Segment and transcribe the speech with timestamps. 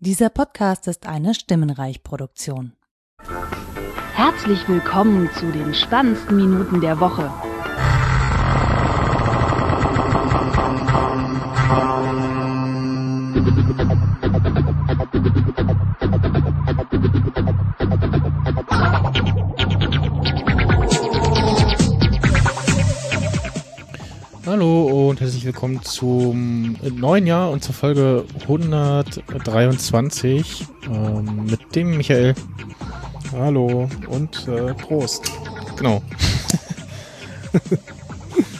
[0.00, 2.72] Dieser Podcast ist eine Stimmenreich-Produktion.
[4.12, 7.32] Herzlich willkommen zu den spannendsten Minuten der Woche.
[25.54, 32.34] Willkommen zum neuen Jahr und zur Folge 123 ähm, mit dem Michael.
[33.30, 35.30] Hallo und äh, Prost.
[35.76, 36.02] Genau.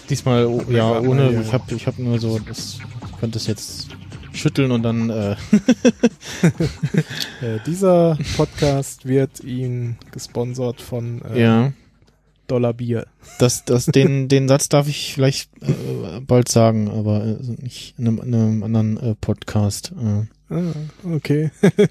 [0.08, 2.78] Diesmal oh, ja ohne, ich habe ich hab nur so, das,
[3.10, 3.88] ich könnte es jetzt
[4.32, 5.10] schütteln und dann.
[5.10, 5.32] Äh
[7.42, 11.72] äh, dieser Podcast wird Ihnen gesponsert von äh, ja.
[12.46, 13.06] Dollar Bier.
[13.38, 18.06] Das, das, den, den Satz darf ich vielleicht äh, bald sagen, aber äh, nicht in
[18.06, 19.92] einem, in einem anderen äh, Podcast.
[19.92, 20.54] Äh.
[20.54, 20.72] Ah,
[21.04, 21.50] okay.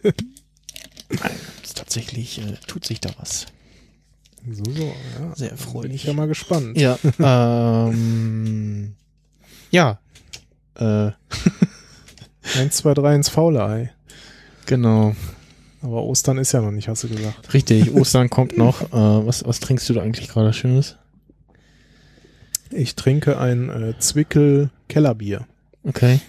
[1.93, 3.45] tatsächlich äh, tut sich da was.
[4.49, 5.35] So, so, ja.
[5.35, 5.83] Sehr erfreulich.
[5.83, 6.77] Bin ich ja mal gespannt.
[6.77, 6.97] Ja.
[7.19, 8.95] ähm,
[9.71, 9.99] ja.
[10.75, 11.11] Äh.
[12.57, 13.93] 1, 2, 3 ins faule Ei.
[14.65, 15.15] Genau.
[15.83, 17.53] Aber Ostern ist ja noch nicht, hast du gesagt.
[17.53, 18.81] Richtig, Ostern kommt noch.
[18.81, 20.95] Äh, was, was trinkst du da eigentlich gerade Schönes?
[22.71, 25.45] Ich trinke ein äh, Zwickel Kellerbier.
[25.83, 26.21] Okay.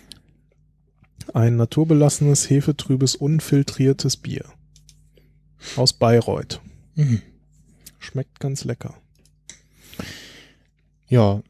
[1.32, 4.44] Ein naturbelassenes, hefetrübes, unfiltriertes Bier.
[5.76, 6.60] Aus Bayreuth.
[6.96, 7.22] Mhm.
[8.00, 8.94] Schmeckt ganz lecker.
[11.08, 11.42] Ja.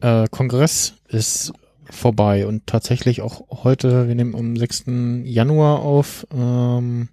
[0.00, 1.52] Äh, Kongress ist
[1.90, 4.84] vorbei und tatsächlich auch heute, wir nehmen am 6.
[5.24, 7.08] Januar auf, ähm,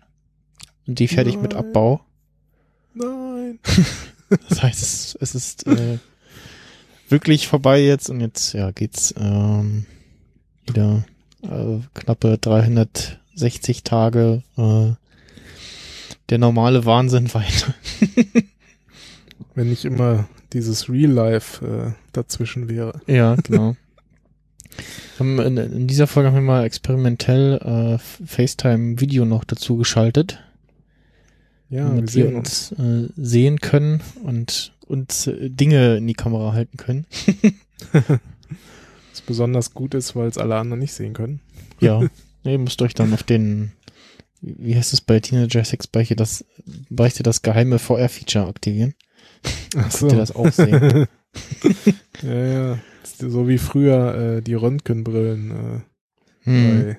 [0.86, 1.42] die fertig Nein.
[1.44, 2.02] mit Abbau.
[2.94, 3.60] Nein.
[4.50, 6.00] Das heißt, es, es ist äh,
[7.08, 9.86] wirklich vorbei jetzt und jetzt ja geht's ähm,
[10.66, 11.06] wieder
[11.44, 14.94] äh, knappe 360 Tage äh,
[16.30, 17.76] der normale Wahnsinn weiter.
[19.54, 23.02] Wenn nicht immer dieses Real Life äh, dazwischen wäre.
[23.06, 23.76] Ja, genau.
[25.20, 27.60] In, in dieser Folge haben wir mal experimentell
[28.00, 30.40] äh, FaceTime-Video noch dazu geschaltet,
[31.70, 32.72] Ja, wir damit wir sehen uns.
[32.72, 37.06] uns äh, sehen können und uns äh, Dinge in die Kamera halten können.
[39.12, 41.40] Was besonders gut ist, weil es alle anderen nicht sehen können.
[41.80, 42.02] Ja,
[42.44, 43.72] ihr müsst euch dann auf den,
[44.42, 46.44] wie heißt es bei Teenager Sex Beichte, das,
[46.90, 48.96] Beichte das geheime VR-Feature aktivieren.
[49.76, 51.08] Ach Könnt ihr das auch sehen.
[52.24, 52.80] ja, ja.
[53.08, 55.80] So wie früher äh, die Röntgenbrillen äh,
[56.46, 56.64] Hm.
[56.86, 56.98] bei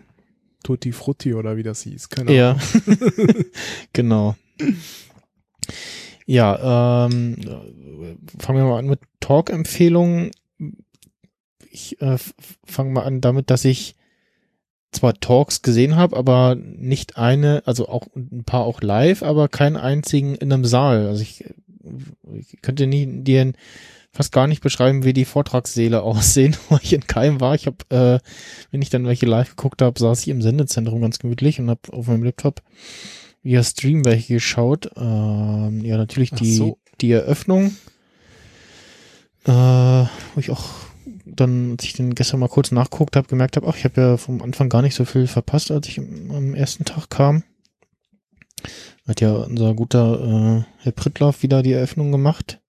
[0.62, 2.08] Tutti Frutti oder wie das hieß.
[2.08, 3.44] Keine Ja, Ahnung.
[3.92, 4.36] genau.
[6.26, 7.36] Ja, ähm,
[8.38, 10.30] fangen wir mal an mit Talk-Empfehlungen.
[11.70, 12.16] Ich äh,
[12.64, 13.94] fange mal an damit, dass ich
[14.92, 19.76] zwar Talks gesehen habe, aber nicht eine, also auch ein paar auch live, aber keinen
[19.76, 21.08] einzigen in einem Saal.
[21.08, 21.44] Also ich,
[22.32, 23.52] ich könnte nie dir
[24.14, 27.54] fast gar nicht beschreiben, wie die Vortragssäle aussehen, weil ich in keinem war.
[27.54, 28.18] Ich habe, äh,
[28.70, 31.80] wenn ich dann welche live geguckt habe, saß ich im Sendezentrum ganz gemütlich und habe
[31.92, 32.62] auf meinem Laptop
[33.42, 34.90] via Stream welche geschaut.
[34.96, 36.78] Ähm, ja, natürlich die, so.
[37.00, 37.76] die Eröffnung,
[39.44, 40.64] äh, wo ich auch
[41.26, 44.16] dann, als ich den gestern mal kurz nachgeguckt habe, gemerkt habe, ach, ich habe ja
[44.16, 47.42] vom Anfang gar nicht so viel verpasst, als ich am, am ersten Tag kam.
[49.06, 52.60] Hat ja unser guter äh, Herr Prittlaff wieder die Eröffnung gemacht.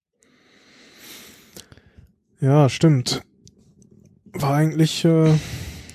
[2.42, 3.22] Ja, stimmt.
[4.34, 5.34] War eigentlich, äh,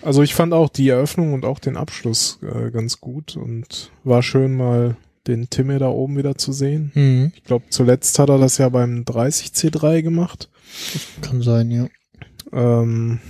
[0.03, 4.23] also ich fand auch die Eröffnung und auch den Abschluss äh, ganz gut und war
[4.23, 4.97] schön mal
[5.27, 6.91] den Timme da oben wieder zu sehen.
[6.95, 7.33] Mhm.
[7.35, 10.49] Ich glaube, zuletzt hat er das ja beim 30C3 gemacht.
[11.21, 11.89] Kann sein, ja.
[12.53, 13.21] Ähm,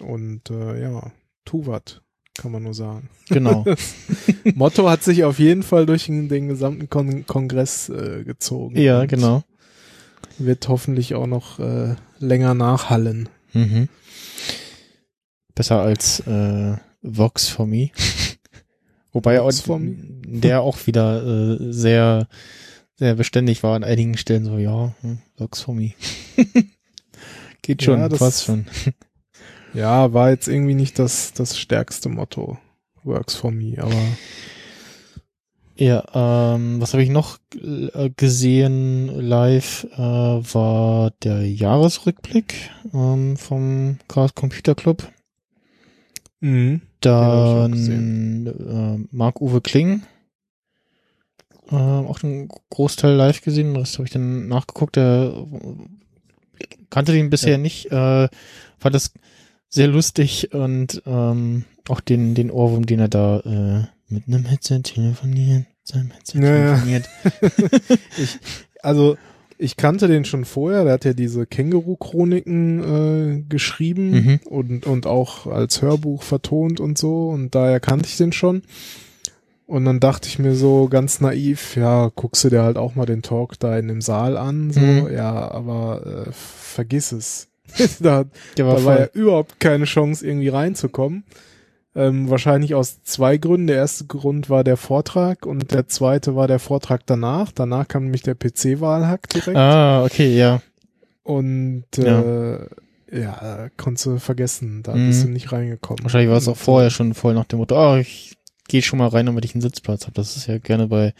[0.00, 1.12] und äh, ja,
[1.44, 2.02] Tuvat,
[2.38, 3.10] kann man nur sagen.
[3.28, 3.64] Genau.
[4.54, 8.78] Motto hat sich auf jeden Fall durch den, den gesamten Kon Kongress äh, gezogen.
[8.78, 9.42] ja, genau.
[10.38, 13.28] Wird hoffentlich auch noch äh, länger nachhallen.
[13.52, 13.88] Mhm.
[15.54, 17.90] Besser als äh, Vox for Me.
[19.12, 19.94] Wobei Vox auch for Me?
[20.26, 21.22] der auch wieder
[21.60, 22.26] äh, sehr,
[22.96, 25.92] sehr beständig war an einigen Stellen so, ja, hm, Vox for Me.
[27.62, 28.66] Geht schon, Ja, das- passt schon.
[29.72, 32.58] Ja, war jetzt irgendwie nicht das, das stärkste Motto.
[33.02, 34.00] Works for me, aber
[35.76, 43.98] Ja, ähm, was habe ich noch äh, gesehen live, äh, war der Jahresrückblick ähm, vom
[44.06, 45.08] Chaos Computer Club.
[46.40, 46.80] mhm.
[47.00, 50.02] Dann äh, Marc-Uwe Kling.
[51.70, 54.96] Äh, auch den Großteil live gesehen, Rest habe ich dann nachgeguckt.
[54.96, 55.34] Der
[56.88, 57.58] kannte den bisher Ja.
[57.58, 57.86] nicht.
[57.86, 58.28] Äh,
[58.78, 59.12] fand das
[59.68, 64.80] sehr lustig und ähm, auch den, den Ohrwurm, den er da äh, mit einem Headset
[64.82, 66.66] telefoniert, seinem Headset Ja, ja.
[66.74, 67.08] telefoniert.
[68.18, 68.38] ich,
[68.82, 69.16] also
[69.56, 74.40] ich kannte den schon vorher, der hat ja diese Känguru-Chroniken äh, geschrieben Mhm.
[74.46, 78.62] und, und auch als Hörbuch vertont und so und daher kannte ich den schon.
[79.66, 83.06] Und dann dachte ich mir so ganz naiv, ja, guckst du dir halt auch mal
[83.06, 85.10] den Talk da in dem Saal an, so, Mhm.
[85.10, 87.48] ja, aber äh, vergiss es.
[88.00, 91.24] da, war da war ja überhaupt keine Chance, irgendwie reinzukommen.
[91.96, 93.68] Ähm, wahrscheinlich aus zwei Gründen.
[93.68, 97.52] Der erste Grund war der Vortrag und der zweite war der Vortrag danach.
[97.52, 99.56] Danach kam nämlich der PC-Wahlhack direkt.
[99.56, 100.60] Ah, okay, ja.
[101.22, 102.20] Und Ja.
[102.22, 102.66] äh,
[103.12, 105.06] ja, konntest du vergessen, da Mhm.
[105.06, 106.02] bist du nicht reingekommen.
[106.02, 108.36] Wahrscheinlich war es auch vorher äh, schon voll nach dem Motto, ah, ich
[108.66, 110.14] gehe schon mal rein, damit ich einen Sitzplatz habe.
[110.14, 111.14] Das ist ja gerne bei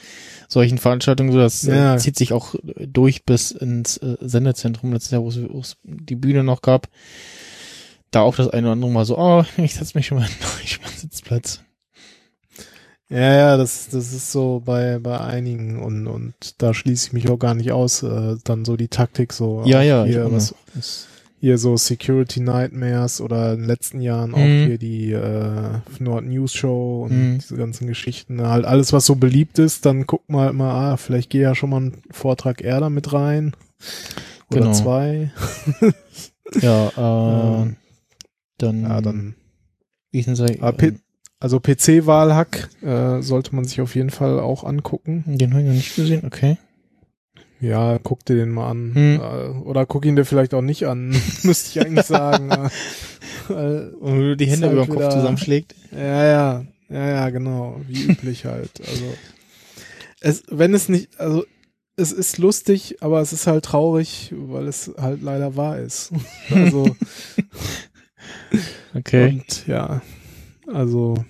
[0.49, 1.94] solchen Veranstaltungen so, das Ja.
[1.94, 5.29] äh, zieht sich auch durch bis ins äh, Sendezentrum letztes Jahr, wo
[5.61, 6.88] es die Bühne noch gab.
[8.14, 10.28] Da auch das eine oder andere Mal so, oh, ich setze mich schon mal,
[10.62, 11.61] ich mal einen Sitzplatz.
[13.11, 17.28] Ja, ja, das, das ist so bei, bei einigen und, und da schließe ich mich
[17.28, 18.02] auch gar nicht aus.
[18.02, 19.62] Äh, dann so die Taktik so.
[19.66, 20.55] Ja, auch ja, Hier, auch was,
[21.40, 24.64] hier so Security Nightmares oder in den letzten Jahren auch Mhm.
[24.67, 27.38] hier die äh, Nord News Show und Mhm.
[27.38, 28.40] diese ganzen Geschichten.
[28.40, 31.55] Halt alles, was so beliebt ist, dann guck mal halt mal, ah, vielleicht gehe ja
[31.55, 33.55] schon mal ein Vortrag eher da mit rein.
[34.50, 34.72] Oder Genau.
[34.72, 35.31] zwei.
[36.62, 37.76] Ja, äh, Ähm,
[38.59, 39.35] dann, Ja, dann.
[40.12, 40.61] hießen sie?
[40.61, 40.95] Ah, P-
[41.41, 45.25] Also PC-Wahlhack äh, sollte man sich auf jeden Fall auch angucken.
[45.27, 46.56] den habe ich noch nicht gesehen, okay.
[47.61, 48.95] Ja, guck dir den mal an.
[48.95, 49.21] Hm.
[49.21, 51.09] Äh, oder guck ihn dir vielleicht auch nicht an,
[51.43, 52.51] müsste ich eigentlich sagen.
[53.49, 55.75] Und du die Hände halt über den Kopf wieder- zusammenschlägt.
[55.93, 58.71] Ja, ja, ja, ja, genau, wie üblich halt.
[58.81, 59.05] Also
[60.21, 61.45] es, wenn es nicht, also
[61.97, 66.11] es ist lustig, aber es ist halt traurig, weil es halt leider wahr ist.
[66.51, 66.95] Also
[68.94, 69.29] Okay.
[69.31, 70.03] und ja,
[70.73, 71.25] also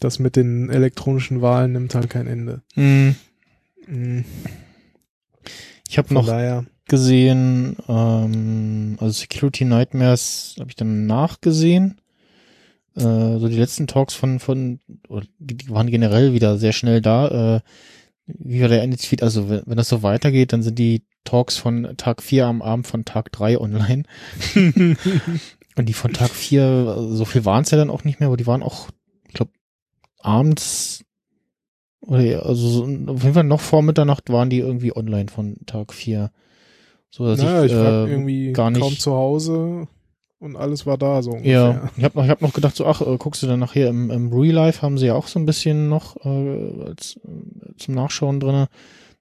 [0.00, 2.62] das mit den elektronischen Wahlen nimmt halt kein Ende.
[2.74, 3.14] Hm.
[3.86, 4.24] Mhm.
[5.88, 12.00] Ich habe noch daher, gesehen, ähm, also Security Nightmares habe ich dann nachgesehen.
[12.96, 14.80] Äh, so die letzten Talks von, von,
[15.38, 17.56] die waren generell wieder sehr schnell da.
[17.56, 17.60] Äh,
[18.26, 19.22] wie war der Ended-Tweet?
[19.22, 22.86] Also wenn, wenn das so weitergeht, dann sind die Talks von Tag 4 am Abend
[22.86, 24.04] von Tag 3 online.
[25.76, 28.28] Und die von Tag 4, also so viel waren es ja dann auch nicht mehr,
[28.28, 28.88] aber die waren auch,
[29.28, 29.50] ich glaube,
[30.20, 31.04] abends
[32.00, 35.92] oder also so, auf jeden Fall noch vor Mitternacht waren die irgendwie online von Tag
[35.92, 36.30] 4.
[37.10, 39.88] So dass naja, ich, ich war äh, irgendwie gar nicht- kaum zu Hause
[40.38, 41.50] und alles war da so ungefähr.
[41.52, 43.88] Ja, ich habe noch, ich hab noch gedacht, so, ach, äh, guckst du dann nachher
[43.88, 47.76] im, im Real Life, haben sie ja auch so ein bisschen noch äh, als, äh,
[47.78, 48.68] zum Nachschauen drinne.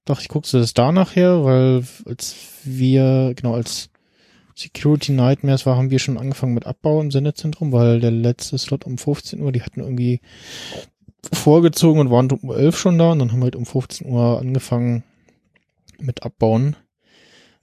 [0.05, 2.35] Dachte ich, guckst du das da nachher, weil als
[2.65, 3.89] wir, genau, als
[4.55, 8.85] Security Nightmares war, haben wir schon angefangen mit Abbau im Sendezentrum, weil der letzte Slot
[8.85, 10.21] um 15 Uhr, die hatten irgendwie
[11.31, 14.39] vorgezogen und waren um 11 schon da und dann haben wir halt um 15 Uhr
[14.39, 15.03] angefangen
[15.99, 16.75] mit Abbauen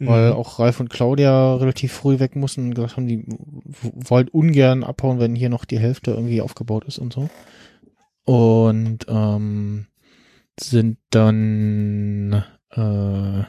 [0.02, 0.36] weil Mhm.
[0.36, 3.22] auch Ralf und Claudia relativ früh weg mussten und gesagt haben, die
[3.82, 7.28] wollen ungern abhauen, wenn hier noch die Hälfte irgendwie aufgebaut ist und so.
[8.24, 9.86] Und ähm,
[10.58, 13.42] sind dann äh,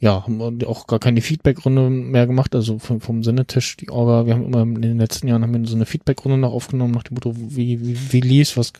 [0.00, 4.34] ja, haben auch gar keine Feedback-Runde mehr gemacht, also vom, vom Sendetisch, die Orga, wir
[4.34, 7.14] haben immer in den letzten Jahren haben wir so eine Feedback-Runde noch aufgenommen, nach dem
[7.14, 8.72] Motto, wie, wie, wie lief's, was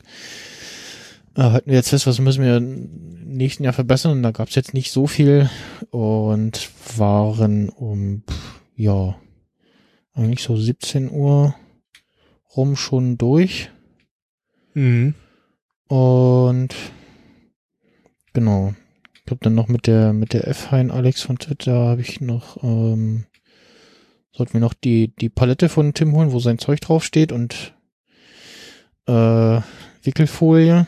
[1.36, 2.88] äh, halten wir jetzt fest, was müssen wir im
[3.24, 5.50] nächsten Jahr verbessern und da gab's jetzt nicht so viel
[5.90, 8.22] und waren um,
[8.76, 9.16] ja,
[10.14, 11.54] eigentlich so 17 Uhr
[12.56, 13.70] rum schon durch
[14.74, 15.14] Mhm.
[15.88, 16.74] und
[18.32, 18.74] genau.
[19.28, 22.62] Ich glaube dann noch mit der mit der F-Hein Alex von Twitter habe ich noch
[22.62, 23.26] ähm,
[24.32, 27.74] sollten wir noch die die Palette von Tim holen, wo sein Zeug draufsteht und
[29.04, 29.60] äh,
[30.02, 30.86] Wickelfolie.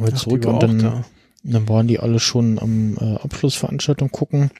[0.00, 1.04] Wir Ach, zurück war und dann, da.
[1.42, 4.50] dann waren die alle schon am äh, Abschlussveranstaltung gucken.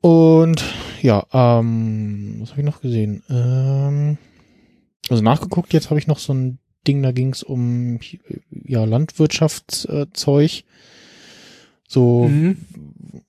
[0.00, 0.64] Und
[1.02, 3.22] ja, ähm, was habe ich noch gesehen?
[3.28, 4.16] Ähm,
[5.10, 7.98] also nachgeguckt, jetzt habe ich noch so ein Ding, da ging es um
[8.64, 10.64] ja, Landwirtschaftszeug.
[11.88, 12.56] So, Mhm.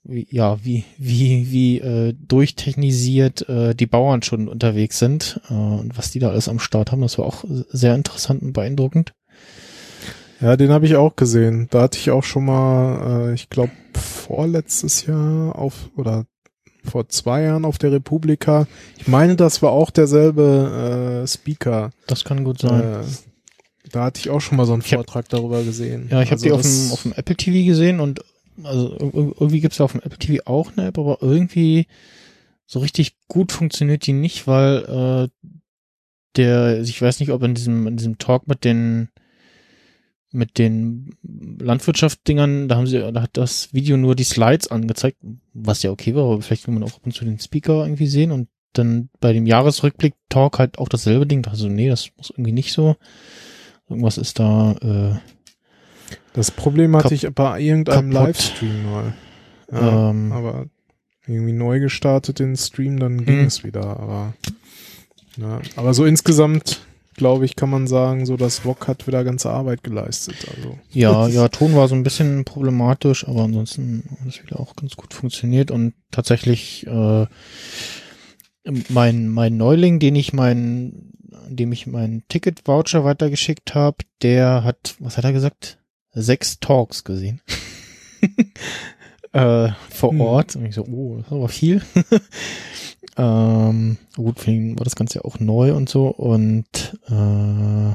[0.04, 5.98] wie, ja, wie, wie, wie äh, durchtechnisiert äh, die Bauern schon unterwegs sind äh, und
[5.98, 7.02] was die da alles am Start haben.
[7.02, 9.14] Das war auch sehr interessant und beeindruckend.
[10.42, 11.68] Ja, den habe ich auch gesehen.
[11.72, 16.26] Da hatte ich auch schon mal, äh, ich glaube, vorletztes Jahr auf oder
[16.84, 18.68] vor zwei Jahren auf der Republika.
[18.98, 21.92] Ich meine, das war auch derselbe äh, Speaker.
[22.08, 22.82] Das kann gut sein.
[22.84, 23.04] Äh,
[23.92, 26.08] da hatte ich auch schon mal so einen Ich hab- Vortrag darüber gesehen.
[26.12, 28.22] Ja, ich habe Also die auf dem, auf dem Apple TV gesehen und
[28.64, 31.88] also ir- irgendwie gibt's ja auf dem Apple TV auch eine App, aber irgendwie
[32.66, 35.50] so richtig gut funktioniert die nicht, weil äh,
[36.38, 39.10] der, ich weiß nicht, ob in diesem, in diesem Talk mit den
[40.34, 41.14] mit den
[41.60, 45.18] Landwirtschaft-Dingern, da haben sie, da hat das Video nur die Slides angezeigt,
[45.54, 48.08] was ja okay war, aber vielleicht will man auch ab und zu den Speaker irgendwie
[48.08, 51.46] sehen und dann bei dem Jahresrückblick-Talk halt auch dasselbe Ding.
[51.48, 52.96] Also nee, das muss irgendwie nicht so.
[53.92, 54.74] Irgendwas ist da.
[54.82, 55.20] Äh,
[56.34, 58.28] das Problem hatte ich bei irgendeinem kaputt.
[58.28, 59.14] Livestream mal.
[59.72, 60.32] Ja, Ähm.
[60.32, 60.66] aber
[61.28, 63.46] irgendwie neu gestartet den Stream, dann ging Hm.
[63.48, 63.86] es wieder.
[64.00, 64.34] Aber,
[65.38, 66.82] ja, aber so insgesamt,
[67.16, 70.36] glaube ich, kann man sagen, so das VOG hat wieder ganze Arbeit geleistet.
[70.56, 74.76] Also Ja, ja, Ton war so ein bisschen problematisch, aber ansonsten hat es wieder auch
[74.76, 77.26] ganz gut funktioniert und tatsächlich äh,
[78.90, 81.12] mein mein Neuling, den ich mein,
[81.56, 85.80] dem ich meinen Ticket-Voucher weitergeschickt habe, der hat, was hat er gesagt?
[86.14, 87.42] Sechs Talks gesehen.
[89.34, 90.22] äh, vor Hm.
[90.22, 90.56] Ort.
[90.56, 91.82] Und ich so, oh, das ist aber viel.
[93.18, 96.66] ähm, gut, für ihn war das Ganze ja auch neu und so und
[97.10, 97.92] äh,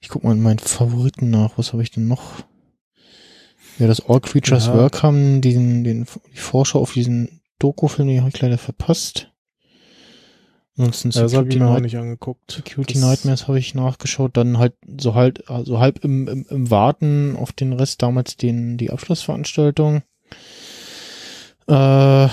[0.00, 1.56] ich guck mal in meinen Favoriten nach.
[1.56, 2.42] Was habe ich denn noch?
[3.78, 4.74] Ja, das All Creatures Ja.
[4.74, 9.29] Work haben diesen, den, die Vorschau auf diesen Doku-Film, den habe ich leider verpasst.
[10.80, 12.52] Ansonsten das habe ich mir auch Night nicht angeguckt.
[12.52, 14.36] Security Das- Nightmares habe ich nachgeschaut.
[14.36, 18.78] Dann halt so halt, also halb im, im, im Warten auf den Rest damals den,
[18.78, 20.02] die Abschlussveranstaltung.
[21.66, 22.28] Äh,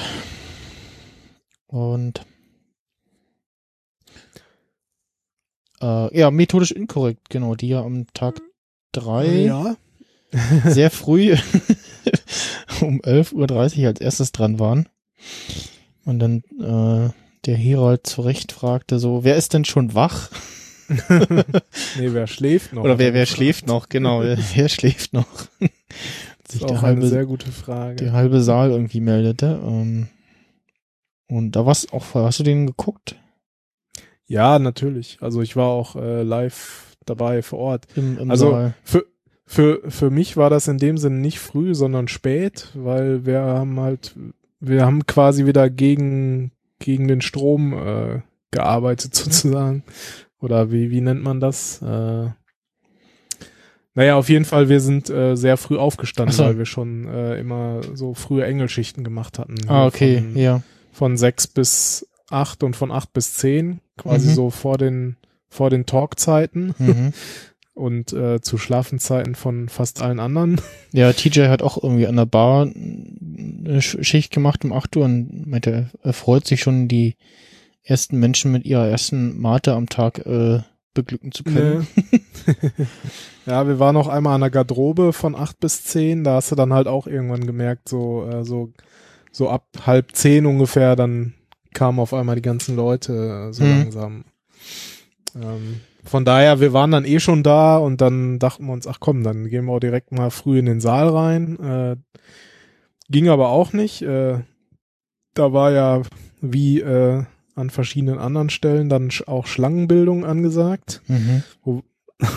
[1.68, 2.26] und
[5.82, 8.42] äh, ja, methodisch inkorrekt, genau, die ja am Tag
[8.94, 9.76] drei Ja.
[10.66, 11.34] sehr früh
[12.82, 14.88] um 11.30 Uhr als erstes dran waren.
[16.06, 17.10] Und dann äh,
[17.48, 20.30] der Herold zurecht fragte so, wer ist denn schon wach?
[20.90, 22.84] nee, wer schläft noch?
[22.84, 23.90] Oder wer, wer schläft noch?
[23.90, 25.28] Genau, wer, wer schläft noch?
[25.60, 27.96] Das Sich auch eine halbe, sehr gute Frage.
[27.98, 29.60] der halbe Saal irgendwie meldete.
[29.64, 30.08] Ähm,
[31.28, 32.24] und da war's auch voll.
[32.24, 33.16] Hast du den geguckt?
[34.28, 35.18] Ja, natürlich.
[35.20, 37.88] Also ich war auch äh, live dabei vor Ort.
[37.96, 38.74] Im, im Also, Saal.
[38.84, 39.06] Für,
[39.46, 43.80] für, für mich war das in dem Sinne nicht früh, sondern spät, weil wir haben
[43.80, 44.16] halt,
[44.60, 49.84] wir haben quasi wieder gegen, gegen den Strom äh, gearbeitet sozusagen.
[50.40, 51.82] Oder wie, wie nennt man das?
[51.82, 52.30] Äh,
[53.94, 56.44] naja, auf jeden Fall, wir sind äh, sehr früh aufgestanden, so.
[56.44, 59.56] weil wir schon äh, immer so frühe Engelschichten gemacht hatten.
[59.68, 60.62] Ah, Hier okay, Von, ja.
[60.92, 64.34] von sechs bis acht und von acht bis zehn, quasi Mhm.
[64.36, 65.18] so vor den,
[65.50, 67.14] vor den Talkzeiten Mhm.
[67.78, 70.60] und äh, zu Schlafenzeiten von fast allen anderen.
[70.94, 75.06] Ja, TJ hat auch irgendwie an der Bar eine Sch- Schicht gemacht um 8 Uhr
[75.06, 77.16] und meinte, er freut sich schon, die
[77.84, 80.60] ersten Menschen mit ihrer ersten Mate am Tag äh,
[80.94, 81.86] beglücken zu können.
[83.46, 86.24] ja, wir waren auch einmal an der Garderobe von acht bis zehn.
[86.24, 88.72] Da hast du dann halt auch irgendwann gemerkt, so, äh, so,
[89.32, 91.34] so ab halb zehn ungefähr, dann
[91.74, 93.70] kamen auf einmal die ganzen Leute äh, so Mhm.
[93.72, 94.26] langsam.
[95.36, 99.00] Ähm, von daher, wir waren dann eh schon da und dann dachten wir uns, ach
[99.00, 101.60] komm, dann gehen wir auch direkt mal früh in den Saal rein.
[101.60, 101.96] Äh,
[103.10, 104.02] ging aber auch nicht.
[104.02, 104.40] Äh,
[105.34, 106.02] da war ja
[106.42, 107.24] wie äh,
[107.56, 111.02] an verschiedenen anderen Stellen dann auch Schlangenbildung angesagt.
[111.08, 111.44] Mhm.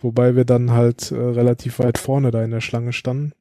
[0.00, 3.32] Wobei wir dann halt äh, relativ weit vorne da in der Schlange standen.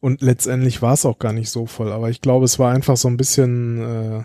[0.00, 2.96] Und letztendlich war es auch gar nicht so voll, aber ich glaube, es war einfach
[2.96, 4.24] so ein bisschen, äh,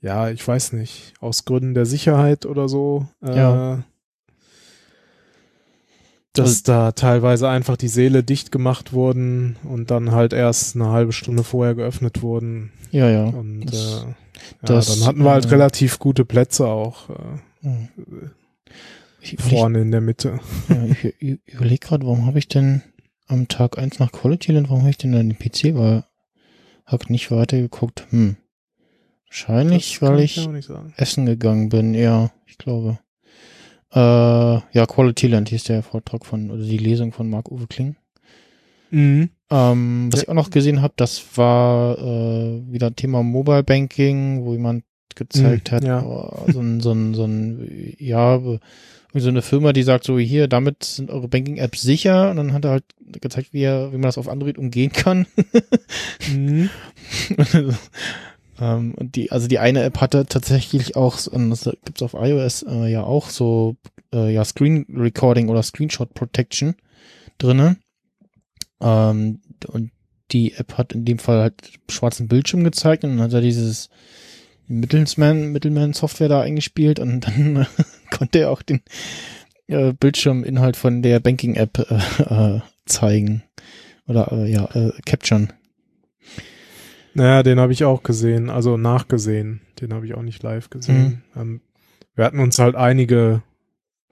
[0.00, 3.06] ja, ich weiß nicht, aus Gründen der Sicherheit oder so.
[3.22, 3.82] Äh, Ja.
[6.32, 10.90] Dass Also- da teilweise einfach die Säle dicht gemacht wurden und dann halt erst eine
[10.90, 12.72] halbe Stunde vorher geöffnet wurden.
[12.90, 13.24] Ja, ja.
[13.24, 14.14] Und Das- äh, ja,
[14.62, 17.12] das, dann hatten wir halt äh, relativ gute Plätze auch äh,
[17.62, 17.88] Mhm.
[19.22, 20.38] Ich, ich, vorne in der Mitte.
[20.68, 22.82] ja, ich, ich überlege gerade, warum habe ich denn
[23.26, 26.04] am Tag 1 nach Quality Land, warum habe ich denn dann den PC, weil
[26.84, 28.06] hab nicht weitergeguckt.
[28.10, 28.36] Hm.
[29.36, 32.98] Wahrscheinlich, weil ich ich essen gegangen bin, ja, ich glaube.
[33.92, 37.96] Äh, ja, Quality Land hieß der Vortrag von, oder die Lesung von Marc-Uwe Kling.
[38.90, 39.28] Mhm.
[39.50, 44.52] Ähm, was ich auch noch gesehen habe, das war äh, wieder Thema Mobile Banking, wo
[44.52, 46.02] jemand gezeigt Mhm, hat, ja.
[46.02, 50.48] oh, so ein, so ein, so ein, ja, so eine Firma, die sagt so, hier,
[50.48, 52.84] damit sind eure Banking-Apps sicher und dann hat er halt
[53.20, 55.26] gezeigt, wie, er, wie man das auf Android umgehen kann.
[56.30, 56.70] Mhm.
[58.60, 63.02] ähm, die, also die eine App hatte tatsächlich auch, das gibt's auf iOS äh, ja
[63.02, 63.76] auch so,
[64.12, 66.74] äh, ja, Screen Recording oder Screenshot Protection
[67.38, 67.76] drinne.
[68.80, 69.90] Ähm, und
[70.32, 73.90] die App hat in dem Fall halt schwarzen Bildschirm gezeigt und dann hat er dieses
[74.68, 77.66] Mittelsman, Middleman-Software da eingespielt und dann äh,
[78.10, 78.82] konnte er auch den
[79.68, 83.42] äh, Bildschirminhalt von der Banking-App äh, äh, zeigen
[84.06, 85.52] oder äh, ja, äh, capturen.
[87.16, 89.60] Naja, den habe ich auch gesehen, also nachgesehen.
[89.80, 91.22] Den habe ich auch nicht live gesehen.
[91.34, 91.60] Ähm,
[92.14, 93.42] wir hatten uns halt einige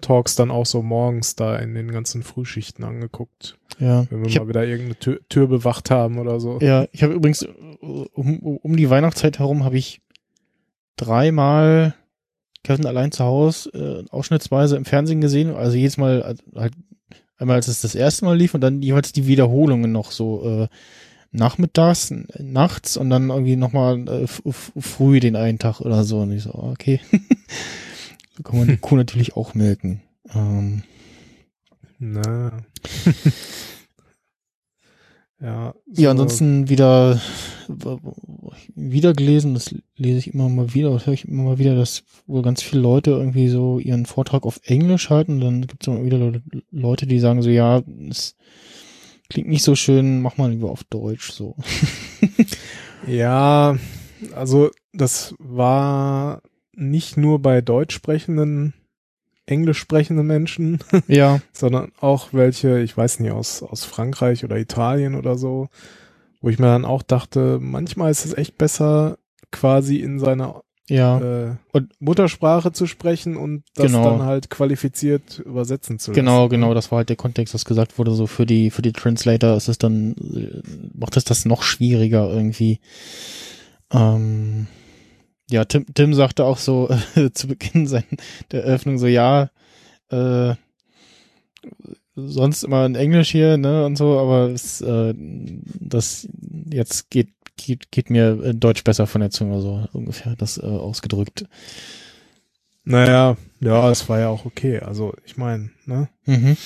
[0.00, 4.06] Talks dann auch so morgens da in den ganzen Frühschichten angeguckt, Ja.
[4.10, 6.58] wenn wir Ich mal wieder irgendeine Tür, Tür bewacht haben oder so.
[6.60, 7.46] Ja, ich habe übrigens
[7.80, 10.00] um, um die Weihnachtszeit herum habe ich
[10.96, 11.94] dreimal
[12.62, 15.54] Kevin allein zu Hause äh, ausschnittsweise im Fernsehen gesehen.
[15.54, 16.72] Also jedes Mal äh, halt
[17.36, 20.68] einmal als es das erste Mal lief und dann jeweils die Wiederholungen noch so äh,
[21.34, 26.20] nachmittags, nachts und dann irgendwie nochmal äh, früh den einen Tag oder so.
[26.20, 27.00] Und ich so, okay.
[28.36, 30.00] so kann man die Kuh natürlich auch melken.
[30.34, 30.82] Ähm,
[31.98, 32.52] Na.
[35.40, 35.74] ja.
[35.74, 37.20] Ja, so- ansonsten wieder
[38.74, 42.04] wieder gelesen, das lese ich immer mal wieder, das höre ich immer mal wieder, dass
[42.26, 45.40] wohl ganz viele Leute irgendwie so ihren Vortrag auf Englisch halten.
[45.40, 48.36] Dann gibt es immer wieder Le- Leute, die sagen so, ja, es
[49.28, 51.56] klingt nicht so schön, mach mal lieber auf Deutsch so.
[53.06, 53.76] Ja,
[54.34, 56.42] also das war
[56.74, 58.74] nicht nur bei deutsch sprechenden,
[59.46, 65.14] englisch sprechenden Menschen, ja, sondern auch welche, ich weiß nicht, aus, aus Frankreich oder Italien
[65.14, 65.68] oder so,
[66.40, 69.18] wo ich mir dann auch dachte, manchmal ist es echt besser,
[69.50, 74.04] quasi in seiner ja, äh, Und- Muttersprache zu sprechen und das Genau.
[74.10, 76.20] dann halt qualifiziert übersetzen zu lassen.
[76.20, 78.92] genau, genau, das war halt der Kontext, was gesagt wurde, so für die, für die
[78.92, 80.60] Translator ist es dann, äh,
[80.94, 82.80] macht es das noch schwieriger irgendwie.
[83.92, 84.66] Ähm,
[85.50, 88.04] ja, Tim, Tim sagte auch so äh, zu Beginn sein,
[88.50, 89.50] der Eröffnung so, ja,
[90.10, 90.54] äh,
[92.16, 96.28] sonst immer in Englisch hier, ne, und so, aber es, äh, das
[96.70, 100.62] jetzt geht, geht, geht mir in Deutsch besser von der Zunge, so ungefähr, das äh,
[100.62, 101.46] ausgedrückt.
[102.84, 104.80] Naja, ja, es war ja auch okay.
[104.80, 106.08] Also ich meine, ne?
[106.26, 106.56] Mhm.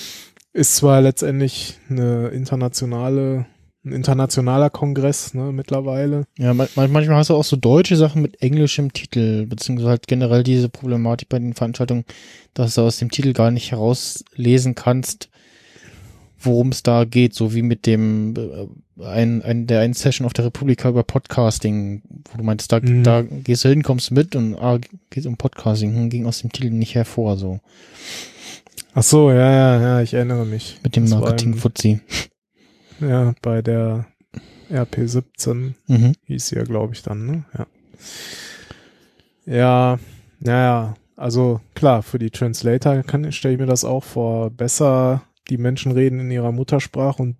[0.51, 3.45] Ist zwar letztendlich eine internationale,
[3.85, 6.25] ein internationaler Kongress, ne, mittlerweile.
[6.37, 10.43] Ja, man, manchmal hast du auch so deutsche Sachen mit englischem Titel, beziehungsweise halt generell
[10.43, 12.03] diese Problematik bei den Veranstaltungen,
[12.53, 15.29] dass du aus dem Titel gar nicht herauslesen kannst,
[16.39, 20.33] worum es da geht, so wie mit dem äh, ein, ein der einen Session auf
[20.33, 23.03] der Republika über Podcasting, wo du meintest, da, Mhm.
[23.03, 26.51] da gehst du hin, kommst mit und ah, geht um Podcasting, hm, ging aus dem
[26.51, 27.59] Titel nicht hervor, so
[28.93, 30.79] Ach so, ja, ja, ja, ich erinnere mich.
[30.83, 31.99] mit dem Das war Marketing im- Fuzzi.
[32.99, 34.07] Ja, bei der
[34.71, 36.13] RP17 Mhm.
[36.25, 37.43] hieß sie ja, glaube ich, dann, ne?
[37.57, 37.67] Ja.
[39.45, 39.99] Ja,
[40.39, 45.57] naja, also klar, für die Translator kann stelle ich mir das auch vor, besser die
[45.57, 47.37] Menschen reden in ihrer Muttersprache und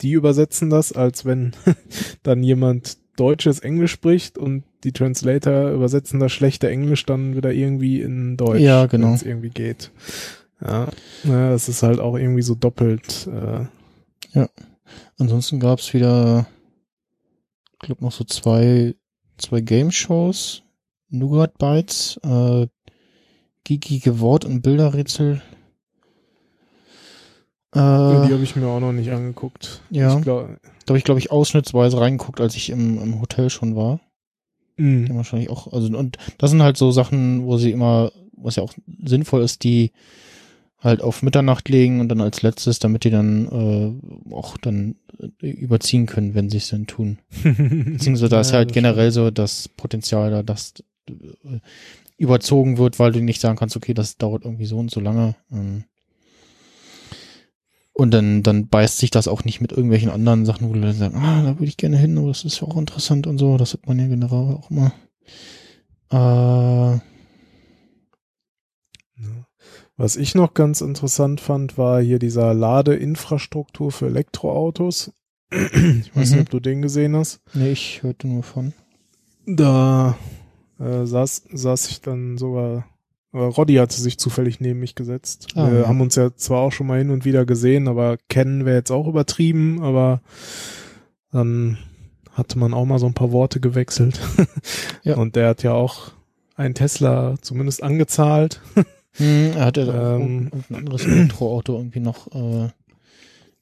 [0.00, 1.52] die übersetzen das, als wenn
[2.22, 8.00] dann jemand deutsches Englisch spricht und die Translator übersetzen das schlechte Englisch dann wieder irgendwie
[8.00, 9.08] in Deutsch, Ja, genau.
[9.08, 9.90] wenn es irgendwie geht.
[10.62, 10.88] Ja,
[11.24, 13.26] ja, das ist halt auch irgendwie so doppelt.
[13.26, 14.46] Äh,
[15.18, 16.46] Ansonsten gab's wieder,
[17.74, 18.94] ich glaube noch so zwei,
[19.36, 20.62] zwei Game-Shows,
[21.10, 22.66] Nougat Bytes, äh,
[23.64, 25.42] geekige Wort- und Bilderrätsel.
[27.72, 29.82] Äh, die da habe ich mir auch noch nicht angeguckt.
[29.90, 30.16] Ja.
[30.16, 30.48] Ich glaub,
[30.90, 34.00] habe ich, glaube ich, ausschnittsweise reingeguckt, als ich im, im Hotel schon war.
[34.78, 35.08] Die mh.
[35.08, 38.62] haben wahrscheinlich auch, also, und das sind halt so Sachen, wo sie immer, was ja
[38.62, 38.72] auch
[39.04, 39.92] sinnvoll ist, die
[40.80, 43.46] halt auf Mitternacht legen und dann als letztes, damit die dann
[44.30, 44.96] äh, auch dann
[45.42, 47.18] äh, überziehen können, wenn sie es denn tun.
[47.42, 50.72] Beziehungsweise da ist Ja, halt generell so das Potenzial da, dass
[51.08, 51.60] äh,
[52.16, 55.36] überzogen wird, weil du nicht sagen kannst, okay, das dauert irgendwie so und so lange.
[55.52, 55.84] Ähm,
[58.00, 60.94] und dann, dann beißt sich das auch nicht mit irgendwelchen anderen Sachen, wo du dann
[60.94, 63.56] sagst, ah, da würde ich gerne hin, aber das ist ja auch interessant und so.
[63.56, 64.92] Das hat man ja generell auch immer.
[66.10, 67.00] Äh.
[69.96, 75.12] Was ich noch ganz interessant fand, war hier dieser Ladeinfrastruktur für Elektroautos.
[75.52, 76.36] Ich weiß Mhm.
[76.36, 77.40] nicht, ob du den gesehen hast.
[77.54, 78.72] nee, ich hörte nur von.
[79.46, 80.16] Da
[80.78, 82.86] äh, saß, saß ich dann sogar,
[83.32, 85.48] äh, Roddy hatte sich zufällig neben mich gesetzt.
[85.54, 85.88] Ah, wir ja.
[85.88, 88.90] haben uns ja zwar auch schon mal hin und wieder gesehen, aber kennen wir jetzt
[88.90, 90.20] auch übertrieben, aber
[91.32, 91.78] dann
[92.32, 94.20] hatte man auch mal so ein paar Worte gewechselt.
[95.02, 95.16] Ja.
[95.16, 96.12] Und der hat ja auch
[96.56, 98.60] einen Tesla zumindest angezahlt.
[99.14, 100.50] Hm, er hatte Ähm.
[100.70, 102.68] ein anderes Elektroauto irgendwie noch äh,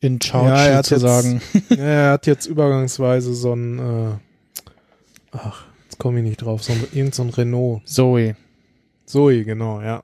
[0.00, 1.40] in Charge Ja, er hat sozusagen.
[1.70, 4.12] ja, er hat jetzt übergangsweise so ein, äh,
[5.32, 7.80] ach, jetzt komme ich nicht drauf, so ein, irgend so ein Renault.
[7.88, 8.36] Zoe.
[9.08, 10.02] Zoe, genau, ja.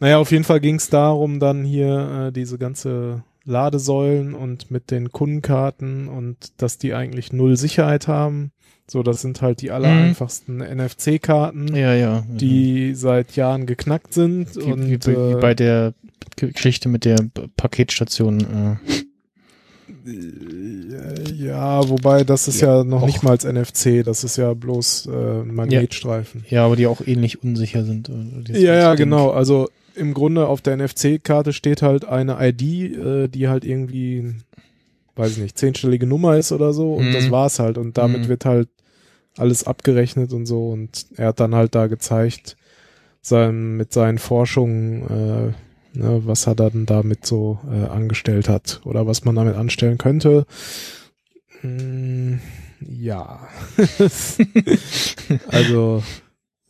[0.00, 4.90] Naja, auf jeden Fall ging es darum, dann hier äh, diese ganze Ladesäulen und mit
[4.90, 8.52] den Kundenkarten und dass die eigentlich null Sicherheit haben.
[8.90, 10.02] So, das sind halt die aller Mhm.
[10.04, 12.24] einfachsten NFC-Karten, Ja, ja.
[12.28, 14.54] die seit Jahren geknackt sind.
[14.56, 15.94] wie, und wie, wie äh, bei der
[16.36, 17.16] Geschichte mit der
[17.56, 18.40] Paketstation.
[18.40, 18.76] Äh.
[21.36, 25.06] Ja, wobei das ist ja, noch auch- nicht mal als NFC, das ist ja bloß
[25.12, 26.44] äh, Magnetstreifen.
[26.48, 28.08] Ja, aber die auch ähnlich unsicher sind.
[28.08, 29.30] äh, Ja, ja, genau.
[29.30, 32.62] Also im Grunde auf der NFC-Karte steht halt eine ID,
[32.96, 34.34] äh, die halt irgendwie,
[35.16, 37.12] weiß ich nicht, zehnstellige Nummer ist oder so und Mhm.
[37.12, 37.78] das war's halt.
[37.78, 38.28] Und damit Mhm.
[38.28, 38.68] wird halt
[39.36, 40.68] alles abgerechnet und so.
[40.70, 42.56] Und er hat dann halt da gezeigt,
[43.20, 45.52] sein, mit seinen Forschungen, äh,
[45.92, 50.46] ne, was er dann damit so äh, angestellt hat oder was man damit anstellen könnte.
[51.62, 52.34] Mm,
[52.80, 53.48] ja.
[55.48, 56.02] also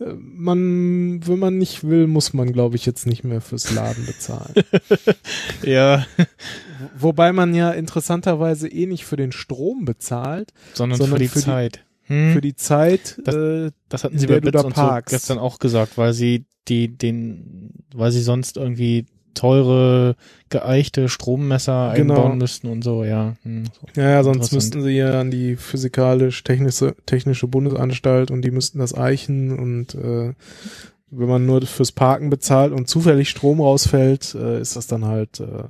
[0.00, 4.06] äh, man, wenn man nicht will, muss man, glaube ich, jetzt nicht mehr fürs Laden
[4.06, 4.54] bezahlen.
[5.62, 6.06] Ja,
[6.96, 11.40] Wobei man ja interessanterweise eh nicht für den Strom bezahlt, sondern, Sondern für die für
[11.40, 11.84] die- Zeit.
[12.08, 13.18] Hm, für die Zeit.
[13.24, 15.10] Das- äh, das hatten sie der bei Blitz und so parkst.
[15.14, 20.16] gestern auch gesagt, weil sie die, den, weil sie sonst irgendwie teure,
[20.50, 22.14] geeichte Strommesser Genau.
[22.14, 23.36] einbauen müssten und so, ja.
[23.44, 24.00] Hm, so.
[24.00, 28.94] ja, ja, sonst müssten sie ja an die physikalisch-technische technische Bundesanstalt und die müssten das
[28.96, 30.34] eichen und äh,
[31.10, 35.40] wenn man nur fürs Parken bezahlt und zufällig Strom rausfällt, äh, ist das dann halt,
[35.40, 35.64] äh,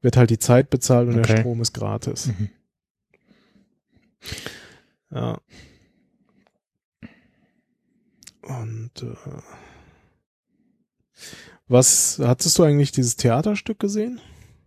[0.00, 1.40] wird halt die Zeit bezahlt und der Okay.
[1.40, 2.28] Strom ist gratis.
[2.28, 2.48] Mhm.
[5.12, 5.38] Ja.
[8.42, 9.40] Und äh,
[11.68, 14.20] was hattest du eigentlich dieses Theaterstück gesehen?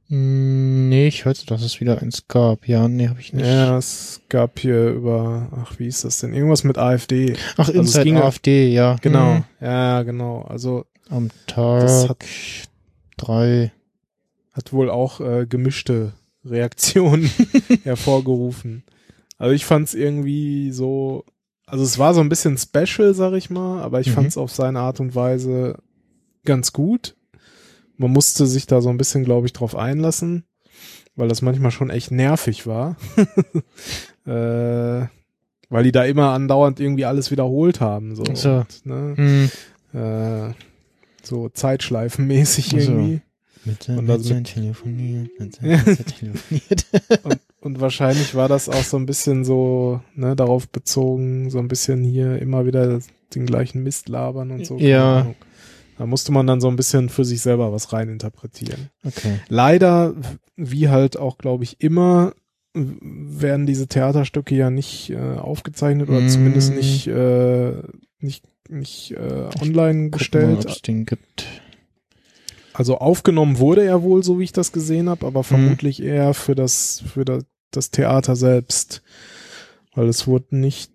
[0.07, 2.67] Hm, Nee, ich hörte, dass es wieder eins gab.
[2.67, 3.45] Ja, nee, habe ich nicht.
[3.45, 6.33] Ja, es gab hier über, ach, wie ist das denn?
[6.33, 7.35] Irgendwas mit AfD.
[7.57, 8.95] Ach, es Inside AfD, ja.
[9.01, 9.35] Genau.
[9.35, 9.43] Hm.
[9.61, 10.41] Ja, genau.
[10.41, 12.17] Also Am Tag
[13.17, 13.71] drei.
[14.51, 17.29] hat wohl auch äh, gemischte Reaktionen
[17.83, 18.83] hervorgerufen.
[19.39, 21.25] Also ich fand es irgendwie so,
[21.65, 24.11] also es war so ein bisschen special, sag ich mal, aber ich Mhm.
[24.11, 25.77] fand es auf seine Art und Weise
[26.45, 27.15] ganz gut.
[27.97, 30.43] Man musste sich da so ein bisschen, glaube ich, drauf einlassen,
[31.15, 32.95] weil das manchmal schon echt nervig war.
[34.25, 35.07] äh,
[35.71, 38.15] weil die da immer andauernd irgendwie alles wiederholt haben.
[38.15, 38.49] So, so.
[38.57, 39.49] Und, ne?
[39.93, 39.99] Hm.
[39.99, 40.53] äh,
[41.23, 43.21] so Zeitschleifenmäßig irgendwie.
[43.65, 46.85] Mit, Und mit also sein telefoniert, mit mit telefoniert.
[47.23, 51.67] Und, und wahrscheinlich war das auch so ein bisschen so, ne, darauf bezogen, so ein
[51.67, 52.99] bisschen hier immer wieder
[53.35, 54.77] den gleichen Mist labern und so.
[54.77, 55.27] Ja.
[55.97, 58.89] Da musste man dann so ein bisschen für sich selber was reininterpretieren.
[59.05, 59.39] Okay.
[59.49, 60.13] Leider,
[60.55, 62.33] wie halt auch, glaube ich, immer,
[62.73, 66.29] werden diese Theaterstücke ja nicht äh, aufgezeichnet oder Mm.
[66.29, 67.73] zumindest nicht, äh,
[68.19, 70.65] nicht, nicht äh, online Guck gestellt.
[70.65, 71.58] Mal, den gibt.
[72.79, 75.27] Also aufgenommen wurde er wohl, so wie ich das gesehen habe, Mhm.
[75.27, 79.01] aber vermutlich eher für das, für das, das Theater selbst.
[79.93, 80.89] Weil es wurde nicht,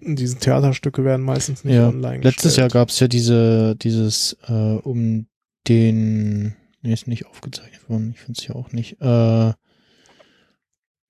[0.00, 2.72] diese Theaterstücke werden meistens nicht Ja, online Letztes Jahr gestellt.
[2.72, 5.26] gab's ja diese, dieses, äh, um
[5.68, 9.52] den, nee, ist nicht aufgezeichnet worden, ich finde es ja auch nicht, äh,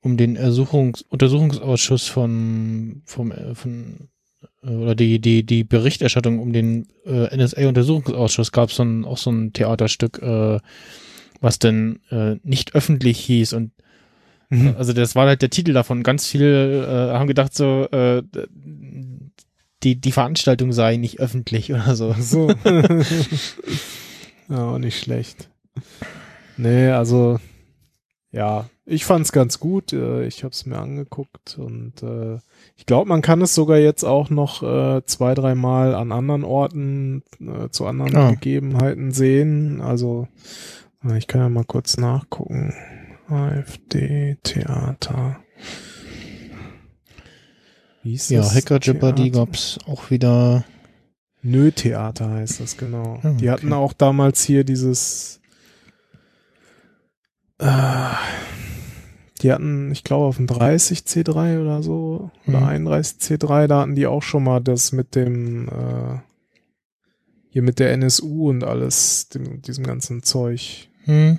[0.00, 4.08] um den Ersuchungs Untersuchungsausschuss von, vom, äh, von,
[4.68, 10.20] oder die, die, die Berichterstattung um den äh, NSA-Untersuchungsausschuss gab's dann auch so ein Theaterstück,
[10.22, 10.58] äh,
[11.40, 13.72] was denn äh, nicht öffentlich hieß und
[14.48, 14.76] Mhm.
[14.78, 16.02] also das war halt der Titel davon.
[16.02, 18.22] Ganz viele äh, haben gedacht so, äh,
[19.82, 22.14] die, die Veranstaltung sei nicht öffentlich oder so.
[22.18, 22.48] So.
[24.48, 25.50] ja, auch nicht schlecht.
[26.56, 27.38] Nee, also,
[28.32, 29.92] ja, ich fand's ganz gut.
[29.92, 32.38] Äh, ich habe es mir angeguckt und äh,
[32.76, 37.22] ich glaube, man kann es sogar jetzt auch noch äh, zwei, dreimal an anderen Orten
[37.40, 38.30] äh, zu anderen Ah.
[38.32, 39.80] Gegebenheiten sehen.
[39.80, 40.28] Also,
[41.04, 42.74] äh, ich kann ja mal kurz nachgucken.
[43.28, 45.38] AfD Theater.
[48.02, 48.54] Wie ist Ja, das?
[48.54, 49.46] Hacker Jeopardy Theater?
[49.46, 50.64] gab's auch wieder.
[51.42, 53.20] Nö-Theater heißt das, genau.
[53.22, 53.50] Ah, Die okay.
[53.50, 55.35] hatten auch damals hier dieses
[57.58, 58.10] äh,
[59.42, 62.88] die hatten, ich glaube, auf dem 30C3 oder so, oder Mhm.
[62.88, 66.18] 31C3, da hatten die auch schon mal das mit dem äh,
[67.50, 71.38] hier mit der NSU und alles, dem, diesem ganzen Zeug, Hm.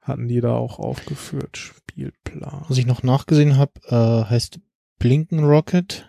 [0.00, 1.56] hatten die da auch aufgeführt.
[1.56, 2.64] Spielplan.
[2.68, 4.58] Was ich noch nachgesehen habe, äh, heißt
[4.98, 6.08] Blinken Rocket.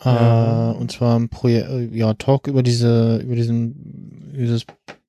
[0.00, 0.70] Äh, Ja.
[0.72, 4.64] Und zwar ein Projekt, äh, ja, Talk über diese, über diesen, dieses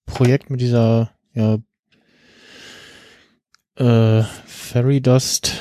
[0.06, 1.58] Projekt mit dieser, ja,
[3.80, 5.54] äh, Fairy Dust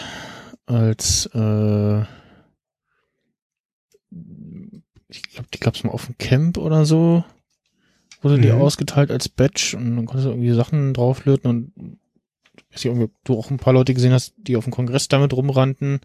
[0.66, 2.00] als, äh,
[5.08, 7.24] ich glaube, die gab's mal auf dem Camp oder so.
[8.20, 8.60] Wurde die Mhm.
[8.60, 11.98] ausgeteilt als Badge und dann konntest du irgendwie Sachen drauflöten und
[12.70, 15.08] ich weiß nicht, ob du auch ein paar Leute gesehen hast, die auf dem Kongress
[15.08, 16.00] damit rumrannten.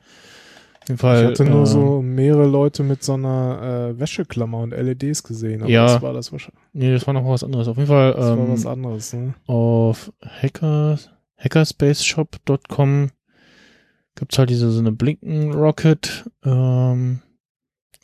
[0.84, 4.60] Auf jeden Fall, ich hatte nur äh, so mehrere Leute mit so einer äh, Wäscheklammer
[4.60, 5.86] und LEDs gesehen, aber Ja.
[5.94, 6.62] das war das wahrscheinlich.
[6.74, 7.68] Nee, das war noch was anderes.
[7.68, 9.34] Auf jeden Fall Das war ähm, was anderes, ne?
[9.48, 11.00] auf Hacker,
[11.44, 13.12] hackerspaceshop.com
[14.16, 17.22] gibt's halt diese so eine Blinken Rocket, ähm,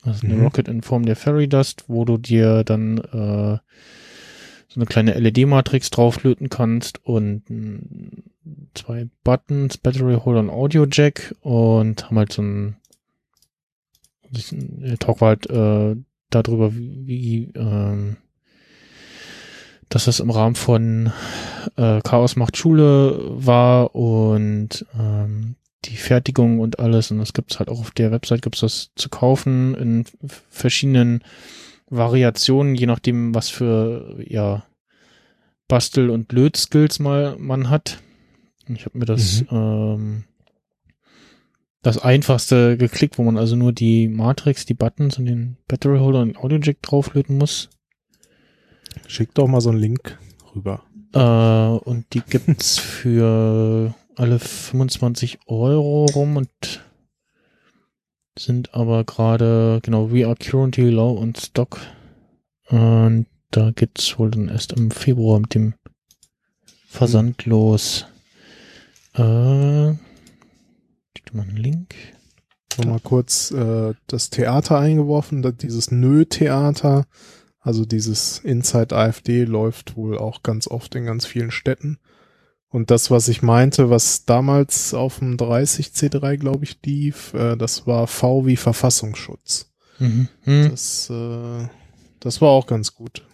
[0.02, 0.44] also eine Mhm.
[0.44, 3.58] Rocket in Form der Fairy Dust, wo du dir dann äh,
[4.68, 8.24] so eine kleine LED-Matrix drauflöten kannst und mm,
[8.76, 12.76] zwei Buttons, Battery Holder und Audio Jack und haben halt so ein
[14.32, 15.96] der Talk war halt äh,
[16.30, 18.18] darüber, wie, wie ähm,
[19.90, 21.12] dass das im Rahmen von
[21.76, 27.70] äh, Chaos macht Schule war und ähm, die Fertigung und alles und das gibt's halt
[27.70, 30.06] auch auf der Website gibt's das zu kaufen in
[30.50, 31.24] verschiedenen
[31.90, 34.64] Variationen, je nachdem was für ja
[35.68, 38.02] Bastel- und Lötskills mal man hat.
[38.68, 40.26] Ich habe mir das ähm,
[41.82, 46.22] das einfachste geklickt, wo man also nur die Matrix, die Buttons und den Battery Holder
[46.22, 47.70] und den Audio Jack drauflöten muss.
[49.08, 50.18] Schick doch mal so einen Link
[50.56, 50.84] rüber.
[51.14, 56.50] Äh, und die gibt's für alle 25 Euro rum und
[58.38, 61.80] sind aber gerade, genau, we are currently low on stock.
[62.70, 65.74] Und da geht's wohl dann erst im Februar mit dem
[66.88, 68.06] Versand los.
[69.14, 69.94] Äh,
[71.14, 71.96] gib dir mal einen Link.
[72.78, 77.06] Nochmal kurz äh, das Theater eingeworfen, dieses Nö-Theater,
[77.60, 82.00] also dieses Inside AfD läuft wohl auch ganz oft in ganz vielen Städten.
[82.70, 87.88] Und das, was ich meinte, was damals auf dem 30C3, glaube ich, lief, äh, das
[87.88, 89.74] war V wie Verfassungsschutz.
[89.98, 90.28] Mhm.
[90.44, 90.70] Hm.
[90.70, 91.68] Das, äh,
[92.20, 93.26] das war auch ganz gut.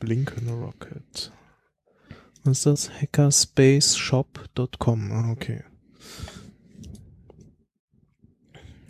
[0.00, 1.30] Blinken Rocket.
[2.42, 2.90] Was ist das?
[2.90, 5.12] Hackerspaceshop.com.
[5.12, 5.62] Ah, okay.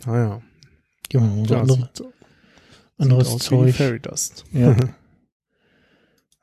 [0.05, 0.41] Ah ja.
[1.11, 1.21] Ja
[1.67, 2.03] sieht,
[2.97, 3.73] anderes Zeug.
[3.73, 4.45] Fairy Dust.
[4.51, 4.75] Ja.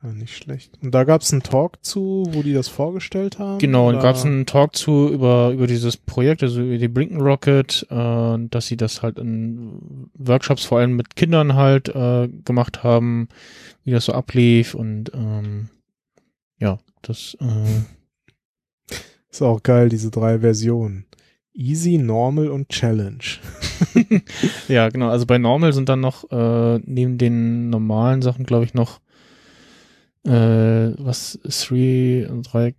[0.02, 0.78] Ja, nicht schlecht.
[0.80, 3.58] Und da gab es einen Talk zu, wo die das vorgestellt haben?
[3.58, 4.02] Genau, und oder?
[4.02, 8.38] gab es einen Talk zu über, über dieses Projekt, also über die Blinken Rocket, äh,
[8.48, 13.28] dass sie das halt in Workshops vor allem mit Kindern halt äh, gemacht haben,
[13.84, 15.68] wie das so ablief und ähm,
[16.58, 18.94] ja, das äh,
[19.30, 21.04] Ist auch geil, diese drei Versionen.
[21.52, 23.24] Easy, Normal und Challenge.
[24.68, 28.74] ja genau, also bei Normal sind dann noch äh, neben den normalen Sachen, glaube ich,
[28.74, 29.00] noch
[30.24, 32.74] äh, was three drei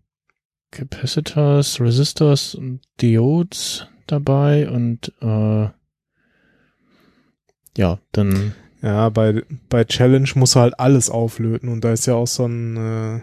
[0.71, 5.69] Capacitors, Resistors und Diodes dabei und äh,
[7.77, 12.15] ja, dann Ja, bei, bei Challenge muss er halt alles auflöten und da ist ja
[12.15, 13.21] auch so ein, äh,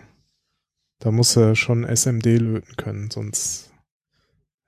[1.00, 3.72] da muss er schon SMD löten können, sonst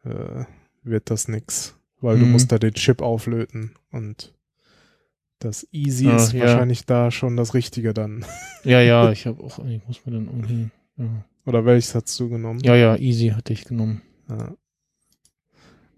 [0.04, 0.44] äh,
[0.82, 1.76] wird das nix.
[2.00, 2.32] Weil du Mhm.
[2.32, 4.34] musst da den Chip auflöten und
[5.38, 6.40] das Easy Ah, ist ja.
[6.40, 8.24] wahrscheinlich da schon das Richtige dann.
[8.64, 11.24] ja, ja, ich habe auch, ich muss mir dann irgendwie, ja.
[11.46, 12.60] Oder welches hast du genommen?
[12.60, 14.02] Ja, ja, easy hatte ich genommen.
[14.28, 14.54] Ja.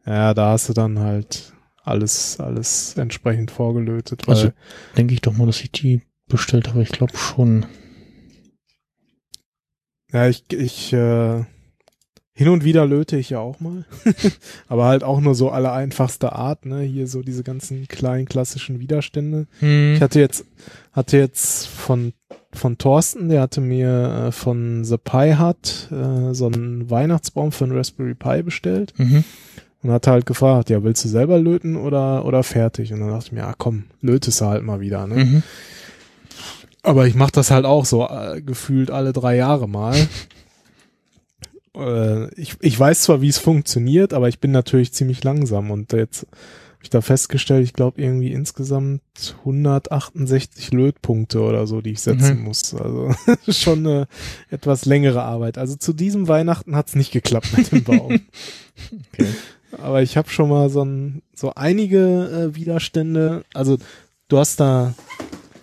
[0.07, 4.27] ja, da hast du dann halt alles, alles entsprechend vorgelötet.
[4.29, 4.53] Weil, Also,
[4.97, 6.83] denke ich doch mal, dass ich die bestellt habe.
[6.83, 7.67] Ich glaube schon.
[10.13, 11.45] ja, ich, ich, äh,
[12.35, 13.85] hin und wieder löte ich ja auch mal.
[14.69, 16.81] Aber halt auch nur so alle einfachste Art, ne?
[16.81, 19.47] Hier so diese ganzen kleinen klassischen Widerstände.
[19.61, 19.95] Hm.
[19.95, 20.47] Ich hatte jetzt,
[20.93, 22.15] hatte jetzt von,
[22.53, 27.65] von Thorsten, der hatte mir äh, von The Pi Hut äh, so einen Weihnachtsbaum für
[27.65, 28.95] einen Raspberry Pi bestellt.
[28.97, 29.25] Mhm.
[29.83, 32.93] Und hat halt gefragt, ja, willst du selber löten oder, oder fertig?
[32.93, 35.17] Und dann dachte ich mir, ah komm, lötest du halt mal wieder, ne?
[35.17, 35.43] Mhm.
[36.85, 39.95] Aber ich mache das halt auch so äh, gefühlt alle drei Jahre mal.
[41.77, 45.93] äh, ich, ich weiß zwar, wie es funktioniert, aber ich bin natürlich ziemlich langsam und
[45.93, 49.03] jetzt habe ich da festgestellt, ich glaube irgendwie insgesamt
[49.41, 52.45] 168 Lötpunkte oder so, die ich setzen Mhm.
[52.45, 52.75] muss.
[52.75, 53.13] Also
[53.49, 54.09] schon eine
[54.51, 55.59] etwas längere Arbeit.
[55.59, 58.21] Also zu diesem Weihnachten hat's nicht geklappt mit dem Baum.
[59.13, 59.29] Okay.
[59.81, 63.45] Aber ich habe schon mal so, ein, so einige äh, Widerstände.
[63.55, 63.79] Also
[64.29, 64.95] du hast da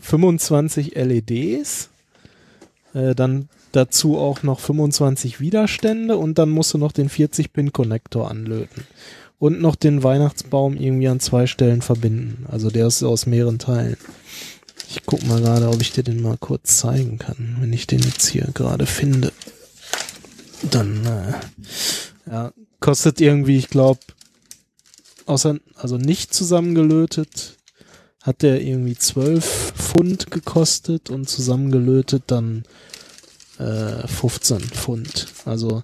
[0.01, 1.89] 25 LEDs,
[2.93, 8.85] äh, dann dazu auch noch 25 Widerstände und dann musst du noch den 40-Pin-Konnektor anlöten.
[9.37, 12.45] Und noch den Weihnachtsbaum irgendwie an zwei Stellen verbinden.
[12.49, 13.97] Also der ist aus mehreren Teilen.
[14.89, 17.99] Ich guck mal gerade, ob ich dir den mal kurz zeigen kann, wenn ich den
[17.99, 19.31] jetzt hier gerade finde.
[20.69, 23.99] Dann, äh, ja, kostet irgendwie, ich glaube,
[25.25, 27.57] außer, also nicht zusammengelötet,
[28.21, 32.63] hat der irgendwie 12 Pfund gekostet und zusammengelötet dann
[33.59, 35.27] äh, 15 Pfund.
[35.45, 35.83] Also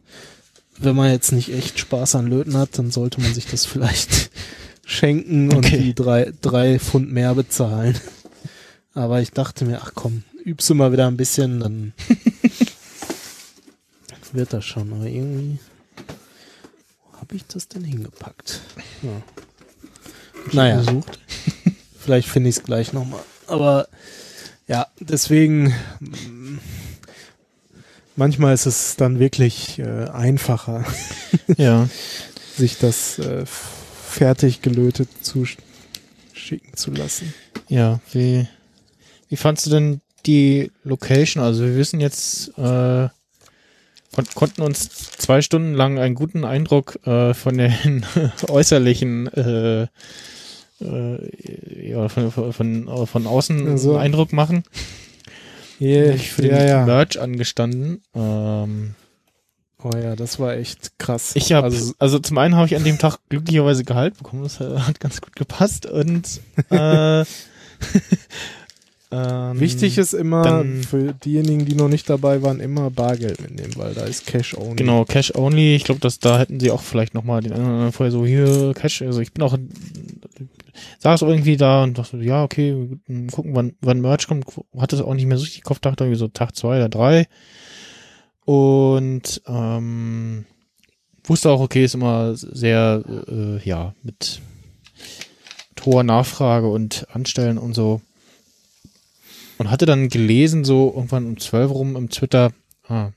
[0.78, 4.30] wenn man jetzt nicht echt Spaß an Löten hat, dann sollte man sich das vielleicht
[4.86, 5.80] schenken und Okay.
[5.80, 7.98] die drei, drei Pfund mehr bezahlen.
[8.94, 11.94] Aber ich dachte mir, ach komm, übst du mal wieder ein bisschen, dann
[14.34, 15.60] wird das schon, aber irgendwie
[17.20, 18.62] habe ich das denn hingepackt?
[19.02, 19.22] Ja.
[20.52, 21.20] Naja, Gesucht.
[21.98, 23.22] vielleicht finde ich es gleich nochmal.
[23.48, 23.88] Aber
[24.68, 25.74] ja, deswegen
[28.16, 30.86] manchmal ist es dann wirklich äh, einfacher,
[31.58, 31.88] Ja.
[32.56, 35.58] sich das äh, fertig gelötet zu sch-
[36.34, 37.34] schicken zu lassen.
[37.68, 38.48] Ja, wie,
[39.30, 41.44] wie fandst du denn die Location?
[41.44, 43.10] Also wir wissen jetzt, äh,
[44.14, 48.06] kon konnten uns zwei Stunden lang einen guten Eindruck äh, von den
[48.48, 49.88] äußerlichen, äh,
[50.82, 54.64] äh, ja, von, von, von, von außen Also- Eindruck machen.
[55.80, 56.52] Yeah, Ich für den
[56.86, 58.02] Merch angestanden.
[58.16, 58.96] Ähm,
[59.84, 61.34] Oh ja, das war echt krass.
[61.36, 64.60] ich habe, also, also, zum einen habe ich an dem Tag glücklicherweise Gehalt bekommen, das
[64.60, 66.40] hat ganz gut gepasst und
[66.72, 67.20] äh,
[69.12, 73.74] ähm, wichtig ist immer dann- für diejenigen, die noch nicht dabei waren, immer Bargeld mitnehmen,
[73.76, 74.76] weil da ist Cash only.
[74.78, 75.76] Genau, Cash only.
[75.76, 78.26] Ich glaube, dass da hätten sie auch vielleicht nochmal den einen oder anderen vorher so
[78.26, 79.04] hier Cash.
[79.04, 79.56] Also ich bin auch
[81.00, 82.98] saß irgendwie da und dachte, ja, okay,
[83.32, 84.46] gucken, wann, wann Merch kommt.
[84.78, 87.28] Hatte es auch nicht mehr so richtig Kopf, dachte irgendwie so Tag zwei oder drei.
[88.46, 90.46] Und ähm,
[91.24, 94.42] wusste auch, okay, ist immer sehr, äh, ja, mit,
[95.70, 98.02] mit hoher Nachfrage und Anstellen und so.
[99.58, 102.52] Und hatte dann gelesen, so irgendwann um 12 rum im Twitter,
[102.88, 103.12] ah,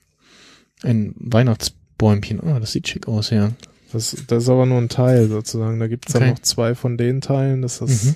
[0.83, 2.41] ein Weihnachtsbäumchen.
[2.43, 3.53] Ah, das sieht schick aus, ja.
[3.93, 5.79] Das, das ist aber nur ein Teil sozusagen.
[5.81, 6.25] Da gibt es Okay.
[6.25, 7.63] dann noch zwei von den Teilen.
[7.63, 8.15] Das ist Mhm.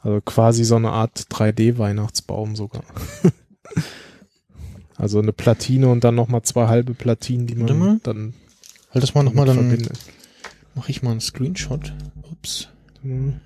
[0.00, 2.82] also quasi so eine Art 3D-Weihnachtsbaum sogar.
[4.96, 8.00] also eine Platine und dann nochmal zwei halbe Platinen, die Warte man mal.
[8.02, 8.34] dann
[8.90, 9.98] Halt das mal nochmal, dann verbindet.
[10.74, 11.94] mache ich mal einen Screenshot.
[12.30, 12.68] Ups.
[13.02, 13.40] Hm.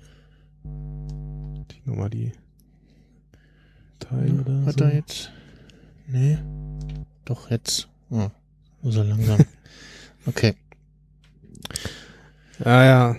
[0.65, 2.33] Die nochmal die
[3.99, 4.65] Teile da.
[4.65, 4.83] Hat so.
[4.85, 5.31] er jetzt?
[6.07, 6.37] Nee.
[7.25, 7.87] Doch, jetzt.
[8.09, 8.29] Oh,
[8.83, 9.39] so langsam.
[10.25, 10.55] Okay.
[12.63, 13.15] Ja, ja.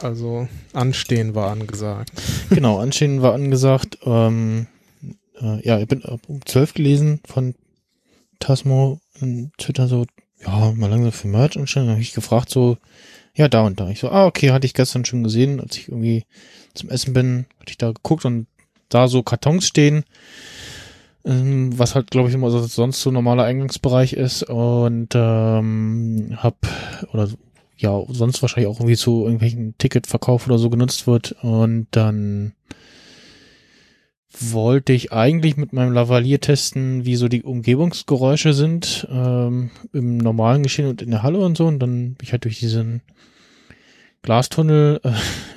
[0.00, 2.10] Also anstehen war angesagt.
[2.50, 3.98] Genau, Anstehen war angesagt.
[4.04, 4.66] Ähm,
[5.40, 7.54] äh, ja, ich bin um 12 gelesen von
[8.38, 10.06] Tasmo in Twitter so,
[10.44, 11.86] ja, mal langsam für Merch anstellen.
[11.86, 12.76] Dann habe ich gefragt so,
[13.34, 13.88] ja, da und da.
[13.88, 16.24] Ich so, ah, okay, hatte ich gestern schon gesehen, als ich irgendwie
[16.74, 18.46] zum Essen bin, hatte ich da geguckt und
[18.88, 20.04] da so Kartons stehen,
[21.24, 26.56] ähm, was halt, glaube ich, immer so sonst so normaler Eingangsbereich ist und ähm, hab
[27.12, 27.28] oder
[27.76, 32.52] ja, sonst wahrscheinlich auch irgendwie zu irgendwelchen Ticketverkauf oder so genutzt wird und dann
[34.40, 40.62] wollte ich eigentlich mit meinem Lavalier testen, wie so die Umgebungsgeräusche sind ähm, im normalen
[40.62, 41.66] Geschehen und in der Halle und so.
[41.66, 43.02] Und dann bin ich halt durch diesen
[44.22, 45.10] Glastunnel äh,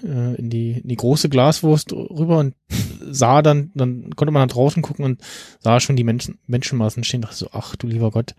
[0.07, 2.55] äh, in, die, in die große Glaswurst rüber und
[3.01, 5.21] sah dann, dann konnte man nach draußen gucken und
[5.59, 7.21] sah schon die Menschen, Menschenmassen stehen.
[7.21, 8.35] Dachte so, ach du lieber Gott.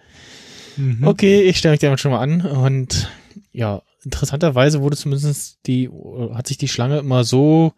[0.76, 1.06] Mhm.
[1.06, 3.10] Okay, ich stelle mich damit schon mal an und
[3.52, 5.90] ja, interessanterweise wurde zumindest die,
[6.32, 7.72] hat sich die Schlange immer so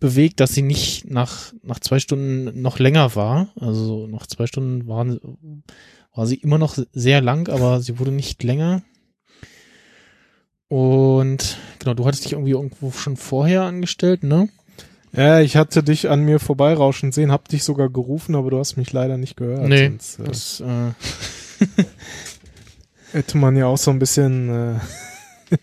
[0.00, 3.48] bewegt, dass sie nicht nach, nach zwei Stunden noch länger war.
[3.60, 5.18] Also nach zwei Stunden waren,
[6.14, 8.82] war sie immer noch sehr lang, aber sie wurde nicht länger.
[10.68, 14.48] Und genau, du hattest dich irgendwie irgendwo schon vorher angestellt, ne?
[15.12, 18.76] Ja, ich hatte dich an mir vorbeirauschen sehen, hab dich sogar gerufen, aber du hast
[18.76, 19.66] mich leider nicht gehört.
[19.66, 21.84] Nee, Sonst, äh, Das, äh,
[23.12, 24.74] hätte man ja auch so ein bisschen äh,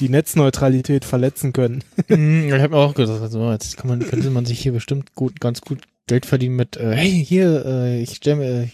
[0.00, 1.82] die Netzneutralität verletzen können.
[2.08, 5.14] Mm, ich habe mir auch gedacht, also jetzt kann man, könnte man sich hier bestimmt
[5.14, 8.70] gut, ganz gut Geld verdienen mit, äh, hey, hier, äh, ich stelle mir,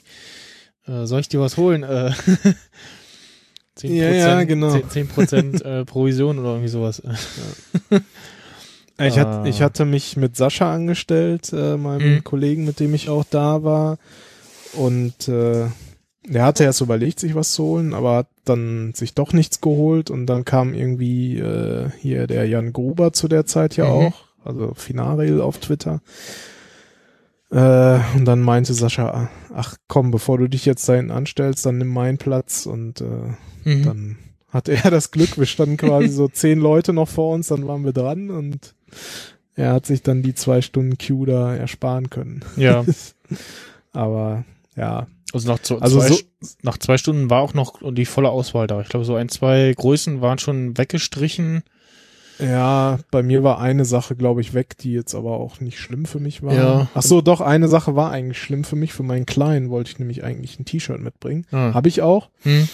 [0.92, 1.82] äh, soll ich dir was holen?
[1.82, 2.12] Äh,
[3.78, 4.74] 10%, Ja, ja, genau.
[4.74, 7.02] 10%, 10% äh, Provision oder irgendwie sowas.
[9.02, 9.40] Ich, Ah.
[9.40, 12.24] hat, ich hatte mich mit Sascha angestellt, äh, meinem Mhm.
[12.24, 13.96] Kollegen, mit dem ich auch da war.
[14.74, 15.68] Und äh,
[16.32, 20.10] der hatte erst überlegt, sich was zu holen, aber hat dann sich doch nichts geholt.
[20.10, 23.90] Und dann kam irgendwie äh, hier der Jan Gruber zu der Zeit ja Mhm.
[23.90, 24.14] auch,
[24.44, 26.00] also Finaril auf Twitter.
[27.50, 31.78] Äh, und dann meinte Sascha, ach komm, bevor du dich jetzt da hinten anstellst, dann
[31.78, 32.66] nimm meinen Platz.
[32.66, 33.04] Und äh,
[33.68, 33.82] Mhm.
[33.84, 34.18] dann
[34.50, 37.84] hat er das Glück, wir standen quasi so zehn Leute noch vor uns, dann waren
[37.84, 38.74] wir dran und
[39.54, 42.42] er hat sich dann die zwei Stunden Queue da ersparen können.
[42.56, 42.84] Ja,
[43.92, 44.44] Aber
[44.76, 46.22] ja, also nach, zwei, Also zwei, so-
[46.62, 48.80] nach zwei Stunden war auch noch die volle Auswahl da.
[48.80, 51.62] Ich glaube, so ein, zwei Größen waren schon weggestrichen.
[52.38, 56.06] ja, bei mir war eine Sache, glaube ich, weg, die jetzt aber auch nicht schlimm
[56.06, 56.54] für mich war.
[56.54, 56.88] Ja.
[56.94, 58.92] Ach so, doch, eine Sache war eigentlich schlimm für mich.
[58.94, 61.46] Für meinen Kleinen wollte ich nämlich eigentlich ein T-Shirt mitbringen.
[61.52, 61.74] Ah.
[61.74, 62.30] Habe ich auch.
[62.42, 62.66] Hm.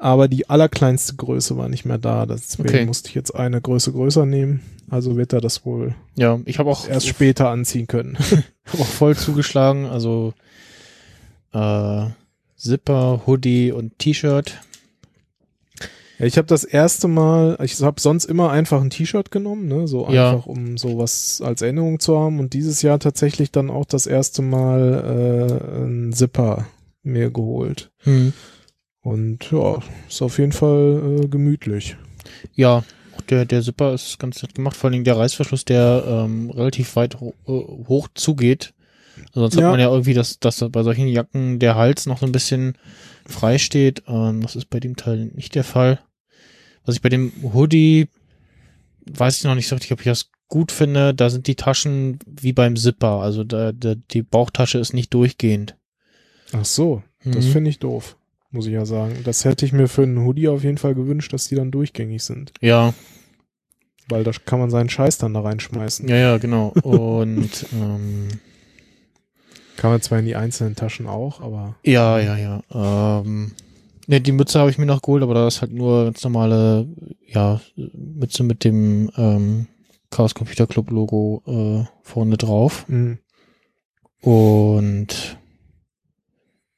[0.00, 2.26] Aber die allerkleinste Größe war nicht mehr da.
[2.26, 2.84] Deswegen Okay.
[2.86, 4.60] musste ich jetzt eine Größe größer nehmen.
[4.90, 8.16] Also wird er das wohl Ja, ich habe auch erst später anziehen können.
[8.66, 9.86] hab auch voll zugeschlagen.
[9.86, 10.34] Also
[11.52, 12.06] äh,
[12.56, 14.58] Zipper, Hoodie und T-Shirt.
[16.18, 19.86] Ja, ich habe das erste Mal, ich habe sonst immer einfach ein T-Shirt genommen, ne,
[19.86, 20.32] so Ja.
[20.32, 24.42] einfach um sowas als Erinnerung zu haben und dieses Jahr tatsächlich dann auch das erste
[24.42, 26.66] Mal äh, ein Zipper
[27.04, 27.90] mir geholt.
[27.98, 28.32] Hm.
[29.00, 29.78] Und ja,
[30.08, 31.96] ist auf jeden Fall äh, gemütlich.
[32.54, 32.82] Ja,
[33.30, 37.20] der, der Zipper ist ganz nett gemacht, vor allem der Reißverschluss, der ähm, relativ weit
[37.20, 37.52] ho äh,
[37.86, 38.74] hoch zugeht.
[39.26, 39.66] Also sonst Ja.
[39.66, 42.76] hat man ja irgendwie, dass, dass bei solchen Jacken der Hals noch so ein bisschen
[43.26, 44.02] frei steht.
[44.06, 46.00] Ähm, das ist bei dem Teil nicht der Fall.
[46.84, 48.08] Was ich bei dem Hoodie,
[49.10, 52.18] weiß ich noch nicht so richtig, ob ich das gut finde, da sind die Taschen
[52.26, 53.20] wie beim Zipper.
[53.20, 55.76] Also da, da, die Bauchtasche ist nicht durchgehend.
[56.52, 57.50] Ach so, das Mhm.
[57.50, 58.16] finde ich doof,
[58.50, 59.16] muss ich ja sagen.
[59.24, 62.22] Das hätte ich mir für einen Hoodie auf jeden Fall gewünscht, dass die dann durchgängig
[62.22, 62.52] sind.
[62.62, 62.94] Ja,
[64.08, 66.08] Weil da kann man seinen Scheiß dann da reinschmeißen.
[66.08, 66.68] ja, ja, genau.
[66.80, 68.28] Und ähm,
[69.78, 73.20] Kann man zwar in die einzelnen Taschen auch, aber Ja, ja, ja.
[73.22, 73.52] Ähm,
[74.08, 76.88] ne, die Mütze habe ich mir noch geholt, aber da ist halt nur ganz normale,
[77.24, 79.68] ja, Mütze mit dem ähm,
[80.10, 82.86] Chaos Computer Club Logo äh, vorne drauf.
[82.88, 83.18] mh.
[84.20, 85.38] Und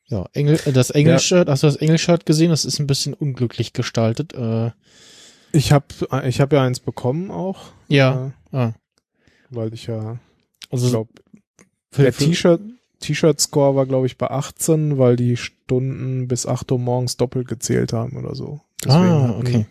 [0.09, 2.51] ja, Engel, äh, das Engel-Shirt, hast du das Engel-Shirt gesehen?
[2.51, 4.35] Das ist ein bisschen unglücklich gestaltet.
[4.35, 4.73] Äh,
[5.53, 5.87] ich habe
[6.27, 7.73] ich hab ja eins bekommen auch.
[7.89, 8.75] ja, Äh, ah,
[9.49, 10.19] weil ich ja,
[10.69, 11.11] also ich glaube,
[11.91, 12.61] für, der T-Shirt
[13.01, 17.93] T-Shirt-Score war, glaube ich, bei 18, weil die Stunden bis 8 Uhr morgens doppelt gezählt
[17.93, 18.61] haben oder so.
[18.87, 19.67] Ah, hatten- okay.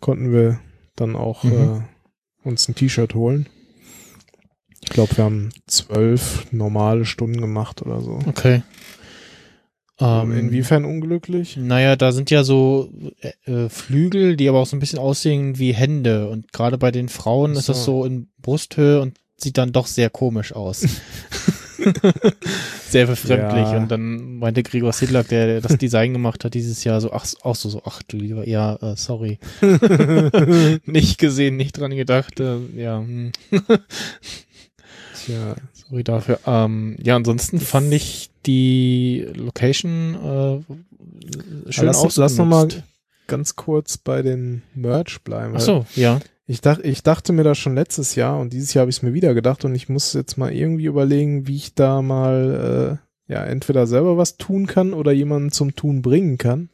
[0.00, 0.60] Konnten wir
[0.96, 1.82] dann auch Mhm.
[2.44, 3.48] äh, uns ein T-Shirt holen.
[4.82, 8.18] Ich glaube, wir haben zwölf normale Stunden gemacht oder so.
[8.26, 8.62] Okay.
[9.98, 11.58] Ähm, Inwiefern unglücklich?
[11.58, 12.90] Naja, da sind ja so
[13.20, 16.30] äh, äh, Flügel, die aber auch so ein bisschen aussehen wie Hände.
[16.30, 18.00] Und gerade bei den Frauen ist das So.
[18.00, 20.86] so in Brusthöhe und sieht dann doch sehr komisch aus.
[22.88, 23.68] sehr befremdlich.
[23.68, 23.76] Ja.
[23.76, 27.56] Und dann meinte Gregor Sidlak, der, das Design gemacht hat dieses Jahr, so, ach, auch
[27.56, 29.38] so, so, ach du lieber, ja, äh, sorry.
[30.84, 32.40] nicht gesehen, nicht dran gedacht.
[32.40, 33.32] Äh, ja, hm,
[35.24, 36.40] Tja, sorry dafür.
[36.46, 42.16] Ähm, ja, ansonsten fand ich die Location äh, schön lass, ausgenutzt.
[42.18, 42.68] lass noch mal
[43.26, 45.54] ganz kurz bei den Merch bleiben.
[45.56, 46.20] Ach so, ja.
[46.50, 49.02] Ich, dach, ich dachte mir das schon letztes Jahr und dieses Jahr habe ich es
[49.02, 52.98] mir wieder gedacht und ich muss jetzt mal irgendwie überlegen, wie ich da mal
[53.28, 56.70] äh, ja entweder selber was tun kann oder jemanden zum Tun bringen kann.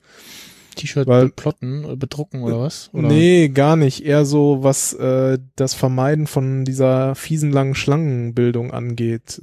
[0.76, 2.88] T-Shirt beplotten, äh, bedrucken oder was?
[2.94, 3.08] Oder?
[3.08, 4.02] Nee, gar nicht.
[4.02, 9.42] Eher so, was äh, das Vermeiden von dieser fiesen langen Schlangenbildung angeht.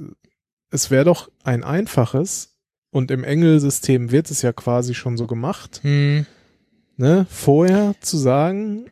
[0.68, 2.56] Es wäre doch ein einfaches
[2.90, 6.26] und im Engelsystem wird es ja quasi schon so gemacht, Hm,
[6.96, 7.24] ne?
[7.30, 8.86] Vorher zu sagen,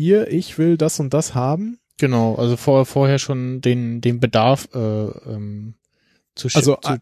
[0.00, 1.78] ihr, ich will das und das haben.
[1.98, 5.74] genau, also vor, vorher schon den, den Bedarf äh, ähm,
[6.34, 6.96] zu Also zu,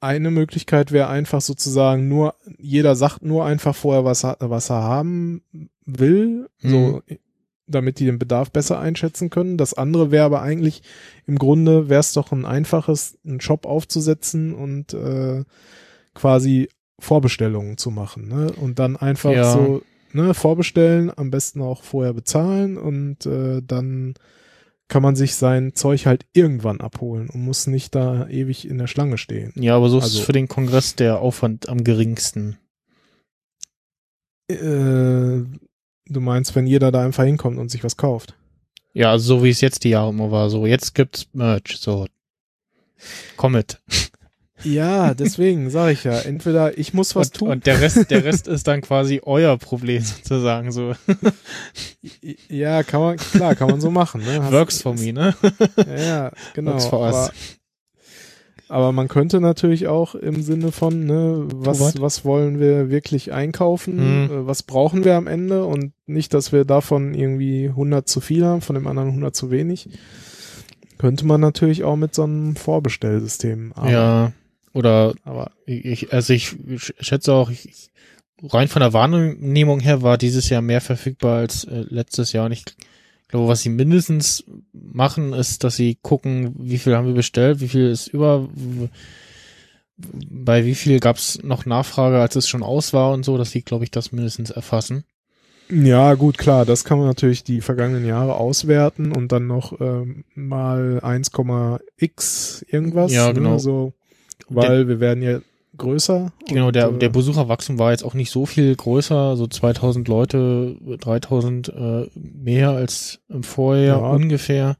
[0.00, 4.82] eine Möglichkeit wäre einfach sozusagen nur, jeder sagt nur einfach vorher, was er, was er
[4.82, 5.42] haben
[5.84, 6.70] will, Mhm.
[6.70, 7.02] so,
[7.66, 9.58] damit die den Bedarf besser einschätzen können.
[9.58, 10.82] Das andere wäre aber eigentlich,
[11.26, 15.44] im Grunde wäre es doch ein einfaches, einen Shop aufzusetzen und äh,
[16.14, 18.52] quasi Vorbestellungen zu machen, ne?
[18.52, 19.52] Und dann einfach Ja.
[19.52, 19.82] so,
[20.12, 24.14] ne, vorbestellen, am besten auch vorher bezahlen und äh, dann
[24.88, 28.86] kann man sich sein Zeug halt irgendwann abholen und muss nicht da ewig in der
[28.86, 29.52] Schlange stehen.
[29.56, 32.56] ja, aber so ist also- für den Kongress der Aufwand am geringsten.
[34.50, 34.56] Äh,
[36.06, 38.34] du meinst, wenn jeder da einfach hinkommt und sich was kauft?
[38.94, 40.48] Ja, also so wie es jetzt die Jahre immer war.
[40.48, 42.06] So, jetzt gibt's Merch, so.
[43.36, 43.80] Komm mit.
[44.64, 47.48] Ja, deswegen sage ich ja, entweder ich muss was und, tun.
[47.50, 50.72] und der Rest, der Rest ist dann quasi euer Problem sozusagen.
[50.72, 50.94] So
[52.48, 54.22] ja, kann man, klar, kann man so machen.
[54.22, 54.42] Ne?
[54.42, 55.34] Hast- works for me, ne?
[55.96, 56.72] Ja, genau.
[56.72, 57.30] Works for us.
[58.68, 62.00] aber, man könnte natürlich auch im Sinne von, ne, was, what?
[62.00, 64.30] was wollen wir wirklich einkaufen, Mhm.
[64.30, 68.44] äh, was brauchen wir am Ende und nicht, dass wir davon irgendwie 100 zu viel
[68.44, 69.88] haben, von dem anderen 100 zu wenig.
[70.98, 73.92] Könnte man natürlich auch mit so einem Vorbestellsystem arbeiten.
[73.94, 74.32] Ja.
[74.72, 76.56] Oder Aber ich, also ich
[77.00, 77.90] schätze auch, ich,
[78.42, 82.46] rein von der Wahrnehmung her war dieses Jahr mehr verfügbar als äh, letztes Jahr.
[82.46, 82.64] Und ich
[83.28, 87.68] glaube, was sie mindestens machen, ist, dass sie gucken, wie viel haben wir bestellt, wie
[87.68, 88.48] viel ist über,
[89.96, 93.50] bei wie viel gab es noch Nachfrage, als es schon aus war und so, dass
[93.50, 95.04] sie, glaube ich, das mindestens erfassen.
[95.70, 100.24] Ja, gut, klar, das kann man natürlich die vergangenen Jahre auswerten und dann noch ähm,
[100.34, 103.12] mal 1,x irgendwas.
[103.12, 103.52] Ja, genau.
[103.52, 103.92] Ne, so,
[104.48, 105.40] weil wir werden ja
[105.76, 106.32] größer.
[106.48, 110.76] Genau, der, äh, der Besucherwachstum war jetzt auch nicht so viel größer, so 2000 Leute,
[111.00, 114.10] 3000 äh, mehr als im Vorjahr Ja.
[114.10, 114.76] ungefähr.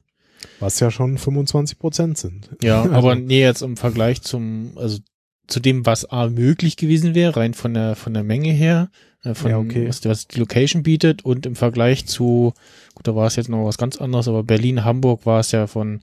[0.59, 2.49] Was ja schon 25 Prozent sind.
[2.61, 4.99] Ja, aber nee, jetzt im Vergleich zum, also
[5.47, 8.89] zu dem, was A möglich gewesen wäre, rein von der, von der Menge her,
[9.23, 9.87] äh, von Ja, okay.
[9.87, 12.53] was, was die Location bietet und im Vergleich zu,
[12.95, 15.67] gut, da war es jetzt noch was ganz anderes, aber Berlin, Hamburg war es ja
[15.67, 16.01] von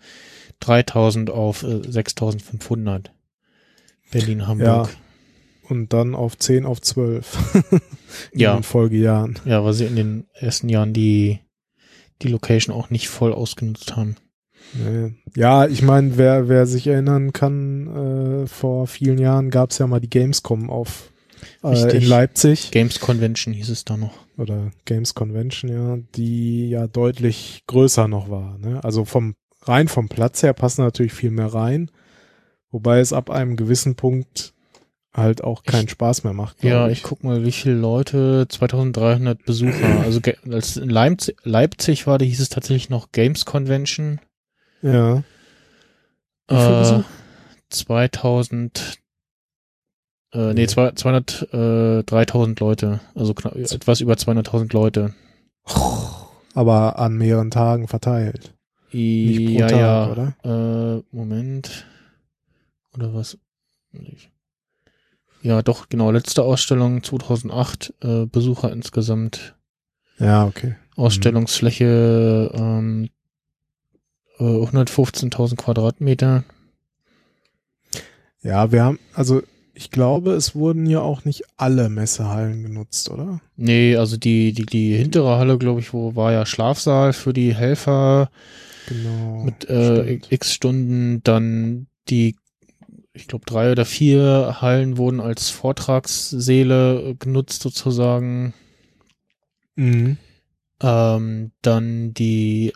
[0.60, 3.12] 3000 auf äh, 6500.
[4.10, 4.88] Berlin, Hamburg.
[5.68, 7.72] Und dann auf 10 auf 12.
[8.32, 8.54] in Ja.
[8.54, 9.38] den Folgejahren.
[9.44, 11.40] Ja, weil sie in den ersten Jahren die,
[12.22, 14.16] die Location auch nicht voll ausgenutzt haben.
[14.74, 15.14] Nee.
[15.34, 19.86] Ja, ich meine, wer, wer sich erinnern kann, äh, vor vielen Jahren gab es ja
[19.86, 21.12] mal die Gamescom auf
[21.62, 22.70] äh, in Leipzig.
[22.70, 24.14] Games Convention hieß es da noch.
[24.38, 28.58] oder Games Convention, ja, die ja deutlich größer noch war.
[28.58, 28.82] Ne?
[28.84, 31.90] Also vom rein vom Platz her passen natürlich viel mehr rein,
[32.70, 34.52] wobei es ab einem gewissen Punkt
[35.14, 36.62] halt auch keinen Ich- Spaß mehr macht.
[36.62, 40.00] Ja, ich guck mal, wie viele Leute, 2300 Besucher.
[40.04, 44.20] Also als in Leipzig, Leipzig war, da hieß es tatsächlich noch Games Convention.
[44.82, 45.22] Ja.
[46.48, 47.04] Äh, Besuch?
[47.70, 48.98] 2000,
[50.32, 50.66] äh, nee, Nee.
[50.66, 53.00] zwei- 200, äh, 3000 Leute.
[53.14, 55.14] Also knapp, etwas über 200.000 Leute.
[56.54, 58.54] Aber an mehreren Tagen verteilt.
[58.92, 60.10] Nicht pro ja, Tag, ja.
[60.10, 60.34] oder?
[61.02, 61.86] Äh, Moment.
[62.96, 63.38] Oder was?
[65.42, 66.10] Ja, doch, genau.
[66.10, 69.54] Letzte Ausstellung 2008, äh, Besucher insgesamt.
[70.18, 70.76] Ja, okay.
[70.96, 73.10] Ausstellungsfläche ähm,
[74.38, 76.44] äh, 115.000 Quadratmeter.
[78.42, 79.42] Ja, wir haben, also
[79.74, 83.40] ich glaube, es wurden ja auch nicht alle Messehallen genutzt, oder?
[83.56, 87.54] Nee, also die, die, die hintere Halle, glaube ich, wo war ja Schlafsaal für die
[87.54, 88.30] Helfer
[88.88, 89.42] Genau.
[89.44, 91.22] mit äh, x Stunden.
[91.24, 92.36] Dann die,
[93.16, 98.54] ich glaube, drei oder vier Hallen wurden als Vortragssäle äh, genutzt sozusagen.
[99.74, 100.18] Mhm.
[100.80, 102.72] Ähm, dann die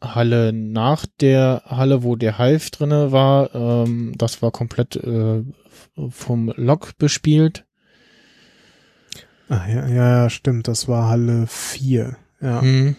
[0.00, 5.42] Halle nach der Halle, wo der Hive drinne war, ähm, das war komplett äh,
[6.08, 7.64] vom Lok bespielt.
[9.48, 12.16] Ja, ja, ja, stimmt, das war Halle 4.
[12.40, 12.62] Ja.
[12.62, 12.96] Mhm,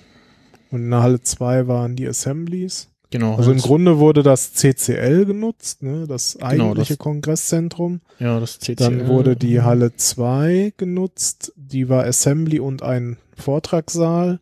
[0.72, 2.90] Und in der Halle 2 waren die Assemblies.
[3.10, 3.36] Genau.
[3.36, 8.02] Also im Grunde wurde das CCL genutzt, ne, das Genau, eigentliche das- Kongreszentrum.
[8.20, 8.76] Ja, das CCL.
[8.76, 14.40] Dann wurde die Halle 2 genutzt, die war Assembly und ein Vortragssaal.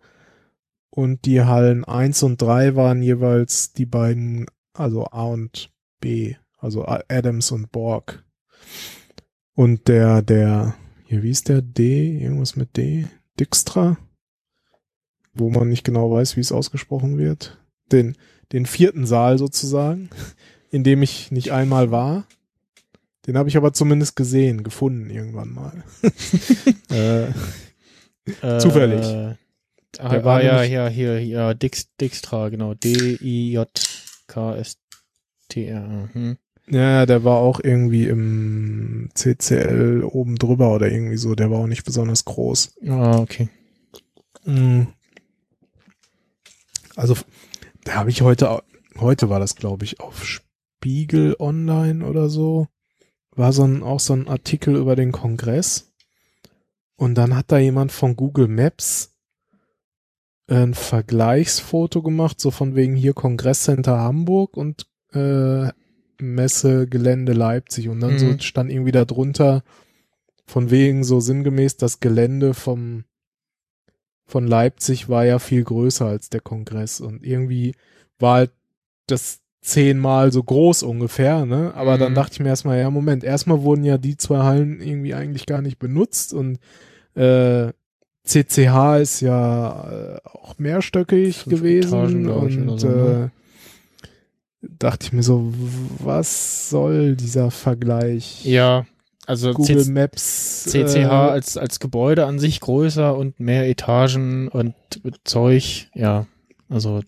[0.90, 6.86] Und die Hallen 1 und 3 waren jeweils die beiden, also A und B, also
[6.88, 8.24] Adams und Borg.
[9.54, 10.74] Und der, der,
[11.06, 11.62] hier, wie ist der?
[11.62, 13.06] D, irgendwas mit D?
[13.40, 13.98] Dijkstra?
[15.36, 17.60] Wo man nicht genau weiß, wie es ausgesprochen wird.
[17.92, 18.16] Den,
[18.52, 20.10] den vierten Saal sozusagen,
[20.72, 22.26] in dem ich nicht einmal war.
[23.26, 25.84] Den habe ich aber zumindest gesehen, gefunden irgendwann mal.
[26.92, 27.28] äh,
[28.42, 29.02] Äh, Zufällig.
[29.02, 29.38] Der
[29.98, 32.74] Der war war ja nämlich- hier, hier, ja, Dix, Dijkstra, genau.
[34.58, 36.10] D-I-J-K-S-T-R.
[36.14, 36.38] Hm.
[36.70, 41.36] ja, der war auch irgendwie im CCL oben drüber oder irgendwie so.
[41.36, 42.74] Der war auch nicht besonders groß.
[42.88, 43.50] Ah, okay.
[44.46, 44.88] Mhm.
[46.96, 47.16] Also,
[47.88, 48.64] da habe ich heute,
[49.00, 52.68] heute war das, glaube ich, auf Spiegel Online oder so,
[53.32, 55.94] war so ein, auch so ein Artikel über den Kongress.
[56.96, 59.14] Und dann hat da jemand von Google Maps
[60.48, 65.70] ein Vergleichsfoto gemacht, so von wegen hier Kongresscenter Hamburg und äh,
[66.20, 67.90] Messe Gelände Leipzig.
[67.90, 68.40] Und dann so Mhm.
[68.40, 69.64] stand irgendwie da drunter,
[70.46, 73.04] von wegen so sinngemäß das Gelände vom
[74.28, 77.74] von Leipzig war ja viel größer als der Kongress und irgendwie
[78.20, 78.52] war halt
[79.08, 81.74] das zehnmal so groß ungefähr, ne?
[81.76, 82.16] Aber dann Mhm.
[82.16, 85.62] dachte ich mir erstmal, ja, Moment, erstmal wurden ja die zwei Hallen irgendwie eigentlich gar
[85.62, 86.60] nicht benutzt und
[87.16, 87.72] äh,
[88.26, 93.32] CCH ist ja äh, auch mehrstöckig gewesen Etagen, und so, ne?
[94.62, 95.54] äh, dachte ich mir so,
[96.00, 98.44] was soll dieser Vergleich?
[98.46, 98.86] Ja,
[99.28, 100.64] also Google C- Maps.
[100.64, 104.74] CCH äh, als, als Gebäude an sich größer und mehr Etagen und
[105.24, 106.26] Zeug, ja,
[106.70, 107.02] also.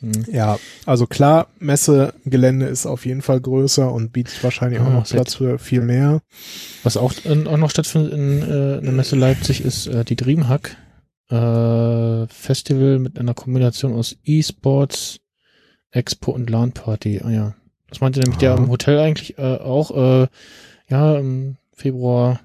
[0.00, 0.12] Hm.
[0.30, 5.08] Ja, also klar, Messegelände ist auf jeden Fall größer und bietet wahrscheinlich auch Ja, noch
[5.08, 6.20] Platz für viel mehr.
[6.84, 10.14] Was auch, in, auch noch stattfindet in, äh, in der Messe Leipzig ist äh, die
[10.14, 10.76] Dreamhack
[11.30, 15.18] äh, Festival mit einer Kombination aus E-Sports,
[15.90, 17.22] Expo und LAN-Party.
[17.24, 17.54] Ah ja.
[17.90, 18.58] Das meinte nämlich der Aha.
[18.58, 19.90] im Hotel eigentlich äh, auch.
[20.22, 20.28] Äh,
[20.88, 22.40] ja, im Februar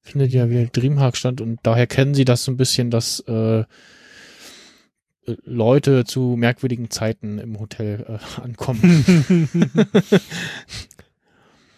[0.00, 3.64] findet ja wieder Dreamhack statt und daher kennen sie das so ein bisschen, dass äh,
[5.44, 9.40] Leute zu merkwürdigen Zeiten im Hotel äh, ankommen.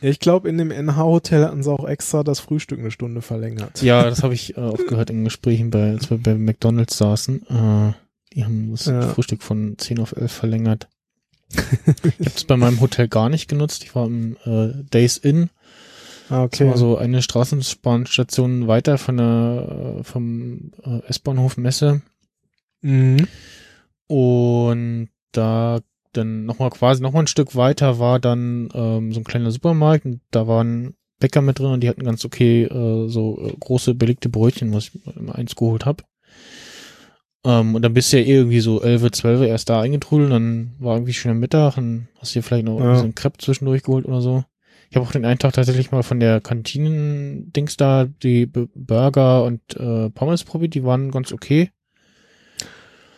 [0.02, 3.80] Ja, ich glaube, in dem NH-Hotel hatten sie auch extra das Frühstück eine Stunde verlängert.
[3.80, 7.46] Ja, das habe ich äh, auch gehört in Gesprächen, bei, als wir bei McDonalds saßen.
[7.48, 7.92] Äh,
[8.34, 9.00] die haben das Ja.
[9.00, 10.88] Frühstück von 10 auf 11 verlängert.
[11.50, 13.84] Ich habe es bei meinem Hotel gar nicht genutzt.
[13.84, 15.50] Ich war im äh, Days Inn.
[16.28, 16.76] Ah, Das war okay.
[16.76, 22.02] so eine Straßenbahnstation weiter von der äh, vom äh, S-Bahnhof Messe.
[22.82, 23.28] Mhm.
[24.08, 25.80] Und da
[26.12, 30.20] dann nochmal quasi nochmal ein Stück weiter war dann ähm, so ein kleiner Supermarkt und
[30.30, 34.28] da waren Bäcker mit drin und die hatten ganz okay äh, so äh, große belegte
[34.28, 36.04] Brötchen, was ich immer eins geholt habe.
[37.46, 40.96] Ähm, und dann bist du ja irgendwie so 11, 12 erst da eingetrudelt, dann war
[40.96, 42.96] irgendwie schöner Mittag und hast dir vielleicht noch Ja.
[42.96, 44.44] so ein Crepe zwischendurch geholt oder so.
[44.90, 49.44] Ich habe auch den einen Tag tatsächlich mal von der Kantinen-Dings da die B Burger
[49.44, 51.70] und äh, Pommes probiert, die waren ganz okay.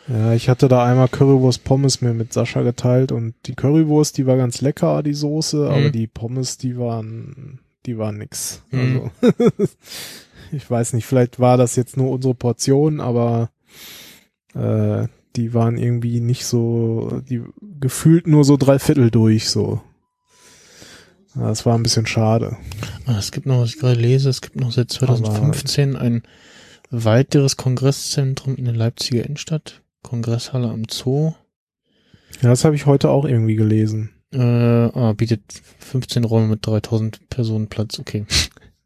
[0.08, 4.26] Ja, ich hatte da einmal Currywurst Pommes mir mit Sascha geteilt und die Currywurst, die
[4.26, 5.92] war ganz lecker, die Soße, aber Mhm.
[5.92, 8.62] die Pommes, die waren, die waren nix.
[8.70, 8.78] Mhm.
[8.80, 9.10] Also,
[10.52, 13.50] ich weiß nicht, vielleicht war das jetzt nur unsere Portion, aber
[14.54, 17.42] äh, die waren irgendwie nicht so, die
[17.80, 19.80] gefühlt nur so drei Viertel durch, so.
[21.34, 22.56] Das war ein bisschen schade.
[23.06, 26.22] Ah, Es gibt noch, was ich gerade lese, es gibt noch seit 2015 ein
[26.90, 29.82] weiteres Kongresszentrum in der Leipziger Innenstadt.
[30.02, 31.34] Kongresshalle am Zoo.
[32.40, 34.10] Ja, das habe ich heute auch irgendwie gelesen.
[34.32, 35.42] Äh, ah, bietet
[35.78, 37.98] 15 Räume mit 3000 Personen Platz.
[37.98, 38.24] Okay.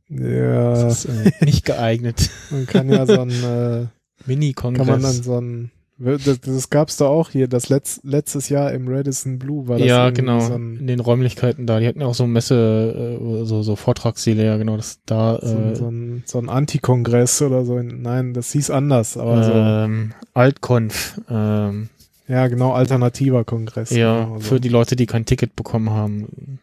[0.09, 1.11] Ja, Das ist
[1.41, 2.29] äh, nicht geeignet.
[2.51, 3.87] man kann ja so ein, äh,
[4.27, 5.25] kann man dann Mini-Kongress.
[5.25, 9.69] so ein, das, das gab's da auch hier, das letzt, letztes Jahr im Radisson Blue
[9.69, 10.41] war das Ja, genau.
[10.41, 11.79] so in den Räumlichkeiten da.
[11.79, 14.77] Die hatten ja auch so Messe, äh, so, so Vortragssäle, ja, genau.
[14.77, 17.81] Das da, so, ein- äh, so ein, so ein Antikongress oder so.
[17.81, 21.21] Nein, das hieß anders, aber so, ähm, Altkonf.
[21.29, 21.89] Ähm,
[22.27, 23.91] ja, genau, alternativer Kongress.
[23.91, 24.43] ja, genau, so.
[24.55, 26.59] für die Leute, die kein Ticket bekommen haben.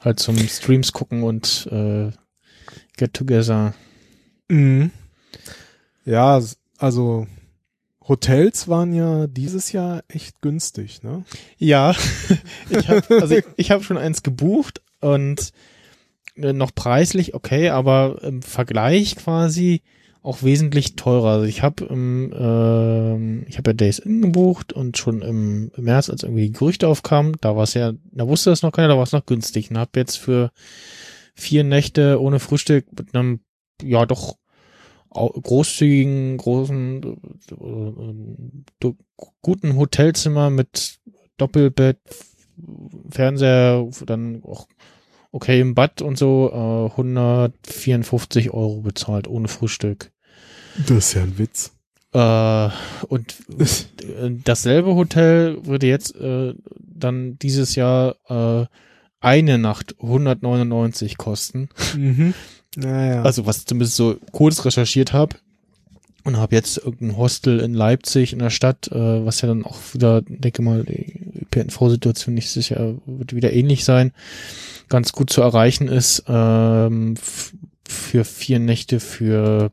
[0.00, 2.10] Halt zum Streams gucken und äh,
[2.96, 3.72] Get Together.
[4.48, 4.90] Mhm.
[6.04, 6.40] Ja,
[6.82, 7.26] also
[8.08, 11.24] Hotels waren ja dieses Jahr echt günstig, ne?
[11.56, 11.94] Ja,
[12.70, 15.52] ich habe also ich, ich hab schon eins gebucht und
[16.34, 19.82] äh, noch preislich okay, aber im Vergleich quasi
[20.22, 21.30] auch wesentlich teurer.
[21.30, 26.24] Also ich habe ähm, ich habe ja Days Inn gebucht und schon im, März, als
[26.24, 29.04] irgendwie die Gerüchte aufkamen, da war es ja, da wusste das noch keiner, da war
[29.04, 30.50] es noch günstig und habe jetzt für
[31.36, 33.40] vier Nächte ohne Frühstück mit einem
[33.80, 34.36] ja doch
[35.12, 37.02] großzügigen, großen,
[37.50, 38.94] äh, äh, äh,
[39.40, 40.98] guten Hotelzimmer mit
[41.36, 41.98] Doppelbett,
[43.10, 44.66] Fernseher, dann auch
[45.30, 50.12] okay im Bad und so, äh, 154 Euro bezahlt ohne Frühstück.
[50.86, 51.72] Das ist ja ein Witz.
[52.12, 52.68] Äh,
[53.08, 58.66] und äh, dasselbe Hotel würde jetzt äh, dann dieses Jahr äh,
[59.20, 61.68] eine Nacht 199 kosten.
[61.96, 62.34] Mhm.
[62.76, 63.22] Naja.
[63.22, 65.36] Also was ich zumindest so kurz recherchiert habe
[66.24, 69.78] und habe jetzt irgendein Hostel in Leipzig in der Stadt, äh, was ja dann auch
[69.92, 74.12] wieder, denke mal, die PNV-Situation nicht sicher wird wieder ähnlich sein,
[74.88, 77.16] ganz gut zu erreichen ist ähm,
[77.86, 79.70] für vier Nächte für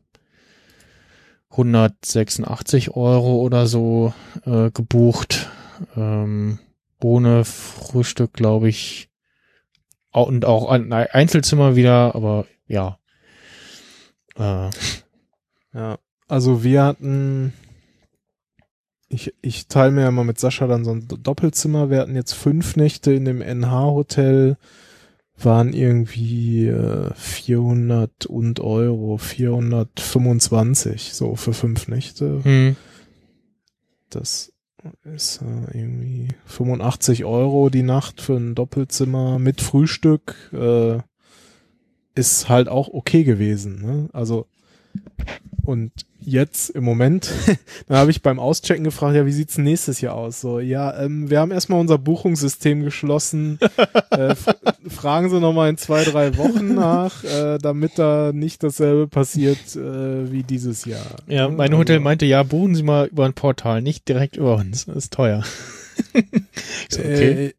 [1.50, 5.48] 186 Euro oder so äh, gebucht.
[5.96, 6.58] Ähm,
[7.02, 9.08] ohne Frühstück, glaube ich.
[10.12, 12.98] Und auch ein Einzelzimmer wieder, aber ja.
[14.36, 14.70] Äh,
[15.74, 17.52] Ja, also wir hatten,
[19.08, 21.90] ich, ich teile mir ja mal mit Sascha dann so ein Doppelzimmer.
[21.90, 24.56] Wir hatten jetzt fünf Nächte in dem NH-Hotel,
[25.36, 32.42] waren irgendwie äh, 400 und Euro, 425, so für fünf Nächte.
[32.44, 32.76] hm,
[34.10, 34.52] Das
[35.04, 40.34] ist äh, irgendwie 85 Euro die Nacht für ein Doppelzimmer mit Frühstück.
[40.52, 40.98] Äh,
[42.20, 43.80] ist halt auch okay gewesen.
[43.82, 44.08] Ne?
[44.12, 44.46] Also
[45.64, 47.30] und jetzt im Moment,
[47.88, 50.40] da habe ich beim Auschecken gefragt, ja, wie sieht's nächstes Jahr aus?
[50.40, 53.58] So, ja, ähm, wir haben erstmal unser Buchungssystem geschlossen.
[54.10, 54.34] äh,
[54.88, 59.76] fragen Sie noch mal in zwei, drei Wochen nach, äh, damit da nicht dasselbe passiert
[59.76, 61.06] äh, wie dieses Jahr.
[61.28, 61.54] ja, Ne?
[61.56, 64.86] mein Also- Hotel meinte, ja, buchen Sie mal über ein Portal, nicht direkt über uns.
[64.86, 65.44] Das ist teuer.
[66.90, 67.54] so, okay.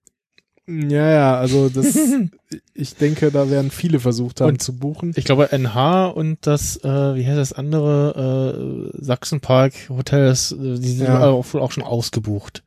[0.68, 1.98] Ja, ja, also das,
[2.74, 5.14] ich denke, da werden viele versucht haben Und zu buchen.
[5.16, 10.78] Ich glaube, NH und das, äh, wie heißt das andere, äh, Sachsenpark Hotel, das, äh,
[10.80, 11.30] die sind Ja.
[11.30, 12.64] auch, auch schon ausgebucht.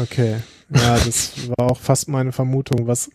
[0.00, 0.36] Okay.
[0.74, 2.86] Ja, das war auch fast meine Vermutung.
[2.86, 3.10] Was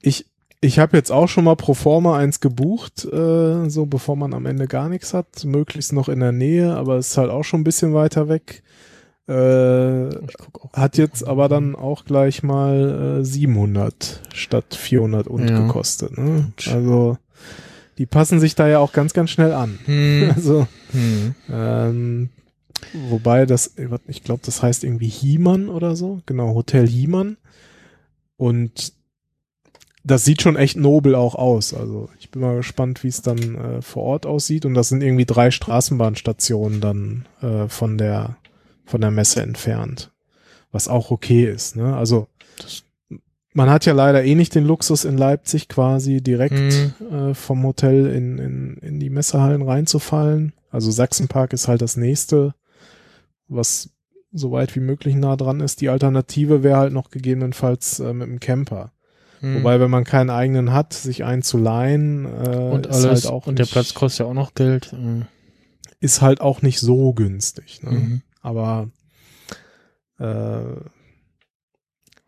[0.00, 0.26] ich,
[0.60, 4.46] ich habe jetzt auch schon mal pro forma eins gebucht, äh, so bevor man am
[4.46, 7.60] Ende gar nichts hat, möglichst noch in der Nähe, aber es ist halt auch schon
[7.60, 8.62] ein bisschen weiter weg.
[9.28, 10.10] Äh,
[10.72, 15.62] hat jetzt aber dann auch gleich mal äh, 700 statt 400 und Ja.
[15.62, 16.16] gekostet.
[16.16, 16.52] Ne?
[16.68, 17.18] Also
[17.98, 19.78] die passen sich da ja auch ganz, ganz schnell an.
[19.86, 21.34] Hm, Also hm.
[21.50, 22.30] ähm,
[23.08, 23.74] Wobei das,
[24.06, 26.20] ich glaube, das heißt irgendwie Hiemann oder so.
[26.26, 27.36] Genau, Hotel Hiemann.
[28.36, 28.92] Und
[30.04, 31.72] das sieht schon echt nobel auch aus.
[31.74, 34.66] Also ich bin mal gespannt, wie es dann äh, vor Ort aussieht.
[34.66, 38.36] Und das sind irgendwie drei Straßenbahnstationen dann äh, von der
[38.86, 40.12] von der Messe entfernt,
[40.72, 41.76] was auch okay ist.
[41.76, 41.94] Ne?
[41.94, 42.28] Also
[43.52, 47.30] man hat ja leider eh nicht den Luxus in Leipzig quasi direkt mhm.
[47.30, 50.52] äh, vom Hotel in, in, in die Messehallen reinzufallen.
[50.70, 52.54] Also Sachsenpark ist halt das nächste,
[53.48, 53.90] was
[54.30, 55.80] so weit wie möglich nah dran ist.
[55.80, 58.92] Die Alternative wäre halt noch gegebenenfalls äh, mit dem Camper.
[59.40, 59.56] Hm.
[59.56, 63.46] Wobei, wenn man keinen eigenen hat, sich einen zu leihen, äh, und alles, halt auch
[63.46, 64.94] und der Platz kostet ja auch noch Geld.
[66.00, 67.82] Ist halt auch nicht so günstig.
[67.82, 68.20] Ne?
[68.46, 68.90] Aber
[70.20, 70.78] äh,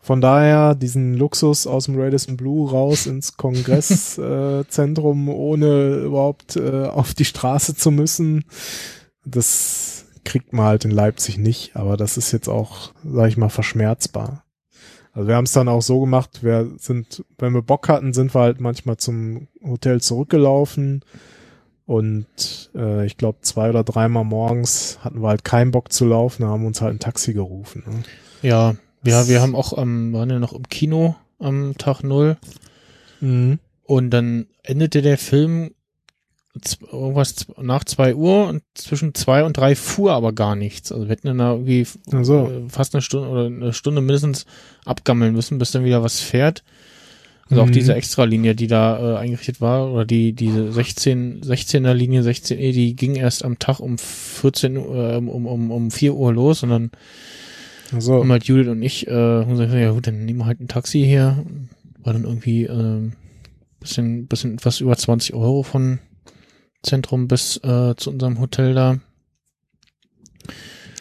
[0.01, 6.87] von daher diesen Luxus aus dem Radisson Blue raus ins Kongresszentrum, äh, ohne überhaupt äh,
[6.87, 8.47] auf die Straße zu müssen,
[9.25, 11.77] das kriegt man halt in Leipzig nicht.
[11.77, 14.43] Aber das ist jetzt auch, sag ich mal, verschmerzbar.
[15.13, 18.35] Also wir haben es dann auch so gemacht, wir sind, wenn wir Bock hatten, sind
[18.35, 21.05] wir halt manchmal zum Hotel zurückgelaufen
[21.89, 26.43] und äh, ich glaube zwei oder dreimal morgens hatten wir halt keinen Bock zu laufen,
[26.43, 27.83] da haben uns halt ein Taxi gerufen.
[27.87, 28.03] Ne?
[28.43, 28.75] Ja,
[29.05, 32.37] ja, wir haben auch am, ähm, waren ja noch im Kino am Tag null.
[33.21, 33.59] Mhm.
[33.85, 35.71] Und dann endete der Film
[36.93, 40.93] irgendwas nach zwei Uhr und zwischen zwei und drei fuhr aber gar nichts.
[40.93, 41.87] Also wir hätten dann da irgendwie
[42.23, 42.49] so.
[42.49, 44.45] Äh, fast eine Stunde oder eine Stunde mindestens
[44.85, 46.65] abgammeln müssen, bis dann wieder was fährt.
[47.51, 47.69] Also mhm.
[47.69, 52.73] auch diese Extralinie, die da äh, eingerichtet war, oder die, diese 16, 16er Linie, 16E,
[52.73, 56.63] die ging erst am Tag um 14 Uhr, äh, um, um, um 4 Uhr los
[56.63, 56.91] und dann
[57.99, 58.21] so.
[58.21, 60.69] haben halt Judith und ich, äh, haben gesagt, ja gut, dann nehmen wir halt ein
[60.69, 61.45] Taxi hier.
[62.01, 63.11] War dann irgendwie, äh,
[63.81, 66.01] bisschen, bisschen etwas über 20 Euro von
[66.83, 68.99] Zentrum bis äh, zu unserem Hotel da.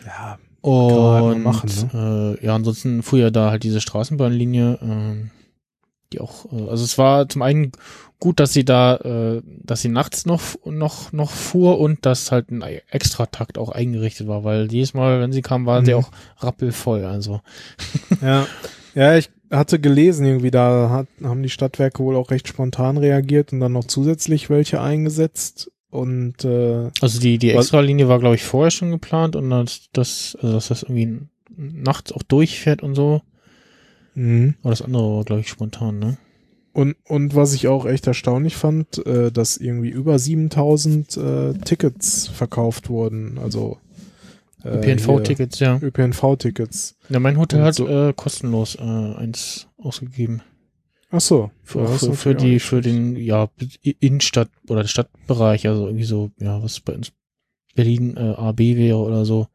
[0.05, 0.39] Ja.
[0.61, 2.37] Und machen, ne?
[2.41, 5.36] äh, ja, ansonsten fuhr ja da halt diese Straßenbahnlinie, äh,
[6.13, 7.71] die auch, äh, also es war zum einen
[8.19, 12.51] gut, dass sie da, äh, dass sie nachts noch noch noch fuhr und dass halt
[12.51, 15.85] ein Extratakt auch eingerichtet war, weil jedes Mal, wenn sie kam, waren mhm.
[15.85, 17.05] sie auch rappelvoll.
[17.05, 17.41] Also
[18.21, 18.47] ja,
[18.95, 23.53] ja, ich hatte gelesen irgendwie, da hat, haben die Stadtwerke wohl auch recht spontan reagiert
[23.53, 25.71] und dann noch zusätzlich welche eingesetzt.
[25.89, 30.37] Und äh, also die die Extralinie war glaube ich vorher schon geplant und das, das
[30.41, 31.21] also dass das irgendwie
[31.55, 33.21] nachts auch durchfährt und so.
[34.17, 34.55] Mhm.
[34.61, 36.17] Aber das andere war glaube ich spontan, ne?
[36.73, 42.27] Und, und was ich auch echt erstaunlich fand, äh, dass irgendwie über 7000 äh, Tickets
[42.27, 43.39] verkauft wurden.
[43.39, 43.77] Also
[44.63, 45.79] äh, ÖPNV-Tickets, ja.
[45.81, 46.95] ÖPNV-Tickets.
[47.09, 47.87] Ja, mein Hotel hat so.
[47.87, 50.41] äh, kostenlos äh, eins ausgegeben.
[51.09, 51.51] Ach so.
[51.63, 53.49] Für, ja, für, für die, für den, ja,
[53.99, 57.11] Innenstadt oder Stadtbereich, also irgendwie so, ja, was bei uns
[57.75, 59.47] Berlin äh, AB wäre oder so.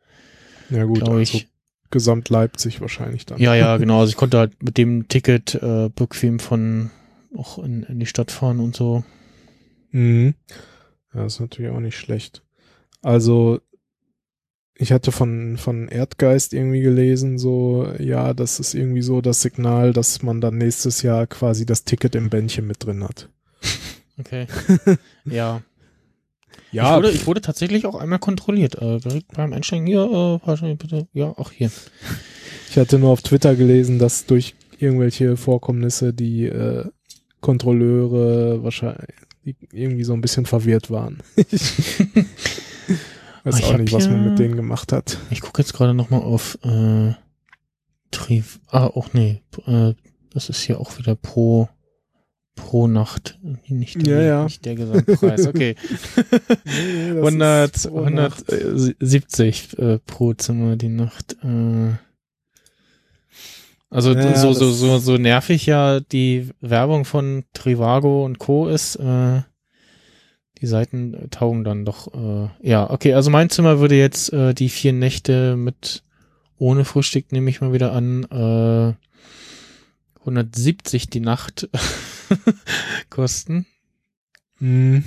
[0.70, 1.51] Ja gut, also ich.
[1.92, 3.38] Gesamt Leipzig wahrscheinlich dann.
[3.38, 4.00] Ja, ja, genau.
[4.00, 6.90] Also ich konnte halt mit dem Ticket äh, bequem von
[7.36, 9.04] auch in, in die Stadt fahren und so.
[9.92, 10.34] Mhm.
[11.14, 12.42] Ja, ist natürlich auch nicht schlecht.
[13.02, 13.60] Also
[14.74, 19.92] ich hatte von, von Erdgeist irgendwie gelesen, so, ja, das ist irgendwie so das Signal,
[19.92, 23.28] dass man dann nächstes Jahr quasi das Ticket im Bändchen mit drin hat.
[24.20, 24.46] Okay.
[25.24, 25.62] ja.
[26.72, 26.90] Ja.
[26.90, 28.76] Ich wurde, ich wurde tatsächlich auch einmal kontrolliert.
[28.76, 31.06] Äh, direkt beim Einsteigen hier, äh, bitte.
[31.12, 31.70] Ja, auch hier.
[32.70, 36.86] Ich hatte nur auf Twitter gelesen, dass durch irgendwelche Vorkommnisse die äh,
[37.40, 39.16] Kontrolleure wahrscheinlich
[39.72, 41.18] irgendwie so ein bisschen verwirrt waren.
[43.44, 45.18] Weiß ah, auch nicht, was man mit denen gemacht hat.
[45.30, 47.12] Ich gucke jetzt gerade nochmal auf äh,
[48.12, 48.60] Triv.
[48.68, 49.42] Ah, auch nee.
[49.66, 49.94] Äh,
[50.32, 51.68] das ist hier auch wieder pro
[52.54, 53.38] pro Nacht.
[53.68, 54.44] Nicht der, ja, ja.
[54.44, 55.46] Nicht der Gesamtpreis.
[55.46, 55.76] Okay.
[56.64, 61.36] nee, 100, 170 äh, pro Zimmer die Nacht.
[61.42, 61.92] Äh,
[63.90, 68.68] also ja, so, so, so, so nervig ja die Werbung von Trivago und Co.
[68.68, 69.42] ist, äh,
[70.62, 72.08] die Seiten taugen dann doch.
[72.14, 76.04] Äh, ja, okay, also mein Zimmer würde jetzt äh, die vier Nächte mit
[76.56, 78.94] ohne Frühstück, nehme ich mal wieder an, äh,
[80.20, 81.68] 170 die Nacht
[83.10, 83.66] kosten.
[84.58, 85.04] Mhm.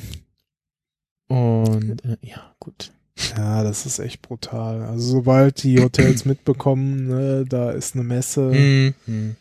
[1.27, 2.91] Und äh, ja, gut.
[3.37, 4.83] Ja, das ist echt brutal.
[4.83, 9.35] Also sobald die Hotels mitbekommen, ne, da ist eine Messe, mhm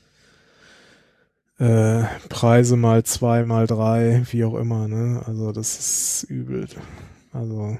[1.58, 5.22] äh, Preise mal zwei, mal drei, wie auch immer, ne?
[5.24, 6.66] Also das ist übel.
[7.32, 7.78] Also,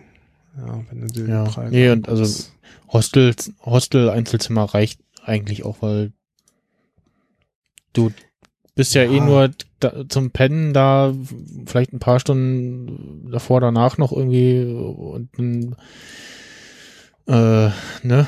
[0.57, 1.45] ja, wenn du dir ja.
[1.45, 2.45] Preise Nee, und also
[2.89, 3.35] Hostel,
[3.65, 6.13] Hostel, Einzelzimmer reicht eigentlich auch, weil
[7.93, 8.11] du
[8.75, 9.13] bist ja, eh ja.
[9.13, 9.51] eh nur
[9.81, 11.15] da, zum Pennen da,
[11.67, 15.77] vielleicht ein paar Stunden davor, danach noch irgendwie und
[17.27, 17.71] Äh,
[18.03, 18.27] ne?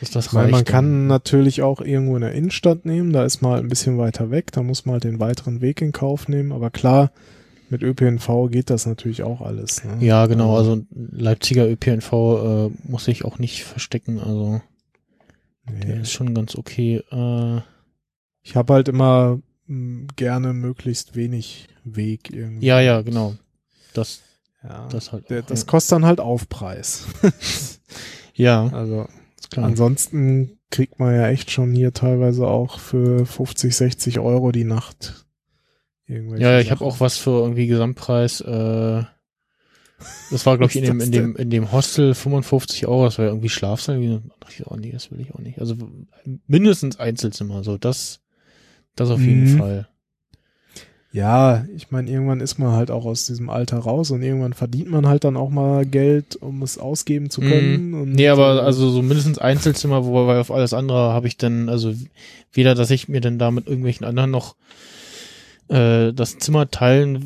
[0.00, 0.52] Dass das Weil reicht.
[0.52, 4.30] man kann natürlich auch irgendwo in der Innenstadt nehmen, da ist mal ein bisschen weiter
[4.30, 7.10] weg, da muss man halt den weiteren Weg in Kauf nehmen, aber klar,
[7.68, 9.84] mit ÖPNV geht das natürlich auch alles.
[9.84, 9.98] Ne?
[10.00, 10.56] Ja, genau.
[10.56, 14.18] Also Leipziger ÖPNV äh, muss ich auch nicht verstecken.
[14.18, 14.62] Also
[15.68, 16.00] der nee.
[16.00, 17.02] ist schon ganz okay.
[17.10, 17.60] Äh,
[18.42, 22.66] ich habe halt immer mh, gerne möglichst wenig Weg irgendwie.
[22.66, 23.34] ja, ja, genau.
[23.94, 24.20] Das,
[24.62, 24.88] Ja.
[24.88, 25.30] das halt.
[25.30, 27.06] Der, das kostet dann halt Aufpreis.
[28.34, 29.08] ja, Also
[29.50, 29.66] klar.
[29.66, 35.26] ansonsten kriegt man ja echt schon hier teilweise auch für 50, 60 Euro die Nacht.
[36.06, 38.40] Irgendwelche Ja, ja, ich habe auch was für irgendwie Gesamtpreis.
[38.42, 39.04] Äh,
[40.30, 43.04] das war, glaube ich, in dem, in dem, in dem Hostel 55 Euro.
[43.06, 44.00] Das war ja irgendwie Schlafsaal.
[44.00, 45.58] Da dachte ich, oh nee, das will ich auch nicht.
[45.60, 45.74] Also
[46.46, 47.64] mindestens Einzelzimmer.
[47.64, 48.20] So, das,
[49.00, 49.58] das auf jeden Mhm.
[49.58, 49.88] Fall.
[51.10, 54.90] Ja, ich meine, irgendwann ist man halt auch aus diesem Alter raus und irgendwann verdient
[54.90, 57.94] man halt dann auch mal Geld, um es ausgeben zu können.
[57.94, 58.12] Und, Mhm.
[58.14, 61.94] Nee, aber also so mindestens Einzelzimmer, wobei auf alles andere habe ich dann, also
[62.52, 64.54] weder, dass ich mir dann da mit irgendwelchen anderen noch
[65.68, 67.24] äh, das Zimmer teilen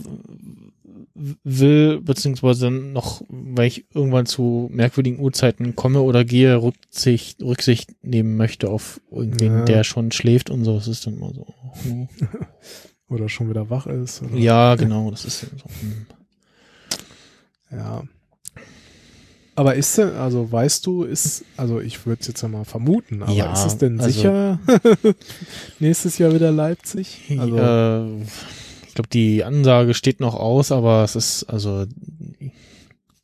[1.45, 7.91] will, beziehungsweise dann noch, weil ich irgendwann zu merkwürdigen Uhrzeiten komme oder gehe, Rücksicht, Rücksicht
[8.03, 9.65] nehmen möchte auf irgendwen, Ja.
[9.65, 10.75] der schon schläft und so.
[10.77, 11.47] Das ist dann mal so.
[13.09, 14.23] oder schon wieder wach ist.
[14.23, 15.47] Oder, Ja, genau, das ist so.
[15.81, 16.07] hm.
[17.71, 18.03] Ja.
[19.55, 23.23] Aber ist denn, also weißt du, ist, also ich würde es jetzt ja mal vermuten,
[23.23, 24.59] aber Ja, ist es denn also- sicher
[25.79, 27.21] nächstes Jahr wieder Leipzig?
[27.39, 28.25] Also, äh,
[28.93, 31.87] ich glaube, die Ansage steht noch aus, aber es ist, also,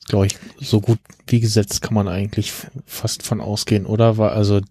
[0.07, 2.55] glaube ich, so gut wie gesetzt kann man eigentlich
[2.87, 4.19] fast von ausgehen, oder?
[4.19, 4.63] Also,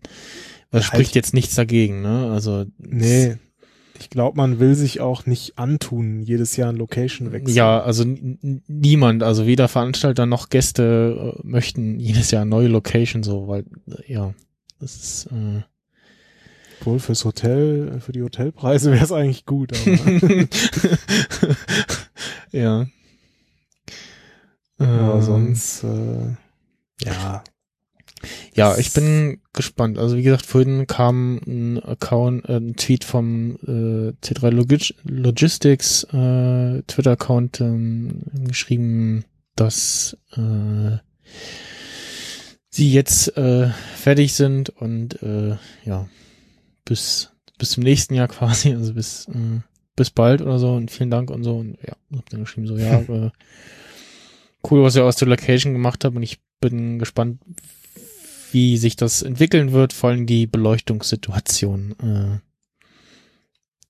[0.71, 2.31] es spricht jetzt nichts dagegen, ne?
[2.31, 3.35] Also, nee.
[3.99, 7.55] Ich glaube, man will sich auch nicht antun, jedes Jahr ein Location wechseln.
[7.55, 13.21] ja, also niemand, also weder Veranstalter noch Gäste äh, möchten jedes Jahr eine neue Location,
[13.21, 14.33] so, weil, äh, ja,
[14.79, 15.61] das ist, äh,
[16.79, 20.47] Obwohl fürs Hotel, für die Hotelpreise wäre es eigentlich gut, aber,
[22.51, 22.87] ja.
[24.77, 26.35] aber Ähm, sonst, äh,
[27.03, 27.43] ja.
[28.53, 29.97] Ja, ich bin gespannt.
[29.97, 36.03] Also wie gesagt, vorhin kam ein Account, äh, ein Tweet vom äh, C3 Logis Logistics
[36.05, 39.25] äh, Twitter-Account ähm, geschrieben,
[39.55, 40.97] dass äh,
[42.69, 46.07] sie jetzt äh, fertig sind und äh, ja
[46.87, 49.61] bis bis zum nächsten Jahr quasi, also bis äh,
[49.95, 52.77] bis bald oder so und vielen Dank und so und ja, hab dann geschrieben so
[52.77, 53.31] ja äh,
[54.69, 57.39] cool, was ihr aus der Location gemacht habt und ich bin gespannt,
[58.51, 62.39] wie sich das entwickeln wird, vor allem die Beleuchtungssituation, äh,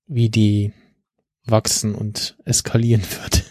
[0.08, 0.74] wie die
[1.46, 3.44] wachsen und eskalieren wird.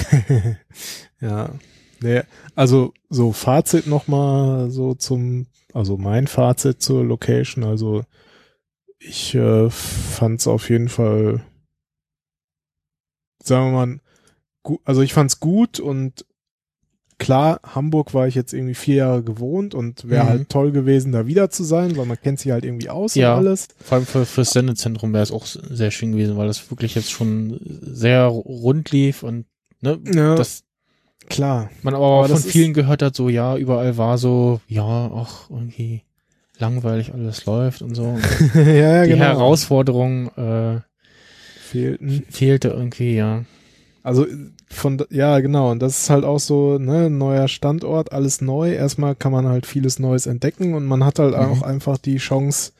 [1.20, 1.54] ja.
[2.00, 2.22] Nee,
[2.56, 8.02] also so Fazit nochmal so zum, also mein Fazit zur Location, also
[8.98, 11.42] ich äh, fand's auf jeden Fall,
[13.42, 14.00] sagen wir mal,
[14.62, 16.24] gu also ich fand's gut und
[17.18, 20.28] klar, Hamburg war ich jetzt irgendwie vier Jahre gewohnt und wäre Mhm.
[20.28, 23.32] halt toll gewesen, da wieder zu sein, weil man kennt sich halt irgendwie aus Ja.
[23.34, 23.68] und alles.
[23.80, 27.10] Vor allem für, fürs Sendezentrum wäre es auch sehr schön gewesen, weil das wirklich jetzt
[27.12, 29.46] schon sehr rund lief und
[29.80, 30.64] ne, Ja, das
[31.28, 31.70] klar.
[31.82, 36.02] man aber, Aber von vielen gehört hat, so ja, überall war so, ja, ach, irgendwie
[36.58, 38.02] langweilig alles läuft und so.
[38.04, 38.22] Und
[38.54, 39.24] ja, ja, die genau.
[39.24, 40.80] Herausforderung äh,
[41.60, 42.24] Fehlten.
[42.30, 43.44] fehlte irgendwie, ja.
[44.04, 44.26] Also
[44.68, 49.14] von ja genau und das ist halt auch so ne neuer Standort alles neu erstmal
[49.14, 51.38] kann man halt vieles Neues entdecken und man hat halt Mhm.
[51.40, 52.72] auch einfach die Chance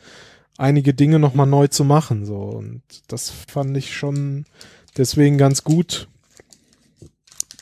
[0.58, 4.46] einige Dinge noch mal neu zu machen so und das fand ich schon
[4.96, 6.08] deswegen ganz gut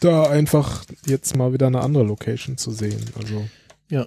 [0.01, 3.47] da einfach jetzt mal wieder eine andere Location zu sehen also
[3.89, 4.07] Ja.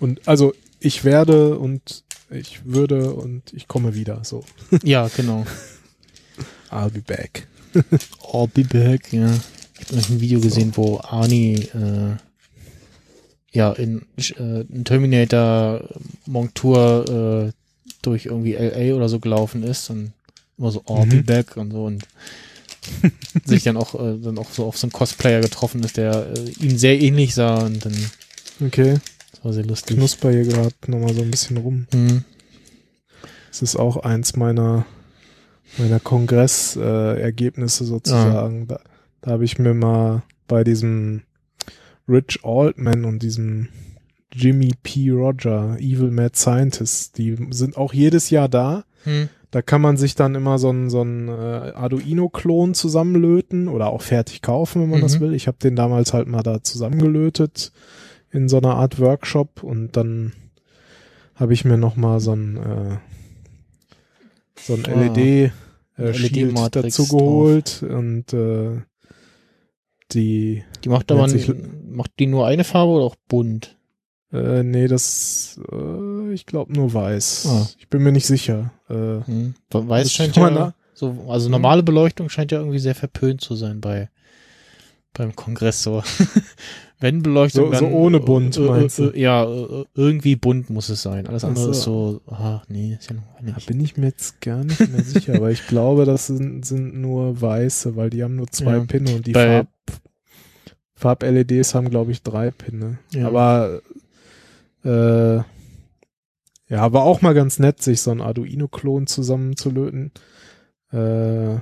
[0.00, 4.44] und also ich werde und ich würde und ich komme wieder so
[4.82, 5.44] Ja, genau.
[6.70, 7.46] I'll be back
[8.22, 9.32] I'll be back, ja.
[9.80, 12.16] Ich habe ein Video gesehen, wo Arnie äh,
[13.52, 15.82] ja in äh, ein Terminator
[16.26, 17.52] Montur äh,
[18.02, 20.12] durch irgendwie LA oder so gelaufen ist und
[20.58, 21.24] immer so I'll be Mhm.
[21.24, 22.04] back und so und
[23.44, 26.50] sich dann auch äh, dann auch so auf so einen Cosplayer getroffen ist, der äh,
[26.64, 27.94] ihm sehr ähnlich sah und dann
[28.64, 28.94] okay
[29.32, 29.96] das war sehr lustig.
[29.96, 32.24] knusper hier gerade noch mal so ein bisschen rum Mhm.
[33.50, 34.84] Es ist auch eins meiner
[35.78, 38.66] meiner Kongressergebnisse äh, sozusagen.
[38.66, 38.80] Da,
[39.20, 41.22] da habe ich mir mal bei diesem
[42.08, 43.68] Rich Altman und diesem
[44.32, 45.10] Jimmy P.
[45.10, 48.84] Roger, Evil Mad Scientist, die sind auch jedes Jahr da.
[49.04, 49.28] Hm.
[49.54, 51.32] Da kann man sich dann immer so einen so einen, äh,
[51.76, 55.20] Arduino-Klon zusammenlöten oder auch fertig kaufen, wenn man das Mhm.
[55.20, 55.34] will.
[55.34, 57.70] Ich habe den damals halt mal da zusammengelötet.
[58.32, 60.32] in so einer Art Workshop und dann
[61.36, 62.96] habe ich mir noch mal so ein äh,
[64.60, 65.52] so ein Ah, LED
[65.98, 68.80] äh, Shield LED-Matrix dazu geholt und äh,
[70.12, 71.48] die Die macht aber, sich-
[71.88, 73.78] macht die nur eine Farbe oder auch bunt?
[74.32, 75.74] äh, nee, das äh,
[76.34, 77.46] ich glaube nur weiß.
[77.48, 77.68] Ah.
[77.78, 78.72] Ich bin mir nicht sicher.
[78.90, 78.94] Äh,
[79.26, 79.54] Hm.
[79.72, 83.80] Weiß scheint ja, da- so, also normale Beleuchtung scheint ja irgendwie sehr verpönt zu sein
[83.80, 84.08] bei
[85.12, 86.02] beim Kongress so.
[87.00, 89.10] Wenn Beleuchtung So- dann so ohne bunt, äh, äh, meinst du?
[89.10, 91.26] äh, ja, äh, irgendwie bunt muss es sein.
[91.26, 91.70] Alles Ach andere so.
[91.72, 93.66] ist so, ah, nee, ist ja noch Da nicht.
[93.66, 97.40] bin ich mir jetzt gar nicht mehr sicher, aber ich glaube, das sind, sind nur
[97.40, 98.84] weiße, weil die haben nur zwei Ja.
[98.84, 99.68] Pinne und die Bei- Farb,
[100.96, 102.98] Farb-LEDs haben, glaube ich, drei Pinne.
[103.12, 103.26] Ja.
[103.26, 103.80] Aber
[104.84, 105.42] äh,
[106.74, 110.10] ja, war auch mal ganz nett, sich so ein Arduino-Klon zusammenzulöten.
[110.92, 111.56] Äh,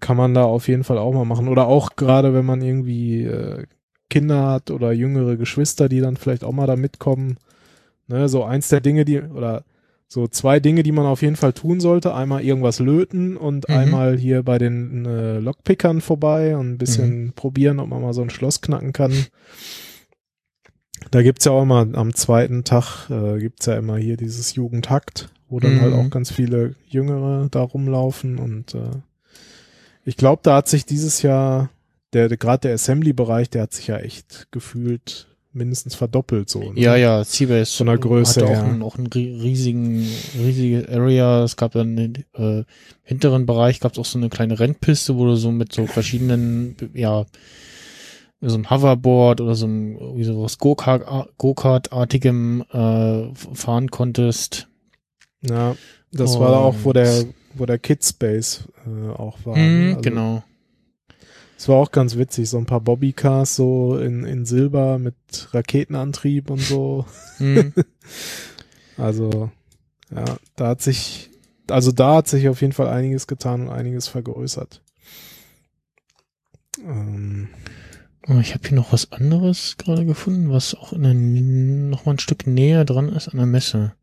[0.00, 1.48] kann man da auf jeden Fall auch mal machen.
[1.48, 3.64] Oder auch gerade, wenn man irgendwie äh,
[4.08, 7.38] Kinder hat oder jüngere Geschwister, die dann vielleicht auch mal da mitkommen.
[8.08, 9.64] Ne, so eins der Dinge, die, oder
[10.08, 12.14] so zwei Dinge, die man auf jeden Fall tun sollte.
[12.14, 13.74] Einmal irgendwas löten und Mhm.
[13.74, 17.32] einmal hier bei den äh, Lockpickern vorbei und ein bisschen Mhm.
[17.32, 19.12] probieren, ob man mal so ein Schloss knacken kann.
[21.10, 25.28] Da gibt's ja auch immer am zweiten Tag, äh, gibt's ja immer hier dieses Jugendhakt,
[25.48, 25.80] wo dann Mhm.
[25.80, 28.78] halt auch ganz viele Jüngere da rumlaufen und äh,
[30.04, 31.70] ich glaube, da hat sich dieses Jahr
[32.12, 36.72] der, der gerade der Assembly-Bereich, der hat sich ja echt gefühlt mindestens verdoppelt so.
[36.72, 36.80] ne?
[36.80, 38.64] Ja, ja, Seabase Von der Größe hatte auch, her.
[38.64, 41.44] einen, auch einen ri- riesigen, riesige Area.
[41.44, 42.64] Es gab dann den äh,
[43.02, 46.74] hinteren Bereich, gab es auch so eine kleine Rennpiste, wo du so mit so verschiedenen,
[46.94, 47.26] ja,
[48.48, 54.68] so einem Hoverboard oder so wie sowas Go-Kart- Go-Kart-artigem äh, fahren konntest.
[55.42, 55.76] Ja,
[56.12, 57.24] das war da auch, wo Und- der,
[57.54, 59.56] wo der Kidspace äh, auch war.
[59.56, 59.88] Mhm, ne?
[59.90, 60.42] Also, genau.
[61.56, 65.14] Es war auch ganz witzig, so ein paar Bobbycars so in, in Silber mit
[65.52, 67.06] Raketenantrieb und so.
[67.38, 67.72] Mhm.
[68.98, 69.50] Also,
[70.14, 70.24] ja,
[70.54, 71.30] da hat sich,
[71.70, 74.82] also da hat sich auf jeden Fall einiges getan und einiges vergrößert.
[76.84, 77.48] Ähm,
[78.40, 82.18] ich habe hier noch was anderes gerade gefunden, was auch in der, noch mal ein
[82.18, 83.94] Stück näher dran ist an der Messe.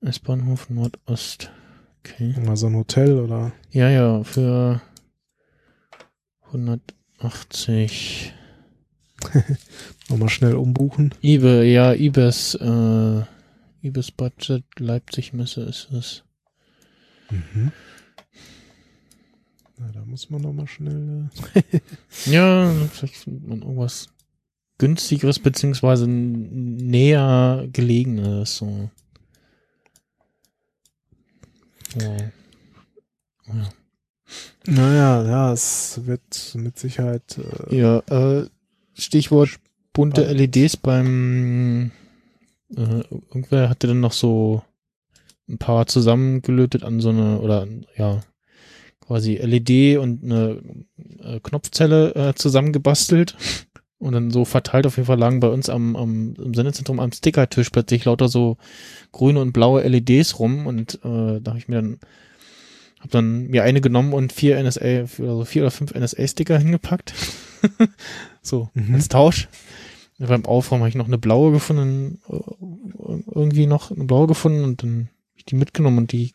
[0.00, 1.50] S-Bahnhof Nordost.
[2.00, 2.34] Okay.
[2.40, 4.80] mal so ein Hotel oder Ja, ja, für
[6.46, 8.32] 180
[10.08, 11.14] nochmal schnell umbuchen.
[11.20, 13.22] Ibe, ja, Ibis, äh,
[13.82, 16.24] Ibis Budget Leipzig Messe ist es.
[17.30, 17.72] Mhm.
[19.80, 21.30] Na, da muss man nochmal schnell.
[21.54, 21.80] Äh,
[22.26, 24.08] Ja, vielleicht findet man irgendwas
[24.76, 28.90] günstigeres beziehungsweise näher gelegenes, so.
[31.98, 32.16] Ja.
[33.46, 33.72] Ja.
[34.66, 37.38] naja, ja, es wird mit Sicherheit.
[37.38, 38.46] Äh, Ja, äh,
[38.94, 39.58] Stichwort
[39.94, 40.30] bunte.
[40.30, 41.90] LEDs beim
[42.76, 43.00] äh,
[43.30, 44.62] irgendwer hatte dann noch so
[45.48, 47.66] ein paar zusammengelötet an so eine oder
[47.96, 48.20] ja
[49.10, 50.62] quasi LED und eine
[51.24, 53.36] äh, Knopfzelle äh, zusammengebastelt
[53.98, 57.10] und dann so verteilt auf jeden Fall lagen bei uns am, am im Sendezentrum am
[57.10, 58.56] Stickertisch plötzlich lauter so
[59.10, 61.98] grüne und blaue LEDs rum und äh, da habe ich mir dann
[63.00, 67.12] hab dann mir eine genommen und vier NSA, also vier oder fünf NSA-Sticker hingepackt.
[68.42, 68.94] so, Mhm.
[68.94, 69.48] als Tausch.
[70.20, 72.36] Und beim Aufräumen habe ich noch eine blaue gefunden, äh,
[73.34, 76.32] irgendwie noch eine blaue gefunden und dann hab ich die mitgenommen und die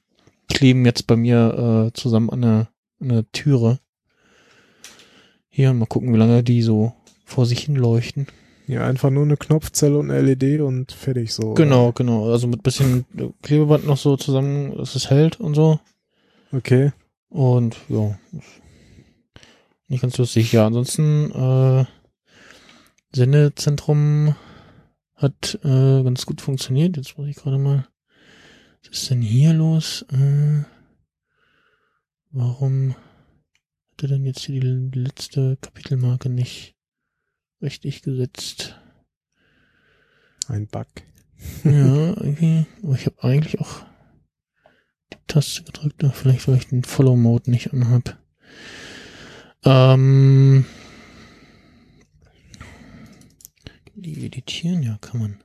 [0.47, 2.69] kleben jetzt bei mir äh, zusammen an der,
[2.99, 3.79] an der Türe.
[5.49, 6.93] Hier, mal gucken, wie lange die so
[7.25, 8.27] vor sich hin leuchten.
[8.67, 11.53] ja, einfach nur eine Knopfzelle und eine LED und fertig so.
[11.53, 12.31] Genau, genau.
[12.31, 13.05] Also mit bisschen
[13.41, 15.79] Klebeband noch so zusammen, dass es hält und so.
[16.51, 16.91] Okay.
[17.29, 18.17] Und ja,
[19.87, 20.51] nicht ganz lustig.
[20.51, 21.85] Ja, ansonsten äh,
[23.13, 24.35] Sendezentrum
[25.15, 26.97] hat äh, ganz gut funktioniert.
[26.97, 27.87] Jetzt muss ich gerade mal.
[28.89, 30.05] Was ist denn hier los?
[30.11, 30.63] Äh,
[32.31, 36.75] warum hat er denn jetzt hier die, letzte Kapitelmarke nicht
[37.61, 38.79] richtig gesetzt?
[40.47, 40.87] Ein Bug.
[41.63, 41.71] Ja,
[42.21, 42.65] irgendwie.
[42.83, 43.85] Aber ich habe eigentlich auch
[45.13, 46.03] die Taste gedrückt.
[46.03, 48.17] aber Vielleicht, weil ich den Follow-Mode nicht anhab.
[49.63, 50.65] Ähm.
[53.95, 55.43] Die editieren, ja, kann man.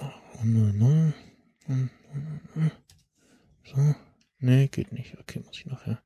[0.00, 0.04] Oh, nö, nö.
[0.04, 0.29] Hm, hm, hm.
[3.64, 3.94] So.
[4.40, 5.16] Nee, geht nicht.
[5.20, 6.00] Okay, muss ich nachher.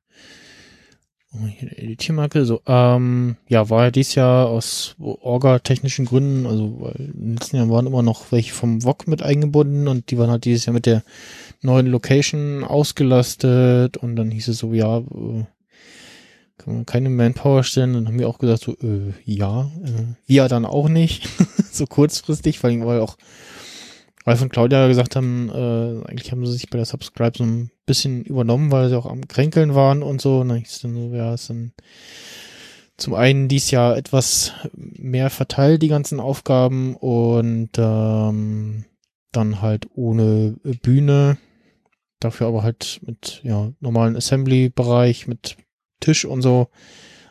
[1.33, 2.45] Oh, hier die Editiermarke.
[2.45, 7.71] So, ähm, ja, war ja dieses Jahr aus orga-technischen Gründen, also weil den letzten Jahren
[7.71, 10.85] waren immer noch welche vom VOG mit eingebunden und die waren halt dieses Jahr mit
[10.85, 11.03] der
[11.61, 15.45] neuen Location ausgelastet und dann hieß es so, ja, äh,
[16.57, 17.93] kann man keine Manpower stellen.
[17.93, 21.27] Dann haben wir auch gesagt, so, äh, ja, äh, wir dann auch nicht,
[21.71, 23.17] so kurzfristig, weil, weil auch
[24.25, 27.69] Ralf und Claudia gesagt haben, äh, eigentlich haben sie sich bei der Subscribe so ein
[27.85, 30.39] bisschen übernommen, weil sie auch am Kränkeln waren und so.
[30.39, 31.73] Und dann ist dann so, ja, ist dann
[32.97, 38.85] zum einen dies Jahr etwas mehr verteilt, die ganzen Aufgaben, und ähm,
[39.31, 41.37] dann halt ohne Bühne,
[42.19, 45.57] dafür aber halt mit ja, normalen Assembly-Bereich, mit
[45.99, 46.69] Tisch und so,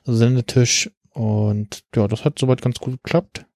[0.04, 0.90] also Sendetisch.
[1.10, 3.46] Und ja, das hat soweit ganz gut geklappt.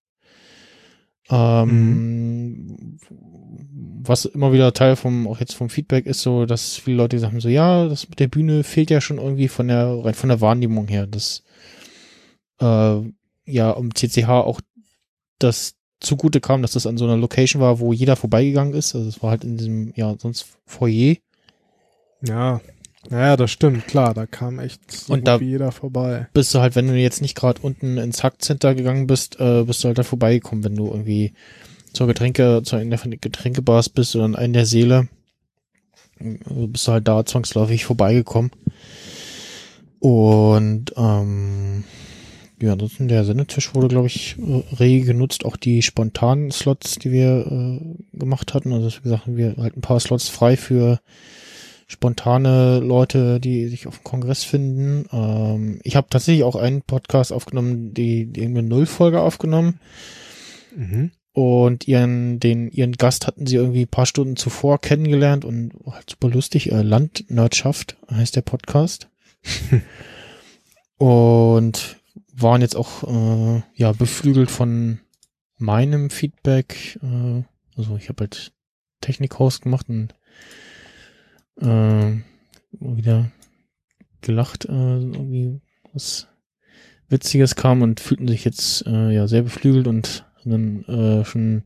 [1.30, 2.98] Ähm, mhm.
[4.02, 7.40] Was immer wieder Teil vom, auch jetzt vom Feedback ist so, dass viele Leute sagen
[7.40, 10.40] so, ja, das mit der Bühne fehlt ja schon irgendwie von der, rein von der
[10.40, 11.06] Wahrnehmung her.
[11.06, 11.42] Das,
[12.60, 13.00] äh,
[13.44, 14.60] ja, um CCH auch
[15.38, 18.94] das zugute kam, dass das an so einer Location war, wo jeder vorbeigegangen ist.
[18.94, 21.16] Also es war halt in diesem, ja, sonst Foyer.
[22.22, 22.60] Ja,
[23.10, 26.28] ja, das stimmt, klar, da kam echt so und da jeder vorbei.
[26.34, 29.82] Bist du halt, wenn du jetzt nicht gerade unten ins Hackcenter gegangen bist, äh, bist
[29.82, 31.32] du halt da vorbeigekommen, wenn du irgendwie
[31.92, 35.08] zur Getränke, zu einer von den Getränkebars bist oder in einer der Seele,
[36.20, 36.36] äh,
[36.66, 38.50] bist du halt da zwangsläufig vorbeigekommen.
[40.00, 41.84] Und ähm,
[42.60, 44.36] ja, ansonsten der Sendetisch wurde, glaube ich,
[44.78, 45.44] rege genutzt.
[45.44, 48.72] Auch die spontanen Slots, die wir äh, gemacht hatten.
[48.72, 51.00] Also wie gesagt, wir halt ein paar Slots frei für
[51.88, 55.06] spontane Leute, die sich auf dem Kongress finden.
[55.10, 59.80] Ähm, ich habe tatsächlich auch einen Podcast aufgenommen, die, die eine Nullfolge aufgenommen.
[60.76, 61.10] Mhm.
[61.32, 66.10] Und ihren, den, ihren Gast hatten sie irgendwie ein paar Stunden zuvor kennengelernt und halt
[66.10, 66.70] super lustig.
[66.70, 69.08] Äh, Landnerdschaft heißt der Podcast.
[70.98, 71.96] und
[72.34, 75.00] waren jetzt auch äh, ja beflügelt von
[75.56, 76.98] meinem Feedback.
[77.02, 77.44] Äh,
[77.76, 78.52] also ich habe halt
[79.00, 80.14] Technik-Host gemacht und
[81.60, 82.16] äh,
[82.72, 83.30] wieder
[84.20, 85.60] gelacht, äh, irgendwie
[85.92, 86.28] was
[87.08, 91.64] Witziges kam und fühlten sich jetzt äh, ja sehr beflügelt und dann äh, schon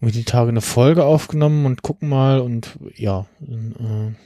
[0.00, 4.24] irgendwie die Tage eine Folge aufgenommen und gucken mal und ja, dann, äh,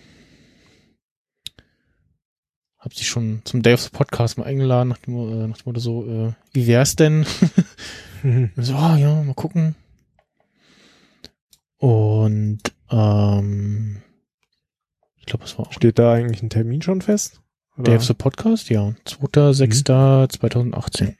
[2.78, 5.62] hab sie schon zum Day of the Podcast mal eingeladen, nach dem, äh, nach dem
[5.66, 7.26] Motto so, äh, wie wär's denn?
[8.56, 9.74] so, ah, ja, mal gucken.
[11.76, 12.60] Und
[12.90, 14.02] ähm,
[15.28, 15.72] glaube, es war auch.
[15.72, 17.40] Steht da eigentlich ein Termin schon fest?
[17.76, 17.98] Oder?
[18.00, 18.94] The Podcast, ja.
[19.06, 21.04] 2.6.2018.
[21.04, 21.14] Mhm.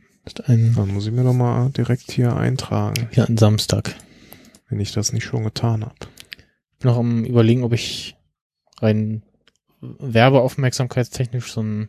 [0.45, 3.09] Ein, Dann muss ich mir doch mal direkt hier eintragen.
[3.13, 3.95] Ja, ein Samstag.
[4.69, 5.95] Wenn ich das nicht schon getan habe.
[6.73, 8.17] Ich bin noch am überlegen, ob ich
[8.81, 9.23] rein
[9.81, 11.89] werbeaufmerksamkeitstechnisch so ein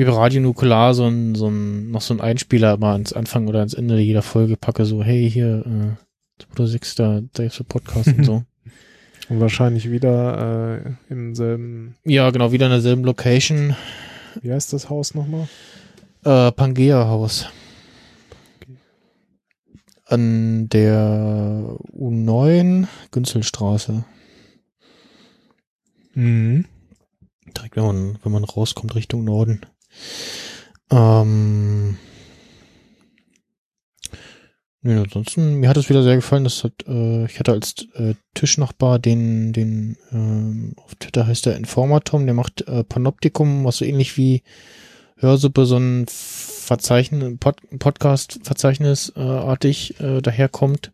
[0.00, 3.48] wie bei Radio Nukular so ein, so ein, noch so ein Einspieler mal ans Anfang
[3.48, 7.28] oder ans Ende jeder Folge packe, so, hey, hier, äh, 2.6.
[7.36, 8.44] Day of the Podcast und so.
[9.30, 11.94] Und wahrscheinlich wieder äh, im selben.
[12.04, 13.76] Ja, genau, wieder in derselben Location.
[14.42, 15.48] Wie heißt das Haus nochmal?
[16.24, 17.46] Äh, Pangea Haus.
[20.06, 24.04] An der U9 Günzelstraße.
[26.14, 26.64] Mhm.
[27.56, 29.60] Direkt, wenn man, wenn man rauskommt Richtung Norden.
[30.90, 31.98] Ähm,
[34.82, 36.44] Nö, nee, ansonsten, mir hat es wieder sehr gefallen.
[36.44, 41.56] Das hat, äh, ich hatte als äh, Tischnachbar den, den, ähm, auf Twitter heißt der
[41.56, 44.42] Informatom, der macht äh, Panoptikum, was so ähnlich wie
[45.16, 50.92] Hörsuppe, so ein Verzeichnis, Pod, Podcast-Verzeichnis äh, artig äh, daherkommt.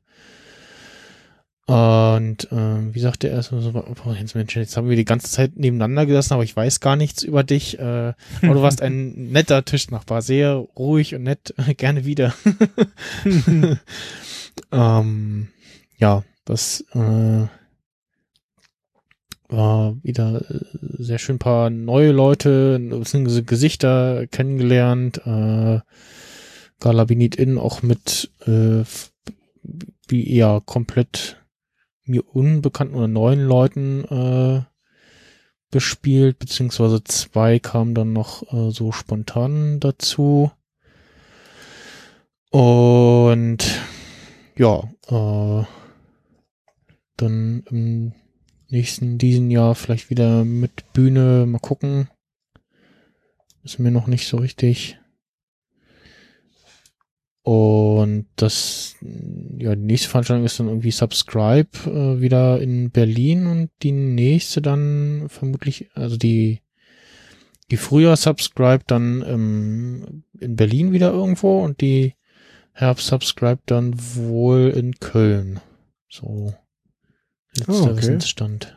[1.66, 5.56] Und äh, wie sagte er so, oh, Jens Mensch, jetzt haben wir die ganze Zeit
[5.56, 7.76] nebeneinander gesessen, aber ich weiß gar nichts über dich.
[7.80, 8.12] Äh,
[8.42, 12.34] aber du warst ein netter Tischnachbar, sehr ruhig und nett, gerne wieder.
[14.72, 15.48] ähm,
[15.98, 17.46] ja, das äh,
[19.48, 20.44] war wieder
[20.78, 25.20] sehr schön paar neue Leute, beziehungsweise Gesichter kennengelernt.
[25.26, 25.80] Äh,
[26.78, 28.84] Galabinit In auch mit äh,
[30.08, 31.38] wie eher komplett
[32.08, 34.62] mir unbekannten oder neuen Leuten äh,
[35.70, 40.50] gespielt, beziehungsweise zwei kamen dann noch äh, so spontan dazu.
[42.50, 43.58] Und
[44.56, 45.66] ja, äh,
[47.16, 48.12] dann im
[48.68, 52.08] nächsten, diesen Jahr vielleicht wieder mit Bühne, mal gucken.
[53.62, 54.98] Ist mir noch nicht so richtig.
[57.46, 58.96] Und das,
[59.56, 64.60] ja, die nächste Veranstaltung ist dann irgendwie Subscribe äh, wieder in Berlin und die nächste
[64.60, 66.62] dann vermutlich, also die,
[67.70, 72.14] die früher Subscribe dann ähm, in Berlin wieder irgendwo und die
[72.72, 75.60] Herbst Subscribe dann wohl in Köln.
[76.08, 76.52] So.
[77.56, 77.96] Letzter oh, okay.
[77.98, 78.76] Wissensstand.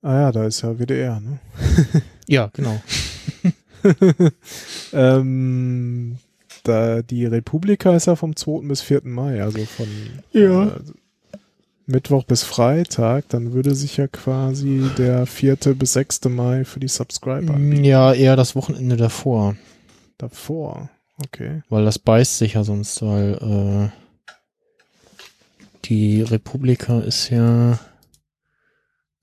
[0.00, 1.40] Ah ja, da ist ja WDR, ne?
[2.26, 2.80] Ja, genau.
[4.94, 6.16] ähm,
[6.62, 8.66] da, die Republika ist ja vom 2.
[8.68, 9.02] bis 4.
[9.04, 9.86] Mai, also von
[10.32, 10.68] Ja.
[10.68, 10.80] äh,
[11.86, 15.56] Mittwoch bis Freitag, dann würde sich ja quasi der 4.
[15.74, 16.20] bis 6.
[16.28, 17.84] Mai für die Subscriber anbieten.
[17.84, 19.56] Ja, eher das Wochenende davor.
[20.18, 20.88] davor.
[21.24, 21.62] Okay.
[21.68, 24.34] Weil das beißt sich ja sonst, weil äh,
[25.86, 27.78] die Republika ist ja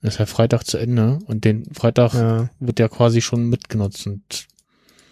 [0.00, 2.50] ist ja Freitag zu Ende und den Freitag Ja.
[2.60, 4.46] wird ja quasi schon mitgenutzt und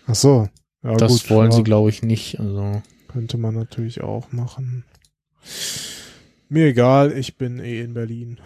[0.06, 0.48] Ach so.
[0.86, 2.38] Ja, das gut, wollen ja, sie glaube ich nicht.
[2.38, 4.84] Also Könnte man natürlich auch machen.
[6.48, 8.38] Mir egal, ich bin eh in Berlin.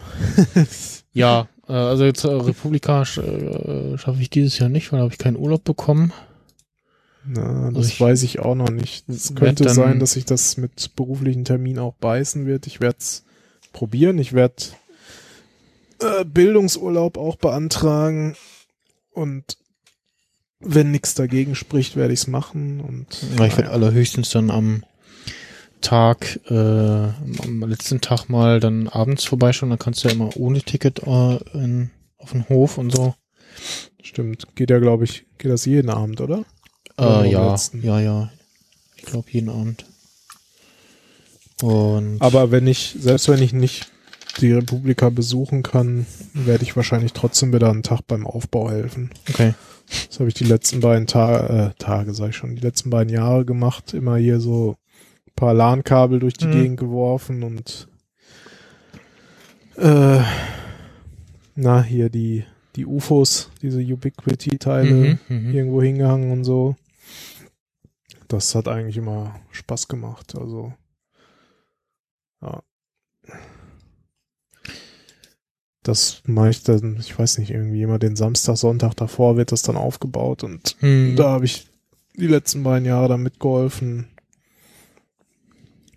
[1.13, 5.03] ja, äh, also jetzt äh, Republika sch äh, schaffe ich dieses Jahr nicht, weil da
[5.03, 6.13] habe ich keinen Urlaub bekommen.
[7.25, 9.07] Na, das Also ich weiß ich auch noch nicht.
[9.07, 12.65] Es könnte sein, dass sich das mit beruflichen Termin auch beißen wird.
[12.65, 13.23] Ich werde es
[13.71, 14.17] probieren.
[14.17, 14.55] Ich werde
[15.99, 18.35] äh, Bildungsurlaub auch beantragen.
[19.11, 19.57] Und
[20.61, 22.79] wenn nichts dagegen spricht, werde ich es machen.
[22.81, 23.07] Und
[23.37, 24.83] Ja, ich werde allerhöchstens dann am
[25.81, 30.61] Tag, äh, am letzten Tag mal dann abends vorbeischauen, dann kannst du ja immer ohne
[30.61, 33.15] Ticket äh, in, auf den Hof und so.
[34.03, 34.55] Stimmt.
[34.55, 36.45] Geht ja, glaube ich, geht das jeden Abend, oder?
[36.97, 37.83] Oder nur Äh, ja, letzten?
[37.83, 38.31] ja, ja.
[38.95, 39.85] Ich glaube jeden Abend.
[41.61, 43.87] Und Aber wenn ich, selbst wenn ich nicht
[44.39, 49.11] die Republika besuchen kann, werde ich wahrscheinlich trotzdem wieder einen Tag beim Aufbau helfen.
[49.29, 49.53] okay.
[50.09, 53.13] Das habe ich die letzten beiden Ta äh, Tage, sag ich schon, die letzten beiden
[53.13, 53.93] Jahre gemacht.
[53.93, 54.75] Immer hier so
[55.27, 56.51] ein paar LAN-Kabel durch die Mhm.
[56.51, 57.87] Gegend geworfen und
[59.77, 60.21] äh,
[61.55, 62.45] na, hier die,
[62.75, 65.53] die UFOs, diese Ubiquity-Teile Mhm, mhm.
[65.53, 66.75] irgendwo hingehangen und so.
[68.27, 70.35] Das hat eigentlich immer Spaß gemacht.
[70.37, 70.73] Also,
[72.41, 72.61] ja.
[75.83, 79.63] Das mache ich dann, ich weiß nicht, irgendwie immer den Samstag, Sonntag davor wird das
[79.63, 81.15] dann aufgebaut und Hm.
[81.15, 81.67] da habe ich
[82.15, 84.07] die letzten beiden Jahre dann mitgeholfen.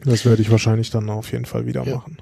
[0.03, 1.97] Das werde ich wahrscheinlich dann auf jeden Fall wieder Ja.
[1.97, 2.19] machen.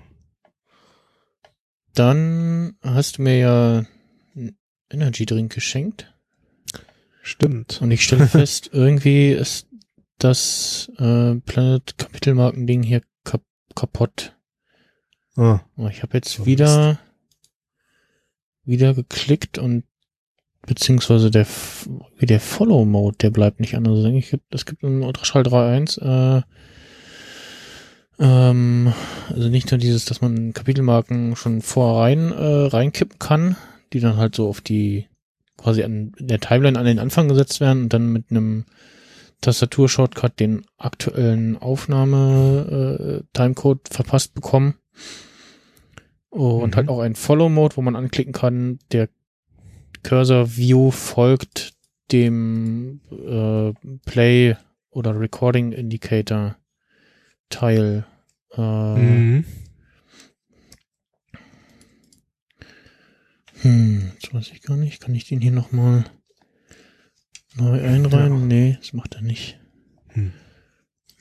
[1.94, 3.84] Dann hast du mir ja
[4.34, 4.56] einen
[4.90, 6.12] Energy Drink geschenkt
[7.22, 7.80] Stimmt.
[7.82, 9.68] und ich stelle fest, irgendwie ist
[10.18, 13.42] das äh, Planet Kapitelmarken-Ding hier kap
[13.74, 14.36] kaputt.
[15.36, 16.98] Ah, Oh, Ich habe jetzt wieder
[18.64, 19.84] wieder geklickt und
[20.66, 21.46] beziehungsweise der
[22.18, 23.86] wie der Follow Mode, der bleibt nicht an.
[23.86, 26.42] Also es gibt, es gibt einen Ultraschall 3.1 äh,
[28.18, 28.92] ähm,
[29.30, 33.56] also nicht nur dieses, dass man Kapitelmarken schon vorrein äh, reinkippen kann,
[33.92, 35.06] die dann halt so auf die
[35.56, 38.64] quasi an der Timeline an den Anfang gesetzt werden und dann mit einem
[39.40, 44.74] Tastatur-Shortcut den aktuellen Aufnahme-Timecode verpasst bekommen.
[46.32, 46.76] Und Mhm.
[46.76, 49.08] halt auch ein Follow-Mode, wo man anklicken kann, der
[50.02, 51.74] Cursor-View folgt
[52.10, 53.72] dem äh,
[54.06, 54.56] Play-
[54.90, 58.04] oder Recording-Indicator-Teil.
[58.54, 59.44] Äh, mhm.
[63.60, 65.00] Hm, jetzt weiß ich gar nicht.
[65.00, 66.04] Kann ich den hier nochmal
[67.56, 68.40] neu einreihen?
[68.40, 68.46] Ja.
[68.46, 69.60] Nee, das macht er nicht.
[70.08, 70.32] Hm.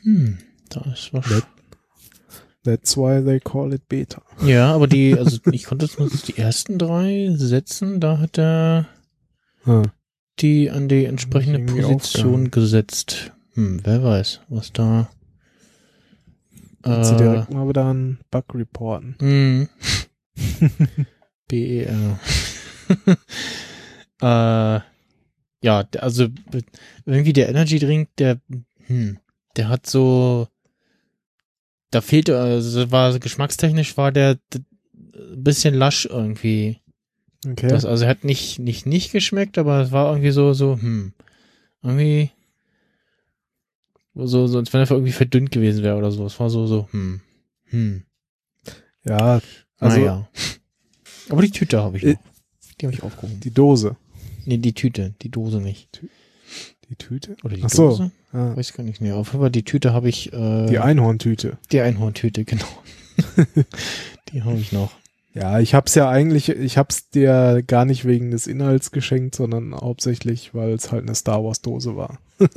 [0.04, 0.38] Hm,
[0.70, 1.30] da ist was.
[1.30, 1.46] Let-
[2.64, 4.22] That's why they call it Beta.
[4.46, 8.88] Ja, aber die, also ich konnte jetzt nur die ersten drei setzen, da hat er
[9.66, 9.84] Ah.
[10.40, 13.32] die an die entsprechende Position gesetzt.
[13.54, 15.10] Hm, wer weiß, was da.
[16.84, 19.16] Kannst du Äh, direkt mal wieder einen Bug reporten.
[19.20, 19.70] hm.
[21.48, 22.20] BER.
[24.22, 24.80] äh,
[25.64, 26.28] ja, also
[27.06, 28.40] irgendwie der Energy Drink, der,
[28.88, 29.20] hm,
[29.58, 30.48] der hat so,
[31.92, 34.38] da fehlte, also war geschmackstechnisch war der
[35.36, 36.78] bisschen lasch irgendwie.
[37.48, 37.68] Okay.
[37.68, 41.14] Das, also er hat nicht, nicht, nicht geschmeckt, aber es war irgendwie so, so, hm,
[41.82, 42.32] irgendwie,
[44.14, 46.26] so, so, als wenn er irgendwie verdünnt gewesen wäre oder so.
[46.26, 47.22] Es war so, so, hm,
[47.66, 48.04] hm.
[49.04, 49.42] ja,
[49.80, 50.30] also naja.
[51.30, 52.20] Aber die Tüte habe ich Äh, noch.
[52.80, 53.40] Die habe ich aufgehoben.
[53.40, 53.96] die Dose.
[54.46, 56.02] Nee, die Tüte, die Dose nicht.
[56.90, 57.38] Die Tüte?
[57.44, 57.90] Oder die Ach so.
[57.90, 58.12] Dose?
[58.34, 59.02] Ah, Weiß gar nicht.
[59.02, 61.58] Nee, auf jeden Fall die Tüte habe ich, äh, die Einhorntüte.
[61.72, 62.66] die Einhorntüte, genau.
[64.32, 64.92] die habe ich noch.
[65.34, 69.74] Ja, ich hab's ja eigentlich, ich hab's dir gar nicht wegen des Inhalts geschenkt, sondern
[69.74, 72.20] hauptsächlich, weil es halt eine Star Wars Dose war.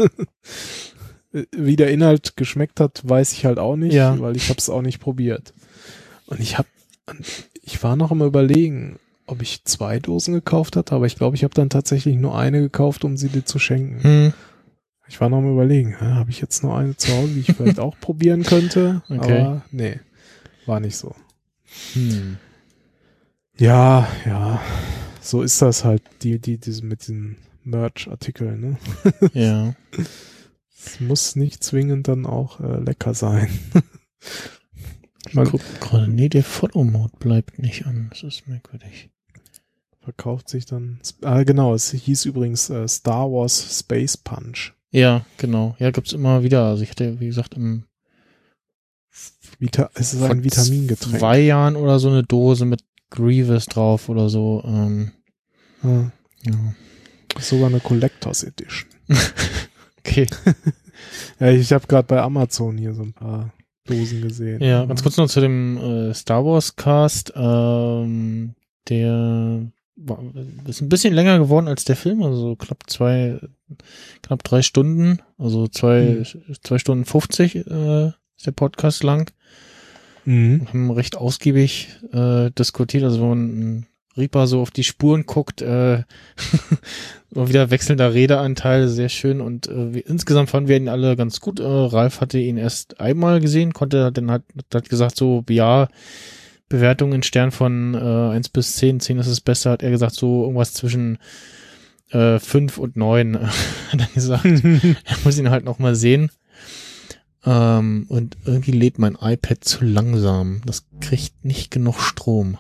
[1.50, 4.18] Wie der Inhalt geschmeckt hat, weiß ich halt auch nicht, Ja.
[4.20, 5.52] weil ich hab's auch nicht probiert.
[6.26, 6.66] Und ich hab,
[7.62, 11.42] ich war noch am überlegen, ob ich zwei Dosen gekauft hatte, aber ich glaube, ich
[11.42, 14.02] habe dann tatsächlich nur eine gekauft, um sie dir zu schenken.
[14.02, 14.32] Hm.
[15.08, 17.78] Ich war noch am überlegen, habe ich jetzt nur eine zu Hause, die ich vielleicht
[17.78, 19.40] auch probieren könnte, Okay.
[19.40, 20.00] aber nee,
[20.66, 21.14] war nicht so.
[21.92, 22.38] Hm.
[23.58, 24.60] Ja, ja.
[25.20, 28.76] so ist das halt, die, die, diese, mit diesen Merch-Artikeln, ne?
[29.34, 29.74] Ja.
[30.76, 33.48] Es muss nicht zwingend dann auch äh, lecker sein.
[35.26, 38.08] Ich guck gerade, nee, der Follow-Mode bleibt nicht an.
[38.10, 39.10] Das ist merkwürdig.
[40.00, 41.00] Verkauft sich dann.
[41.22, 44.73] Ah, genau, es hieß übrigens äh, Star Wars Space Punch.
[44.94, 45.74] Ja, genau.
[45.78, 46.64] Ja, gibt's immer wieder.
[46.66, 47.84] Also ich hatte, wie gesagt, im
[49.58, 51.18] Vita es ist ein Vitamingetränk.
[51.18, 54.62] zwei Jahren oder so eine Dose mit Grievous drauf oder so.
[54.66, 55.12] Ähm,
[55.82, 56.10] Ah,
[56.44, 56.74] ja.
[57.38, 58.88] sogar eine Collectors Edition.
[60.06, 60.26] Okay.
[61.40, 63.52] Ja, ich habe gerade bei Amazon hier so ein paar
[63.86, 64.62] Dosen gesehen.
[64.62, 67.32] Ja, ganz kurz noch zu dem äh, Star Wars Cast.
[67.34, 68.54] Ähm,
[68.88, 69.66] der
[70.66, 73.38] ist ein bisschen länger geworden als der Film, also so knapp zwei,
[74.22, 76.24] knapp drei Stunden, also zwei,
[76.62, 78.06] zwei Stunden 50 äh,
[78.36, 79.30] ist der Podcast lang.
[80.24, 80.66] Mhm.
[80.68, 86.02] Haben recht ausgiebig äh, diskutiert, also wenn man Reaper so auf die Spuren guckt, äh,
[87.30, 91.60] wieder wechselnder Redeanteil, sehr schön und äh, wir, insgesamt fanden wir ihn alle ganz gut.
[91.60, 94.42] Äh, Ralf hatte ihn erst einmal gesehen, konnte dann hat,
[94.72, 95.88] hat gesagt so, ja,
[96.74, 100.14] Bewertung in Stern von äh, 1 bis 10, 10 ist es besser, hat er gesagt
[100.14, 101.18] so irgendwas zwischen
[102.10, 103.38] äh, 5 und 9,
[103.92, 104.44] hat er gesagt.
[104.44, 106.30] Er muss ihn halt noch mal sehen.
[107.44, 110.62] Ähm, und irgendwie lädt mein iPad zu langsam.
[110.64, 112.58] Das kriegt nicht genug Strom.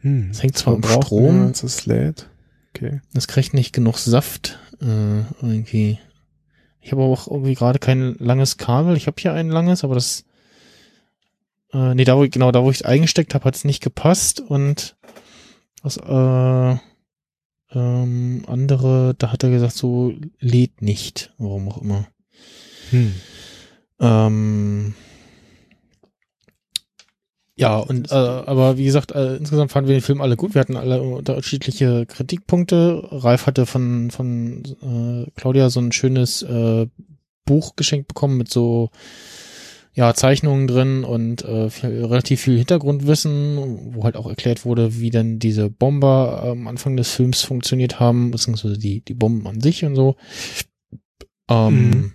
[0.00, 0.28] Hm.
[0.30, 1.46] Es hängt zwar am Verbraucht Strom.
[1.46, 2.28] als es lädt.
[2.74, 3.00] Okay.
[3.14, 4.58] Das kriegt nicht genug Saft.
[4.80, 5.98] Äh, irgendwie.
[6.80, 8.96] Ich habe auch irgendwie gerade kein langes Kabel.
[8.96, 10.24] Ich habe hier ein langes, aber das.
[11.72, 13.82] Äh, nee, da wo ich, genau, da wo ich es eingesteckt habe, hat es nicht
[13.82, 14.40] gepasst.
[14.40, 14.96] Und
[15.82, 16.76] das äh,
[17.74, 21.32] ähm, andere, da hat er gesagt, so lädt nicht.
[21.38, 22.08] Warum auch immer.
[22.90, 23.14] Hm.
[24.00, 24.94] Ähm,
[27.56, 30.54] ja, und äh, aber wie gesagt, äh, insgesamt fanden wir den Film alle gut.
[30.54, 33.02] Wir hatten alle unterschiedliche Kritikpunkte.
[33.10, 36.86] Ralf hatte von von äh, Claudia so ein schönes äh,
[37.44, 38.90] Buch geschenkt bekommen mit so
[39.98, 45.10] ja Zeichnungen drin und äh, viel, relativ viel Hintergrundwissen, wo halt auch erklärt wurde, wie
[45.10, 49.84] denn diese Bomber am Anfang des Films funktioniert haben, beziehungsweise die die Bomben an sich
[49.84, 50.16] und so.
[51.50, 52.12] Ähm, Mhm.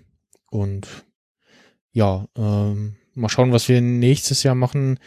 [0.49, 0.87] Und
[1.91, 4.99] ja, ähm, mal schauen, was wir nächstes Jahr machen.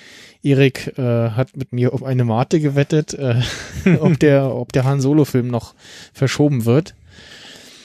[0.43, 3.41] Erik äh, hat mit mir um eine Mate gewettet, äh,
[4.01, 5.75] ob der, ob der Han Solo Film noch
[6.13, 6.95] verschoben wird.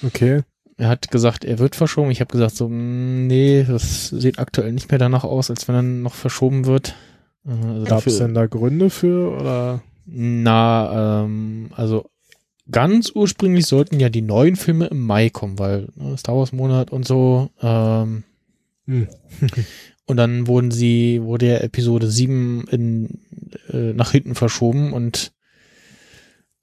[0.03, 0.41] Okay.
[0.82, 2.10] Er hat gesagt, er wird verschoben.
[2.10, 5.76] Ich habe gesagt, so, mm, nee, das sieht aktuell nicht mehr danach aus, als wenn
[5.76, 6.95] er noch verschoben wird.
[7.45, 9.82] Äh, also Gab es denn da Gründe für oder?
[10.06, 12.10] na, ähm, also
[12.70, 16.91] ganz ursprünglich sollten ja die neuen Filme im Mai kommen, weil ne, Star Wars Monat
[16.91, 17.52] und so.
[17.62, 18.24] Ähm,
[18.88, 19.08] Hm.
[20.06, 23.20] und dann wurden sie, wurde ja Episode 7 in,
[23.70, 25.32] äh, nach hinten verschoben und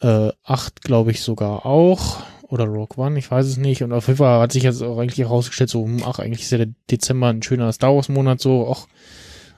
[0.00, 2.22] äh, 8 glaube ich sogar auch.
[2.48, 3.82] Oder Rogue One, ich weiß es nicht.
[3.82, 6.50] Und auf jeden Fall hat sich jetzt auch eigentlich herausgestellt, so, hm, ach, eigentlich ist
[6.50, 8.88] ja der Dezember ein schöner Star Wars Monat, so auch,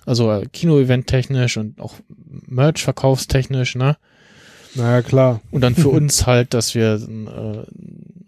[0.06, 1.94] also äh, Kino-Event technisch und auch
[2.46, 3.96] Merch-verkaufstechnisch, ne?
[4.74, 5.40] Naja, klar.
[5.50, 7.58] Und dann für uns halt, dass wir äh,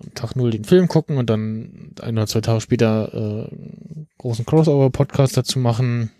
[0.04, 3.16] am Tag null den Film gucken und dann ein oder zwei Tage später äh,
[3.54, 6.10] einen großen Crossover-Podcast dazu machen.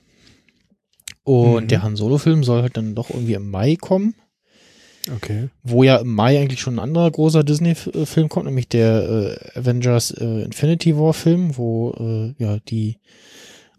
[1.25, 1.69] Und Mhm.
[1.69, 4.15] der Han Solo-Film soll halt dann doch irgendwie im Mai kommen,
[5.11, 5.49] Okay.
[5.65, 10.13] wo ja im Mai eigentlich schon ein anderer großer Disney-Film kommt, nämlich der äh, Avengers
[10.13, 12.99] äh, Infinity War-Film, wo äh, ja die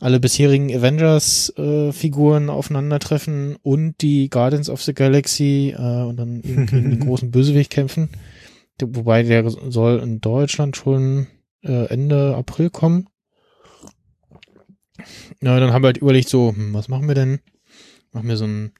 [0.01, 6.99] alle bisherigen Avengers-Figuren aufeinandertreffen und die Guardians of the Galaxy äh, und dann gegen den
[7.05, 8.09] großen Bösewicht kämpfen.
[8.81, 11.27] Wobei der soll in Deutschland schon
[11.63, 13.07] äh, Ende April kommen.
[15.41, 17.39] Ja, dann haben wir halt überlegt, so, hm, was machen wir denn?
[18.11, 18.73] Machen wir so ein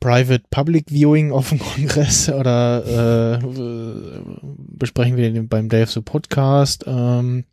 [0.00, 4.18] Private Public Viewing auf dem Kongress oder äh,
[4.56, 6.84] besprechen wir den beim Day of the Podcast?
[6.86, 7.44] Ähm,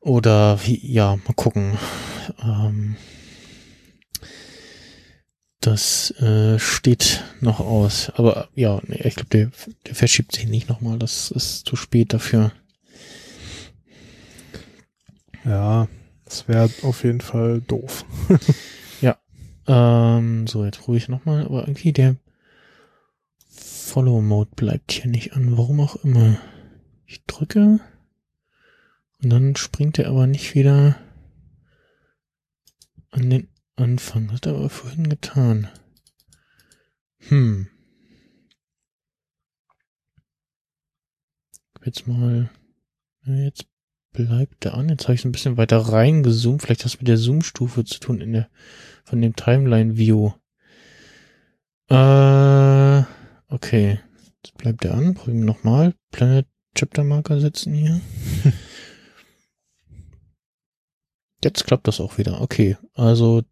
[0.00, 1.78] oder ja, mal gucken.
[2.42, 2.96] Ähm,
[5.60, 8.12] das äh, steht noch aus.
[8.16, 9.50] Aber ja, ich glaube, der,
[9.86, 10.98] der verschiebt sich nicht nochmal.
[10.98, 12.52] Das ist zu spät dafür.
[15.44, 15.88] Ja,
[16.26, 18.04] das wäre auf jeden Fall doof.
[19.66, 21.44] Ähm, so, jetzt ruhig nochmal.
[21.44, 22.16] Aber irgendwie der
[23.48, 25.56] Follow-Mode bleibt hier nicht an.
[25.56, 26.38] Warum auch immer.
[27.06, 27.80] Ich drücke.
[29.22, 30.96] Und dann springt er aber nicht wieder
[33.10, 34.32] an den Anfang.
[34.32, 35.68] Hat er aber vorhin getan.
[37.28, 37.68] Hm.
[41.84, 42.50] Jetzt mal.
[43.24, 43.66] Jetzt
[44.12, 44.88] bleibt er an.
[44.88, 46.62] Jetzt habe ich so ein bisschen weiter reingezoomt.
[46.62, 48.48] Vielleicht hat es mit der Zoom-Stufe zu tun in der
[49.04, 50.32] von dem Timeline-View.
[51.88, 53.04] Äh,
[53.54, 54.00] Okay.
[54.42, 55.14] Jetzt bleibt er an.
[55.14, 55.94] Probieren wir nochmal.
[56.10, 58.00] Planet Chapter Marker setzen hier.
[61.44, 62.40] Jetzt klappt das auch wieder.
[62.40, 62.76] Okay.
[62.94, 63.42] Also,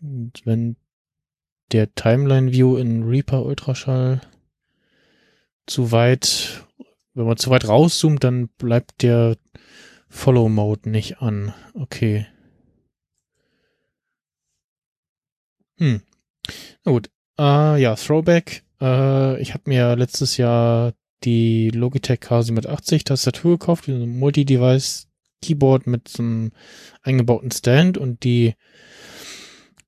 [0.00, 0.76] wenn
[1.72, 4.20] der Timeline View in Reaper Ultraschall
[5.66, 6.64] zu weit,
[7.14, 9.36] wenn man zu weit rauszoomt, dann bleibt der
[10.08, 11.52] Follow Mode nicht an.
[11.74, 12.26] Okay.
[15.78, 16.02] Hm.
[16.84, 17.10] Na gut.
[17.38, 18.64] Äh, ja, Throwback.
[18.80, 20.92] Äh, ich habe mir letztes Jahr
[21.24, 25.08] die Logitech K780 Tastatur gekauft, ein Multi-Device
[25.42, 26.52] Keyboard mit so einem
[27.02, 28.54] eingebauten Stand und die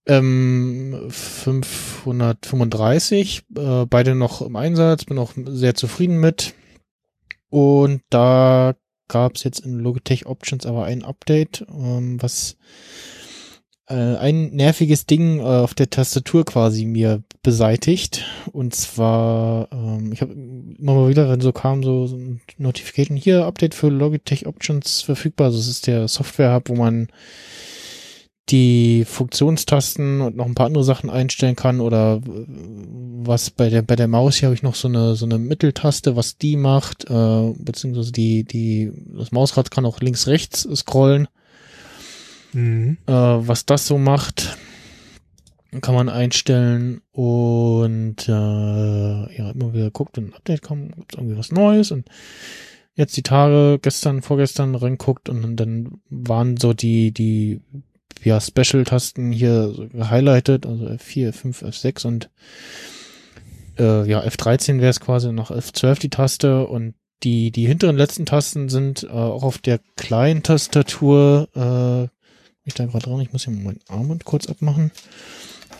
[0.06, 6.54] ähm, 535, äh, beide noch im Einsatz, bin auch sehr zufrieden mit.
[7.50, 8.74] Und da
[9.08, 12.56] gab es jetzt in Logitech Options aber ein Update, ähm, was
[13.88, 18.26] äh, ein nerviges Ding äh, auf der Tastatur quasi mir beseitigt.
[18.52, 22.18] Und zwar, ähm, ich habe immer mal wieder, wenn so kam, so, so
[22.58, 25.46] Notification hier, Update für Logitech Options verfügbar.
[25.46, 27.08] Also es ist der Software-Hub, wo man
[28.50, 32.44] die Funktionstasten und noch ein paar andere Sachen einstellen kann oder äh,
[33.20, 36.16] was bei der bei der Maus hier habe ich noch so eine so eine Mitteltaste,
[36.16, 41.28] was die macht, äh, beziehungsweise die die das Mausrad kann auch links rechts scrollen.
[42.52, 42.98] Mhm.
[43.06, 44.56] Äh, was das so macht,
[45.80, 51.36] kann man einstellen und äh, ja, immer wieder guckt, wenn ein Update kommt, gibt irgendwie
[51.36, 52.08] was Neues und
[52.94, 57.60] jetzt die Tage, gestern, vorgestern reinguckt und dann waren so die, die
[58.24, 62.30] ja, Special-Tasten hier so gehighlightet, also F4, F5, F6 und
[63.78, 68.26] äh, ja, F13 wäre es quasi noch F12 die Taste und die, die hinteren letzten
[68.26, 72.17] Tasten sind äh, auch auf der kleinen Tastatur äh,
[72.68, 74.90] ich da gerade dran, ich muss hier mal meinen Armband kurz abmachen.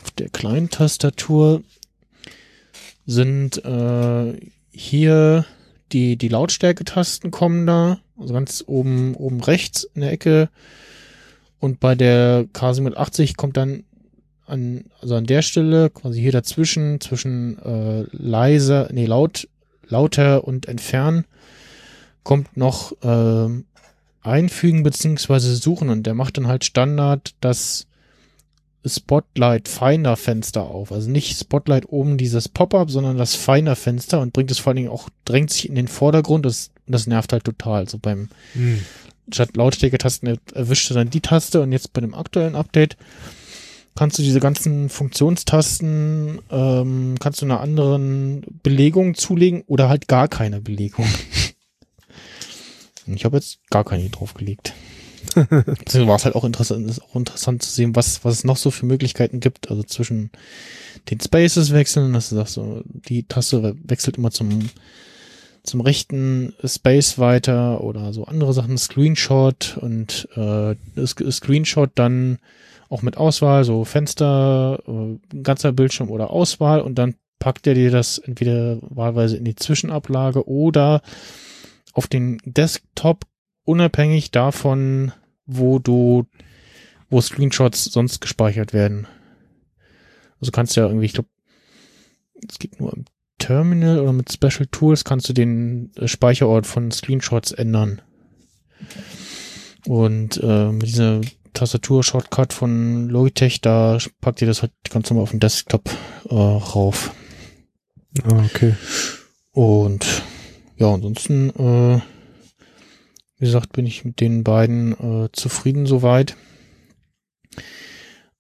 [0.03, 1.63] Auf der kleinen Tastatur
[3.07, 4.39] sind äh,
[4.71, 5.45] hier
[5.93, 10.51] die, die Lautstärke-Tasten kommen da, also ganz oben, oben rechts in der Ecke.
[11.61, 13.85] Und bei der K780 kommt dann
[14.47, 19.49] an, also an der Stelle, quasi hier dazwischen, zwischen äh, leiser, nee, laut,
[19.87, 21.25] lauter und entfernen,
[22.23, 23.65] kommt noch ähm,
[24.23, 27.87] einfügen beziehungsweise suchen und der macht dann halt Standard das
[28.87, 30.93] Spotlight Finder Fenster auf.
[30.93, 34.77] Also nicht Spotlight oben dieses Pop-up, sondern das Finder Fenster und bringt es vor allen
[34.77, 36.47] Dingen auch, drängt sich in den Vordergrund.
[36.47, 37.81] Das, das nervt halt total.
[37.81, 38.81] Also beim Mhm.
[39.33, 42.97] statt Lautstärke-Tasten erwischt er dann die Taste und jetzt bei dem aktuellen Update
[43.95, 50.29] kannst du diese ganzen Funktionstasten, ähm, kannst du einer anderen Belegung zulegen oder halt gar
[50.29, 51.05] keine Belegung.
[53.15, 54.75] Ich habe jetzt gar keine draufgelegt.
[55.87, 58.57] Deswegen war es halt auch interessant, ist auch interessant zu sehen, was, was es noch
[58.57, 59.71] so für Möglichkeiten gibt.
[59.71, 60.31] Also zwischen
[61.11, 64.71] den Spaces wechseln, dass du sagst, so, die Taste wechselt immer zum,
[65.63, 70.75] zum rechten Space weiter oder so andere Sachen, Screenshot und äh,
[71.07, 72.39] Screenshot dann
[72.89, 77.91] auch mit Auswahl, so Fenster, äh, ganzer Bildschirm oder Auswahl und dann packt er dir
[77.91, 81.03] das entweder wahlweise in die Zwischenablage oder
[81.99, 83.27] auf den Desktop
[83.65, 85.11] unabhängig davon,
[85.47, 86.27] wo du,
[87.11, 89.09] wo Screenshots sonst gespeichert werden.
[90.41, 91.29] Also kannst du ja irgendwie, ich glaube,
[92.49, 93.05] es geht nur im
[93.39, 98.01] Terminal oder mit Special Tools kannst du den äh, Speicherort von Screenshots ändern.
[99.87, 101.21] Und äh, mit dieser
[101.53, 105.91] Tastatur-Shortcut von Logitech, da packt ihr das halt ganz normal auf den Desktop
[106.29, 107.13] äh, rauf.
[108.23, 108.77] Ah, okay.
[109.51, 110.07] Und
[110.79, 112.01] ja, ansonsten, äh,
[113.39, 116.37] wie gesagt, bin ich mit den beiden äh, zufrieden soweit.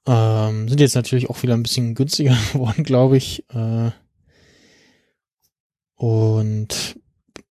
[0.06, 3.44] Ähm, sind jetzt natürlich auch wieder ein bisschen günstiger geworden, glaube ich.
[3.50, 3.90] Äh,
[5.96, 6.98] und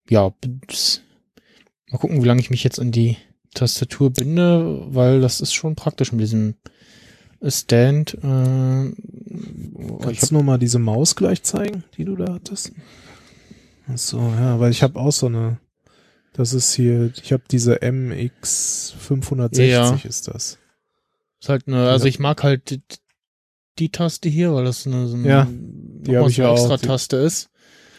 [0.08, 0.32] ja,
[1.90, 3.18] mal gucken, wie lange ich mich jetzt an die
[3.56, 6.56] Tastatur binde, weil das ist schon praktisch mit diesem
[7.48, 8.18] Stand.
[8.24, 8.96] Äh, ich
[10.00, 12.72] Kannst hab, du noch mal diese Maus gleich zeigen, die du da hattest?
[13.88, 15.58] Ach so, ja, weil ich habe auch so eine,
[16.34, 19.96] das ist hier, ich habe diese MX 560 Ja.
[20.04, 20.58] ist das.
[21.42, 22.10] ist halt eine, also Ja.
[22.10, 22.82] ich mag halt die,
[23.78, 26.58] die Taste hier, weil das eine, so eine, Ja, die hab ich so eine auch.
[26.58, 27.50] extra Die- Taste ist.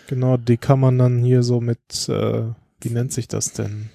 [0.09, 2.45] Genau, die kann man dann hier so mit, äh,
[2.81, 3.91] wie nennt sich das denn?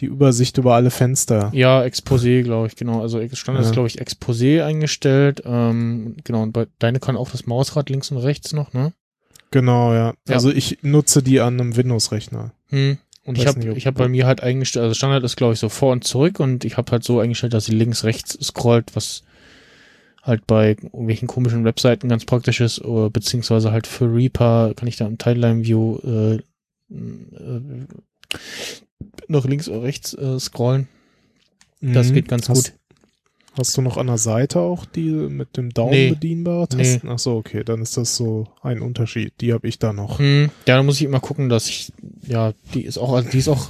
[0.00, 1.50] Die Übersicht über alle Fenster.
[1.54, 3.02] Ja, Exposé, glaube ich, genau.
[3.02, 3.68] Also Standard Ja.
[3.70, 5.42] ist, glaube ich, Exposé eingestellt.
[5.44, 8.92] Ähm, genau, und bei deine kann auch das Mausrad links und rechts noch, ne?
[9.52, 10.14] Genau, ja.
[10.28, 10.34] Ja.
[10.34, 12.52] Also ich nutze die an einem Windows-Rechner.
[12.70, 12.98] Hm.
[13.24, 15.68] Und ich habe ich hab bei mir halt eingestellt, also Standard ist, glaube ich, so
[15.68, 19.22] vor und zurück und ich habe halt so eingestellt, dass sie links, rechts scrollt, was
[20.22, 24.96] halt bei irgendwelchen komischen Webseiten ganz praktisch ist, oder beziehungsweise halt für Reaper kann ich
[24.96, 26.34] da im Timeline View äh,
[26.90, 27.86] äh,
[29.28, 30.88] nach links oder rechts äh, scrollen.
[31.80, 32.14] Das Mhm.
[32.14, 32.78] geht ganz hast, gut.
[33.54, 36.10] Hast du noch an der Seite auch die mit dem Daumen Nee.
[36.10, 37.08] bedienbare Tasten?
[37.08, 39.34] Ach so, okay, dann ist das so ein Unterschied.
[39.40, 40.18] Die habe ich da noch.
[40.18, 41.92] Hm, ja, da muss ich immer gucken, dass ich,
[42.26, 43.68] ja, die ist auch, also die ist auch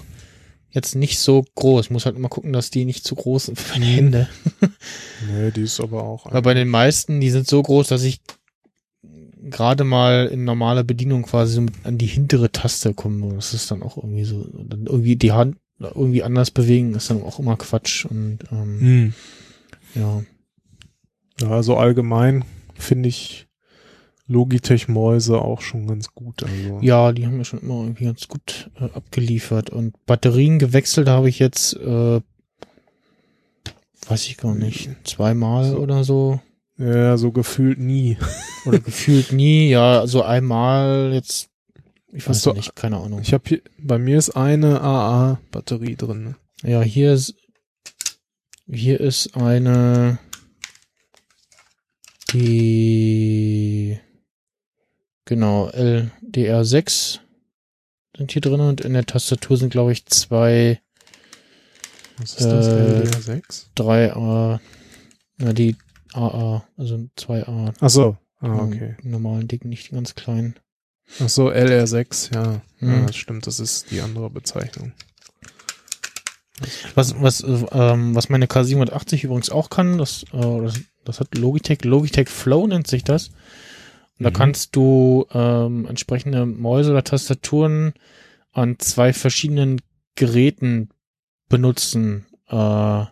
[0.70, 1.90] jetzt nicht so groß.
[1.90, 3.84] Muss halt immer gucken, dass die nicht zu groß sind für meine.
[3.92, 4.28] Hände.
[5.30, 6.32] Nee, die ist aber auch.
[6.32, 8.20] Weil bei den meisten, die sind so groß, dass ich
[9.44, 13.34] gerade mal in normaler Bedienung quasi so an die hintere Taste komme.
[13.34, 17.22] Das ist dann auch irgendwie so, dann irgendwie die Hand irgendwie anders bewegen, ist dann
[17.22, 19.14] auch immer Quatsch und ähm, Hm.
[19.94, 20.22] Ja.
[21.40, 22.44] Ja, also allgemein
[22.74, 23.46] finde ich
[24.28, 26.42] Logitech-Mäuse auch schon ganz gut.
[26.44, 26.78] Also.
[26.82, 29.70] Ja, die haben mir schon immer irgendwie ganz gut äh, abgeliefert.
[29.70, 32.20] Und Batterien gewechselt habe ich jetzt, äh,
[34.08, 35.78] weiß ich gar nicht, zweimal So.
[35.78, 36.40] oder so.
[36.78, 38.16] Ja, so gefühlt nie.
[38.66, 39.68] Oder gefühlt nie.
[39.68, 41.48] Ja, also einmal jetzt,
[42.12, 43.20] ich weiß du- nicht, keine Ahnung.
[43.22, 46.24] Ich habe hier, bei mir ist eine AA-Batterie drin.
[46.24, 46.36] ne?
[46.62, 47.34] Ja, hier ist,
[48.66, 50.18] hier ist eine,
[52.32, 53.98] die,
[55.24, 57.18] genau, LDR6
[58.16, 60.80] sind hier drin und in der Tastatur sind, glaube ich, zwei
[62.18, 62.68] Was ist das?
[62.68, 63.66] Äh, LDR6?
[63.76, 64.60] 3A,
[65.40, 65.76] ja, die
[66.12, 67.74] AA, also 2A.
[67.80, 68.16] Ach so.
[68.40, 68.96] Ah, okay.
[69.02, 70.56] Normalen dicken, nicht die ganz kleinen.
[71.20, 72.62] Ach so, LR6, ja.
[72.78, 72.88] Hm.
[72.88, 74.92] Ja, das stimmt, das ist die andere Bezeichnung.
[76.94, 81.36] Was, was, äh, ähm, was meine K780 übrigens auch kann, das, äh, das, das hat
[81.36, 83.28] Logitech, Logitech Flow nennt sich das.
[84.18, 84.34] Und da Mhm.
[84.34, 87.92] kannst du ähm, entsprechende Mäuse oder Tastaturen
[88.52, 89.80] an zwei verschiedenen
[90.14, 90.90] Geräten
[91.48, 92.26] benutzen.
[92.48, 93.04] Äh,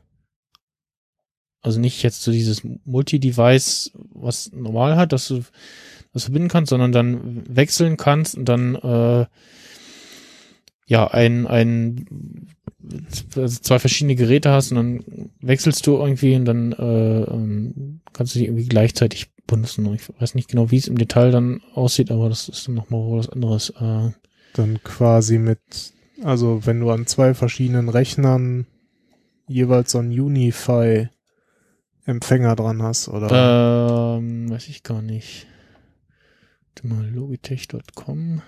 [1.63, 5.43] also nicht jetzt so dieses Multi-Device, was normal hat, dass du
[6.13, 9.27] das verbinden kannst, sondern dann wechseln kannst und dann äh,
[10.91, 12.05] ja ein, ein
[13.37, 15.05] also zwei verschiedene Geräte hast und dann
[15.41, 19.87] wechselst du irgendwie und dann äh, ähm, kannst du die irgendwie gleichzeitig benutzen.
[19.95, 23.19] Ich weiß nicht genau, wie es im Detail dann aussieht, aber das ist dann nochmal
[23.19, 23.71] was anderes.
[23.71, 24.11] Äh,
[24.55, 25.61] Dann quasi mit,
[26.25, 28.67] also wenn du an zwei verschiedenen Rechnern
[29.47, 34.17] jeweils so einen Unify-Empfänger dran hast, oder?
[34.19, 35.47] ähm, weiß ich gar nicht.
[36.83, 38.41] Mal, logitech.com.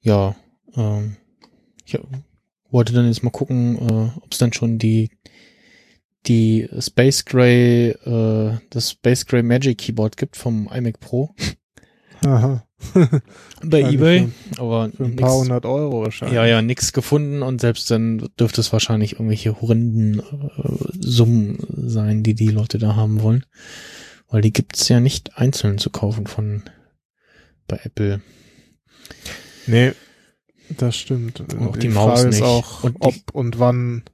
[0.00, 0.36] Ja,
[0.76, 1.16] ähm,
[1.84, 1.98] ich
[2.70, 5.10] wollte dann jetzt mal gucken, äh, ob es dann schon die
[6.26, 11.34] die Space Gray, äh, das Space Gray Magic Keyboard gibt vom iMac Pro
[12.24, 12.66] Aha.
[13.64, 16.34] bei eBay, aber Für ein nix- paar hundert Euro wahrscheinlich.
[16.36, 22.22] ja, ja, nix gefunden und selbst dann dürfte es wahrscheinlich irgendwelche horrenden äh, Summen sein,
[22.22, 23.46] die die Leute da haben wollen,
[24.28, 26.62] weil die gibt's ja nicht einzeln zu kaufen von
[27.68, 28.20] bei Apple.
[29.68, 29.92] Nee,
[30.70, 31.40] das stimmt.
[31.58, 32.38] Auch die die Maus Frage nicht.
[32.38, 34.04] ist auch, Und ob und wann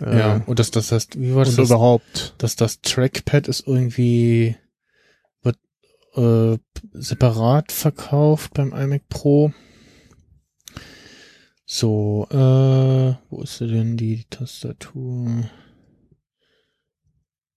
[0.00, 1.56] äh, ja, und das, das heißt, wie war das?
[1.56, 2.34] und das überhaupt.
[2.38, 4.56] dass das Trackpad ist irgendwie
[5.42, 5.58] wird
[6.14, 6.58] äh,
[6.92, 9.52] separat verkauft beim iMac Pro.
[11.64, 15.50] So, äh, wo ist denn die Tastatur?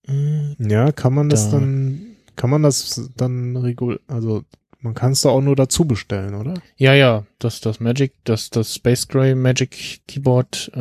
[0.08, 1.50] Äh, Ja, kann man das Da.
[1.50, 4.44] dann, kann man das dann regul, also
[4.80, 6.54] man kann es da auch nur dazu bestellen, oder?
[6.76, 10.78] ja, ja, das das Magic, das das Space Gray Magic Keyboard äh,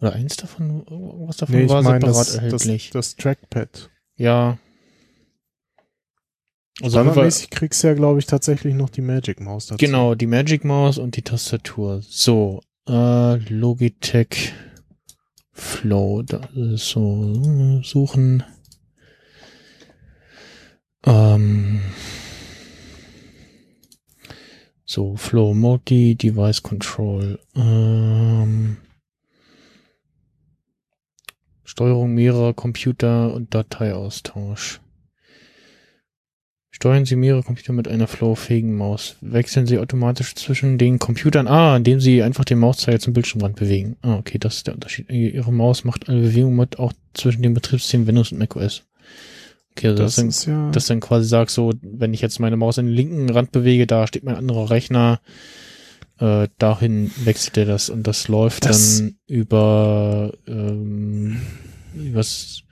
[0.00, 2.90] oder eins davon, irgendwas davon Nee, war meine separat das, das, erhältlich.
[2.90, 3.90] das Trackpad.
[4.16, 4.58] ja.
[6.80, 9.84] Also Standardmäßig kriegst du ja, glaube ich, tatsächlich noch die Magic Maus dazu.
[9.84, 12.02] Genau, die Magic Maus und die Tastatur.
[12.08, 14.52] So, äh, Logitech
[15.50, 18.44] Flow, da ist so, suchen.
[21.04, 21.80] Ähm,
[24.90, 27.38] so, Flow Multi Device Control.
[27.54, 28.78] Ähm,
[31.62, 34.80] Steuerung mehrerer Computer und Dateiaustausch.
[36.70, 39.16] Steuern Sie mehrere Computer mit einer flowfähigen Maus.
[39.20, 41.48] Wechseln Sie automatisch zwischen den Computern.
[41.48, 43.96] Ah, indem Sie einfach den Mauszeiger zum Bildschirmrand bewegen.
[44.00, 45.10] Ah, okay, das ist der Unterschied.
[45.10, 48.87] Ihre Maus macht alle Bewegungen mit, auch zwischen den Betriebssystemen Windows und macOS.
[49.78, 52.56] Okay, also das, Das ist ja, das dann quasi sagt so, wenn ich jetzt meine
[52.56, 55.20] Maus an den linken Rand bewege, da steht mein anderer Rechner,
[56.18, 61.40] äh, dahin wechselt er das und das läuft Das- dann über ähm,
[62.12, 62.62] was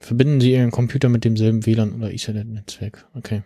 [0.00, 3.06] verbinden Sie Ihren Computer mit demselben WLAN oder Ethernet-Netzwerk.
[3.14, 3.42] Okay.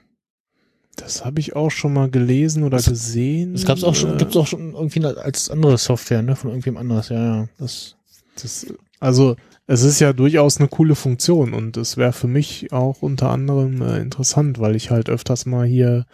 [0.97, 3.53] das habe ich auch schon mal gelesen oder Das- gesehen.
[3.53, 6.77] Das gab's auch schon, Äh, gibt's auch schon irgendwie als andere Software, ne, von irgendwem
[6.77, 7.49] anders, ja, ja.
[7.59, 7.95] Das,
[8.43, 8.67] Das,
[8.99, 9.37] also
[9.69, 13.83] es ist ja durchaus eine coole Funktion und es wäre für mich auch unter anderem
[13.83, 16.07] äh, interessant, weil ich halt öfters mal hier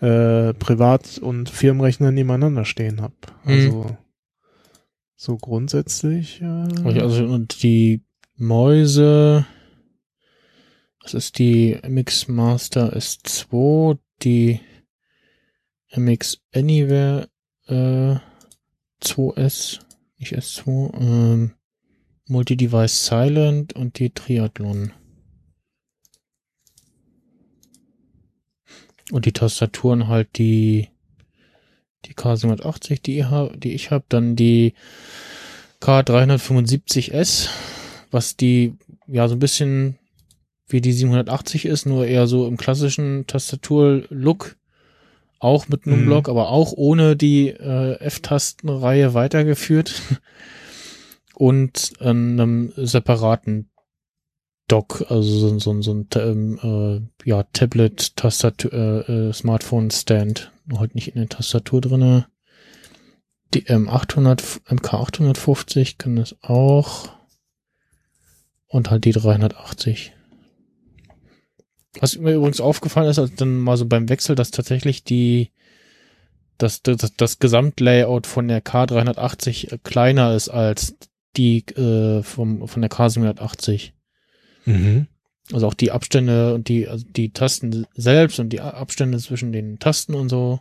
[0.00, 3.14] äh, Privat- und Firmenrechner nebeneinander stehen habe.
[3.44, 3.52] Mhm.
[3.52, 3.96] Also
[5.16, 6.40] so grundsätzlich.
[6.40, 8.04] Äh, Also, und die
[8.36, 9.44] Mäuse,
[11.02, 14.60] das ist die MX Master S2, die
[15.94, 17.28] MX Anywhere
[17.66, 18.16] äh,
[19.02, 19.80] 2S,
[20.16, 21.50] nicht S2, ähm,
[22.28, 24.92] Multi-Device Silent und die Triathlon.
[29.10, 30.88] Und die Tastaturen halt die
[32.04, 34.74] die K780, die, ich hab- die ich habe, dann die
[35.80, 37.48] K375S,
[38.10, 38.74] was die
[39.08, 39.98] ja so ein bisschen
[40.68, 44.56] wie die 780 ist, nur eher so im klassischen Tastatur-Look.
[45.40, 46.06] Auch mit einem Mhm.
[46.06, 50.02] Block, aber auch ohne die äh, F-Tastenreihe weitergeführt.
[51.38, 53.70] Und einem separaten
[54.66, 56.58] Dock, also so, so, so ein ähm,
[57.24, 60.50] äh, ja, Tablet, Tastatur, äh, äh, Smartphone-Stand.
[60.76, 62.26] Halt nicht in der Tastatur drinne.
[63.54, 67.08] Die M800, MK850 kann das auch.
[68.66, 70.12] Und halt die 380.
[72.00, 75.52] Was mir übrigens aufgefallen ist, als dann mal so beim Wechsel, dass tatsächlich die,
[76.58, 80.96] das, das, das Gesamtlayout von der K380 äh, kleiner ist als
[81.36, 83.90] die äh, vom, von der K780.
[84.64, 85.06] mhm.
[85.50, 89.78] Also auch die Abstände und die, also die Tasten selbst und die Abstände zwischen den
[89.78, 90.60] Tasten und so.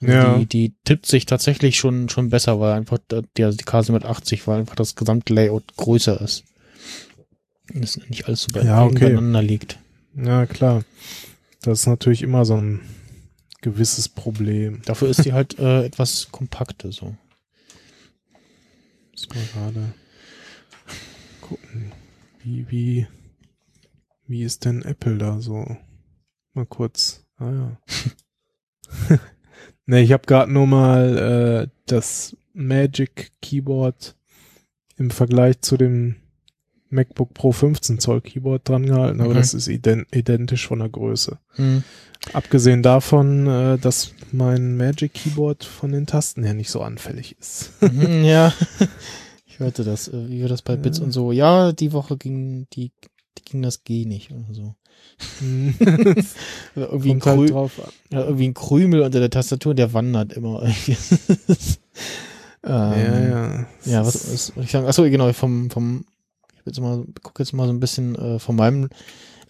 [0.00, 0.38] Also Ja.
[0.38, 2.96] Die, die tippt sich tatsächlich schon, schon besser, weil einfach
[3.36, 6.44] die, also die K780, weil einfach das gesamte Layout größer ist.
[7.74, 9.00] Und es nicht alles so Ja, okay.
[9.00, 9.78] beieinander liegt.
[10.16, 10.82] Ja, klar.
[11.60, 12.80] Das ist natürlich immer so ein
[13.60, 14.80] gewisses Problem.
[14.86, 17.16] Dafür ist die halt äh, etwas kompakter so.
[19.20, 19.94] Muss mal gerade
[21.42, 21.92] gucken.
[22.42, 23.06] Wie, wie,
[24.26, 25.76] wie ist denn Apple da so?
[26.54, 27.26] Mal kurz.
[27.36, 27.80] Ah ja.
[29.84, 31.18] ne, ich habe gerade nur mal
[31.68, 34.16] äh, das Magic Keyboard
[34.96, 36.19] im Vergleich zu dem
[36.90, 39.38] MacBook Pro 15 Zoll Keyboard dran gehalten, aber Okay.
[39.38, 41.38] das ist ident identisch von der Größe.
[41.54, 41.82] Hm.
[42.32, 47.72] Abgesehen davon, äh, dass mein Magic Keyboard von den Tasten her nicht so anfällig ist.
[47.80, 48.52] Mhm, ja.
[49.46, 51.04] Ich hörte das, äh, wie wir das bei Bits Ja.
[51.04, 51.32] und so.
[51.32, 52.92] Ja, die Woche ging, die,
[53.36, 54.74] die ging das G nicht oder so.
[56.74, 57.50] Irgendwie, ein halt
[58.10, 60.72] ja, irgendwie ein Krümel unter der Tastatur, der wandert immer ähm,
[62.64, 63.66] ja, ja.
[63.84, 64.86] Ja, was, was ich sagen?
[64.86, 66.04] Achso, genau, vom, vom,
[66.64, 68.88] jetzt mal, guck jetzt mal so ein bisschen äh, von meinem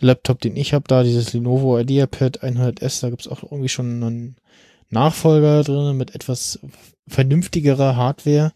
[0.00, 4.36] Laptop, den ich habe, da dieses Lenovo IdeaPad 100S, da gibt's auch irgendwie schon einen
[4.88, 6.58] Nachfolger drin mit etwas
[7.06, 8.52] vernünftigerer Hardware.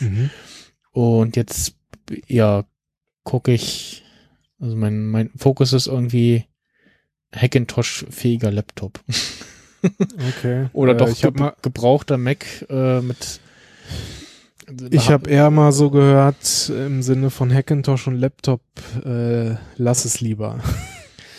[0.00, 0.30] Mhm.
[0.92, 1.74] Und jetzt,
[2.28, 2.64] ja,
[3.24, 4.04] gucke ich,
[4.60, 6.44] also mein, mein Fokus ist irgendwie
[7.34, 9.00] Hackintosh-fähiger Laptop.
[10.38, 10.70] Okay.
[10.72, 13.40] Oder Äh, doch ich habe ge mal, gebrauchter Mac äh, mit
[14.90, 18.62] ich habe eher mal so gehört im Sinne von Hackintosh und Laptop,
[19.04, 20.58] äh, lass es lieber.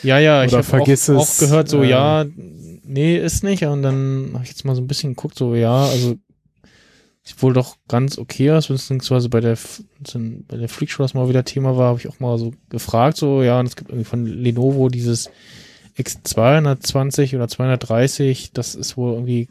[0.04, 3.64] Ja, ja, ich habe auch, auch gehört, so, äh, ja, nee, ist nicht.
[3.64, 6.16] Und dann habe ich jetzt mal so ein bisschen geguckt, so, ja, also
[7.24, 9.58] sieht wohl doch ganz okay aus, beziehungsweise bei der,
[10.48, 13.42] bei der Freakshow das mal wieder Thema war, habe ich auch mal so gefragt, so,
[13.42, 15.32] ja, und es gibt irgendwie von Lenovo dieses
[15.98, 19.50] X220 oder 230, das ist wohl irgendwie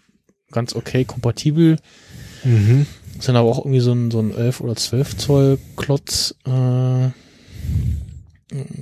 [0.53, 1.79] ganz okay kompatibel.
[2.45, 2.87] Mhm.
[3.25, 7.05] Ist dann aber auch irgendwie so ein, so ein 11 oder 12 Zoll Klotz, äh,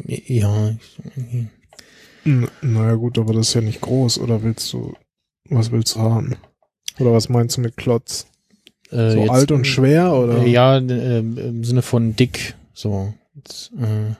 [0.06, 0.74] ja,
[1.14, 1.46] irgendwie-
[2.24, 4.18] N- Naja gut, aber das ist ja nicht groß.
[4.18, 4.94] Oder willst du,
[5.48, 6.34] was willst du haben?
[6.98, 8.26] Oder was meinst du mit Klotz?
[8.90, 10.38] Äh, So jetzt- alt und schwer oder?
[10.42, 13.14] Äh, ja, äh, im Sinne von dick, so.
[13.36, 14.16] Jetzt, äh,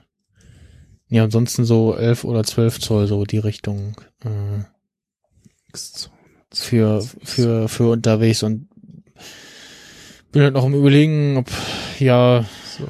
[1.09, 4.63] ja, ansonsten so 11 oder 12 Zoll, so die Richtung, äh,
[6.55, 8.69] für, für, für unterwegs und
[10.33, 11.51] bin halt noch im Überlegen, ob,
[11.99, 12.45] ja,
[12.79, 12.89] So.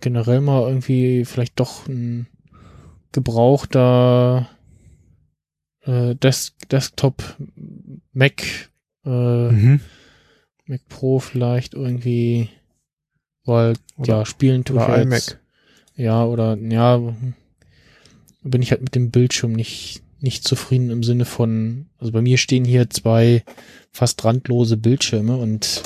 [0.00, 2.26] generell mal irgendwie vielleicht doch ein
[3.12, 4.48] gebrauchter
[5.82, 7.36] äh, Des Desktop
[8.12, 8.42] Mac
[9.04, 9.08] äh,
[9.50, 9.80] Mhm.
[10.66, 12.48] Mac Pro vielleicht irgendwie,
[13.44, 15.38] weil Oder- ja spielen tue ich ja jetzt,
[15.96, 16.98] ja oder ja
[18.42, 22.36] bin ich halt mit dem Bildschirm nicht nicht zufrieden im Sinne von also bei mir
[22.38, 23.42] stehen hier zwei
[23.92, 25.82] fast randlose Bildschirme und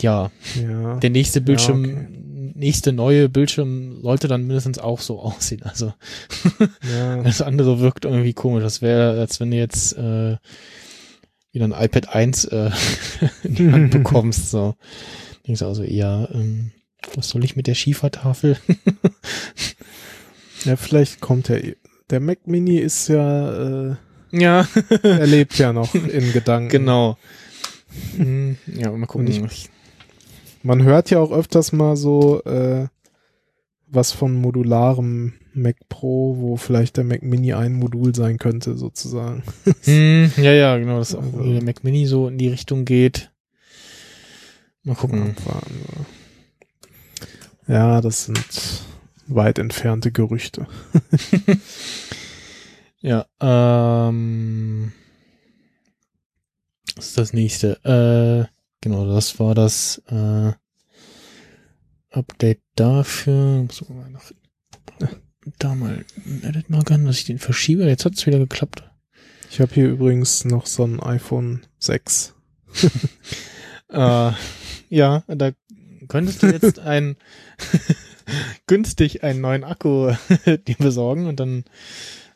[0.00, 0.30] ja
[0.60, 0.96] Ja.
[0.96, 2.52] der nächste Bildschirm okay.
[2.54, 5.92] nächste neue Bildschirm sollte dann mindestens auch so aussehen also
[6.92, 7.22] ja.
[7.22, 8.62] das andere wirkt irgendwie komisch.
[8.62, 10.36] Das wäre, als wenn du jetzt äh,
[11.52, 12.70] wieder ein iPad 1 äh,
[13.42, 14.50] in die Hand bekommst.
[14.50, 14.74] So.
[15.46, 16.70] Denkst du also eher, ähm,
[17.14, 18.56] was soll ich mit der Schiefertafel?
[20.64, 21.62] Ja, vielleicht kommt der,
[22.10, 23.96] der Mac Mini ist ja, äh,
[24.32, 24.66] ja,
[25.02, 26.68] er lebt ja noch in Gedanken.
[26.68, 27.16] genau.
[28.16, 29.26] Hm, ja, mal gucken.
[29.42, 29.68] Und
[30.62, 32.86] Man hört ja auch öfters mal so, äh,
[33.88, 39.42] was von modularem Mac Pro, wo vielleicht der Mac Mini ein Modul sein könnte, sozusagen.
[39.84, 43.30] Hm, ja, ja, genau, dass auch Also- der Mac Mini so in die Richtung geht.
[44.84, 45.34] Mal gucken.
[47.66, 48.82] Ja, das sind
[49.26, 50.66] weit entfernte Gerüchte.
[53.02, 54.92] Ja, ähm,
[56.96, 57.82] was ist das nächste?
[57.84, 58.52] Äh,
[58.82, 60.52] genau, das war das äh,
[62.10, 63.62] Update dafür.
[63.62, 64.32] Muss man mal nach,
[65.58, 67.84] da mal ein Edit machen, dass ich den verschiebe.
[67.84, 68.84] Jetzt hat es wieder geklappt.
[69.50, 72.34] Ich habe hier übrigens noch so ein iPhone 6.
[73.92, 74.32] Äh,
[74.88, 75.50] ja, da
[76.06, 77.16] könntest du jetzt ein
[78.68, 80.12] günstig einen neuen Akku
[80.46, 81.64] dir besorgen und dann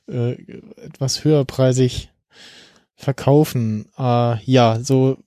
[0.09, 0.33] äh,
[0.77, 2.11] etwas höherpreisig
[2.95, 3.87] verkaufen.
[3.99, 5.19] Äh, ja, so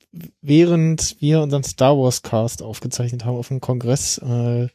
[0.41, 4.67] während wir unseren Star Wars Cast aufgezeichnet haben auf dem Kongress, äh,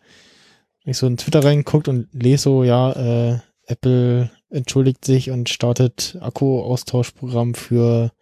[0.84, 6.18] ich so in Twitter reingeguckt und lese so, ja, äh, Apple entschuldigt sich und startet
[6.20, 8.12] Akku-Austauschprogramm für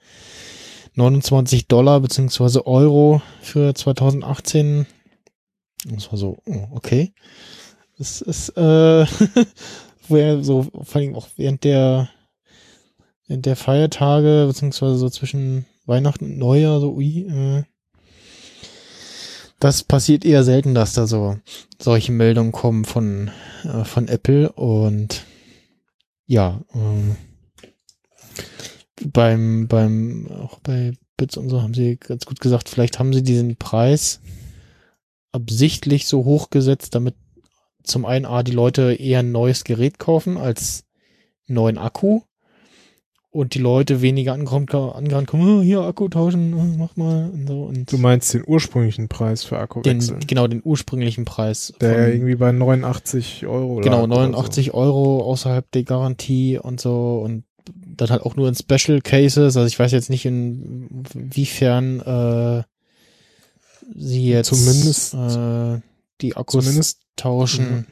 [0.94, 4.86] 29 Dollar beziehungsweise Euro für 2018.
[5.86, 7.12] Das war so, oh, okay.
[7.98, 9.06] Das ist, äh,
[10.16, 12.08] er so, vor allem auch während der,
[13.26, 17.64] während der Feiertage, beziehungsweise so zwischen Weihnachten und Neujahr, so, ui, äh,
[19.58, 21.36] das passiert eher selten, dass da so
[21.80, 23.30] solche Meldungen kommen von,
[23.64, 25.26] äh, von Apple und
[26.26, 27.16] ja, ähm,
[29.04, 33.22] beim, beim, auch bei Bits und so haben sie ganz gut gesagt, vielleicht haben sie
[33.22, 34.20] diesen Preis
[35.32, 37.14] absichtlich so hoch gesetzt, damit
[37.82, 40.84] zum einen A, die Leute eher ein neues Gerät kaufen als
[41.48, 42.20] einen neuen Akku
[43.32, 47.46] und die Leute weniger ankommen, angerannt kommen, oh, hier Akku tauschen, oh, mach mal und
[47.46, 50.18] so und Du meinst den ursprünglichen Preis für Akkuwechsel?
[50.18, 51.72] den, genau den ursprünglichen Preis.
[51.80, 56.80] der von- irgendwie bei 89 Euro Genau, lag oder 89 Euro außerhalb der Garantie und
[56.80, 59.56] so und dann halt auch nur in Special Cases.
[59.56, 62.62] Also ich weiß jetzt nicht, inwiefern äh,
[63.94, 65.80] sie jetzt Zumindest- äh,
[66.20, 66.36] die So.
[66.36, 67.86] Akkus Zumindest, tauschen.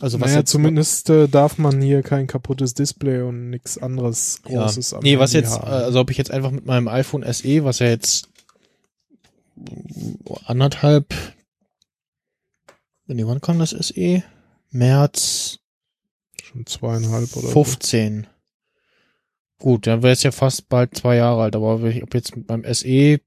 [0.00, 4.40] Also was naja, jetzt zumindest äh, darf man hier kein kaputtes Display und nichts anderes
[4.48, 5.68] ja, Großes am nee, was Handy jetzt, haben.
[5.70, 8.28] also ob ich jetzt einfach mit meinem iPhone SE, was ja jetzt
[10.44, 11.14] anderthalb,
[13.06, 14.22] nee, wann kam das SE?
[14.70, 15.60] März
[16.42, 18.26] Schon zweieinhalb oder 15.
[19.58, 22.64] Gut, dann wäre es ja fast bald zwei Jahre alt, aber ob jetzt mit meinem
[22.74, 23.18] SE,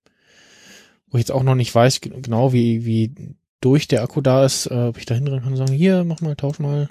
[1.08, 4.46] wo ich jetzt auch noch nicht weiß ge- genau, wie, wie durch der Akku da
[4.46, 6.90] ist, äh, ob ich da hinrennen kann und sagen, hier, mach mal, tausch mal.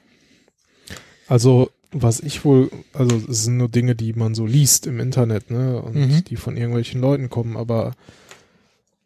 [1.28, 1.32] so.
[1.32, 5.50] Also, was ich wohl, also es sind nur Dinge, die man so liest im Internet,
[5.50, 5.80] ne?
[5.80, 6.24] Und Mhm.
[6.24, 7.92] die von irgendwelchen Leuten kommen, aber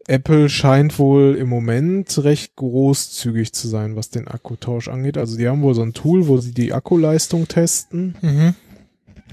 [0.08, 5.16] Apple scheint wohl im Moment recht großzügig zu sein, was den Akkutausch angeht.
[5.16, 8.16] Also die haben wohl so ein Tool, wo sie die Akkuleistung testen.
[8.20, 8.54] Mhm.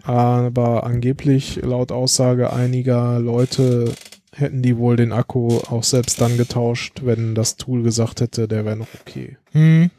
[0.03, 3.91] Aber angeblich laut Aussage einiger Leute
[4.39, 8.65] hätten die wohl den Akku auch selbst dann getauscht, wenn das Tool gesagt hätte, der
[8.65, 9.37] wäre noch okay.
[9.51, 9.89] Hm.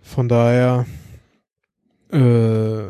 [0.00, 0.86] Von daher
[2.10, 2.84] äh,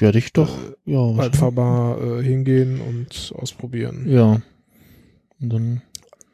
[0.00, 1.10] Werde ich doch, ja.
[1.16, 4.08] einfach mal äh, hingehen und ausprobieren.
[4.08, 4.40] Ja.
[5.40, 5.82] Und dann,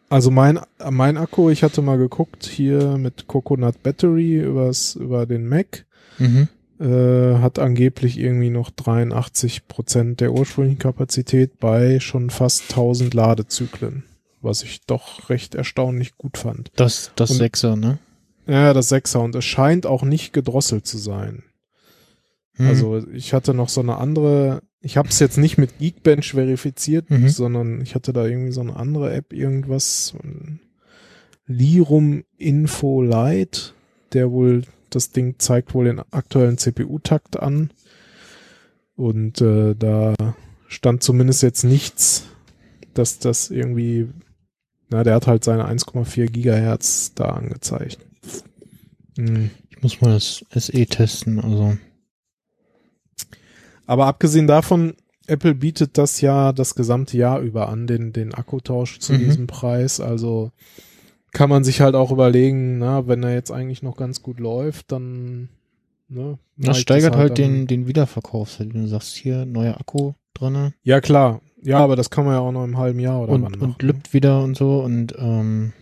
[0.09, 5.49] Also mein, mein Akku, ich hatte mal geguckt hier mit Coconut Battery übers, über den
[5.49, 5.85] Mac,
[6.19, 6.49] mhm.
[6.81, 14.05] Äh, hat angeblich irgendwie noch 83 Prozent der ursprünglichen Kapazität bei schon fast 1000 Ladezyklen,
[14.43, 16.71] was ich doch recht erstaunlich gut fand.
[16.77, 17.99] Das, das Und- Sechser, ne?
[18.47, 21.43] Ja, das Sechser und es scheint auch nicht gedrosselt zu sein.
[22.55, 22.69] Hm.
[22.69, 27.11] Also ich hatte noch so eine andere, ich habe es jetzt nicht mit Geekbench verifiziert,
[27.11, 27.29] Mhm.
[27.29, 30.15] sondern ich hatte da irgendwie so eine andere App, irgendwas,
[31.47, 33.73] Lirum Info Lite,
[34.13, 34.63] der wohl,
[34.97, 37.71] das Ding zeigt wohl den aktuellen CPU-Takt an.
[38.97, 40.15] Und äh, da
[40.67, 42.25] stand zumindest jetzt nichts,
[42.95, 44.09] dass das irgendwie,
[44.89, 47.99] na, der hat halt seine 1,4 Gigahertz da angezeigt.
[49.17, 49.51] Hm.
[49.71, 51.77] ich muss mal das SE testen, also.
[53.87, 54.95] Aber abgesehen davon,
[55.27, 59.19] Apple bietet das ja das gesamte Jahr über an, den, den Akkutausch zu Mhm.
[59.19, 60.01] diesem Preis.
[60.01, 60.53] Also
[61.37, 64.91] kann man sich halt auch überlegen, na, wenn er jetzt eigentlich noch ganz gut läuft,
[64.91, 65.51] dann
[66.09, 68.59] ne, Das steigert es halt an- den, den Wiederverkauf.
[68.59, 70.73] Wenn du sagst, hier, neuer Akku drinne.
[70.83, 71.43] Ja, klar.
[71.63, 73.73] Ja, aber das kann man ja auch noch im halben Jahr oder wann und, machen.
[73.75, 75.73] und lübt wieder und so und ähm,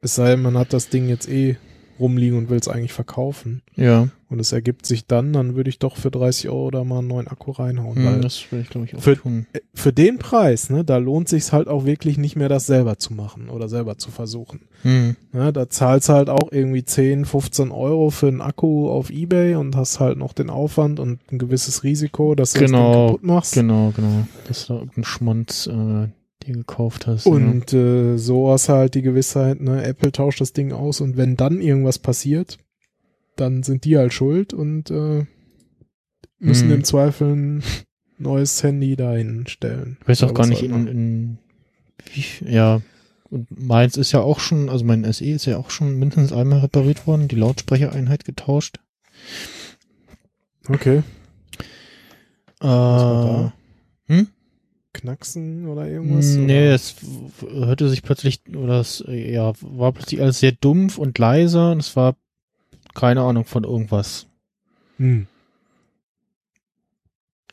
[0.00, 1.56] Es sei denn, man hat das Ding jetzt eh
[1.98, 3.62] rumliegen und will es eigentlich verkaufen.
[3.76, 6.98] ja, Und es ergibt sich dann, dann würde ich doch für 30 Euro da mal
[6.98, 7.96] einen neuen Akku reinhauen.
[7.96, 9.46] hm, weil das will ich glaube ich auch für- tun.
[9.52, 12.98] äh, für den Preis, ne, da lohnt sich's halt auch wirklich nicht mehr, das selber
[12.98, 14.62] zu machen oder selber zu versuchen.
[14.82, 19.54] Hm, Ne, da zahlst halt auch irgendwie 10, 15 Euro für einen Akku auf Ebay
[19.56, 23.06] und hast halt noch den Aufwand und ein gewisses Risiko, dass du das Genau, Ding
[23.06, 23.54] kaputt machst.
[23.54, 24.26] genau, genau.
[24.48, 26.08] Dass du da irgendeinen Schmonz äh,
[26.44, 27.26] dir gekauft hast.
[27.26, 27.32] ja.
[27.32, 31.16] Und äh, so hast du halt die Gewissheit, ne, Apple tauscht das Ding aus und
[31.16, 32.58] wenn dann irgendwas passiert,
[33.36, 35.24] dann sind die halt schuld und äh,
[36.38, 36.74] müssen Hm.
[36.76, 37.62] im Zweifel ein
[38.18, 39.96] neues Handy dahin stellen.
[40.02, 41.38] Ich weiß auch gar nicht in, in
[42.12, 42.80] wie, ja,
[43.30, 46.60] und meins ist ja auch schon, also mein SE ist ja auch schon mindestens einmal
[46.60, 48.78] repariert worden, die Lautsprechereinheit getauscht.
[50.68, 51.02] Okay.
[52.60, 53.48] Äh?
[54.94, 56.36] Knacksen oder irgendwas?
[56.36, 56.74] Nee, oder?
[56.74, 56.96] es
[57.40, 61.94] hörte sich plötzlich, oder es, ja, war plötzlich alles sehr dumpf und leise und es
[61.96, 62.16] war
[62.94, 64.26] keine Ahnung von irgendwas.
[64.96, 65.26] Hm.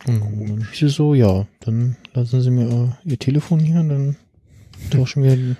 [0.08, 4.16] Und es so, ja, dann lassen Sie mir äh, Ihr Telefon hier und dann
[4.90, 5.56] tauschen wir die,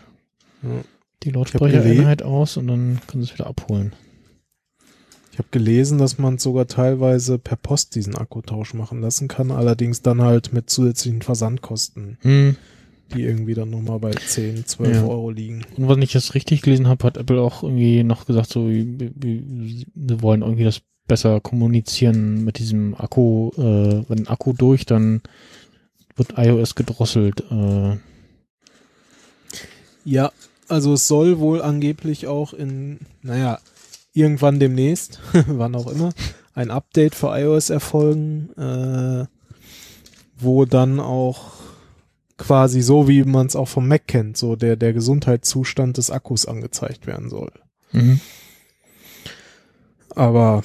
[0.64, 0.84] Ja.
[1.24, 3.94] die Lautsprechereinheit aus und dann können Sie es wieder abholen.
[5.32, 10.02] Ich habe gelesen, dass man sogar teilweise per Post diesen Akkutausch machen lassen kann, allerdings
[10.02, 12.58] dann halt mit zusätzlichen Versandkosten, Hm.
[13.14, 15.04] die irgendwie dann nochmal bei 10, 12 Ja.
[15.06, 15.66] Euro liegen.
[15.78, 19.86] Und wenn ich das richtig gelesen habe, hat Apple auch irgendwie noch gesagt, so, sie
[19.96, 25.22] wollen irgendwie das besser kommunizieren mit diesem Akku, äh, wenn Akku durch, dann
[26.18, 27.44] wird iOS gedrosselt.
[27.50, 27.98] Äh,
[30.04, 30.32] Ja,
[30.68, 33.60] also es soll wohl angeblich auch in, naja,
[34.14, 36.12] irgendwann demnächst, wann auch immer,
[36.54, 39.26] ein Update für iOS erfolgen, äh,
[40.38, 41.54] wo dann auch
[42.38, 46.46] quasi so, wie man es auch vom Mac kennt, so der, der Gesundheitszustand des Akkus
[46.48, 47.52] angezeigt werden soll.
[47.92, 48.20] mhm.
[50.14, 50.64] Aber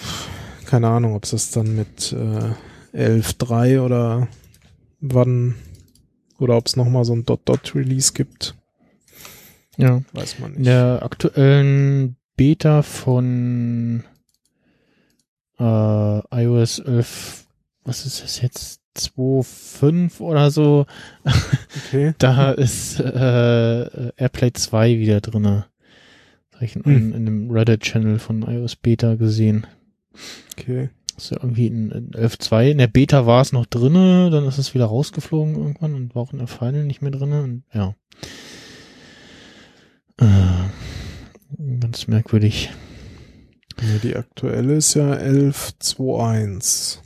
[0.64, 4.26] keine Ahnung, ob es das dann mit äh, 11.3 oder
[5.00, 5.54] wann
[6.38, 8.56] oder ob es nochmal so ein Dot-Dot-Release gibt,
[9.76, 10.02] Ja.
[10.12, 10.66] weiß man In nicht.
[10.66, 14.04] der aktuellen Beta von
[15.58, 17.46] äh, iOS 11,
[17.84, 18.80] was ist das jetzt?
[18.96, 20.86] 2.5 oder so,
[21.86, 22.14] Okay.
[22.18, 25.66] da ist äh, Airplay 2 wieder drinne.
[26.50, 27.14] Das habe ich in, Hm.
[27.14, 29.66] in dem Reddit-Channel von iOS Beta gesehen.
[30.58, 30.88] Okay.
[31.14, 32.70] Das ist ja irgendwie in, in 11.2.
[32.70, 36.22] In der Beta war es noch drinne, dann ist es wieder rausgeflogen irgendwann und war
[36.22, 37.42] auch in der Final nicht mehr drinne.
[37.42, 37.94] Und ja.
[40.18, 40.70] Äh,
[41.86, 42.70] ganz merkwürdig.
[43.80, 46.98] Ja, die aktuelle ist ja 11.2.1.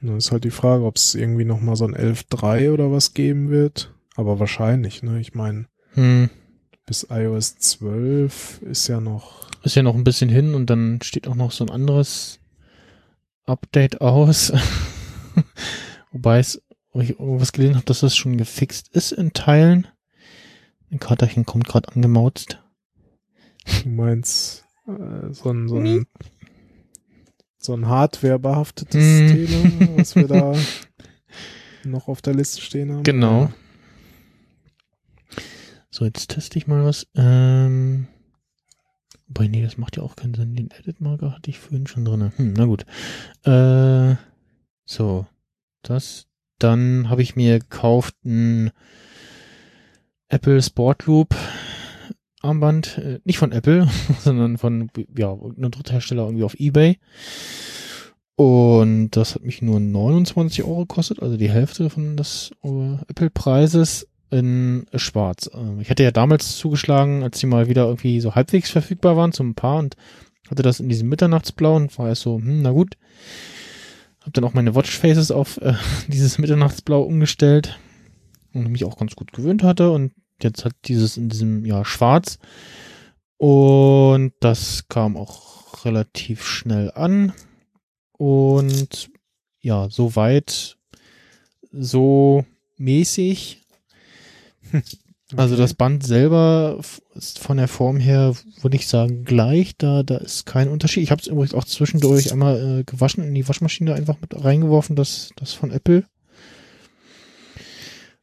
[0.00, 3.12] Und Dann ist halt die Frage, ob es irgendwie nochmal so ein 11.3 oder was
[3.12, 3.92] geben wird.
[4.16, 5.20] Aber wahrscheinlich, ne?
[5.20, 6.30] Ich meine, Hm.
[6.86, 9.50] bis iOS 12 ist ja noch.
[9.62, 12.40] Ist ja noch ein bisschen hin und dann steht auch noch so ein anderes
[13.44, 14.50] Update aus.
[16.12, 16.62] Wobei es,
[16.92, 19.88] wo ich irgendwas gelesen habe, dass das schon gefixt ist in Teilen.
[20.90, 22.62] Ein Katerchen kommt gerade angemauzt.
[23.82, 26.06] Du meinst äh, so ein, so ein,
[27.58, 29.28] so ein Hardware-behaftetes Mm.
[29.28, 30.54] Thema, was wir da
[31.84, 33.02] noch auf der Liste stehen haben?
[33.02, 33.52] Genau.
[35.90, 37.06] So, jetzt teste ich mal was.
[37.16, 38.06] Ähm,
[39.26, 40.54] wobei, nee, das macht ja auch keinen Sinn.
[40.54, 42.32] Den Edit-Marker hatte ich vorhin schon drin.
[42.36, 42.84] Hm, na gut.
[43.44, 44.16] Äh,
[44.84, 45.26] so,
[45.82, 46.26] das.
[46.58, 48.70] Dann habe ich mir gekauft ein
[50.28, 51.34] Apple Sportloop
[52.48, 52.98] Armband.
[52.98, 53.88] Äh, nicht von Apple,
[54.20, 56.98] sondern von, ja, einem Dritthersteller irgendwie auf Ebay.
[58.36, 64.06] Und das hat mich nur 29 Euro gekostet, also die Hälfte von des äh, Apple-Preises
[64.30, 65.50] in schwarz.
[65.52, 69.32] Ähm, ich hatte ja damals zugeschlagen, als die mal wieder irgendwie so halbwegs verfügbar waren
[69.32, 69.96] zum Paar und
[70.50, 72.96] hatte das in diesem Mitternachtsblau und war erst so, hm, na gut.
[74.24, 75.74] Hab dann auch meine Watchfaces auf äh,
[76.08, 77.78] dieses Mitternachtsblau umgestellt
[78.52, 80.12] und mich auch ganz gut gewöhnt hatte und
[80.42, 82.38] jetzt hat dieses in diesem Jahr schwarz
[83.36, 87.32] und das kam auch relativ schnell an
[88.12, 89.10] und
[89.60, 90.76] ja, so weit,
[91.72, 92.44] so
[92.76, 93.62] mäßig.
[95.36, 96.80] Also das Band selber
[97.14, 99.76] ist von der Form her, würde ich sagen, gleich.
[99.76, 101.02] Da, da ist kein Unterschied.
[101.02, 104.96] Ich habe es übrigens auch zwischendurch einmal äh, gewaschen, in die Waschmaschine einfach mit reingeworfen,
[104.96, 106.04] das, das von Apple.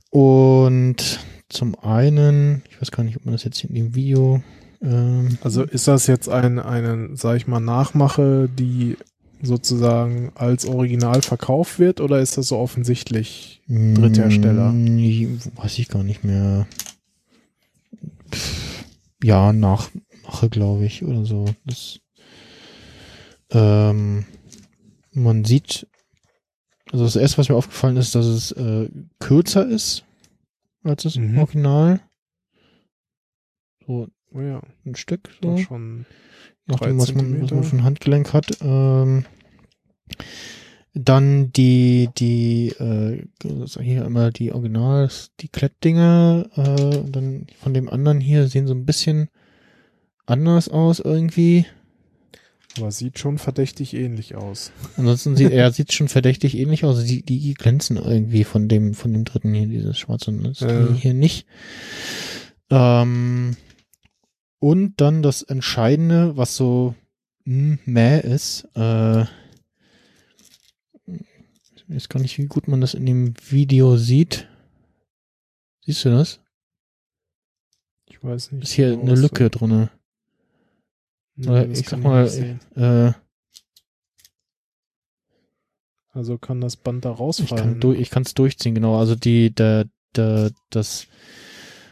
[0.09, 1.19] Und
[1.49, 4.41] zum einen, ich weiß gar nicht, ob man das jetzt in dem Video.
[4.81, 8.97] Ähm, Also ist das jetzt ein, eine, sag ich mal, Nachmache, die
[9.41, 14.71] sozusagen als Original verkauft wird oder ist das so offensichtlich Dritthersteller?
[14.71, 16.67] Hm, weiß ich gar nicht mehr.
[18.31, 18.85] Pff,
[19.23, 21.45] ja, Nachmache, glaube ich, oder so.
[21.65, 21.99] Das,
[23.51, 24.25] ähm,
[25.11, 25.87] man sieht,
[26.91, 28.89] also das erste, was mir aufgefallen ist, dass es äh,
[29.19, 30.04] kürzer ist
[30.85, 31.37] als das Mhm.
[31.39, 31.99] Original.
[33.85, 35.63] So Oh ja, ein Stück, doch so.
[35.63, 36.05] schon.
[36.65, 38.47] nachdem, was man, was man für ein Handgelenk hat.
[38.61, 39.23] Ähm,
[40.93, 43.25] dann die, die, äh,
[43.81, 48.85] hier immer die Originals, die Klettdinger, äh, dann von dem anderen hier sehen so ein
[48.85, 49.29] bisschen
[50.25, 51.65] anders aus irgendwie.
[52.77, 54.71] Aber sieht schon verdächtig ähnlich aus.
[54.97, 57.03] Ansonsten sieht er sieht schon verdächtig ähnlich aus.
[57.05, 60.93] Die, die glänzen irgendwie von dem, von dem dritten hier, dieses schwarze das Ja.
[60.93, 61.47] hier nicht.
[62.69, 63.55] Ähm,
[64.59, 66.95] und dann das Entscheidende, was so
[67.45, 69.25] hm, mäh ist, äh,
[71.87, 74.47] ich weiß gar nicht, wie gut man das in dem Video sieht.
[75.85, 76.39] Siehst du das?
[78.07, 78.63] Ich weiß nicht.
[78.63, 79.91] Ist hier genau, eine Lücke drinne.
[81.37, 82.59] Oder das ich sag mal, sehen.
[82.75, 83.13] Äh,
[86.15, 87.81] Also kann das Band da Ich rausfallen.
[87.97, 88.97] ich kann es durchziehen, genau.
[88.97, 89.85] Also die, der,
[90.15, 91.07] der, das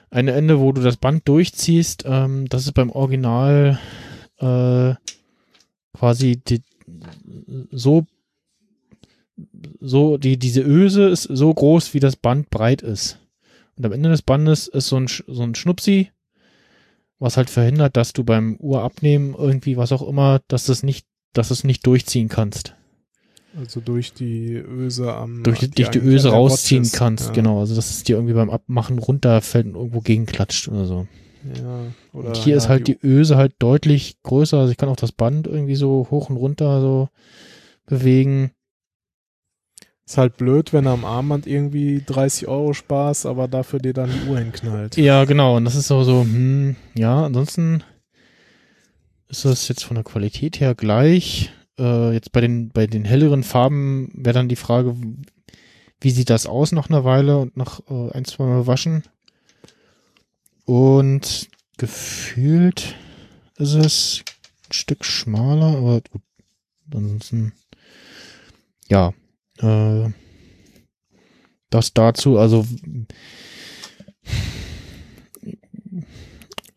[0.09, 3.79] eine Ende, wo du das Band durchziehst, ähm, das ist beim Original
[4.37, 4.93] äh,
[5.93, 6.61] quasi die,
[7.71, 8.05] so
[9.81, 13.19] so die diese Öse ist so groß, wie das Band breit ist.
[13.75, 16.11] Und am Ende des Bandes ist so ein so ein Schnupsi,
[17.19, 21.51] was halt verhindert, dass du beim Uhrabnehmen irgendwie was auch immer, dass das nicht, dass
[21.51, 22.75] es nicht durchziehen kannst
[23.57, 25.43] Also durch die Öse am.
[25.43, 26.93] durch, die- durch die Öse rausziehen ist.
[26.93, 27.33] kannst, ja.
[27.33, 27.59] genau.
[27.59, 31.07] Also dass es dir irgendwie beim Abmachen runterfällt und irgendwo gegenklatscht oder so.
[31.61, 31.79] Ja,
[32.13, 34.95] oder und hier ja, ist halt die, Öse halt deutlich größer, also ich kann auch
[34.95, 37.09] das Band irgendwie so hoch und runter so
[37.85, 38.51] bewegen.
[40.05, 44.11] Ist halt blöd, wenn du am Armband irgendwie 30 Euro sparst, aber dafür dir dann
[44.11, 44.97] die Uhr hinknallt.
[44.97, 47.83] Ja, genau, und das ist so, so, hm, ja, ansonsten
[49.29, 51.51] ist das jetzt von der Qualität her gleich.
[51.79, 54.95] Äh, jetzt bei den, bei den helleren Farben wäre dann die Frage,
[56.01, 59.03] wie sieht das aus nach einer Weile und nach äh, ein, zwei Mal waschen?
[60.65, 61.47] Und
[61.77, 62.95] gefühlt
[63.55, 64.23] ist es
[64.69, 66.21] ein Stück schmaler, aber gut.
[66.93, 67.53] Ansonsten,
[68.87, 69.13] ja,
[69.59, 70.09] äh,
[71.69, 72.65] das dazu, also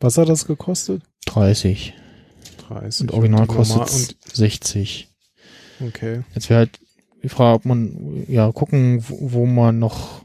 [0.00, 1.02] Was hat das gekostet?
[1.26, 1.94] 30
[2.68, 3.02] 30.
[3.02, 5.08] und original Und kostet 60.
[5.80, 6.22] und Okay.
[6.34, 6.80] Jetzt wäre halt
[7.22, 10.24] die Frage, ob man ja gucken, wo, wo man noch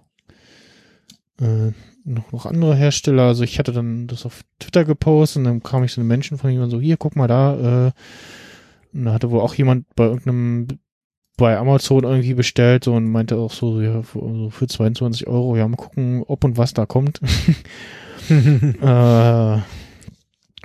[1.40, 1.72] äh,
[2.04, 5.84] noch, noch andere Hersteller, also ich hatte dann das auf Twitter gepostet und dann kam
[5.84, 7.92] ich so eine Menschen von jemandem so, hier, guck mal da, äh,
[8.94, 10.68] und da hatte wohl auch jemand bei irgendeinem
[11.42, 15.68] bei Amazon irgendwie bestellt und meinte auch so, ja, für, so für 22 Euro, ja,
[15.68, 17.20] mal gucken, ob und was da kommt.
[18.30, 19.58] äh,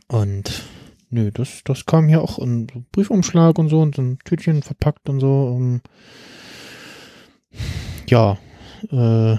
[0.08, 0.62] und
[1.08, 4.62] nö, das, das kam hier auch in so Briefumschlag und so und so ein Tütchen
[4.62, 5.46] verpackt und so.
[5.46, 5.80] Um,
[8.08, 8.36] ja,
[8.90, 9.38] äh,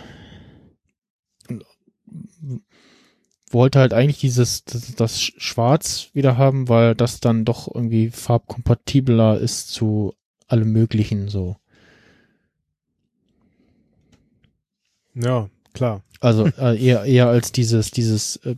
[3.51, 9.39] wollte halt eigentlich dieses, das, das Schwarz wieder haben, weil das dann doch irgendwie farbkompatibler
[9.39, 10.15] ist zu
[10.47, 11.57] allem möglichen so.
[15.15, 16.03] ja, klar.
[16.19, 18.55] Also äh, eher eher als dieses dieses äh,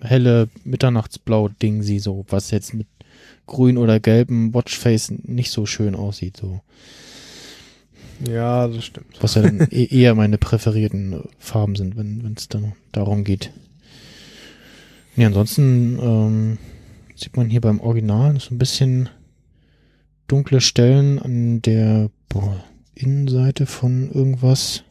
[0.00, 2.88] helle Mitternachtsblau-Ding sie so, was jetzt mit
[3.46, 6.60] grün oder gelbem Watchface nicht so schön aussieht so.
[8.26, 9.18] Ja, das stimmt.
[9.20, 13.52] Was ja dann e eher meine präferierten Farben sind, wenn es dann darum geht.
[15.16, 16.58] Nee, ansonsten ähm,
[17.14, 19.08] sieht man hier beim Original so ein bisschen
[20.26, 24.84] dunkle Stellen an der boah, Innenseite von irgendwas.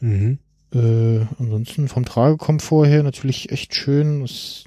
[0.00, 0.38] Mhm.
[0.72, 4.64] Äh, ansonsten vom Tragekomfort her natürlich echt schön, ist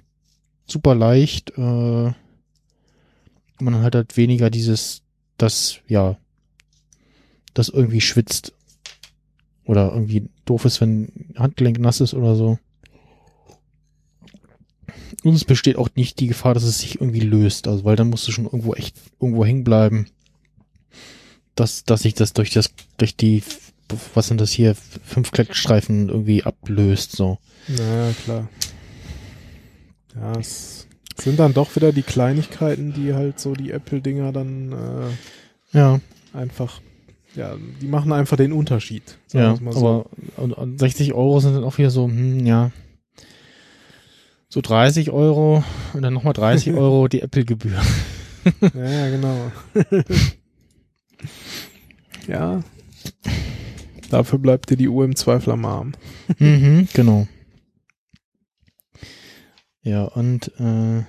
[0.66, 1.52] super leicht.
[1.58, 2.12] Äh,
[3.60, 5.04] man hat halt weniger dieses,
[5.38, 6.18] das, ja,
[7.54, 8.54] das irgendwie schwitzt.
[9.66, 12.58] Oder irgendwie doof ist, wenn Handgelenk nass ist oder so.
[15.24, 17.68] Und es besteht auch nicht die Gefahr, dass es sich irgendwie löst.
[17.68, 20.08] Also, weil dann musst du schon irgendwo echt irgendwo hängen bleiben.
[21.56, 23.44] Dass, dass sich das durch das, durch die,
[24.14, 27.38] was sind das hier, fünf Klettstreifen irgendwie ablöst, so.
[27.68, 28.50] Naja, klar.
[30.16, 35.78] Ja, es sind dann doch wieder die Kleinigkeiten, die halt so die Apple-Dinger dann äh,
[35.78, 36.00] Ja,
[36.34, 36.82] einfach,
[37.36, 39.18] ja, die machen einfach den Unterschied.
[39.34, 39.78] ja, so.
[39.78, 40.06] aber
[40.38, 42.72] und, und 60 Euro sind dann auch wieder so, hm, ja,
[44.52, 45.64] so 30 Euro
[45.94, 47.82] und dann nochmal 30 Euro die Apple-Gebühr.
[48.76, 49.52] ja, ja, genau.
[52.28, 52.62] ja.
[54.10, 55.94] Dafür bleibt dir die Uhr im Zweifel am Arm.
[56.38, 57.28] mhm, genau.
[59.84, 61.04] Ja, und äh,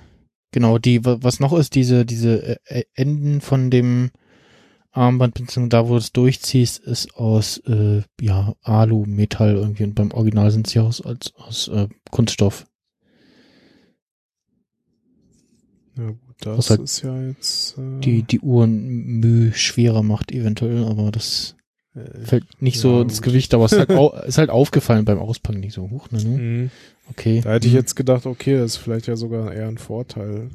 [0.51, 4.11] genau, die, wa- was noch ist, diese, diese äh, Enden von dem
[4.91, 9.95] Armband, beziehungsweise da, wo du es durchziehst, ist aus äh, ja, Alu, Metall irgendwie und
[9.95, 12.65] beim Original sind sie aus, als, aus äh, Kunststoff.
[15.97, 18.83] Ja gut, das Was halt ist ja jetzt äh, Die, die Uhren
[19.19, 21.55] Mühe schwerer macht eventuell, aber das
[21.95, 23.25] äh, fällt nicht Ja, so ins gut.
[23.31, 26.23] Gewicht, aber es ist halt, au, ist halt aufgefallen beim Auspacken, nicht so hoch, ne?
[26.23, 26.37] ne?
[26.37, 26.71] mhm.
[27.09, 27.41] Okay.
[27.43, 27.79] Da hätte ich Mhm.
[27.79, 30.49] jetzt gedacht, okay, das ist vielleicht ja sogar eher ein Vorteil.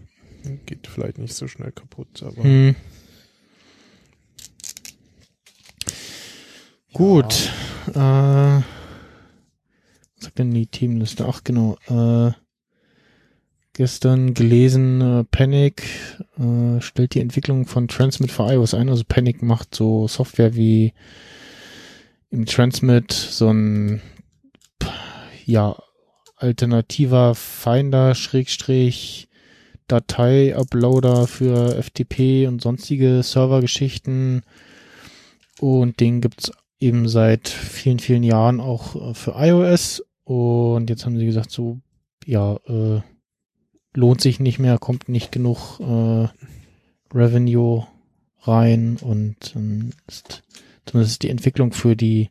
[0.67, 2.75] Geht vielleicht nicht so schnell kaputt, aber Hm.
[6.93, 7.53] Gut.
[7.91, 8.65] Äh, was
[10.21, 11.27] sagt denn die Themenliste?
[11.29, 11.77] Ach genau.
[11.89, 12.33] Äh,
[13.79, 15.85] gestern gelesen, äh, Panic
[16.37, 18.89] äh, stellt die Entwicklung von Transmit für iOS ein.
[18.89, 20.93] Also Panic macht so Software wie
[22.31, 24.03] im Transmit so ein
[25.45, 25.77] ja
[26.37, 29.29] alternativer Finder Schrägstrich
[29.87, 34.43] Datei-Uploader für FTP und sonstige Servergeschichten.
[35.61, 36.51] Und den gibt's
[36.81, 40.05] eben seit vielen, vielen Jahren auch äh, für iOS.
[40.25, 41.79] Und jetzt haben sie gesagt, so,
[42.27, 43.03] ja, äh,
[43.95, 46.29] lohnt sich nicht mehr, kommt nicht genug äh,
[47.15, 47.87] Revenue
[48.43, 50.43] rein und ähm, ist
[50.87, 52.31] zumindest die Entwicklung für die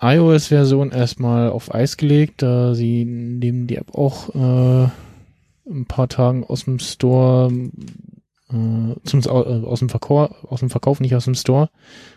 [0.00, 4.88] iOS-Version erstmal auf Eis gelegt, da sie nehmen die App auch äh,
[5.70, 7.52] ein paar Tagen aus dem Store,
[8.50, 11.70] äh, au- äh, aus dem Verkauf, aus dem Verkauf, nicht aus dem Store.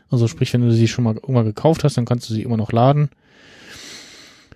[0.09, 2.57] Also sprich, wenn du sie schon mal irgendwann gekauft hast, dann kannst du sie immer
[2.57, 3.09] noch laden.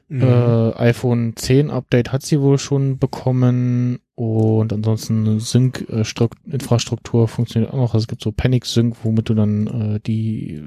[0.10, 0.24] Mhm.
[0.24, 7.94] Äh, iPhone 10 Update hat sie wohl schon bekommen und ansonsten Sync-Infrastruktur funktioniert auch noch.
[7.94, 10.64] Also es gibt so Panic Sync, womit du dann äh, die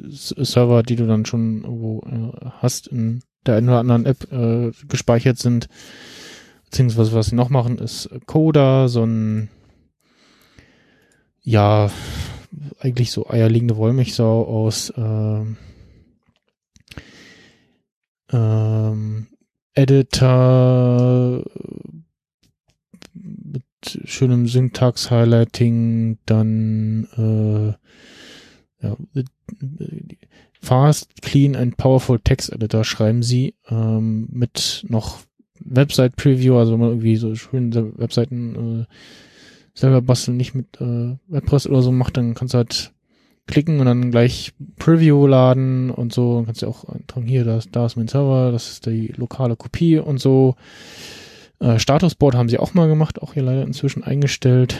[0.00, 4.32] S Server, die du dann schon irgendwo äh, hast, in der einen oder anderen App
[4.32, 5.68] äh, gespeichert sind.
[6.66, 9.48] Beziehungsweise was sie noch machen, ist Coda, so ein
[11.42, 11.90] ja,
[12.80, 15.56] eigentlich so eierlegende Wollmilchsau aus ähm,
[18.34, 19.26] ähm,
[19.74, 21.44] Editor
[23.14, 23.62] mit
[24.04, 28.96] schönem Syntax-Highlighting, dann äh, ja,
[30.60, 35.20] Fast, Clean and Powerful Text Editor schreiben sie ähm, mit noch
[35.60, 38.84] Website Preview, also wenn man irgendwie so schön Webseiten äh,
[39.74, 42.93] selber basteln, nicht mit äh, WordPress oder so macht, dann kannst du halt
[43.46, 46.36] klicken und dann gleich Preview laden und so.
[46.36, 49.08] Dann kannst du auch eintragen, hier, da ist, da ist mein Server, das ist die
[49.16, 50.56] lokale Kopie und so.
[51.60, 54.78] Äh, Statusboard haben sie auch mal gemacht, auch hier leider inzwischen eingestellt.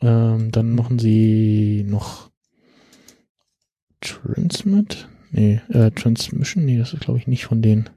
[0.00, 2.30] Ähm, dann machen sie noch
[4.00, 5.08] Transmit?
[5.30, 6.64] Nee, äh, Transmission?
[6.64, 7.90] Nee, das ist glaube ich nicht von denen.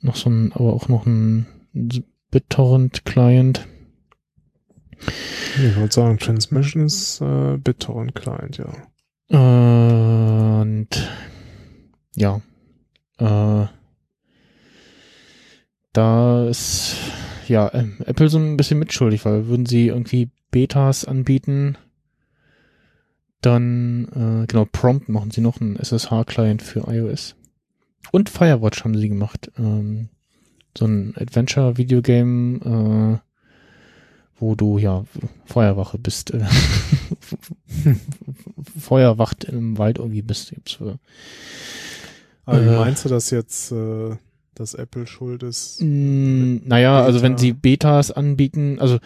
[0.00, 1.46] Noch so ein, aber auch noch ein
[2.30, 3.66] BitTorrent-Client.
[5.56, 8.72] Ich wollte sagen, Transmission ist äh, BitTorrent Client, ja.
[9.30, 10.88] Und
[12.14, 12.40] ja,
[13.18, 13.66] äh,
[15.92, 16.96] da ist
[17.48, 21.76] ja ähm, Apple so ein bisschen mitschuldig, weil würden sie irgendwie Betas anbieten,
[23.40, 27.36] dann äh, genau Prompt machen sie noch einen SSH-Client für iOS
[28.10, 30.08] und Firewatch haben sie gemacht, ähm,
[30.76, 33.27] so ein Adventure-Videogame, äh,
[34.40, 35.04] wo du ja
[35.46, 36.44] Feuerwache bist, äh,
[38.78, 40.50] Feuerwacht im Wald irgendwie bist.
[40.50, 40.98] Gibt's für,
[42.44, 42.76] Aber wie Äh.
[42.78, 44.16] meinst du das jetzt, äh,
[44.54, 45.80] dass Apple schuld ist?
[45.80, 47.40] Mm, naja, also wenn Beta.
[47.40, 48.98] sie Betas anbieten, also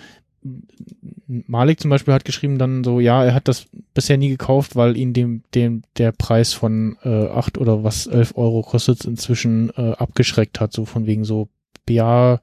[1.29, 4.97] Malik zum Beispiel hat geschrieben dann so, ja, er hat das bisher nie gekauft, weil
[4.97, 9.93] ihn dem, dem der Preis von äh, 8 oder was 11 Euro kostet inzwischen äh,
[9.93, 11.49] abgeschreckt hat, so von wegen so,
[11.89, 12.41] ja,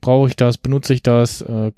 [0.00, 1.72] brauche ich das, benutze ich das, äh,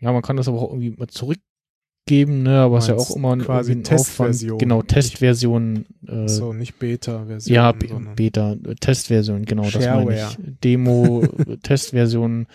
[0.00, 3.16] ja, man kann das aber auch irgendwie mal zurückgeben, ne, aber es ist ja auch
[3.16, 3.84] immer ein, quasi ein.
[3.84, 4.58] Testversion.
[4.58, 5.86] Genau, Testversion.
[6.06, 7.54] Äh, so, nicht Beta-Version.
[7.54, 10.36] ja, Be Beta, äh, Testversion, genau, das meine Shareware.
[10.38, 10.58] ich.
[10.62, 12.46] Demo, äh, Testversion,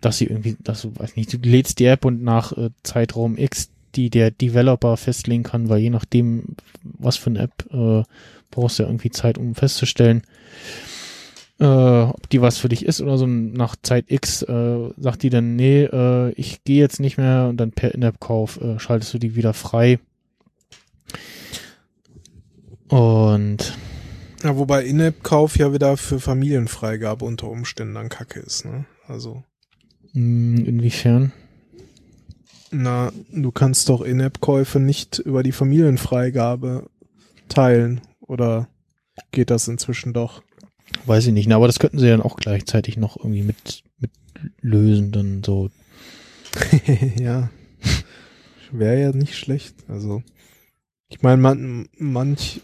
[0.00, 3.36] dass sie irgendwie, dass du, weiß nicht, du lädst die App und nach äh, Zeitraum
[3.36, 8.02] X die der Developer festlegen kann, weil je nachdem, was für eine App, äh,
[8.50, 10.22] brauchst du ja irgendwie Zeit, um festzustellen,
[11.62, 13.26] äh, ob die was für dich ist oder so.
[13.26, 17.56] Nach Zeit X äh, sagt die dann, nee, äh, ich gehe jetzt nicht mehr und
[17.56, 20.00] dann per In-App-Kauf äh, schaltest du die wieder frei.
[22.88, 23.78] Und
[24.42, 28.84] Ja, wobei In-App-Kauf ja wieder für Familienfreigabe unter Umständen dann kacke ist, ne?
[29.06, 29.44] Also,
[30.14, 31.32] mh, inwiefern?
[32.72, 36.88] Na, du kannst doch In-App-Käufe nicht über die Familienfreigabe
[37.48, 38.00] teilen.
[38.20, 38.66] Oder
[39.30, 40.42] geht das inzwischen doch?
[41.06, 44.10] Weiß ich nicht, na, aber das könnten sie dann auch gleichzeitig noch irgendwie mit, mit
[44.60, 45.70] lösen, dann so.
[47.20, 47.50] ja.
[48.70, 49.74] Wäre ja nicht schlecht.
[49.88, 50.22] Also,
[51.10, 52.62] ich meine, man, manch,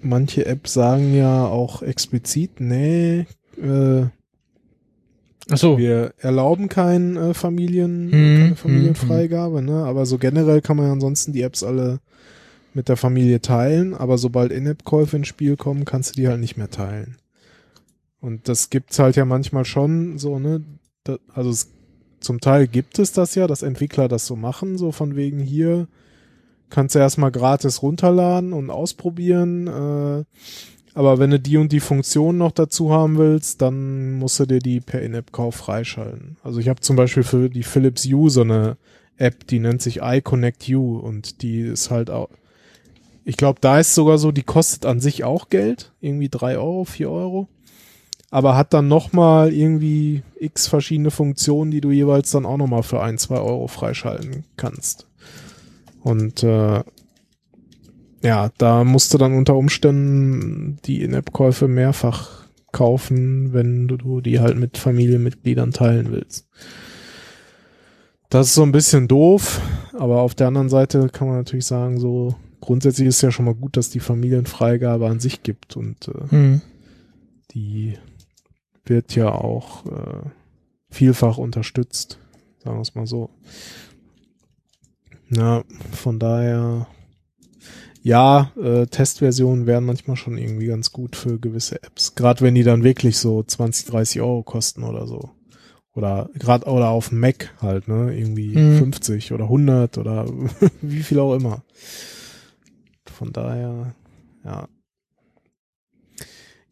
[0.00, 3.26] manche Apps sagen ja auch explizit, nee,
[3.60, 4.06] äh,
[5.50, 5.78] Ach so.
[5.78, 9.84] wir erlauben kein äh, Familien, Hm, keine hm, Familienfreigabe, ne?
[9.84, 11.98] Aber so generell kann man ja ansonsten die Apps alle
[12.72, 16.56] mit der Familie teilen, aber sobald In-App-Käufe ins Spiel kommen, kannst du die halt nicht
[16.56, 17.16] mehr teilen.
[18.20, 20.62] Und das gibt's halt ja manchmal schon so, ne?
[21.04, 21.70] Da, also es,
[22.20, 25.88] zum Teil gibt es das ja, dass Entwickler das so machen, so von wegen hier
[26.70, 30.24] kannst du erstmal gratis runterladen und ausprobieren, äh,
[30.94, 34.58] aber wenn du die und die Funktion noch dazu haben willst, dann musst du dir
[34.58, 36.36] die per In-App-Kauf freischalten.
[36.42, 38.76] Also ich habe zum Beispiel für die Philips Hue so eine
[39.16, 42.28] App, die nennt sich iConnect Hue und die ist halt auch,
[43.24, 46.84] ich glaube, da ist sogar so, die kostet an sich auch Geld, irgendwie drei Euro,
[46.84, 47.48] vier Euro,
[48.30, 53.02] aber hat dann nochmal irgendwie x verschiedene Funktionen, die du jeweils dann auch nochmal für
[53.02, 55.06] ein, zwei Euro freischalten kannst.
[56.02, 56.82] Und äh,
[58.22, 64.56] ja, da musst du dann unter Umständen die In-App-Käufe mehrfach kaufen, wenn du, die halt
[64.56, 66.46] mit Familienmitgliedern teilen willst.
[68.28, 69.60] Das ist so ein bisschen doof,
[69.92, 73.54] aber auf der anderen Seite kann man natürlich sagen, so grundsätzlich ist ja schon mal
[73.54, 76.60] gut, dass die Familienfreigabe an sich gibt und äh, Hm.
[77.52, 77.98] die
[78.84, 80.22] wird ja auch äh,
[80.90, 82.18] vielfach unterstützt,
[82.62, 83.30] sagen wir es mal so.
[85.28, 85.62] Na,
[85.92, 86.88] von daher,
[88.02, 92.14] ja, äh, Testversionen wären manchmal schon irgendwie ganz gut für gewisse Apps.
[92.14, 95.30] Gerade wenn die dann wirklich so 20, 30 Euro kosten oder so.
[95.92, 98.16] Oder gerade oder auf Mac halt, ne?
[98.16, 98.78] Irgendwie Mhm.
[98.78, 100.26] 50 oder 100 oder
[100.80, 101.62] wie viel auch immer.
[103.06, 103.94] Von daher,
[104.44, 104.68] ja.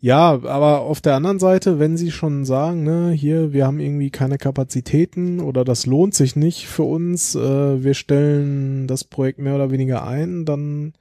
[0.00, 4.10] Ja, aber auf der anderen Seite, wenn sie schon sagen, ne, hier, wir haben irgendwie
[4.10, 9.56] keine Kapazitäten oder das lohnt sich nicht für uns, äh, wir stellen das Projekt mehr
[9.56, 10.92] oder weniger ein, dann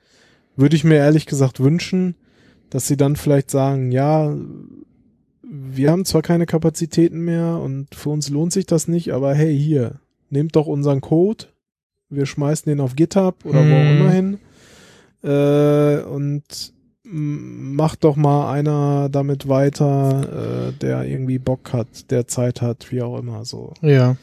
[0.56, 2.16] würde ich mir ehrlich gesagt wünschen,
[2.72, 4.36] dass sie dann vielleicht sagen, ja,
[5.44, 9.56] wir haben zwar keine Kapazitäten mehr und für uns lohnt sich das nicht, aber hey,
[9.58, 10.00] hier,
[10.32, 11.46] nehmt doch unseren Code,
[12.10, 14.00] wir schmeißen den auf GitHub oder wo auch Hm.
[14.00, 14.40] immer hin
[15.24, 16.74] äh, und
[17.10, 23.02] macht doch mal einer damit weiter, äh, der irgendwie Bock hat, der Zeit hat, wie
[23.02, 23.74] auch immer so.
[23.82, 24.18] Ja.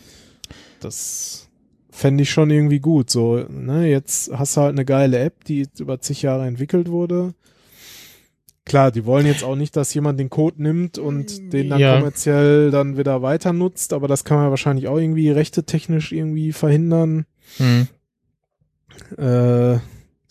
[0.80, 1.48] Das
[1.90, 3.08] fände ich schon irgendwie gut.
[3.10, 7.34] So, ne, jetzt hast du halt eine geile App, die über zig Jahre entwickelt wurde.
[8.66, 11.96] Klar, die wollen jetzt auch nicht, dass jemand den Code nimmt und den dann Ja.
[11.96, 17.26] kommerziell dann wieder weiter nutzt, aber das kann man wahrscheinlich auch irgendwie rechtetechnisch irgendwie verhindern.
[17.58, 17.88] Hm.
[19.18, 19.78] Äh,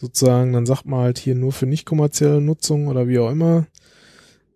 [0.03, 3.67] sozusagen, dann sagt man halt hier nur für nicht kommerzielle Nutzung oder wie auch immer.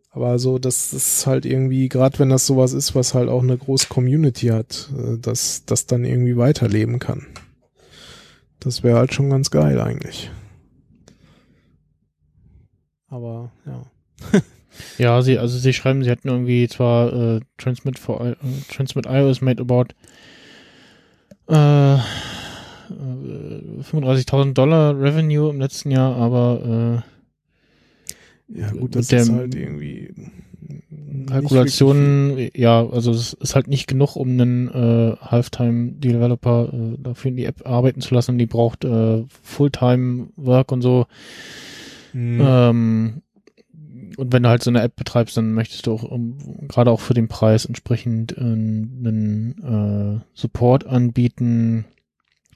[0.10, 3.58] Aber so, das ist halt irgendwie, gerade wenn das sowas ist, was halt auch eine
[3.58, 7.28] große Community hat, äh, dass das dann irgendwie weiterleben kann.
[8.60, 10.30] Das wäre halt schon ganz geil eigentlich.
[13.08, 13.86] Aber ja.
[15.00, 18.36] Ja, sie, also sie schreiben, sie hatten irgendwie zwar äh, Transmit for äh,
[18.72, 19.88] Transmit iOS made about
[21.48, 21.98] äh,
[22.90, 27.04] äh, 35.000 Dollar Revenue im letzten Jahr, aber
[28.50, 30.06] Ja, Mit gut, das ist halt irgendwie.
[30.06, 37.30] äh, Kalkulationen, ja, also es ist halt nicht genug, um einen äh, Halftime-Developer äh, dafür
[37.30, 38.38] in die App arbeiten zu lassen.
[38.38, 41.06] Die braucht äh, Fulltime-Work und so.
[42.14, 43.22] Hm, Ähm,
[44.18, 46.38] und wenn du halt so eine App betreibst, dann möchtest du auch um,
[46.68, 51.86] gerade auch für den Preis entsprechend äh, einen äh, Support anbieten.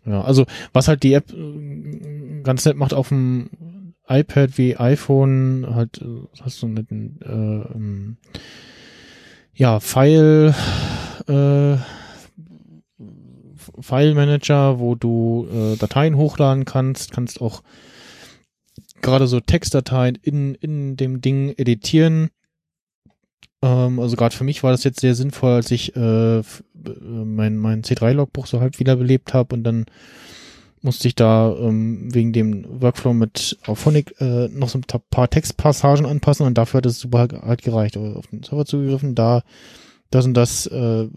[0.06, 5.68] Ja, also was halt die App äh, ganz nett macht auf dem iPad wie iPhone,
[5.70, 8.18] halt äh, hast du einen äh, ähm,
[9.54, 10.56] ja File
[11.28, 11.78] äh,
[13.80, 17.62] File Manager, wo du äh, Dateien hochladen kannst, kannst auch
[19.02, 22.30] gerade so Textdateien in, in dem Ding editieren.
[23.62, 26.44] Ähm, also gerade für mich war das jetzt sehr sinnvoll, als ich äh, äh,
[26.76, 29.86] mein, mein C3-Logbuch so halb wiederbelebt habe und dann
[30.82, 36.08] musste ich da ähm, wegen dem Workflow mit Auphonic äh, noch so ein paar Textpassagen
[36.08, 37.98] anpassen und dafür hat es super halt gereicht.
[37.98, 39.44] Also auf den Server zugegriffen, da
[40.10, 41.08] das und das äh,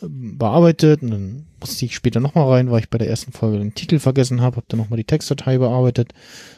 [0.00, 3.74] bearbeitet und dann musste ich später nochmal rein, weil ich bei der ersten Folge den
[3.74, 6.12] Titel vergessen habe, habe dann nochmal die Textdatei bearbeitet.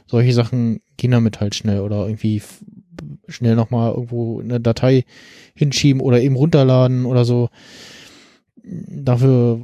[0.06, 2.42] Solche Sachen gehen damit halt schnell oder irgendwie
[3.28, 5.04] schnell nochmal irgendwo eine Datei
[5.54, 7.50] hinschieben oder eben runterladen oder so.
[8.62, 9.60] Dafür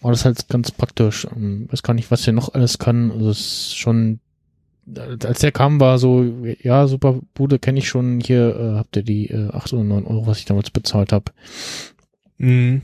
[0.00, 1.26] war das halt ganz praktisch.
[1.34, 3.10] Ähm, weiß gar nicht, was der noch alles kann.
[3.10, 4.20] Also es ist schon,
[4.96, 6.24] als der kam, war so,
[6.62, 8.20] ja, super Bude kenne ich schon.
[8.20, 11.32] Hier äh, habt ihr die äh, 8 oder 9 Euro, was ich damals bezahlt habe.
[12.38, 12.82] Mhm.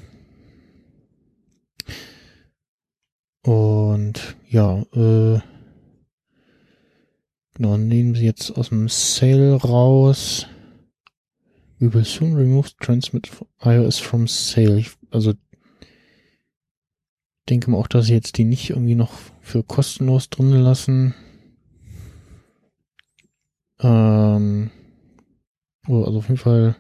[3.43, 5.41] Und ja, äh,
[7.55, 10.47] genau, nehmen sie jetzt aus dem Sale raus.
[11.78, 13.31] We will soon remove Transmit
[13.62, 14.78] iOS from Sale.
[14.78, 15.35] Ich, also
[17.48, 21.14] denke mal auch, dass sie jetzt die nicht irgendwie noch für kostenlos drin lassen.
[23.81, 24.70] Ähm,
[25.89, 26.76] oh, also auf jeden Fall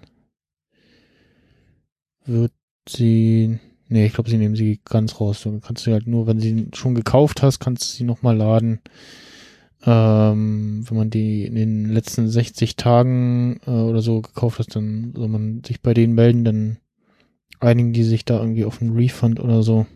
[2.24, 2.52] wird
[2.88, 5.42] sie, nee, ich glaube, sie nehmen sie ganz raus.
[5.42, 8.80] Du kannst sie halt nur, wenn sie schon gekauft hast, kannst du sie nochmal laden.
[9.86, 15.12] Ähm, wenn man die in den letzten 60 Tagen äh, oder so gekauft hat, dann
[15.14, 16.76] soll man sich bei denen melden, dann
[17.60, 19.86] einigen die sich da irgendwie auf einen Refund oder so.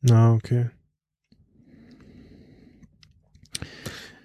[0.00, 0.70] Na, okay.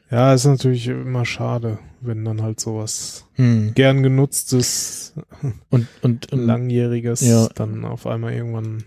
[0.09, 3.73] Ja, ist natürlich immer schade, wenn dann halt sowas Hm.
[3.75, 5.13] gern genutztes,
[5.69, 7.47] Und, und ähm, langjähriges Ja.
[7.55, 8.83] dann auf einmal irgendwann.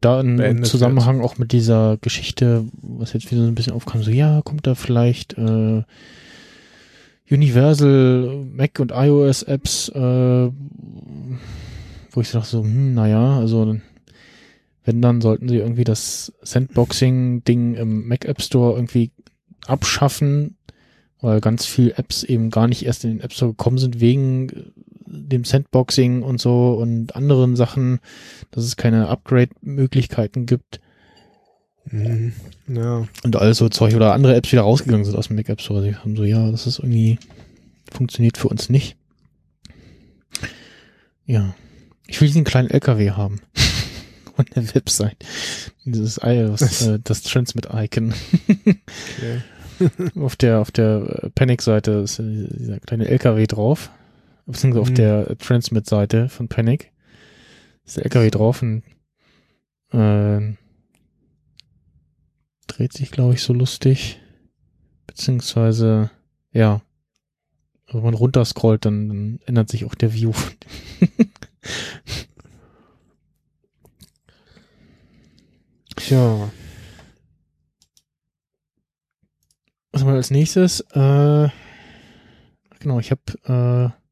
[0.00, 4.10] Da im Zusammenhang auch mit dieser Geschichte, was jetzt wieder so ein bisschen aufkam, so
[4.10, 5.82] ja, kommt da vielleicht äh,
[7.30, 10.50] Universal Mac und iOS Apps, äh,
[12.10, 13.76] wo ich dachte so, hm, naja, also
[14.84, 19.10] wenn dann sollten sie irgendwie das Sandboxing-Ding im Mac App Store irgendwie
[19.66, 20.56] abschaffen,
[21.20, 24.72] weil ganz viele Apps eben gar nicht erst in den App Store gekommen sind wegen
[25.06, 28.00] dem Sandboxing und so und anderen Sachen,
[28.50, 30.80] dass es keine Upgrade-Möglichkeiten gibt
[31.90, 32.32] Mhm.
[32.66, 33.06] Ja.
[33.22, 35.82] und all so Zeug oder andere Apps wieder rausgegangen sind aus dem Mac App Store.
[35.82, 37.18] Sie haben so, ja, das ist irgendwie,
[37.92, 38.96] funktioniert für uns nicht.
[41.26, 41.54] Ja.
[42.08, 43.40] Ich will diesen kleinen LKW haben.
[44.36, 45.16] Und eine Website.
[45.84, 48.12] Dieses iOS, äh, das Transmit-Icon.
[48.48, 49.40] Okay.
[50.20, 53.90] auf der, auf der Panic-Seite ist dieser kleine LKW drauf.
[54.46, 54.94] Beziehungsweise auf Mhm.
[54.94, 56.92] der Transmit-Seite von Panic
[57.84, 58.82] ist der LKW drauf und
[59.92, 60.54] äh,
[62.66, 64.20] dreht sich, glaube ich, so lustig.
[65.06, 66.10] Beziehungsweise,
[66.52, 66.82] ja.
[67.92, 70.32] Wenn man runterscrollt, dann, dann ändert sich auch der View.
[75.96, 76.50] Tja.
[79.92, 80.80] Was haben wir als nächstes?
[80.92, 81.48] Äh,
[82.80, 84.05] genau, ich habe äh,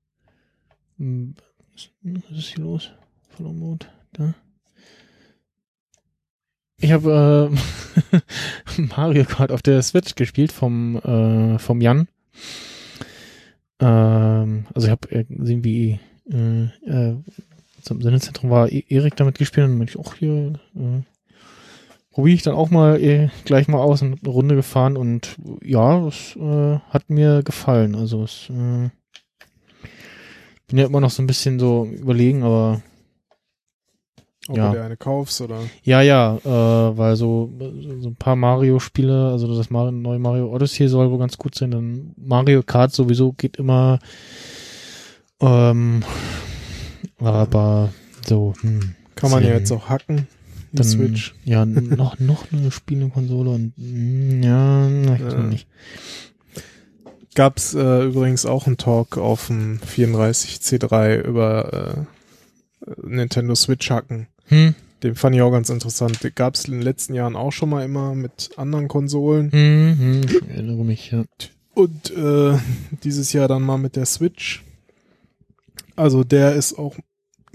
[0.99, 2.91] was ist hier los?
[3.31, 4.35] Follow Mode, da.
[6.79, 7.51] Ich habe
[8.77, 12.09] äh, Mario Kart auf der Switch gespielt vom äh, vom Jan.
[13.81, 15.99] Ähm, also ich habe gesehen, wie
[16.31, 17.17] äh, äh,
[17.83, 21.03] zum Sendezentrum war E- Erik damit gespielt und meinte ich auch hier äh,
[22.11, 26.07] probiere ich dann auch mal eh, gleich mal aus und eine Runde gefahren und ja,
[26.07, 27.95] es äh, hat mir gefallen.
[27.95, 28.91] Also es äh,
[30.67, 32.81] bin ja immer noch so ein bisschen so überlegen, aber
[34.49, 34.71] Ob Ja.
[34.71, 35.61] du dir eine kaufst oder.
[35.85, 37.51] ja, ja, äh, weil so,
[38.01, 41.71] so ein paar Mario-Spiele, also das Mario, neue Mario Odyssey soll wohl ganz gut sein,
[41.71, 43.99] dann Mario Kart sowieso geht immer,
[45.41, 46.03] ähm,
[47.19, 47.91] aber
[48.27, 50.29] so, hm, Kann man ja jetzt auch hacken.
[50.73, 51.35] Dann, Switch.
[51.45, 55.39] ja, noch, noch eine Spielekonsole und, hm, ja, ich weiß Ja.
[55.45, 55.69] nicht.
[57.35, 62.07] Gab's äh, übrigens auch einen Talk auf dem 34C3 über
[62.87, 64.29] äh, Nintendo Switch hacken.
[64.47, 66.23] Hm, Den fand ich auch ganz interessant.
[66.23, 69.51] Den gab's in den letzten Jahren auch schon mal immer mit anderen Konsolen.
[69.51, 71.25] hm, hm, ich erinnere mich, ja.
[71.75, 72.57] Und äh,
[73.03, 74.63] dieses Jahr dann mal mit der Switch.
[75.97, 76.97] Also der ist auch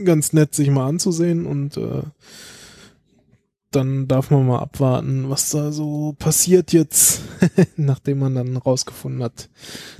[0.03, 2.01] ganz nett, sich mal anzusehen und äh,
[3.71, 7.21] dann darf man mal abwarten, was da so passiert jetzt,
[7.75, 9.49] nachdem man dann rausgefunden hat,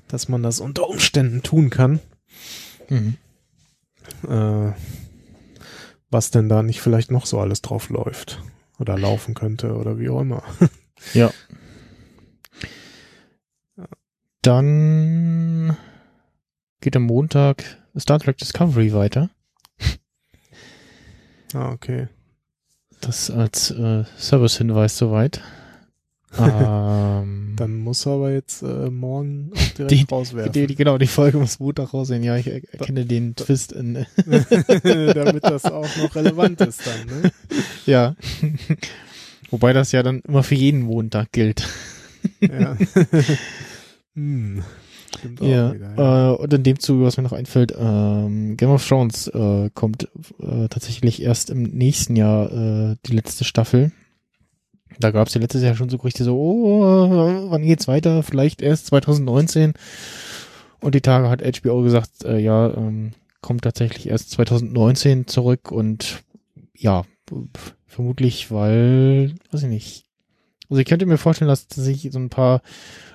[0.08, 2.00] dass man das unter Umständen tun kann.
[2.90, 3.16] Mhm.
[4.28, 4.74] Äh,
[6.10, 8.41] was denn da nicht vielleicht noch so alles drauf läuft
[8.80, 10.44] oder laufen könnte oder wie auch immer.
[11.14, 11.32] Ja.
[14.41, 15.78] Dann
[16.82, 17.64] geht am Montag
[17.98, 19.30] Star Trek Discovery weiter.
[21.54, 22.10] Ah, okay.
[23.02, 25.42] Das als äh, Service-Hinweis soweit.
[26.40, 30.52] ähm, Dann muss er aber jetzt äh, morgen auch direkt Die- rauswerfen.
[30.52, 32.24] die, die, genau, die Folge muss Montag raussehen.
[32.24, 34.06] Ja, ich er erkenne den Twist in.
[34.84, 37.32] damit das auch noch relevant ist dann, ne?
[37.86, 38.16] ja.
[39.50, 41.68] Wobei das ja dann immer für jeden Montag gilt.
[42.42, 42.78] Ja.
[44.14, 44.64] hm.
[45.18, 48.88] Stimmt Ja, wieder, Äh, und in dem Zuge, was mir noch einfällt, ähm, Game of
[48.88, 50.07] Thrones äh, kommt
[50.40, 53.91] äh, tatsächlich erst im nächsten Jahr äh, die letzte Staffel.
[54.99, 58.22] Da gab es ja letztes Jahr schon so Gerüchte so, oh, wann geht's weiter?
[58.23, 59.73] Vielleicht erst 2019.
[60.81, 63.11] Und die Tage hat HBO gesagt, äh, ja, ähm,
[63.41, 66.23] kommt tatsächlich erst 2019 zurück und
[66.76, 67.03] ja,
[67.88, 70.06] vermutlich, weil, weiß ich nicht.
[70.69, 72.61] Also ich könnte mir vorstellen, dass sich so ein paar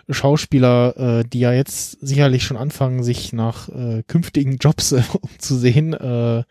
[0.08, 5.92] Schauspieler, äh, die ja jetzt sicherlich schon anfangen, sich nach äh, künftigen Jobs äh, umzusehen,
[5.94, 6.44] äh,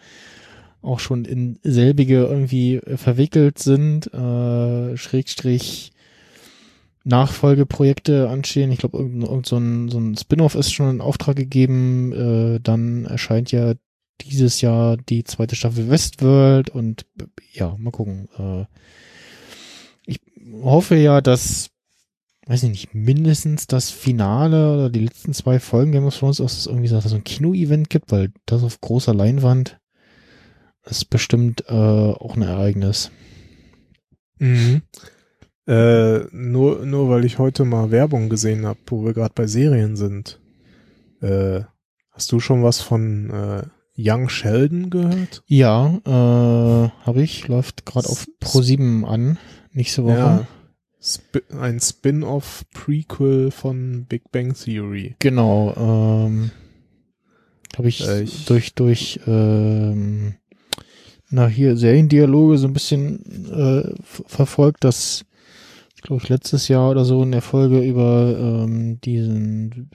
[0.81, 5.91] auch schon in selbige irgendwie äh, verwickelt sind, äh, Schrägstrich
[7.05, 8.71] Nachfolgeprojekte anstehen.
[8.71, 12.13] Ich glaube, irgend, irgend so ein, so ein Spin-off ist schon in Auftrag gegeben.
[12.13, 13.73] Äh, dann erscheint ja
[14.21, 17.05] dieses Jahr die zweite Staffel Westworld und
[17.51, 18.29] ja, mal gucken.
[18.37, 18.65] Äh,
[20.05, 20.21] ich
[20.61, 21.72] hoffe ja, dass
[22.45, 26.57] weiß ich nicht, mindestens das Finale oder die letzten zwei Folgen Game of Thrones, dass
[26.57, 29.79] es irgendwie so so ein Kino-Event gibt, weil das auf großer Leinwand
[30.85, 33.11] ist bestimmt äh, auch ein Ereignis.
[34.39, 34.81] Mhm.
[35.65, 39.95] Äh, nur, nur weil ich heute mal Werbung gesehen habe, wo wir gerade bei Serien
[39.95, 40.41] sind.
[41.21, 41.61] Äh,
[42.11, 43.63] hast du schon was von äh,
[43.97, 45.43] Young Sheldon gehört?
[45.45, 49.37] Ja, äh, habe ich, läuft gerade auf Pro 7 an,
[49.71, 50.17] nächste Woche.
[50.17, 50.47] Ja.
[51.03, 55.15] Spi ein Spin-off-Prequel von Big Bang Theory.
[55.19, 56.51] Genau, ähm,
[57.75, 60.35] habe ich, Äh, ich- durch, durch, ähm,
[61.29, 65.25] na hier, Seriendialoge so ein bisschen äh, verfolgt, dass,
[66.01, 69.89] glaube ich, letztes Jahr oder so in der Folge über ähm, diesen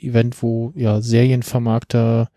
[0.00, 2.30] Event, wo ja Serienvermarkter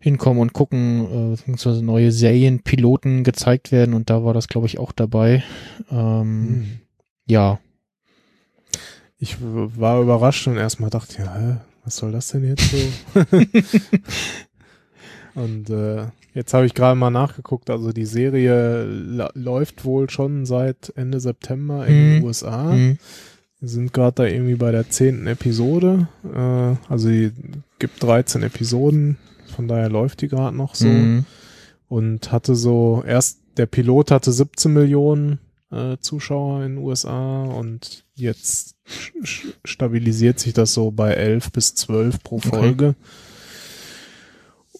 [0.00, 4.78] hinkommen und gucken, äh, beziehungsweise neue Serienpiloten gezeigt werden und da war das, glaube ich,
[4.78, 5.42] auch dabei.
[5.90, 6.64] Ähm, Hm.
[7.28, 7.58] Ja,
[9.18, 12.76] Ich war überrascht und erstmal dachte, ja, hä, was soll das denn jetzt so?
[15.34, 18.84] und äh, jetzt habe ich gerade mal nachgeguckt, also die Serie
[19.34, 22.24] läuft wohl schon seit Ende September in den Mhm.
[22.24, 22.72] USA.
[22.72, 22.98] hm,
[23.60, 26.06] Wir sind gerade da irgendwie bei der zehnten Episode.
[26.24, 27.32] Äh, also die
[27.78, 29.18] gibt 13 Episoden,
[29.54, 30.88] von daher läuft die gerade noch so.
[30.88, 31.24] hm,
[31.88, 38.04] Und hatte so, erst der Pilot hatte 17 Millionen äh, Zuschauer in den USA und
[38.14, 38.76] jetzt
[39.64, 42.48] stabilisiert sich das so bei 11 bis 12 pro Okay.
[42.48, 42.94] Folge.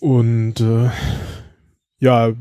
[0.00, 0.90] Und äh,
[2.00, 2.32] ja,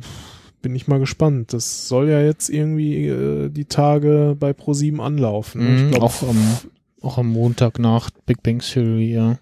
[0.61, 1.53] bin ich mal gespannt.
[1.53, 5.61] Das soll ja jetzt irgendwie äh, die Tage bei Pro7 anlaufen.
[5.63, 6.57] Mhm, ich glaub, auch am-
[7.01, 9.37] auch am Montag nach Big Bang Theory, ja.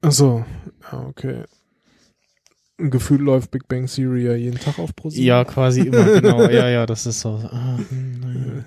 [0.00, 0.44] Achso,
[0.92, 1.44] ja, okay.
[2.78, 5.20] Gefühlt läuft Big Bang Theory ja jeden Tag auf Pro7.
[5.20, 6.42] Ja, quasi immer, genau.
[6.48, 7.30] Ja, ja, das ist so.
[7.50, 8.64] Ah, hm.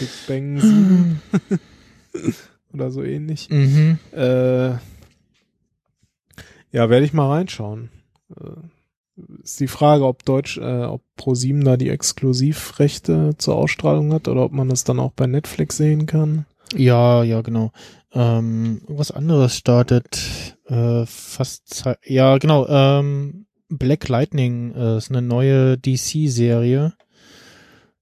[0.00, 1.22] Big Bang 7
[2.72, 3.48] oder so ähnlich.
[3.48, 3.98] mhm.
[4.12, 4.70] Äh,
[6.72, 7.90] ja, werde ich mal reinschauen.
[8.36, 14.26] Äh, ist die Frage, ob Deutsch, äh, ob Pro7 da die Exklusivrechte zur Ausstrahlung hat
[14.26, 16.44] oder ob man das dann auch bei Netflix sehen kann.
[16.74, 17.70] Ja, ja, genau.
[18.12, 21.84] Ähm, was anderes startet äh, fast.
[22.04, 22.66] Ja, genau.
[22.68, 26.94] Ähm, Black Lightning äh, ist eine neue DC-Serie.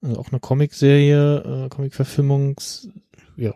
[0.03, 2.57] Also auch eine Comic-Serie, äh, Comic-Verfilmung.
[3.37, 3.55] Ja,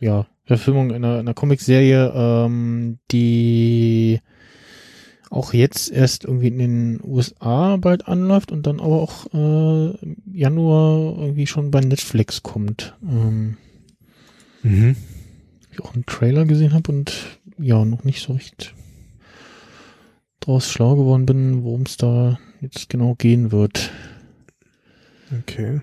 [0.00, 4.20] ja, Verfilmung einer, einer Comic-Serie, ähm, die
[5.30, 10.16] auch jetzt erst irgendwie in den USA bald anläuft und dann aber auch äh, im
[10.32, 12.96] Januar irgendwie schon bei Netflix kommt.
[13.02, 13.58] Ähm,
[14.62, 14.96] Mhm.
[15.70, 18.74] ich auch einen Trailer gesehen habe und ja, noch nicht so recht
[20.40, 23.90] draus schlau geworden bin, worum es da jetzt genau gehen wird.
[25.40, 25.80] Okay.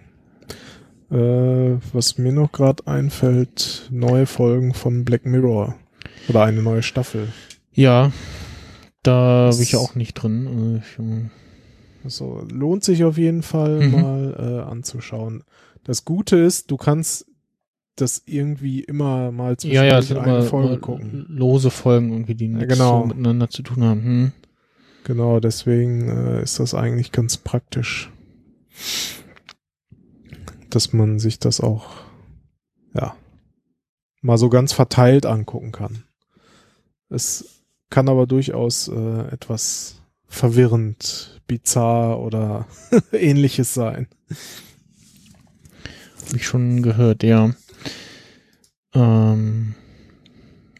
[1.11, 5.75] Äh, was mir noch gerade einfällt, neue Folgen von Black Mirror.
[6.27, 7.27] Oder eine neue Staffel.
[7.73, 8.11] Ja,
[9.03, 10.81] da bin ich ja auch nicht drin.
[10.81, 11.29] Also ähm,
[12.03, 13.91] Also lohnt sich auf jeden Fall Mhm.
[13.91, 14.35] mal
[14.65, 15.43] äh, anzuschauen.
[15.83, 17.27] Das Gute ist, du kannst
[17.95, 21.25] das irgendwie immer mal ja, ja, zwischendurch sind eine Folge gucken.
[21.29, 23.01] lose Folgen irgendwie, die Ja, nichts genau.
[23.01, 24.03] so miteinander zu tun haben.
[24.03, 24.31] Hm.
[25.05, 28.11] Genau, deswegen äh, ist das eigentlich ganz praktisch,
[30.69, 31.89] dass man sich das auch,
[32.93, 33.15] ja,
[34.21, 36.03] mal so ganz verteilt angucken kann.
[37.09, 42.65] Es kann aber durchaus äh, etwas verwirrend, bizarr oder
[43.11, 44.07] ähnliches sein.
[46.27, 47.51] Hab ich schon gehört, ja.
[48.95, 49.75] Ähm,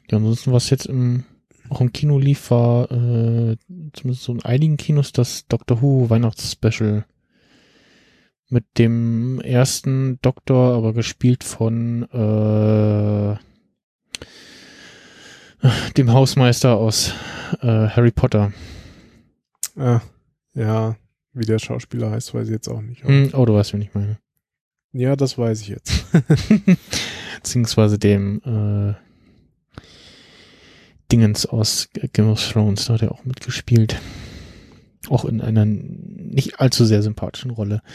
[0.10, 1.24] ja, ansonsten, was jetzt im,
[1.70, 3.58] auch im Kino lief, war äh,
[3.94, 7.06] zumindest so in einigen Kinos das Doctor Who Weihnachtsspecial.
[8.48, 13.36] Mit dem ersten Doktor, aber gespielt von äh,
[15.98, 17.12] dem Hausmeister aus
[17.62, 18.54] äh, Harry Potter.
[19.76, 20.02] Ah,
[20.54, 20.96] ja,
[21.34, 23.04] wie der Schauspieler heißt, weiß ich jetzt auch nicht.
[23.04, 24.20] Hm, oh, du weißt, wen ich meine.
[24.94, 26.06] Ja, das weiß ich jetzt.
[27.50, 29.80] Beziehungsweise dem äh,
[31.12, 34.02] Dingens aus Game of Thrones, da hat er auch mitgespielt.
[35.10, 37.82] Auch in einer nicht allzu sehr sympathischen Rolle.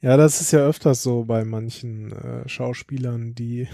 [0.00, 3.66] Ja, das ist ja öfters so bei manchen äh, Schauspielern, die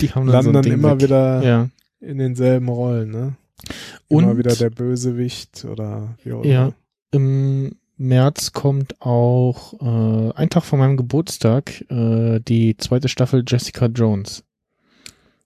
[0.00, 1.02] Die haben dann, landen so dann Ding immer weg.
[1.02, 1.68] wieder Ja.
[2.00, 3.36] in denselben Rollen, ne?
[4.08, 6.68] Immer Und wieder der Bösewicht oder wie auch Ja.
[6.68, 6.74] immer.
[7.10, 13.86] im März kommt auch äh, ein Tag vor meinem Geburtstag äh, die zweite Staffel Jessica
[13.86, 14.44] Jones.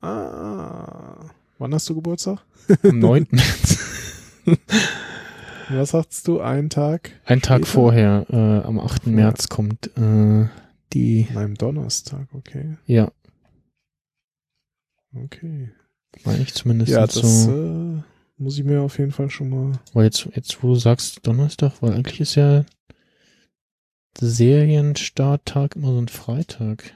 [0.02, 2.40] Ah, wann hast du Geburtstag?
[2.82, 3.26] Am 9.
[3.30, 3.78] März.
[5.70, 6.40] Was sagst du?
[6.40, 7.12] Einen Tag?
[7.24, 9.06] Ein Tag vorher, äh, am 8.
[9.06, 9.12] Ja.
[9.12, 10.46] März kommt äh,
[10.92, 12.76] die, An einem Donnerstag, okay.
[12.86, 13.10] ja,
[15.14, 15.70] Okay.
[16.24, 17.50] meine ich zumindest Ja, das so.
[17.50, 18.02] äh,
[18.42, 19.72] muss ich mir auf jeden Fall schon mal.
[19.92, 22.64] Weil jetzt, jetzt, wo du sagst Donnerstag, weil eigentlich ist ja
[24.18, 26.92] Serienstarttag immer so ein Freitag.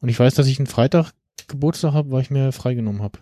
[0.00, 1.12] Und ich weiß, dass ich einen Freitag
[1.48, 3.18] Geburtstag habe, weil ich mir freigenommen habe.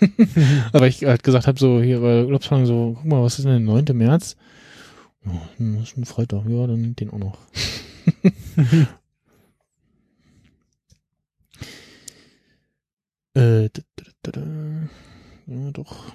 [0.72, 3.52] Aber ich halt gesagt habe, so hier bei Urlaubsplanung, so, guck mal, was ist denn
[3.52, 3.96] der 9.
[3.96, 4.36] März?
[5.24, 7.38] Ja, das ist ein Freitag, ja, dann den auch noch.
[13.34, 13.82] äh, da,
[14.22, 14.42] da, da.
[15.46, 16.12] Ja, doch.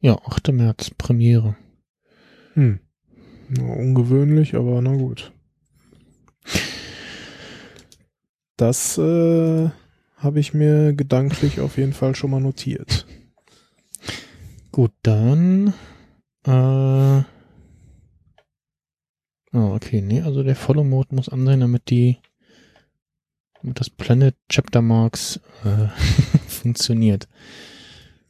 [0.00, 0.52] Ja, 8.
[0.52, 1.56] März, Premiere.
[2.54, 2.80] Hm.
[3.56, 5.32] Ja, ungewöhnlich, aber na gut.
[8.56, 9.70] Das äh,
[10.16, 13.06] habe ich mir gedanklich auf jeden Fall schon mal notiert.
[14.70, 15.74] Gut, dann.
[16.44, 17.22] Äh,
[19.52, 22.18] oh, okay, nee, also der Follow Mode muss an sein, damit die,
[23.60, 25.88] damit das Planet Chapter Marks äh,
[26.46, 27.28] funktioniert.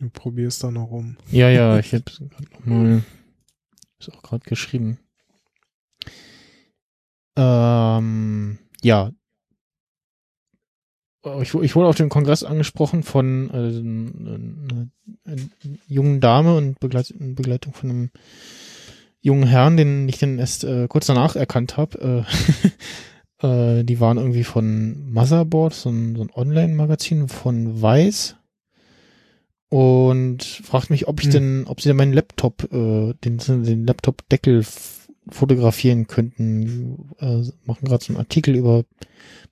[0.00, 1.18] Du probierst da noch rum.
[1.30, 3.04] Ja, ja, ich habe gerade nochmal,
[3.98, 4.98] ist auch gerade geschrieben.
[7.36, 9.12] Ähm, ja.
[11.24, 14.88] Äh, Ich, ich wurde auf dem Kongress angesprochen von äh, einer,
[15.24, 15.42] einer
[15.86, 18.10] jungen Dame und Begleit, in Begleitung von einem
[19.20, 22.24] jungen Herrn, den ich dann erst äh, kurz danach erkannt habe.
[23.42, 23.46] Äh,
[23.80, 28.36] äh, die waren irgendwie von Motherboard, so ein, so ein Online-Magazin von Weiß
[29.70, 31.32] und fragt mich, ob ich Hm.
[31.32, 34.64] denn, ob sie denn meinen Laptop, äh, den, den Laptop-Deckel
[35.28, 37.10] fotografieren könnten.
[37.20, 38.84] Äh, machen gerade so einen Artikel über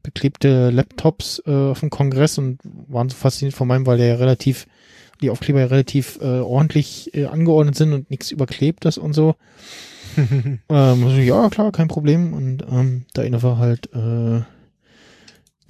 [0.03, 2.59] beklebte Laptops äh, auf dem Kongress und
[2.89, 4.67] waren so fasziniert von meinem, weil der ja relativ,
[5.23, 9.35] die Aufkleber ja relativ äh, ordentlich äh, angeordnet sind und nichts überklebt ist und so.
[10.17, 12.33] Ähm, also, ja, klar, kein Problem.
[12.33, 14.41] Und ähm, da einer war halt äh,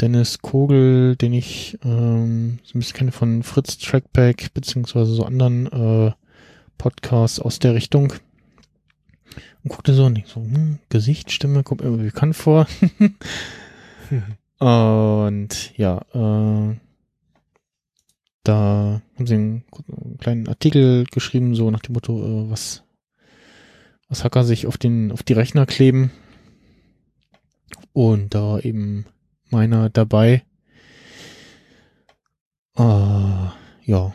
[0.00, 5.66] Dennis Kogel, den ich ähm, so ein bisschen kenne von Fritz Trackback, beziehungsweise so anderen
[5.66, 6.12] äh,
[6.78, 8.12] Podcasts aus der Richtung.
[9.64, 12.68] Und guckte so und ich so, hm, Gesicht, Stimme, kommt mir irgendwie bekannt vor.
[14.58, 16.76] und ja, äh,
[18.44, 22.84] da haben sie einen, einen kleinen Artikel geschrieben, so nach dem Motto, äh, was,
[24.08, 26.12] was Hacker sich auf den, auf die Rechner kleben.
[27.92, 29.04] Und da eben
[29.50, 30.42] meiner dabei.
[32.76, 34.14] Äh, ja,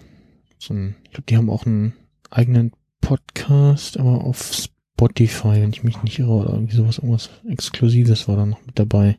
[0.60, 1.93] so ein, ich glaube, die haben auch einen
[2.30, 8.27] eigenen Podcast, aber auf Spotify, wenn ich mich nicht irre, oder irgendwie sowas, irgendwas Exklusives
[8.27, 9.18] war da noch mit dabei.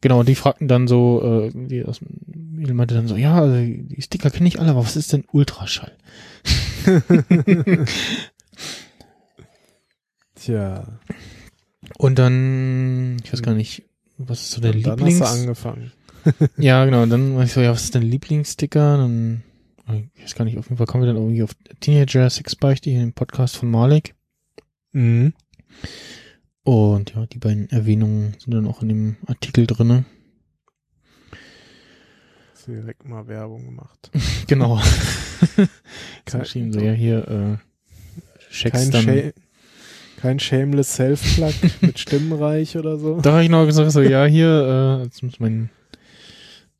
[0.00, 4.02] Genau, die fragten dann so, äh, die aus Mädel meinte dann so, ja, also die
[4.02, 5.96] Sticker kenne ich alle, aber was ist denn Ultraschall?
[10.34, 11.00] Tja,
[11.98, 13.84] Und dann, ich weiß gar nicht,
[14.18, 15.20] was ist so der und dann Lieblings...
[15.20, 15.92] hast du angefangen.
[16.58, 17.04] Ja, genau.
[17.04, 18.96] Und dann war ich so, ja, was ist dein Lieblingssticker?
[18.96, 19.44] Dann,
[20.14, 22.90] ich weiß gar nicht, auf jeden Fall kommen wir dann irgendwie auf Teenager Sex Beichte,
[22.90, 24.16] hier den Podcast von Malik.
[24.92, 25.34] Mhm.
[26.64, 30.04] Und ja, die beiden Erwähnungen sind dann auch in dem Artikel drinne.
[32.52, 34.10] Hast du direkt mal Werbung gemacht.
[34.48, 34.80] Genau.
[36.24, 37.56] Kein- so, ja, hier, äh,
[38.50, 39.32] Checks Kein, dann.
[40.16, 43.20] Kein Shameless Self-Plug mit Stimmenreich oder so.
[43.20, 45.70] Da habe ich noch gesagt, so, ja, hier, äh, jetzt muss mein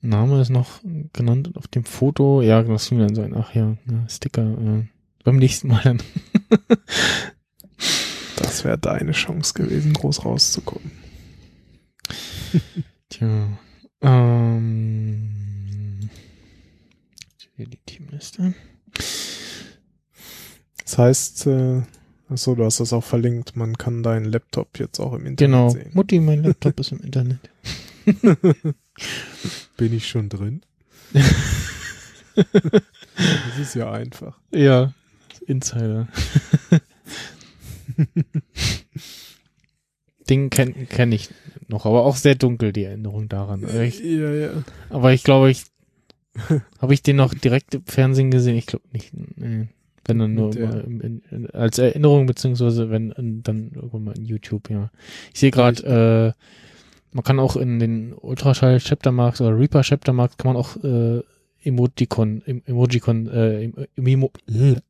[0.01, 0.81] Name ist noch
[1.13, 2.43] genannt auf dem Foto.
[2.43, 4.85] Ja, das ging dann so ein, ach ja, ja Sticker, äh,
[5.25, 6.03] beim nächsten Mal dann.
[8.37, 10.93] Das wäre deine Chance gewesen, groß rauszukommen.
[13.09, 13.59] Tja,
[14.03, 15.31] ähm,
[17.57, 18.55] hier die Teamliste.
[20.85, 21.83] Das heißt, äh,
[22.29, 25.69] achso, du hast das auch verlinkt, man kann deinen Laptop jetzt auch im Internet Genau,
[25.71, 25.91] sehen.
[25.95, 27.41] Mutti, mein Laptop ist im Internet.
[29.77, 30.63] Bin ich schon drin?
[32.37, 34.39] Das ist ja einfach.
[34.51, 34.93] Ja,
[35.47, 36.07] Insider.
[40.29, 41.31] Ding kenne kenn ich
[41.69, 43.67] noch, aber auch sehr dunkel, die Erinnerung daran.
[43.83, 44.51] Ich, ja, ja.
[44.91, 45.65] aber ich glaube, ich
[46.79, 48.57] habe ich den noch direkt im Fernsehen gesehen?
[48.57, 49.13] Ich glaube nicht.
[49.15, 49.69] Nee.
[50.09, 54.25] Wenn dann nur der- in, in, in, als Erinnerung, beziehungsweise wenn dann irgendwann mal in
[54.25, 54.91] YouTube, ja.
[55.35, 60.13] Ich sehe gerade, äh, man kann auch in den Ultraschall Chapter Marks oder Reaper Chapter
[60.13, 61.23] Marks kann man auch äh,
[61.63, 63.75] Emoticon, em Emojicon, äh, em
[64.07, 64.31] Emo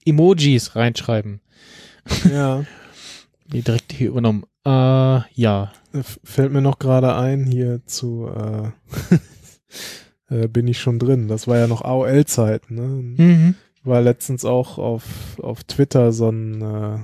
[0.04, 1.40] Emojis reinschreiben.
[2.30, 2.64] Ja.
[3.52, 4.42] Die direkt hier übernommen.
[4.64, 4.70] Äh,
[5.40, 5.72] ja.
[5.92, 8.70] F- Fällt mir noch gerade ein, hier zu äh,
[10.34, 11.28] äh, bin ich schon drin.
[11.28, 12.82] Das war ja noch AOL-Zeit, ne?
[12.82, 13.54] Mhm.
[13.86, 15.04] War letztens auch auf,
[15.40, 16.98] auf Twitter so ein äh,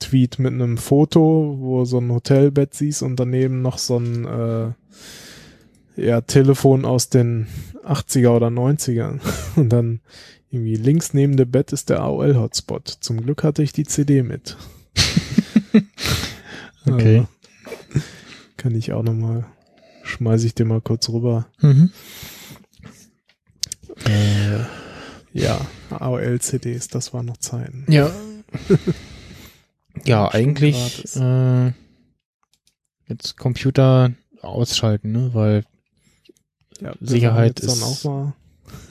[0.00, 4.72] Tweet mit einem Foto, wo so ein Hotelbett siehst und daneben noch so ein äh,
[5.96, 7.46] ja, Telefon aus den
[7.84, 9.20] 80er oder 90ern.
[9.56, 10.00] Und dann
[10.50, 12.88] irgendwie links neben dem Bett ist der AOL-Hotspot.
[13.00, 14.56] Zum Glück hatte ich die CD mit.
[16.86, 17.24] Okay.
[17.64, 18.04] Also,
[18.58, 19.46] kann ich auch nochmal,
[20.02, 21.46] schmeiße ich dir mal kurz rüber.
[21.62, 21.90] Mhm.
[24.04, 24.58] Äh,
[25.34, 27.84] ja, AOL-CDs, das waren noch Zeiten.
[27.88, 28.10] Ja.
[30.06, 31.72] ja, eigentlich äh,
[33.08, 35.30] jetzt Computer ausschalten, ne?
[35.34, 35.64] Weil
[36.80, 38.32] Ja, Sicherheit ist- dann auch mal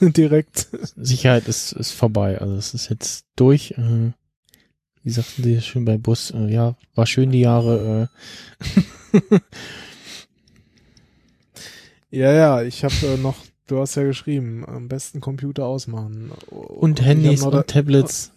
[0.12, 0.68] direkt.
[0.96, 2.38] Sicherheit ist, ist vorbei.
[2.40, 3.72] Also es ist jetzt durch.
[3.72, 4.12] Äh,
[5.02, 6.30] wie sagten sie schön bei Bus?
[6.30, 8.08] Äh, ja, war schön die Jahre.
[9.18, 9.38] Äh.
[12.10, 13.36] Ja, ja, ich habe äh, noch,
[13.66, 16.30] du hast ja geschrieben, am besten Computer ausmachen.
[16.50, 18.32] und ich Handys und Tablets.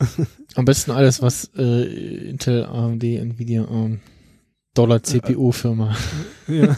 [0.54, 4.00] Am besten alles, was äh, Intel, AMD, Nvidia, ähm,
[4.74, 5.96] Dollar CPU Firma.
[6.46, 6.76] da, ja,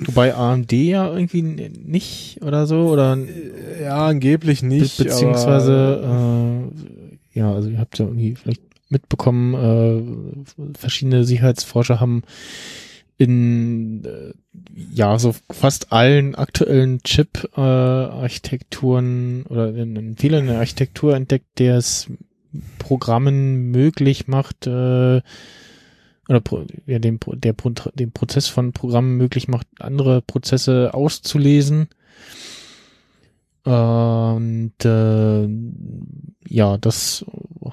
[0.00, 3.18] Wobei AMD ja irgendwie nicht oder so oder
[3.82, 4.96] ja, angeblich nicht.
[4.96, 6.70] Be beziehungsweise,
[7.34, 12.22] äh, ja, also ihr habt ja irgendwie vielleicht mitbekommen, äh, verschiedene Sicherheitsforscher haben
[13.18, 14.32] in äh,
[14.92, 22.06] ja so fast allen aktuellen Chip-Architekturen oder in, in vielen Architektur entdeckt, der es
[22.78, 25.20] Programmen möglich macht, äh,
[26.30, 31.88] oder pro, ja, Pro- der, Pro- den Prozess von Programmen möglich macht, andere Prozesse auszulesen.
[33.64, 35.48] Und äh,
[36.48, 37.24] ja, das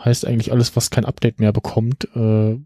[0.03, 2.57] heißt eigentlich alles, was kein Update mehr bekommt, äh,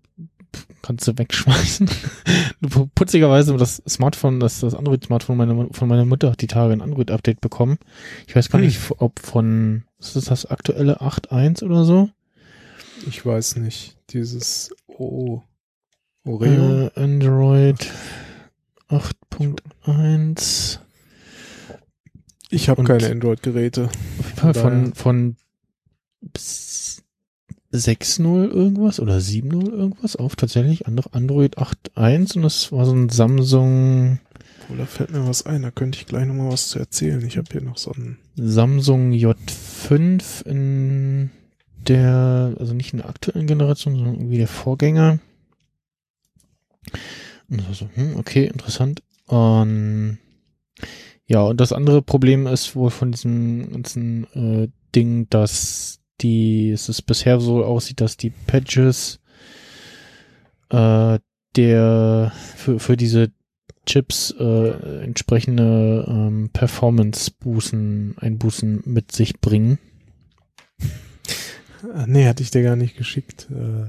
[0.82, 1.90] kannst du wegschmeißen.
[2.96, 7.42] Putzigerweise das Smartphone, das, das Android-Smartphone meiner, von meiner Mutter hat die Tage ein Android-Update
[7.42, 7.78] bekommen.
[8.28, 8.66] Ich weiß gar Hm.
[8.68, 12.10] nicht, ob von, ist das aktuelle 8.1 oder so?
[13.08, 15.42] ich weiß nicht, dieses O
[16.26, 16.88] Oreo.
[16.88, 17.90] Äh, Android
[18.90, 20.80] 8.1.
[22.50, 23.90] ich habe keine Android-Geräte.
[24.42, 25.36] Auf jeden von, von
[26.36, 26.69] s-
[27.72, 33.10] 6.0 irgendwas oder 7.0 irgendwas auf tatsächlich Andro- Android 8.1 und das war so ein
[33.10, 34.20] Samsung,
[34.64, 37.24] Obwohl, da fällt mir was ein, da könnte ich gleich nochmal was zu erzählen.
[37.26, 41.30] Ich habe hier noch so ein Samsung J5 in
[41.88, 45.20] der, also nicht in der aktuellen Generation, sondern irgendwie der Vorgänger.
[47.50, 49.04] Und so, so, hm, okay, interessant.
[49.28, 50.18] Und
[51.28, 56.90] ja, und das andere Problem ist wohl von diesem ganzen äh, Ding, dass die, es
[56.90, 59.20] ist bisher so aussieht, dass die Patches
[60.70, 61.20] äh,
[61.56, 63.32] der für, für diese
[63.86, 69.80] Chips äh, entsprechende ähm, Performance-Bußen, Einbußen mit sich bringen.
[71.94, 73.48] Ah, nee, hatte ich dir gar nicht geschickt.
[73.52, 73.86] Äh,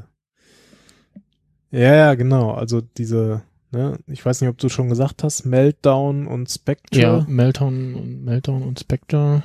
[1.77, 2.53] ja, ja, genau.
[2.53, 3.43] Also diese,
[3.73, 8.25] ne, ich weiß nicht, ob du schon gesagt hast, Meltdown und Spectre, Ja, Meltdown und
[8.25, 9.43] Meltdown und Spectre.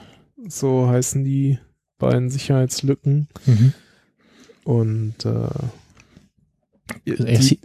[0.47, 1.59] so heißen die
[1.97, 3.27] beiden Sicherheitslücken.
[3.45, 3.73] Mhm.
[4.63, 5.47] Und äh,
[7.05, 7.59] Er die,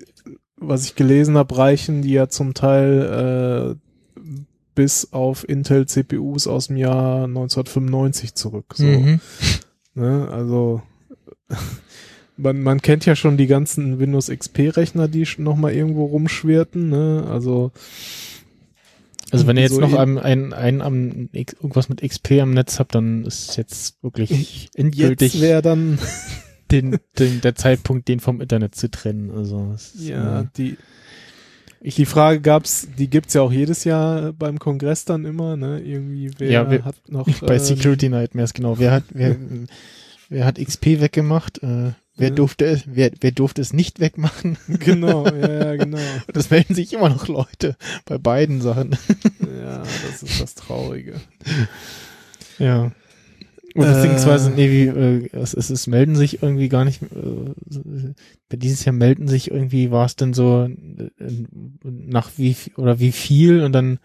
[0.57, 4.23] was ich gelesen habe, reichen die ja zum Teil äh,
[4.75, 8.75] bis auf Intel CPUs aus dem Jahr 1995 zurück.
[8.75, 8.85] So.
[8.85, 9.21] Mhm.
[9.95, 10.29] Ne?
[10.31, 10.83] Also
[12.37, 16.89] man, man kennt ja schon die ganzen Windows XP-Rechner, die noch mal irgendwo rumschwirrten.
[16.89, 17.27] Ne?
[17.29, 17.73] Also
[19.33, 22.53] Also wenn ihr jetzt So noch in- ein, ein, ein am irgendwas mit XP am
[22.53, 25.99] Netz habt, dann ist jetzt wirklich jetzt endgültig wäre dann
[26.71, 29.31] den, den, der Zeitpunkt, den vom Internet zu trennen.
[29.31, 30.77] Also es ist, ja äh, die
[31.83, 35.57] die Frage gab's, die gibt's ja auch jedes Jahr beim Kongress dann immer.
[35.57, 35.81] Ne?
[35.81, 38.79] Irgendwie wer Ja, wir- hat noch bei äh, Security Nightmares, genau.
[38.79, 39.37] Wer hat, wer,
[40.29, 41.63] wer hat XP weggemacht?
[41.63, 44.57] Äh, wer durfte, wer, wer durfte es nicht wegmachen?
[44.79, 45.99] Genau, ja, ja, genau.
[46.27, 48.97] Und es melden sich immer noch Leute bei beiden Sachen.
[49.41, 51.15] Ja, das ist das Traurige.
[52.59, 52.93] Ja.
[53.75, 53.93] Und Äh.
[53.93, 58.15] beziehungsweise, nee, wie, äh, es, es, es melden sich irgendwie gar nicht, äh,
[58.49, 61.11] bei dieses Jahr melden sich irgendwie, war es denn so äh,
[61.83, 63.99] nach wie viel- oder wie viel und dann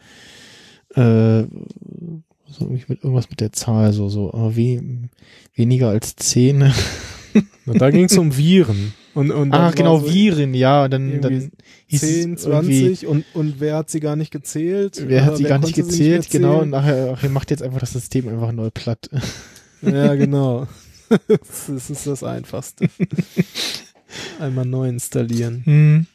[0.93, 1.47] äh,
[2.47, 5.09] so irgendwie mit irgendwas mit der Zahl, so, so, äh, wie
[5.55, 6.71] weniger als zehn.
[7.65, 8.93] Na, da ging es um Viren.
[9.13, 11.51] Und, und Ah, genau, so Viren, ja, dann, dann
[11.87, 15.01] hieß 10, es irgendwie, 20 und, und wer hat sie gar nicht gezählt?
[15.07, 17.79] wer hat sie gar nicht gezählt, mehr genau, und nachher, ach, ihr macht jetzt einfach
[17.79, 19.09] das System einfach neu platt.
[19.81, 20.67] Ja, genau.
[21.09, 22.87] das ist- das ist das Einfachste.
[24.39, 25.61] Einmal neu installieren.
[25.65, 26.07] Hm.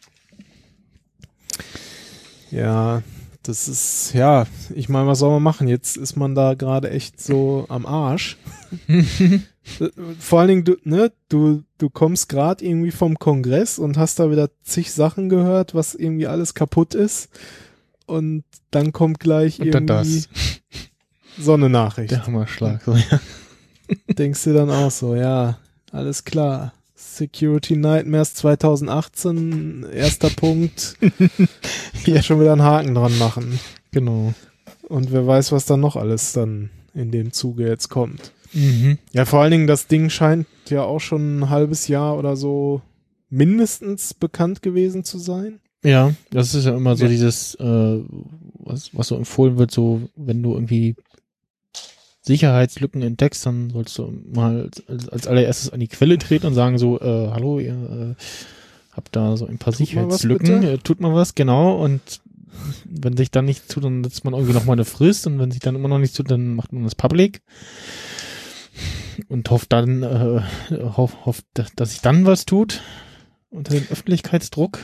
[2.51, 3.03] Ja,
[3.43, 5.69] das ist, ja, ich meine, was soll man machen?
[5.69, 8.37] Jetzt ist man da gerade echt so am Arsch.
[10.19, 14.31] Vor allen Dingen, du, ne, du, du kommst gerade irgendwie vom Kongress und hast da
[14.31, 17.29] wieder zig Sachen gehört, was irgendwie alles kaputt ist.
[18.07, 20.25] Und dann kommt gleich Und irgendwie
[21.39, 22.11] so eine Nachricht.
[22.11, 23.21] Der Hammerschlag, so, ja.
[24.15, 25.59] Denkst du dann auch so, ja,
[25.93, 26.73] alles klar.
[26.95, 30.97] Security Nightmares 2018, erster Punkt.
[32.07, 33.59] ja, schon wieder einen Haken dran machen.
[33.91, 34.35] Genau.
[34.89, 38.33] Und wer weiß, was dann noch alles dann in dem Zuge jetzt kommt.
[38.53, 38.99] Mhm.
[39.13, 42.83] Ja, vor allen Dingen, das Ding scheint ja auch schon ein halbes Jahr oder so
[43.29, 45.61] mindestens bekannt gewesen zu sein.
[45.85, 47.11] Ja, das ist ja immer so Ja.
[47.11, 48.01] dieses, äh,
[48.59, 50.95] was, was so empfohlen wird, so wenn du irgendwie
[52.23, 56.77] Sicherheitslücken entdeckst, dann sollst du mal als, als allererstes an die Quelle treten und sagen
[56.77, 58.23] so, äh, hallo, ihr äh,
[58.93, 62.21] habt da so ein paar Tut mal was, Sicherheitslücken, äh, tut mal was, genau, und
[62.85, 65.61] wenn sich dann nicht tut, dann setzt man irgendwie nochmal eine Frist und wenn sich
[65.61, 67.41] dann immer noch nicht tut, dann macht man das public
[69.29, 70.41] und hofft dann, äh,
[70.97, 71.45] hofft, hofft,
[71.77, 72.83] dass sich dann was tut
[73.51, 74.79] unter dem Öffentlichkeitsdruck.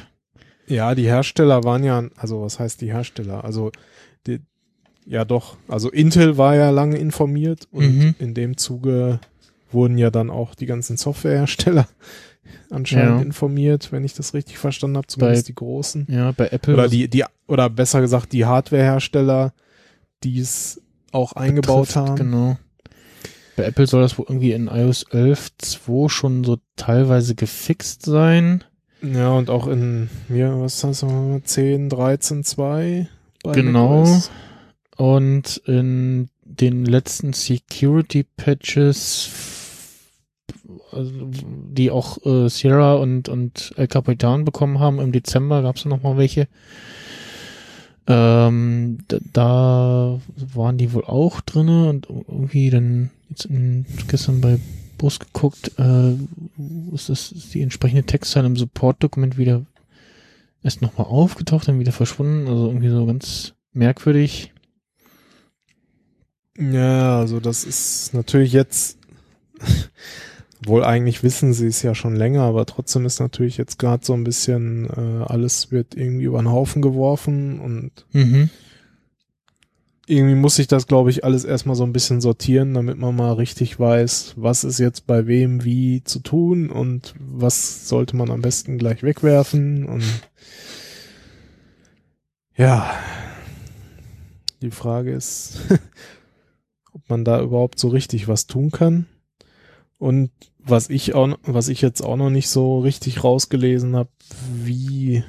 [0.67, 3.45] Ja, die Hersteller waren ja, also was heißt die Hersteller?
[3.45, 3.71] Also
[4.27, 4.41] die,
[5.05, 8.15] ja doch, also Intel war ja lange informiert und Mhm.
[8.19, 9.21] in dem Zuge
[9.71, 11.87] wurden ja dann auch die ganzen Softwarehersteller
[12.71, 13.25] anscheinend Ja.
[13.27, 16.07] informiert, wenn ich das richtig verstanden habe, zumindest die großen.
[16.11, 16.75] Ja, bei Apple.
[16.75, 19.53] Oder die, die, oder besser gesagt die Hardwarehersteller,
[20.25, 20.81] die es
[21.13, 22.17] auch eingebaut betrifft, haben.
[22.17, 22.59] Genau.
[23.57, 28.65] Bei Apple soll das wohl irgendwie in iOS 11.2 schon so teilweise gefixt sein.
[29.03, 33.09] Ja, und auch in, ja, was heißt das, 10, 13, 2
[33.43, 34.01] bei Genau.
[34.05, 34.31] macOS.
[34.97, 39.31] Und in den letzten Security Patches,
[40.91, 41.13] also
[41.71, 46.03] die auch äh, Sierra und, und El Capitan bekommen haben, im Dezember gab es noch
[46.03, 46.49] mal welche.
[48.09, 50.21] Ähm, da, da
[50.55, 54.59] waren die wohl auch drinne und irgendwie dann jetzt in, gestern bei
[54.99, 56.13] Bus geguckt, äh,
[56.95, 59.65] ist das ist die entsprechende Textzeile im Support-Dokument wieder
[60.63, 64.53] erst nochmal aufgetaucht, dann wieder verschwunden, also irgendwie so ganz merkwürdig.
[66.59, 68.99] Ja, also das ist natürlich jetzt,
[70.65, 74.15] wohl eigentlich wissen sie es ja schon länger, aber trotzdem ist natürlich jetzt gerade so
[74.15, 78.51] ein bisschen, äh, alles wird irgendwie über den Haufen geworfen und Mhm.
[80.07, 83.33] Irgendwie muss ich das, glaube ich, alles erstmal so ein bisschen sortieren, damit man mal
[83.33, 88.41] richtig weiß, was ist jetzt bei wem wie zu tun und was sollte man am
[88.41, 90.05] besten gleich wegwerfen und
[92.57, 92.95] ja,
[94.63, 95.59] die Frage ist,
[96.93, 99.07] ob man da überhaupt so richtig was tun kann.
[99.99, 104.11] Und was ich auch, was ich jetzt auch noch nicht so richtig rausgelesen habe,
[104.53, 105.25] wie,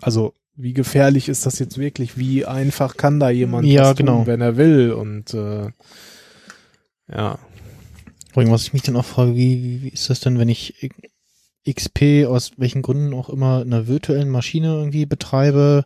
[0.00, 2.18] also wie gefährlich ist das jetzt wirklich?
[2.18, 4.26] Wie einfach kann da jemand Ja, tun, genau.
[4.26, 4.92] wenn er will?
[4.92, 5.70] Und äh,
[7.08, 7.38] ja,
[8.34, 10.90] allem, was ich mich dann auch frage, wie, wie, wie ist das denn, wenn ich
[11.68, 15.84] XP aus welchen Gründen auch immer in einer virtuellen Maschine irgendwie betreibe?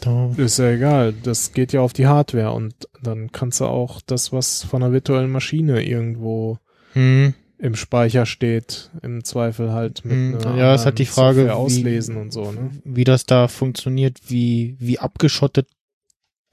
[0.00, 1.12] Da, ist ja egal.
[1.12, 4.92] Das geht ja auf die Hardware und dann kannst du auch das, was von einer
[4.92, 6.58] virtuellen Maschine irgendwo
[6.92, 11.36] hm, im Speicher steht, im Zweifel halt mit Hm, einer ja, ist halt die Frage,
[11.46, 12.70] Software wie- auslesen und so, ne?
[12.84, 15.68] wie das da funktioniert, wie, wie abgeschottet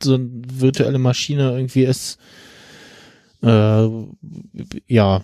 [0.02, 2.18] so eine virtuelle Maschine irgendwie ist.
[3.42, 3.88] Äh,
[4.88, 5.22] ja,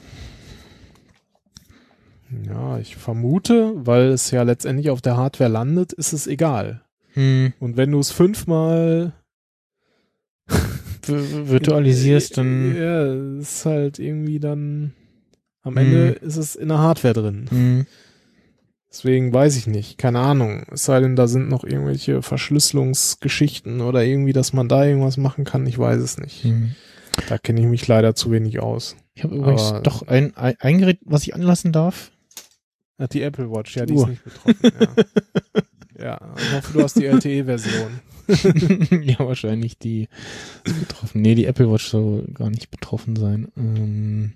[2.47, 6.81] Ja, ich vermute, weil es ja letztendlich auf der Hardware landet, ist es egal.
[7.13, 9.13] hm, Und wenn du es fünfmal
[11.03, 14.93] vi- virtualisierst, dann, Ja, ist halt irgendwie dann
[15.65, 17.45] am Ende ist es in der Hardware drin.
[17.49, 17.85] hm,
[18.89, 19.97] Deswegen weiß ich nicht.
[19.97, 20.63] Keine Ahnung.
[20.71, 25.43] Es sei denn, da sind noch irgendwelche Verschlüsselungsgeschichten oder irgendwie, dass man da irgendwas machen
[25.43, 25.67] kann.
[25.67, 26.43] Ich weiß es nicht.
[26.45, 26.75] hm.
[27.27, 28.95] Da kenne ich mich leider zu wenig aus.
[29.13, 32.11] Ich habe übrigens Aber- doch ein, ein, ein Gerät, was ich anlassen darf.
[32.97, 34.03] Ach, die Apple Watch, ja, die Uhr.
[34.03, 34.57] ist nicht betroffen.
[35.99, 36.05] Ja.
[36.21, 37.99] ja, ich hoffe, du hast die LTE-Version.
[39.03, 40.07] ja, wahrscheinlich die
[40.63, 41.21] ist betroffen.
[41.21, 43.49] Nee, die Apple Watch soll gar nicht betroffen sein.
[43.57, 44.33] Ähm,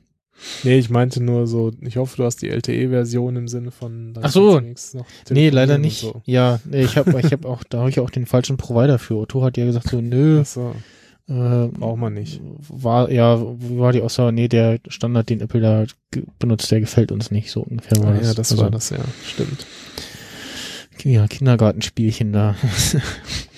[0.64, 4.14] Nee, ich meinte nur so, ich hoffe, du hast die LTE-Version im Sinne von.
[4.22, 4.62] Ach so.
[5.30, 6.02] nee, leider nicht.
[6.02, 6.22] So.
[6.26, 9.16] Ja, nee, ich habe ich hab auch, da habe ich auch den falschen Provider für.
[9.18, 10.76] Otto hat ja gesagt so, nö, Ach so,
[11.28, 12.42] äh, braucht man nicht.
[12.70, 14.32] War, ja, war die Aussage?
[14.32, 15.86] Nee, der Standard, den Apple da
[16.40, 17.52] benutzt, der gefällt uns nicht.
[17.52, 18.28] So ungefähr war Ah, das.
[18.28, 19.00] ja, das Also, war das, ja.
[19.26, 19.66] Stimmt.
[21.04, 22.56] Ja, Kindergartenspielchen da.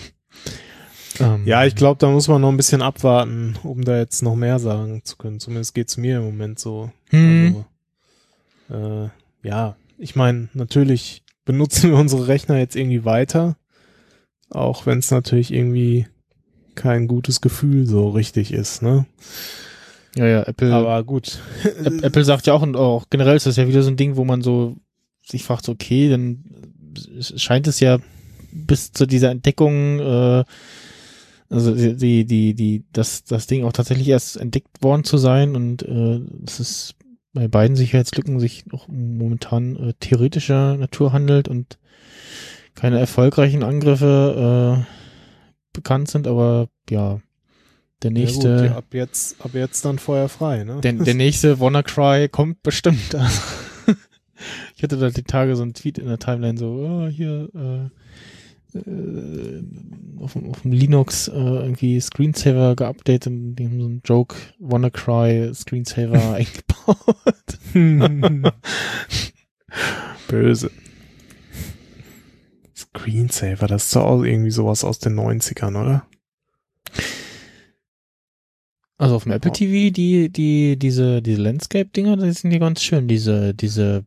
[1.22, 4.35] ähm, Ja, ich glaube, da muss man noch ein bisschen abwarten, um da jetzt noch
[4.35, 5.40] mehr sagen zu können.
[5.40, 6.91] Zumindest geht's mir im Moment so.
[7.09, 7.66] Hm,
[8.69, 9.09] Also, äh,
[9.48, 13.58] ja, ich meine, natürlich benutzen wir unsere Rechner jetzt irgendwie weiter,
[14.50, 16.08] auch wenn es natürlich irgendwie
[16.75, 19.06] kein gutes Gefühl so richtig ist, ne?
[20.16, 21.40] ja, ja, Apple, Aber gut.
[21.83, 24.16] App- Apple sagt ja auch, und auch generell ist das ja wieder so ein Ding,
[24.16, 24.77] wo man so
[25.25, 26.43] sich fragt, okay, dann
[27.19, 28.00] scheint es ja
[28.51, 30.43] bis zu dieser Entdeckung, äh,
[31.51, 35.83] also die, die, die, das, das Ding auch tatsächlich erst entdeckt worden zu sein und
[35.83, 36.95] äh, es ist
[37.33, 41.77] bei beiden Sicherheitslücken sich auch momentan äh, theoretischer Natur handelt und
[42.73, 47.19] keine erfolgreichen Angriffe äh, bekannt sind, aber ja,
[48.01, 48.49] der nächste.
[48.49, 50.80] Ja gut, ja, ab jetzt, ab jetzt dann Feuer frei, ne?
[50.81, 53.13] Der, der nächste WannaCry kommt bestimmt.
[54.75, 58.00] ich hatte da die Tage so einen Tweet in der Timeline so, oh, hier äh,
[58.75, 59.64] äh,
[60.19, 64.35] auf, dem- auf dem Linux äh, irgendwie Screensaver geupdatet und die haben so einen Joke
[64.59, 66.33] WannaCry Screensaver
[67.74, 68.53] eingebaut.
[70.27, 70.72] Böse.
[72.75, 76.06] Screensaver, das ist doch auch irgendwie sowas aus den 90ern, oder?
[78.98, 79.51] Also auf dem Apple.
[79.51, 84.06] TV, die, die, diese, diese Landscape-Dinger, die sind ja ganz schön, diese, diese,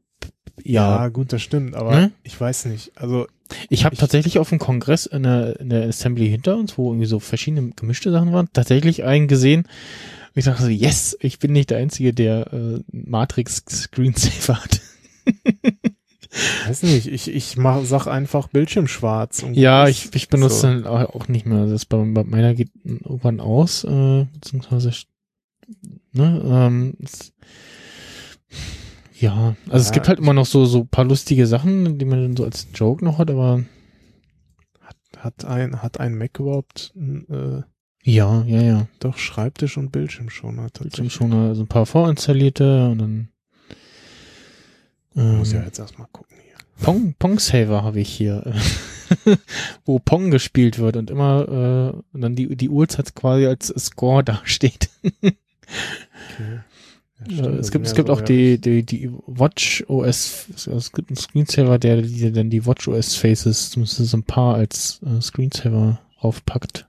[0.63, 2.13] ja, gut, das stimmt, aber Ne?
[2.23, 2.93] ich weiß nicht.
[2.97, 3.27] Also,
[3.69, 6.91] Ich habe Ich- tatsächlich auf dem Kongress in der, in der Assembly hinter uns, wo
[6.91, 9.63] irgendwie so verschiedene gemischte Sachen waren, tatsächlich einen gesehen.
[9.63, 14.81] Und ich dachte so, yes, ich bin nicht der Einzige, der äh, Matrix Screensaver hat.
[16.67, 19.45] weiß nicht, ich, ich mach, sag einfach Bildschirm schwarz.
[19.53, 20.67] ja, ich, ich benutze So.
[20.67, 21.67] dann auch nicht mehr.
[21.67, 24.91] Das bei, bei meiner geht irgendwann aus, äh, beziehungsweise
[26.13, 26.97] ne, ähm,
[29.25, 32.23] ja, also es Ja, gibt halt immer noch so so paar lustige Sachen, die man
[32.23, 33.65] dann so als Joke noch hat, aber
[35.17, 37.63] Hat ein, hat ein Mac überhaupt äh,
[38.07, 38.87] ja, ja, ja.
[38.99, 41.13] doch Schreibtisch und Bildschirmschoner Bildschirm tatsächlich?
[41.15, 43.29] schon also ein paar vorinstallierte und dann
[45.17, 46.57] ähm, Muss ja jetzt erstmal gucken hier.
[46.85, 48.53] Pong, Pong Saver habe ich hier,
[49.87, 54.23] wo Pong gespielt wird und immer äh, und dann die die Uhrzeit quasi als Score
[54.31, 54.91] dasteht.
[55.23, 56.61] Okay.
[57.29, 60.47] Ja, Äh, stimmt, es gibt es gibt so, auch ja, die die die Watch OS
[60.55, 64.55] es gibt einen Screensaver, der die dann die Watch OS Faces zumindest so ein paar
[64.57, 66.89] als äh, Screensaver aufpackt.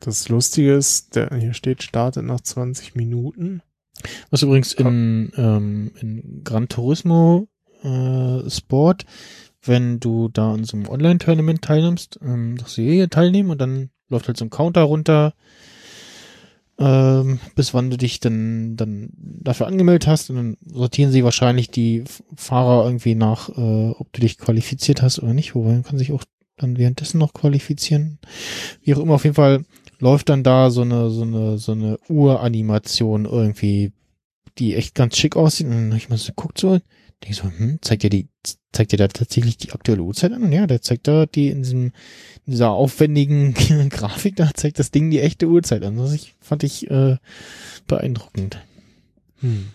[0.00, 3.62] Das Lustige ist, der, hier steht, startet nach 20 Minuten.
[4.30, 7.48] Was übrigens in, ähm, in Gran Turismo
[7.82, 9.06] äh, Sport,
[9.62, 13.90] wenn du da an so einem Online-Tournament teilnimmst, ähm, darfst du hier teilnehmen und dann
[14.08, 15.34] läuft halt so ein Counter runter,
[16.78, 21.70] ähm, bis wann du dich dann, dann dafür angemeldet hast und dann sortieren sie wahrscheinlich
[21.70, 22.04] die
[22.36, 26.12] Fahrer irgendwie nach, äh, ob du dich qualifiziert hast oder nicht, wobei man kann sich
[26.12, 26.24] auch
[26.56, 28.18] dann währenddessen noch qualifizieren.
[28.82, 29.64] Wie auch immer, auf jeden Fall
[29.98, 33.92] läuft dann da so eine, so eine, so eine Uranimation irgendwie,
[34.58, 35.66] die echt ganz schick aussieht.
[35.66, 36.80] Und dann hab ich mal so geguckt so,
[37.24, 38.28] denk so, hm, zeigt dir die,
[38.72, 40.42] zeigt dir da tatsächlich die aktuelle Uhrzeit an?
[40.42, 41.84] Und ja, der zeigt da die in diesem,
[42.46, 43.54] in dieser aufwendigen
[43.90, 45.96] Grafik, da zeigt das Ding die echte Uhrzeit an.
[45.96, 47.16] Das ich, fand ich äh,
[47.86, 48.58] beeindruckend.
[49.40, 49.68] Hm.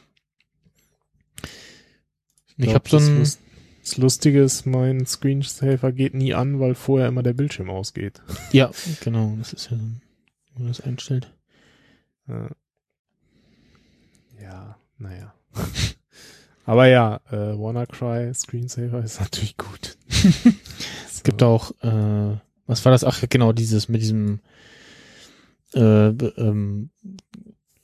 [2.57, 3.39] Ich, glaub, habe so das ein, Lust-
[3.81, 8.21] Das Lustige ist, mein Screensaver geht nie an, weil vorher immer der Bildschirm ausgeht.
[8.51, 11.33] ja, genau, das ist ja so, wie man das einstellt.
[14.41, 15.33] Ja, naja.
[16.65, 19.97] Aber ja, äh, WannaCry Screensaver ist natürlich gut.
[21.05, 23.03] Es gibt auch, äh, was war das?
[23.03, 24.39] Ach, genau, dieses mit diesem
[25.73, 26.89] äh, ähm,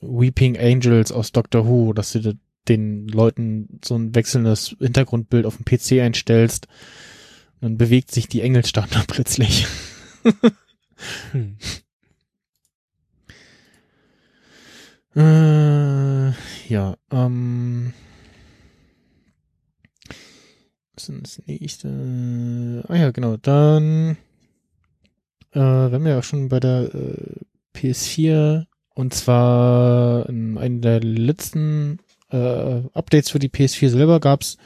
[0.02, 2.36] Weeping Angels aus Doctor Who, dass du de-
[2.68, 6.68] den Leuten so ein wechselndes Hintergrundbild auf dem PC einstellst.
[7.62, 9.68] Dann bewegt sich die Engelsstatue plötzlich.
[11.32, 11.58] Hm.
[15.16, 16.30] Äh,
[16.72, 17.94] ja, ähm.
[21.00, 22.84] Was ist das nächste?
[22.90, 23.38] Ah ja, genau.
[23.38, 24.18] Dann,
[25.54, 25.60] äh,
[26.04, 27.40] wir ja schon bei der äh,
[27.74, 32.00] PS4 Und zwar in einem der letzten
[32.32, 34.58] äh, Updates für die PS4 selber gab's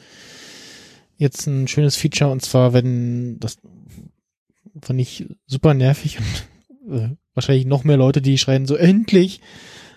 [1.18, 3.58] jetzt ein schönes Feature und zwar, wenn das
[4.82, 9.40] fand ich super nervig und äh, wahrscheinlich noch mehr Leute, die schreien so endlich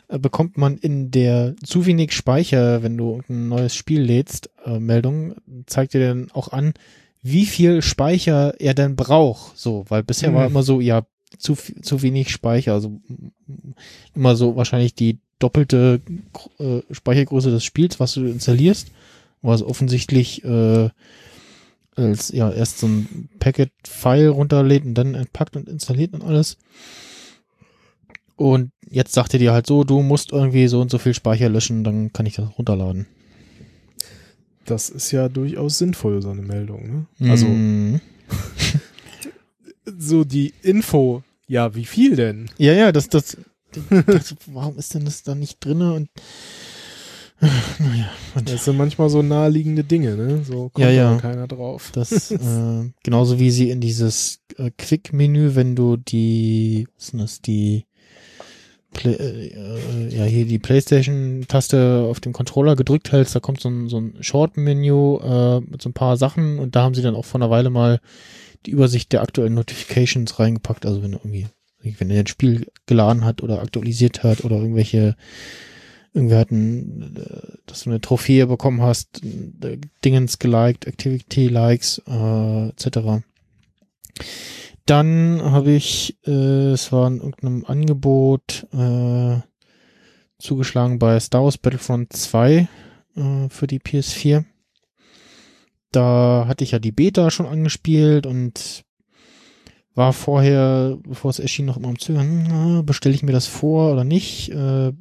[0.07, 5.35] bekommt man in der zu wenig Speicher, wenn du ein neues Spiel lädst, äh, Meldung,
[5.65, 6.73] zeigt dir dann auch an,
[7.21, 9.57] wie viel Speicher er denn braucht.
[9.57, 10.35] So, weil bisher mhm.
[10.35, 11.05] war immer so, ja,
[11.37, 13.01] zu, zu wenig Speicher, also
[14.15, 16.01] immer so wahrscheinlich die doppelte
[16.59, 18.91] äh, Speichergröße des Spiels, was du installierst,
[19.41, 20.89] was offensichtlich äh,
[21.95, 26.57] als ja erst so ein Packet-File runterlädt und dann entpackt und installiert und alles.
[28.37, 31.49] Und jetzt sagt er dir halt so, du musst irgendwie so und so viel Speicher
[31.49, 33.07] löschen, dann kann ich das runterladen.
[34.65, 37.07] Das ist ja durchaus sinnvoll, so eine Meldung.
[37.17, 37.31] Ne?
[37.31, 37.99] Also mm.
[39.97, 42.49] so die Info, ja, wie viel denn?
[42.57, 43.37] Ja, ja, das, das,
[43.89, 46.09] das warum ist denn das da nicht drinne und
[47.79, 48.09] naja,
[48.45, 50.43] das sind manchmal so naheliegende Dinge, ne?
[50.43, 51.17] So kommt ja, ja.
[51.17, 51.91] keiner drauf.
[51.93, 57.19] Das, äh, genauso wie sie in dieses äh, Quick-Menü, wenn du die, was ist denn
[57.19, 57.86] das, die
[58.93, 63.89] Play, äh, ja hier die PlayStation-Taste auf dem Controller gedrückt hältst, da kommt so ein,
[63.89, 67.25] so ein Short-Menü äh, mit so ein paar Sachen und da haben sie dann auch
[67.25, 67.99] vor einer Weile mal
[68.65, 70.85] die Übersicht der aktuellen Notifications reingepackt.
[70.85, 71.47] Also wenn du irgendwie,
[71.81, 75.15] wenn er ein Spiel geladen hat oder aktualisiert hat oder irgendwelche,
[76.13, 82.69] irgendwer hat ein, äh, dass du eine Trophäe bekommen hast, äh, Dingens geliked, Activity-Likes, äh,
[82.69, 83.23] etc.
[84.87, 89.41] Dann habe ich, äh, es war in irgendeinem Angebot äh,
[90.39, 92.69] zugeschlagen bei Star Wars Battlefront 2
[93.17, 94.45] äh, für die PS4.
[95.91, 98.85] Da hatte ich ja die Beta schon angespielt und
[99.93, 104.05] war vorher, bevor es erschien, noch immer am Zögern, bestelle ich mir das vor oder
[104.05, 104.51] nicht?
[104.51, 104.93] Äh,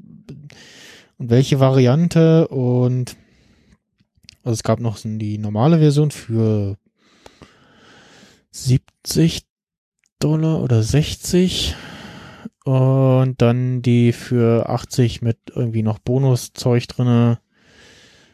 [1.19, 2.49] und welche Variante?
[2.49, 3.17] Und
[4.43, 6.77] also es gab noch die normale Version für
[8.51, 9.47] 70
[10.19, 11.75] Dollar oder 60
[12.65, 17.39] und dann die für 80 mit irgendwie noch Bonuszeug drinne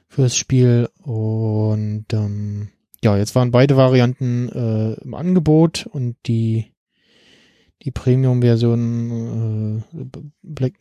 [0.09, 0.89] fürs Spiel.
[1.03, 2.69] Und ähm,
[3.03, 5.87] ja, jetzt waren beide Varianten äh, im Angebot.
[5.91, 6.73] Und die
[7.83, 10.05] die Premium-Version äh,
[10.43, 10.75] Black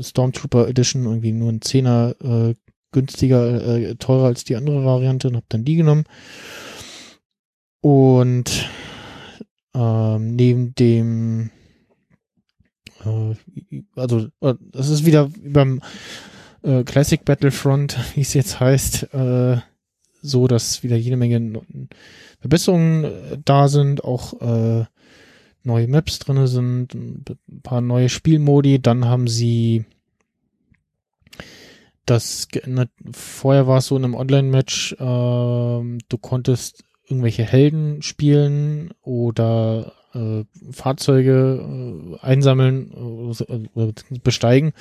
[0.00, 2.54] Stormtrooper Edition irgendwie nur ein Zehner äh,
[2.92, 6.04] günstiger, äh, teurer als die andere Variante und habe dann die genommen.
[7.82, 8.68] Und
[9.74, 11.50] ähm, neben dem,
[13.04, 13.34] äh,
[13.94, 15.80] also äh, das ist wieder beim
[16.62, 19.58] äh, Classic Battlefront, wie es jetzt heißt, äh,
[20.22, 21.62] so, dass wieder jede Menge
[22.40, 24.84] Verbesserungen äh, da sind, auch äh,
[25.62, 27.24] neue Maps drinne sind, ein
[27.62, 28.80] paar neue Spielmodi.
[28.80, 29.84] Dann haben sie
[32.06, 32.90] das geändert.
[33.12, 40.44] Vorher war es so in einem Online-Match, äh, du konntest irgendwelche Helden spielen oder äh,
[40.70, 43.34] Fahrzeuge äh, einsammeln,
[43.76, 44.72] äh, besteigen.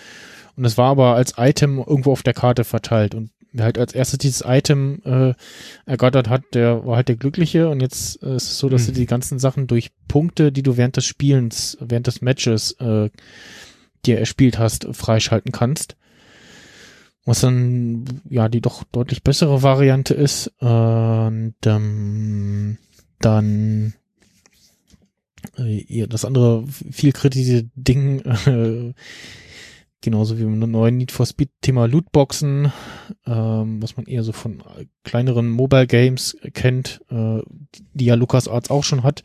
[0.55, 3.15] Und das war aber als Item irgendwo auf der Karte verteilt.
[3.15, 5.33] Und wer halt als erstes dieses Item äh,
[5.85, 7.69] ergattert hat, der war halt der Glückliche.
[7.69, 8.93] Und jetzt äh, ist es so, dass mhm.
[8.93, 13.09] du die ganzen Sachen durch Punkte, die du während des Spielens, während des Matches äh,
[14.05, 15.95] dir erspielt hast, freischalten kannst
[17.29, 20.47] was dann ja die doch deutlich bessere Variante ist.
[20.59, 22.77] Und ähm,
[23.19, 23.93] dann
[25.57, 28.93] äh, das andere viel kritisierte Ding, äh,
[30.01, 32.71] genauso wie im neuen Need for Speed Thema Lootboxen,
[33.27, 34.63] ähm, was man eher so von
[35.03, 37.41] kleineren Mobile Games kennt, äh,
[37.93, 39.23] die ja LucasArts auch schon hat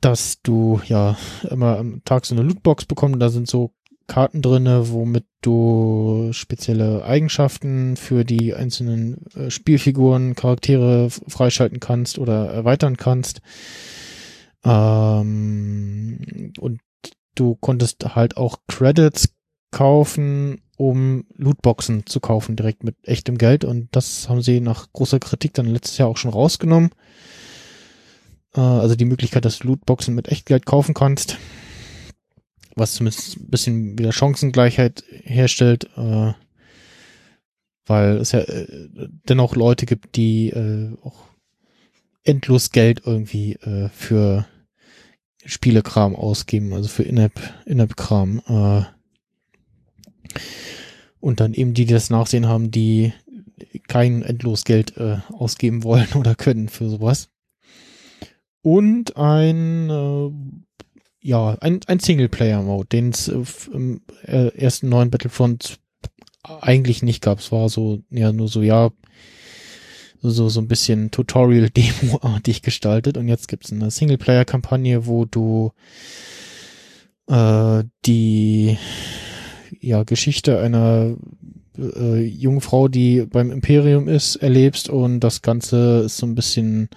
[0.00, 1.16] dass du ja
[1.48, 3.22] immer am Tag so eine Lootbox bekommst.
[3.22, 3.72] Da sind so
[4.06, 12.50] Karten drinne, womit du spezielle Eigenschaften für die einzelnen äh, Spielfiguren, Charaktere freischalten kannst oder
[12.50, 13.40] erweitern kannst.
[14.64, 16.80] Ähm, und
[17.34, 19.30] du konntest halt auch Credits
[19.70, 23.64] kaufen, um Lootboxen zu kaufen, direkt mit echtem Geld.
[23.64, 26.90] Und das haben sie nach großer Kritik dann letztes Jahr auch schon rausgenommen.
[28.54, 31.38] Äh, also die Möglichkeit, dass du Lootboxen mit Echtgeld kaufen kannst
[32.76, 36.32] was zumindest ein bisschen wieder Chancengleichheit herstellt, äh,
[37.86, 38.66] weil es ja äh,
[39.28, 41.28] dennoch Leute gibt, die äh, auch
[42.24, 44.46] endlos Geld irgendwie äh, für
[45.44, 48.42] Spielekram ausgeben, also für In-App-Kram.
[48.46, 48.84] äh,
[51.20, 53.12] und dann eben die, die das Nachsehen haben, die
[53.88, 57.30] kein endlos Geld äh, ausgeben wollen oder können für sowas.
[58.62, 60.30] Und ein äh,
[61.24, 65.78] ja, ein, ein Singleplayer-Mode, den es äh, im äh, ersten neuen Battlefront
[66.42, 67.38] eigentlich nicht gab.
[67.38, 68.90] Es war so, ja, nur so, ja,
[70.20, 73.16] so, so ein bisschen Tutorial-Demo-artig gestaltet.
[73.16, 75.72] Und jetzt gibt's eine Singleplayer-Kampagne, wo du
[77.28, 78.76] äh, die
[79.80, 81.16] ja, Geschichte einer
[81.78, 86.90] äh, jungen Frau, die beim Imperium ist, erlebst und das Ganze ist so ein bisschen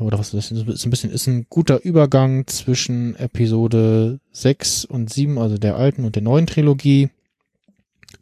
[0.00, 0.66] oder was ist das?
[0.66, 6.04] Ist ein bisschen, ist ein guter Übergang zwischen Episode 6 und 7, also der alten
[6.04, 7.10] und der neuen Trilogie.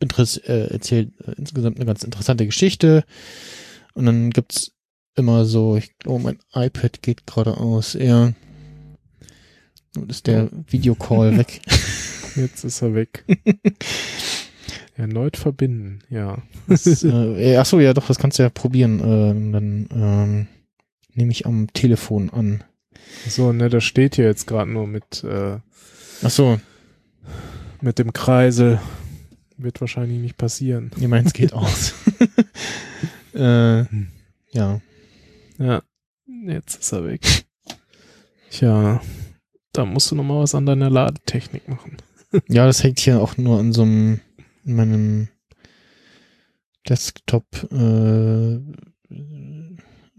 [0.01, 3.05] Interess äh, erzählt äh, insgesamt eine ganz interessante Geschichte.
[3.95, 4.73] Und dann gibt's
[5.15, 8.35] immer so, ich glaube, mein iPad geht gerade aus, eher.
[9.97, 11.61] Und ist der Videocall weg.
[12.37, 13.25] Jetzt ist er weg.
[14.97, 16.43] Erneut verbinden, ja.
[16.67, 19.01] Das, äh, ach so, ja, doch, das kannst du ja probieren.
[19.01, 20.47] Äh, dann ähm,
[21.15, 22.65] nehme ich am Telefon an.
[23.29, 25.59] So, ne, das steht hier jetzt gerade nur mit, äh,
[26.23, 26.61] Ach so,
[27.81, 28.81] mit dem Kreisel.
[29.57, 30.91] Wird wahrscheinlich nicht passieren.
[30.97, 31.95] nee, meins geht aus.
[33.35, 34.09] äh, Hm.
[34.53, 34.81] ja.
[35.59, 35.83] Ja,
[36.47, 37.45] jetzt ist er weg.
[38.51, 39.01] Tja,
[39.73, 41.97] da musst du noch mal was an deiner Ladetechnik machen.
[42.49, 44.21] Ja, das hängt hier auch nur an so einem,
[44.65, 45.29] in meinem
[46.89, 48.59] Desktop äh,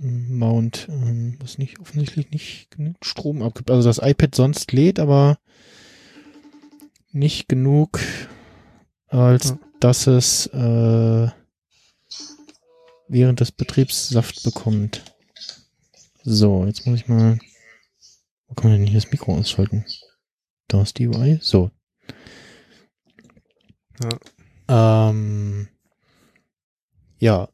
[0.03, 3.71] Mount, ähm, was nicht offensichtlich nicht genug Strom abgibt.
[3.71, 5.37] Also das iPad sonst lädt, aber
[7.11, 7.99] nicht genug,
[9.07, 9.59] als Ja.
[9.79, 11.27] dass es äh,
[13.07, 15.03] während des Betriebs Saft bekommt.
[16.23, 17.39] So, jetzt muss ich mal.
[18.47, 19.85] Wo kann man denn hier das Mikro ausschalten?
[20.67, 21.39] Da ist die UI.
[21.41, 21.71] So.
[24.67, 25.67] Ähm,
[27.19, 27.49] ja.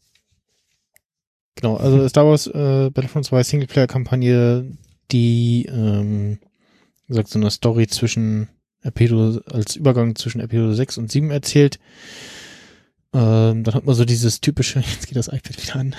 [1.60, 4.78] Genau, also Star Wars äh, Battlefront 2 Singleplayer-Kampagne,
[5.12, 6.40] die, ähm,
[7.06, 8.48] wie gesagt, so eine Story zwischen
[8.82, 11.78] Episode, als Übergang zwischen Episode 6 und 7 erzählt.
[13.12, 15.96] Ähm, dann hat man so dieses typische, jetzt geht das iPad wieder an.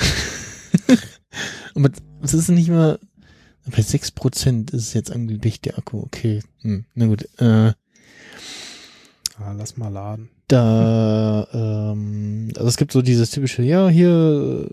[1.74, 2.98] und mit, es ist nicht mehr,
[3.66, 6.40] bei 6% ist es jetzt angeblich der Akku, okay.
[6.62, 7.74] Hm, na gut, äh,
[9.42, 10.28] Ah, lass mal laden.
[10.48, 14.08] da, ähm, also es gibt so dieses typische, ja, hier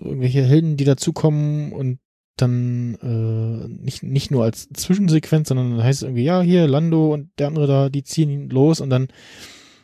[0.01, 1.99] irgendwelche Helden, die dazukommen und
[2.35, 7.13] dann äh, nicht, nicht nur als Zwischensequenz, sondern dann heißt es irgendwie, ja, hier Lando
[7.13, 9.07] und der andere da, die ziehen ihn los und dann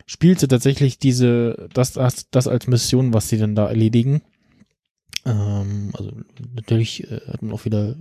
[0.05, 4.21] spielt sie tatsächlich diese, das, das, das als Mission, was sie dann da erledigen.
[5.25, 6.11] Ähm, also
[6.53, 7.95] natürlich äh, hat man auch wieder,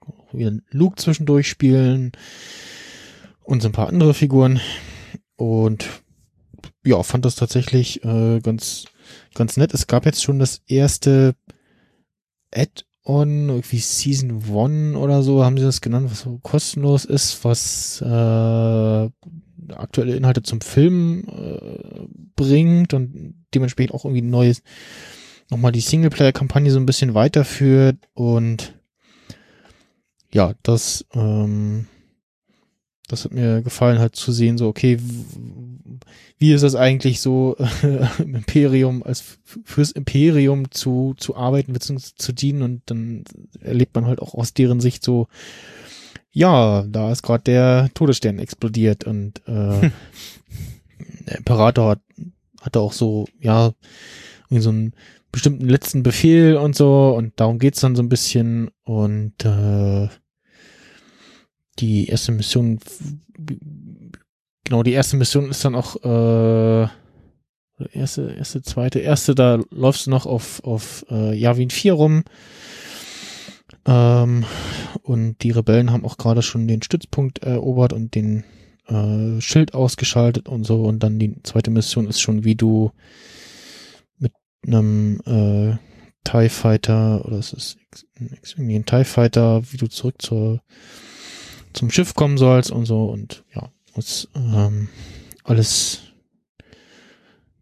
[0.00, 2.12] auch wieder Luke zwischendurch spielen
[3.42, 4.60] und so ein paar andere Figuren.
[5.36, 5.88] Und
[6.84, 8.86] ja, fand das tatsächlich äh, ganz,
[9.34, 9.74] ganz nett.
[9.74, 11.34] Es gab jetzt schon das erste
[12.52, 18.00] Add-on, irgendwie Season 1 oder so, haben sie das genannt, was so kostenlos ist, was
[18.00, 19.10] äh,
[19.74, 24.62] aktuelle Inhalte zum Film äh, bringt und dementsprechend auch irgendwie neues,
[25.50, 28.74] nochmal die Singleplayer-Kampagne so ein bisschen weiterführt und
[30.32, 31.86] ja, das, ähm,
[33.10, 34.98] das hat mir gefallen, halt zu sehen, so, okay,
[36.38, 37.56] wie ist das eigentlich so,
[38.18, 42.12] im Imperium, als fürs Imperium zu, zu arbeiten bzw.
[42.16, 43.24] zu dienen und dann
[43.60, 45.28] erlebt man halt auch aus deren Sicht so,
[46.32, 49.90] ja, da ist gerade der Todesstern explodiert und äh,
[51.26, 52.00] der Imperator hat,
[52.60, 53.72] hatte auch so, ja,
[54.44, 54.94] irgendwie so einen
[55.32, 60.08] bestimmten letzten Befehl und so und darum geht's dann so ein bisschen und äh,
[61.80, 62.78] die erste Mission,
[64.64, 66.88] genau, die erste Mission ist dann auch äh,
[67.92, 72.24] erste, erste, zweite, erste, da läufst du noch auf, auf äh, Yavin 4 rum.
[73.86, 74.44] Ähm,
[75.02, 78.44] und die Rebellen haben auch gerade schon den Stützpunkt erobert und den
[78.86, 80.82] äh, Schild ausgeschaltet und so.
[80.84, 82.92] Und dann die zweite Mission ist schon, wie du
[84.18, 84.32] mit
[84.66, 85.76] einem äh,
[86.24, 87.78] TIE Fighter oder es ist
[88.18, 90.60] irgendwie ein TIE Fighter, wie du zurück zur
[91.72, 94.88] zum Schiff kommen sollst und so und ja, das ähm,
[95.44, 96.02] alles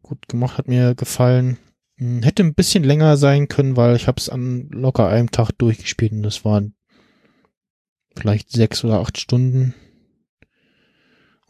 [0.03, 1.59] gut gemacht, hat mir gefallen.
[1.97, 5.53] Hm, Hätte ein bisschen länger sein können, weil ich habe es an locker einem Tag
[5.53, 6.75] durchgespielt und das waren
[8.17, 9.75] vielleicht sechs oder acht Stunden.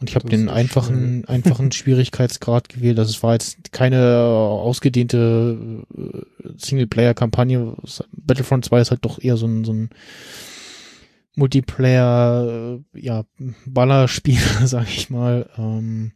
[0.01, 2.99] Und ich habe den einfachen, einfachen Schwierigkeitsgrad gewählt.
[2.99, 7.75] Also es war jetzt keine ausgedehnte äh, Singleplayer-Kampagne.
[8.13, 9.91] Battlefront 2 ist halt doch eher so ein, so ein
[11.39, 13.25] Multiplayer, äh, ja,
[13.65, 15.49] Ballerspiel, sag ich mal.
[15.57, 16.13] Ähm,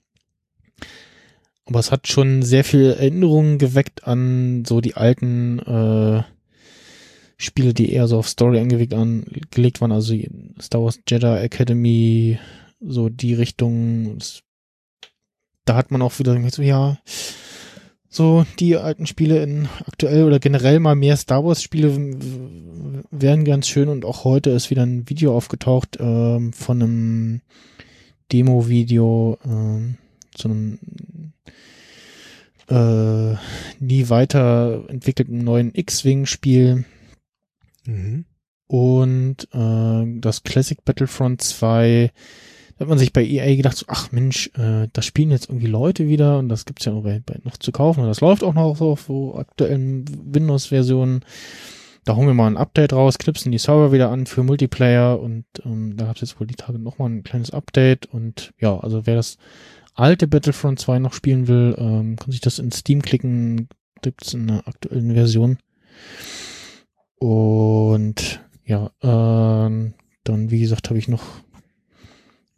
[1.65, 6.23] aber es hat schon sehr viel Erinnerungen geweckt an so die alten äh,
[7.37, 10.15] Spiele, die eher so auf Story angelegt, angelegt waren, also
[10.61, 12.39] Star Wars Jedi Academy,
[12.81, 14.19] so die Richtung.
[15.65, 16.99] Da hat man auch wieder so, ja,
[18.13, 21.97] so die alten Spiele in aktuell oder generell mal mehr Star Wars Spiele
[23.11, 27.41] wären ganz schön und auch heute ist wieder ein Video aufgetaucht ähm, von einem
[28.31, 29.97] Demo-Video ähm,
[30.35, 30.79] zu einem
[32.69, 33.35] äh,
[33.81, 36.85] nie weiterentwickelten neuen X-Wing-Spiel.
[37.87, 38.27] Mhm.
[38.67, 42.13] Und äh, das Classic Battlefront 2, da
[42.83, 46.09] hat man sich bei EA gedacht, so, ach Mensch, äh, da spielen jetzt irgendwie Leute
[46.09, 48.55] wieder und das gibt's ja noch, bei, bei noch zu kaufen und das läuft auch
[48.55, 51.25] noch auf so aktuellen Windows-Versionen.
[52.05, 55.45] Da holen wir mal ein Update raus, knipsen die Server wieder an für Multiplayer und
[55.65, 59.15] ähm, da gab's jetzt wohl die Tage nochmal ein kleines Update und ja, also wer
[59.15, 59.39] das
[59.95, 63.69] alte Battlefront 2 noch spielen will, ähm, kann sich das in Steam klicken,
[64.03, 65.59] gibt's in der aktuellen Version.
[67.19, 69.95] Und ja, ähm,
[70.25, 71.23] dann wie gesagt habe ich noch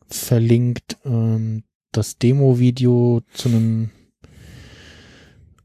[0.08, 3.90] verlinkt ähm, das Demo-Video zu einem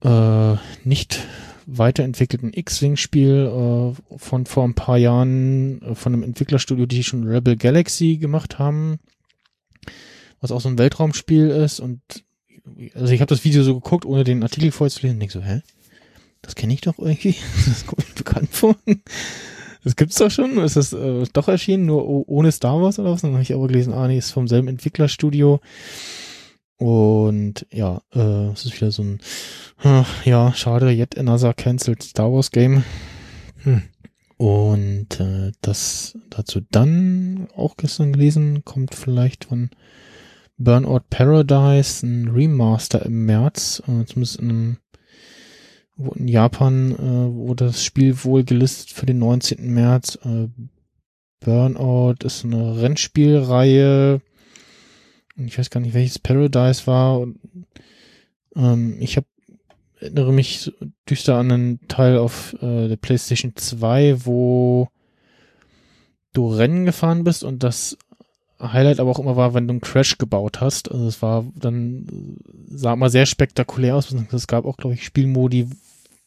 [0.04, 1.26] äh, nicht
[1.66, 7.56] weiterentwickelten X-Wing-Spiel äh, von vor ein paar Jahren äh, von einem Entwicklerstudio, die schon Rebel
[7.58, 9.00] Galaxy gemacht haben,
[10.42, 12.02] was auch so ein Weltraumspiel ist und
[12.94, 15.62] also ich habe das Video so geguckt, ohne den Artikel vorzulesen und denk so, hä?
[16.42, 17.36] Das kenne ich doch irgendwie.
[17.66, 18.76] Das kommt mir bekannt vor.
[19.84, 20.58] Das gibt's doch schon.
[20.58, 23.22] Ist das äh, doch erschienen, nur ohne Star Wars oder was?
[23.22, 25.62] Dann habe ich aber gelesen, ah nee, ist vom selben Entwicklerstudio.
[26.78, 29.20] Und ja, äh, es ist wieder so ein,
[29.84, 32.84] äh, ja, schade, yet another cancelled Star Wars Game.
[33.64, 33.84] Hm.
[34.38, 39.70] Und äh, das dazu dann auch gestern gelesen, kommt vielleicht von
[40.58, 44.78] Burnout Paradise, ein Remaster im März, äh, zumindest in einem
[46.00, 49.72] wo in Japan äh, wurde das Spiel wohl gelistet für den 19.
[49.74, 50.18] März.
[50.24, 50.48] Äh,
[51.42, 54.22] Burnout ist eine Rennspielreihe.
[55.36, 57.20] Ich weiß gar nicht, welches Paradise war.
[57.20, 57.40] Und,
[58.56, 59.26] ähm, ich hab,
[60.00, 60.72] erinnere mich
[61.10, 64.88] düster an einen Teil auf äh, der PlayStation 2, wo
[66.32, 67.98] du Rennen gefahren bist und das
[68.62, 70.92] Highlight aber auch immer war, wenn du einen Crash gebaut hast.
[70.92, 72.38] Also es war dann,
[72.70, 74.16] sah immer sehr spektakulär aus.
[74.32, 75.68] Es gab auch, glaube ich, Spielmodi,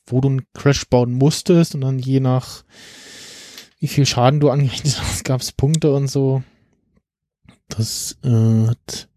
[0.07, 2.65] wo du einen Crash bauen musstest und dann je nach
[3.79, 6.43] wie viel Schaden du angerichtet hast, gab es Punkte und so.
[7.69, 9.09] Das äh, hat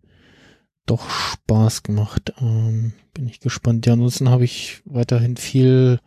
[0.86, 2.34] doch Spaß gemacht.
[2.40, 3.86] Ähm, bin ich gespannt.
[3.86, 6.00] Ja, ansonsten habe ich weiterhin viel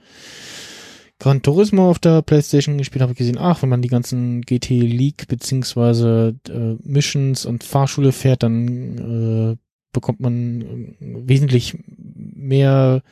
[1.18, 4.70] Gran Turismo auf der Playstation gespielt, habe ich gesehen, ach, wenn man die ganzen GT
[4.70, 9.56] League beziehungsweise äh, Missions und Fahrschule fährt, dann äh,
[9.92, 13.02] bekommt man äh, wesentlich mehr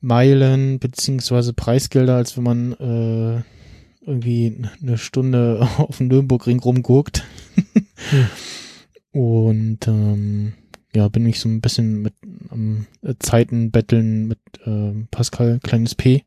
[0.00, 3.42] Meilen beziehungsweise Preisgelder, als wenn man äh,
[4.06, 7.24] irgendwie eine Stunde auf dem Nürnbergring rumguckt.
[8.10, 8.26] hm.
[9.10, 10.52] Und ähm,
[10.94, 12.14] ja, bin ich so ein bisschen mit
[12.52, 12.86] ähm,
[13.18, 16.24] Zeiten betteln mit äh, Pascal, kleines P.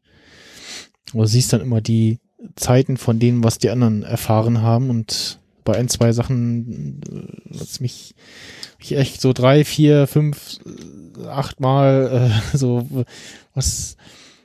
[1.13, 2.19] Aber siehst dann immer die
[2.55, 7.79] Zeiten von denen, was die anderen erfahren haben und bei ein, zwei Sachen äh, hat's
[7.79, 8.15] mich,
[8.79, 10.59] mich echt so drei, vier, fünf,
[11.27, 12.87] acht Mal äh, so
[13.53, 13.97] was,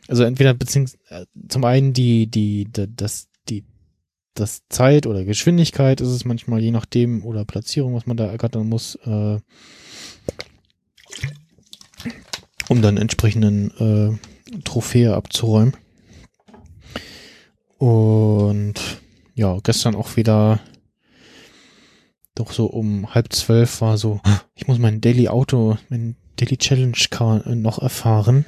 [0.09, 3.65] also entweder beziehungsweise äh, zum einen die, die, die, das, die,
[4.35, 8.69] das Zeit oder Geschwindigkeit ist es manchmal, je nachdem, oder Platzierung, was man da ergattern
[8.69, 9.39] muss, äh,
[12.69, 15.75] um dann entsprechenden äh, Trophäe abzuräumen.
[17.78, 18.75] Und
[19.35, 20.61] ja, gestern auch wieder
[22.35, 24.20] doch so um halb zwölf war so,
[24.55, 28.44] ich muss mein Daily Auto, mein Daily Challenge Car noch erfahren.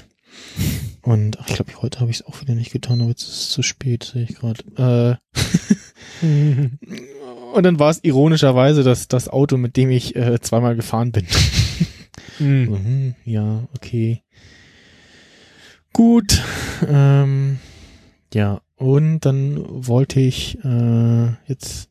[1.03, 3.29] Und ach, ich glaube, heute habe ich es auch wieder nicht getan, aber jetzt ist
[3.29, 5.19] es zu spät, sehe ich gerade.
[6.23, 6.27] Äh,
[7.55, 11.27] und dann war es ironischerweise das, das Auto, mit dem ich äh, zweimal gefahren bin.
[12.39, 12.67] mhm.
[12.67, 14.23] so, hm, ja, okay.
[15.93, 16.43] Gut.
[16.87, 17.59] Ähm,
[18.35, 21.88] ja, und dann wollte ich äh, jetzt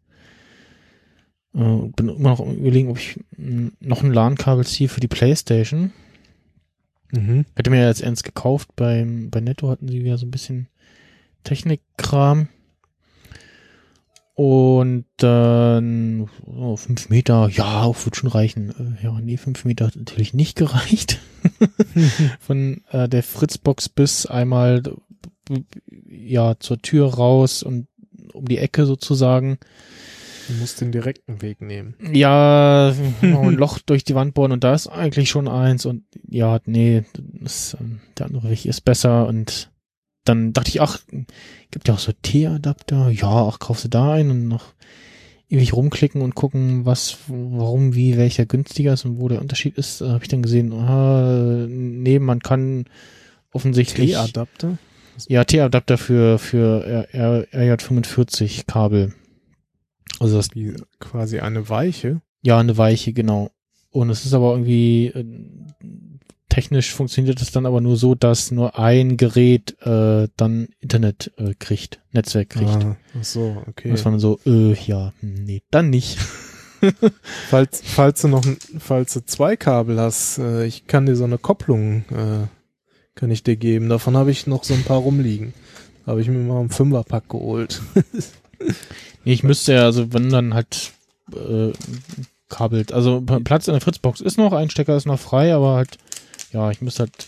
[1.56, 5.92] äh, bin immer noch überlegen, ob ich noch ein LAN-Kabel ziehe für die Playstation.
[7.12, 7.46] Mhm.
[7.56, 8.70] Hätte mir jetzt ernst gekauft.
[8.76, 10.68] Beim, bei Netto hatten sie wieder so ein bisschen
[11.44, 12.50] Technikkram.
[14.34, 18.98] Und dann oh, fünf Meter, ja, wird schon reichen.
[19.02, 21.20] Äh, ja, nee, fünf Meter hat natürlich nicht gereicht.
[22.40, 24.84] Von äh, der Fritzbox bis einmal
[26.08, 27.88] ja zur Tür raus und
[28.34, 29.58] um die Ecke sozusagen.
[30.48, 31.96] Du musst den direkten Weg nehmen.
[32.14, 36.60] Ja, ein Loch durch die Wand bohren und da ist eigentlich schon eins und ja,
[36.66, 37.04] nee,
[37.42, 39.72] das, ähm, der andere Weg ist besser und
[40.24, 41.00] dann dachte ich, ach,
[41.72, 43.10] gibt ja auch so T-Adapter.
[43.10, 44.74] Ja, ach, kaufst du da einen und noch
[45.50, 50.02] ewig rumklicken und gucken, was, warum, wie, welcher günstiger ist und wo der Unterschied ist.
[50.02, 52.86] Da habe ich dann gesehen, ah, nee, man kann
[53.52, 54.78] offensichtlich T-Adapter?
[55.28, 59.14] ja, T-Adapter für, für RJ45 Kabel.
[60.20, 62.22] Also das, Wie quasi eine Weiche.
[62.42, 63.52] ja, eine weiche, genau.
[63.92, 65.26] Und es ist aber irgendwie, äh,
[66.50, 71.54] technisch funktioniert es dann aber nur so, dass nur ein Gerät äh, dann Internet äh,
[71.58, 72.70] kriegt, Netzwerk kriegt.
[72.84, 73.92] Ah, ach so, okay.
[73.92, 76.18] Das war dann so, äh, ja, nee, dann nicht.
[77.50, 81.24] Falls, falls du noch, ein- falls du zwei Kabel hast, äh, ich kann dir so
[81.24, 82.46] eine Kopplung, äh,
[83.16, 83.90] kann ich dir geben.
[83.90, 85.56] Davon habe ich noch so ein paar rumliegen.
[86.06, 87.82] Habe ich mir mal im Fünferpack geholt.
[89.24, 90.92] Ich müsste ja, also wenn dann halt
[91.34, 91.72] äh,
[92.50, 92.92] kabelt.
[92.92, 95.98] Also Platz in der Fritzbox ist noch, ein Stecker ist noch frei, aber halt,
[96.54, 97.28] ja, ich müsste halt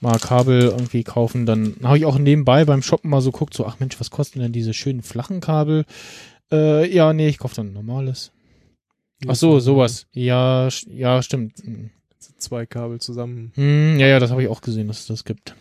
[0.00, 1.46] mal Kabel irgendwie kaufen.
[1.46, 4.40] Dann habe ich auch nebenbei beim Shoppen mal so guckt, so, ach Mensch, was kosten
[4.40, 5.84] denn diese schönen flachen Kabel?
[6.52, 8.32] Äh, ja, nee, ich kaufe dann ein normales.
[9.26, 10.06] Ach so, sowas.
[10.12, 11.62] Ja, ja, stimmt.
[12.38, 13.52] Zwei Kabel zusammen.
[13.54, 15.54] Hm, ja, ja, das habe ich auch gesehen, dass es das gibt.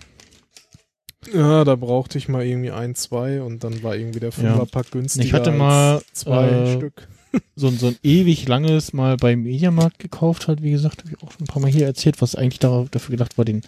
[1.33, 5.25] Ja, da brauchte ich mal irgendwie ein, zwei und dann war irgendwie der Fünferpack günstiger.
[5.25, 7.07] Ich hatte mal, zwei äh, Stück.
[7.55, 10.61] so, ein- so ein ewig langes mal beim Mediamarkt gekauft hat.
[10.63, 13.11] Wie gesagt, habe ich auch schon ein paar Mal hier erzählt, was eigentlich darauf, dafür
[13.13, 13.61] gedacht war, den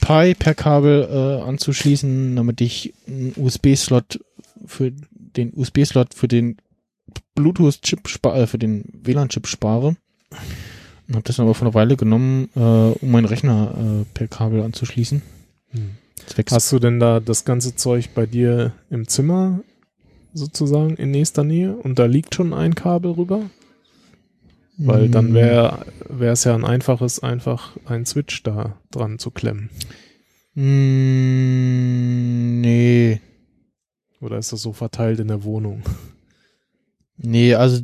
[0.00, 4.20] Pi per Kabel äh, anzuschließen, damit ich einen USB-Slot
[4.64, 6.56] für den USB-Slot für den
[7.34, 9.96] Bluetooth-Chip äh, für den WLAN-Chip spare.
[11.08, 14.28] Und habe das dann aber vor einer Weile genommen, äh, um meinen Rechner äh, per
[14.28, 15.22] Kabel anzuschließen.
[15.72, 15.90] Hm.
[16.30, 19.60] Zwecks Hast du denn da das ganze Zeug bei dir im Zimmer
[20.32, 23.50] sozusagen in nächster Nähe und da liegt schon ein Kabel rüber?
[24.78, 25.84] Weil dann wäre
[26.20, 29.68] es ja ein einfaches, einfach einen Switch da dran zu klemmen.
[30.54, 33.20] Mm, nee.
[34.20, 35.82] Oder ist das so verteilt in der Wohnung?
[37.18, 37.82] Nee, also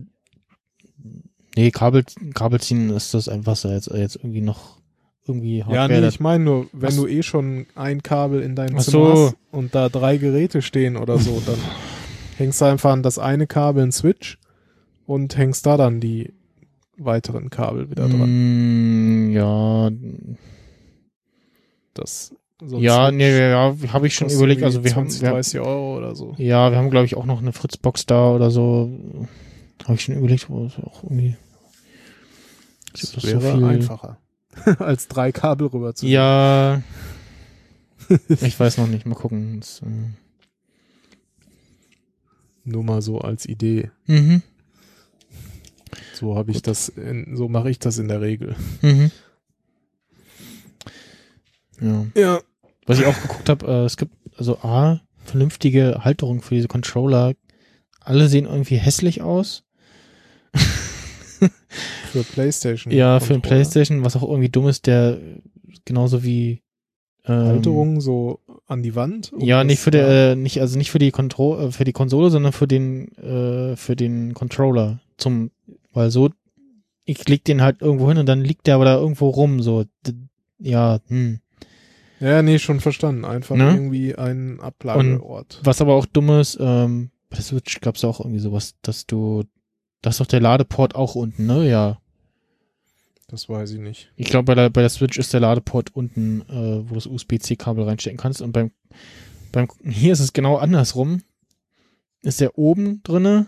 [1.55, 4.81] nee, Kabel, Kabel ziehen ist das einfach so jetzt, jetzt irgendwie noch
[5.27, 8.43] irgendwie Ja, Hardware, nee, das- ich meine nur, wenn Ach du eh schon ein Kabel
[8.43, 9.27] in deinem Ach Zimmer so.
[9.27, 11.59] hast und da drei Geräte stehen oder so, dann
[12.37, 14.39] hängst du einfach an das eine Kabel einen Switch
[15.07, 16.33] und hängst da dann die
[16.99, 19.29] weiteren Kabel wieder dran.
[19.29, 19.91] Mm, ja,
[21.95, 25.35] Das, so ja, nee, ja, habe ich schon überlegt, also wir haben, 20, wir, haben-
[25.37, 26.35] 30 Euro oder so.
[26.39, 28.91] ja, wir haben glaube ich auch noch eine Fritzbox da oder so.
[29.85, 31.37] Habe ich schon überlegt, das ist auch irgendwie
[32.93, 34.19] Das das so wäre viel- einfacher.
[34.78, 36.83] Als drei Kabel rüber zu Ja,
[38.41, 39.60] ich weiß noch nicht, mal gucken.
[39.60, 39.86] Das, äh,
[42.65, 43.91] Nur mal so als Idee.
[44.07, 44.43] mhm,
[46.15, 48.55] So habe ich das, in, so mache ich das in der Regel.
[48.83, 49.10] mhm.
[51.81, 52.07] Ja.
[52.15, 52.41] Ja.
[52.86, 57.35] Was ich auch geguckt habe, äh, es gibt also A, vernünftige Halterung für diese Controller.
[58.01, 59.65] Alle sehen irgendwie hässlich aus.
[62.12, 62.92] Für Playstation.
[62.92, 63.42] Ja, für ein.
[63.42, 65.18] Playstation, was auch irgendwie dumm ist, der
[65.84, 66.62] genauso wie
[67.24, 69.32] ähm, Halterung so an die Wand.
[69.32, 71.92] um Ja, nicht für der, äh, nicht also nicht für die Kontro äh, für die
[71.92, 75.50] Konsole, sondern für den äh, für den Controller zum,
[75.92, 76.31] weil so
[77.05, 79.84] ich leg den halt irgendwo hin und dann liegt der aber da irgendwo rum so.
[80.58, 81.40] Ja, hm.
[82.18, 83.24] Ja, nee, schon verstanden.
[83.24, 83.73] Einfach Ne?
[83.74, 85.60] irgendwie ein Ablageort.
[85.62, 89.44] Was aber auch dumm ist, ähm, bei der Switch gab's auch irgendwie sowas, dass du,
[90.02, 91.68] das ist doch der Ladeport auch unten, ne?
[91.68, 91.99] Ja.
[93.28, 94.12] Das weiß ich nicht.
[94.16, 97.07] Ich glaube, bei der, bei der Switch ist der Ladeport unten, äh, wo du das
[97.07, 98.41] USB-C-Kabel reinstecken kannst.
[98.41, 98.70] Und beim,
[99.50, 101.23] beim, hier ist es genau andersrum.
[102.23, 103.47] Ist der oben drinne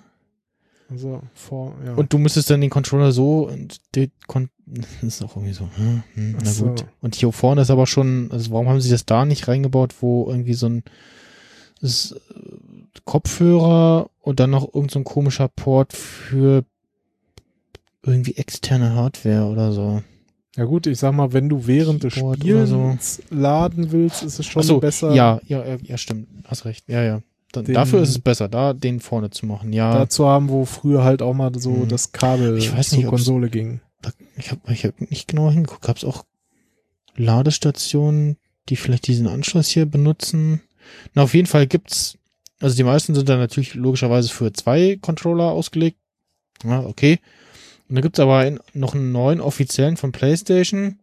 [0.89, 1.95] Also vor, ja.
[1.95, 5.69] und du müsstest dann den Controller so und der Kon das ist auch irgendwie so,
[5.77, 6.67] hm, hm, na so.
[6.67, 6.85] gut.
[7.01, 10.29] Und hier vorne ist aber schon, also warum haben sie das da nicht reingebaut, wo
[10.29, 10.85] irgendwie so ein
[11.81, 12.21] das, ist,
[13.05, 16.65] Kopfhörer und dann noch irgend so ein komischer Port für
[18.03, 20.03] irgendwie externe Hardware oder so.
[20.57, 24.39] ja gut, ich sag mal, wenn du während des Keyboard oder Spielens laden willst, ist
[24.39, 25.13] es schon so, besser.
[25.15, 26.29] Ja, ja, ja, stimmt.
[26.47, 26.89] Hast recht.
[26.89, 27.21] Ja, ja.
[27.53, 29.73] Dann, Den- dafür ist es besser, da den vorne zu machen.
[29.73, 31.89] Ja, dazu haben, wo früher halt auch mal so Hm.
[31.89, 33.81] das Kabel Ich weiß zur nicht, ob's- Konsole ging.
[34.37, 35.83] ich habe ich hab nicht genau hingeguckt.
[35.83, 36.25] Gab es auch
[37.17, 38.37] Ladestationen,
[38.69, 40.61] die vielleicht diesen Anschluss hier benutzen?
[41.15, 42.18] Na, auf jeden Fall gibt's,
[42.61, 45.99] also die meisten sind dann natürlich logischerweise für zwei Controller ausgelegt.
[46.65, 47.21] Ja, okay.
[47.89, 50.99] Und dann gibt's aber in, noch einen neuen offiziellen von PlayStation.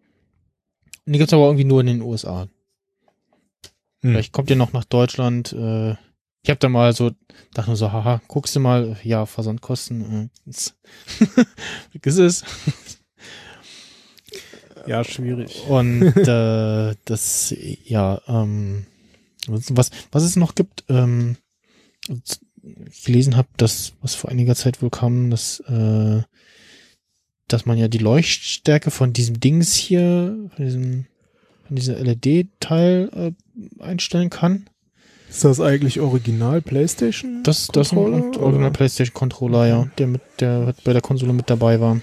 [1.06, 2.48] Und die gibt's aber irgendwie nur in den USA.
[4.02, 4.12] Hm.
[4.12, 5.54] Vielleicht kommt ihr noch nach Deutschland.
[5.54, 5.92] Äh,
[6.44, 7.12] ich habe da mal so,
[7.54, 10.30] dachte nur so, haha, guckst du mal, ja, Versandkosten.
[10.46, 10.76] Äh, ist-
[12.20, 12.44] es.
[14.86, 15.64] Ja, schwierig.
[15.68, 18.86] Und äh, das, ja, ähm,
[19.48, 21.38] Was, was es noch gibt, ähm,
[23.06, 26.22] gelesen habe, dass, was vor einiger Zeit wohl kam, dass, äh,
[27.48, 31.06] dass man ja die Leuchtstärke von diesem Dings hier, von diesem,
[31.68, 34.68] von dieser LED-Teil äh, einstellen kann.
[35.30, 37.44] Ist das eigentlich original PlayStation?
[37.44, 38.72] Das, das ist Original?
[38.72, 42.00] PlayStation Controller, ja, der mit, der bei der Konsole mit dabei war.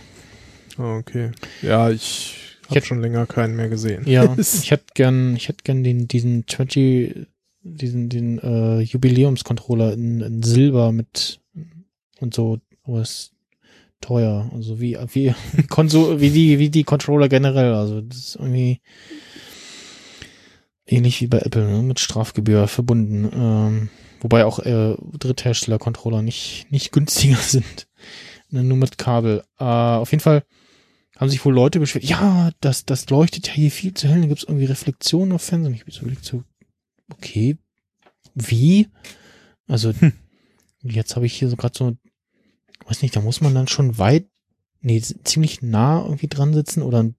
[0.76, 1.30] Ah, okay.
[1.62, 4.02] Ja, ich Ich schon länger keinen mehr gesehen.
[4.06, 7.26] Ja, ich hätte gern, ich hätte gern den, diesen 20,
[7.62, 11.40] diesen, den äh, Jubiläumscontroller in, in Silber mit
[12.20, 13.32] und so, aber ist
[14.00, 14.50] teuer.
[14.52, 15.34] Also wie, wie,
[15.68, 17.72] Konso, wie die, wie die Controller generell.
[17.74, 18.80] Also das ist irgendwie
[20.86, 21.82] ähnlich wie bei Apple, ne?
[21.82, 23.30] mit Strafgebühr verbunden.
[23.34, 23.88] Ähm,
[24.20, 27.88] wobei auch äh, Dritthersteller-Controller nicht, nicht günstiger sind.
[28.50, 29.44] Ne, nur mit Kabel.
[29.58, 30.44] Äh, auf jeden Fall
[31.16, 34.26] haben sich wohl Leute beschwert, ja, das, das leuchtet ja hier viel zu hell, da
[34.26, 35.74] gibt's irgendwie Reflexionen auf Fernsehen.
[35.74, 36.42] Ich bin so so,
[37.12, 37.56] okay,
[38.34, 38.88] wie?
[39.66, 39.92] Also,
[40.82, 41.96] jetzt habe ich hier so gerade so,
[42.86, 44.26] weiß nicht, da muss man dann schon weit,
[44.80, 47.10] nee, ziemlich nah irgendwie dran sitzen oder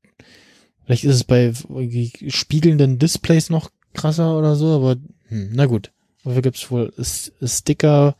[0.85, 1.53] vielleicht ist es bei
[2.27, 4.97] spiegelnden Displays noch krasser oder so, aber
[5.27, 5.91] hm, na gut.
[6.23, 8.15] Dafür gibt's wohl S Sticker,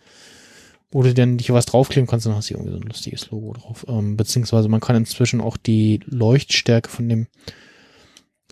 [0.92, 3.54] wo du dann hier was draufkleben kannst, dann hast du irgendwie so ein lustiges Logo
[3.54, 3.86] drauf.
[3.88, 7.28] Ähm, beziehungsweise man kann inzwischen auch die Leuchtstärke von dem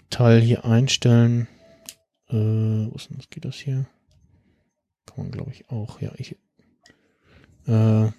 [0.10, 1.48] Teil hier einstellen.
[2.32, 2.36] Äh,
[2.92, 3.30] wo ist denn das?
[3.30, 3.86] Geht das hier?
[5.06, 6.00] Kann man, glaube ich, auch.
[6.02, 6.36] Ja, ich.
[7.68, 8.10] Äh,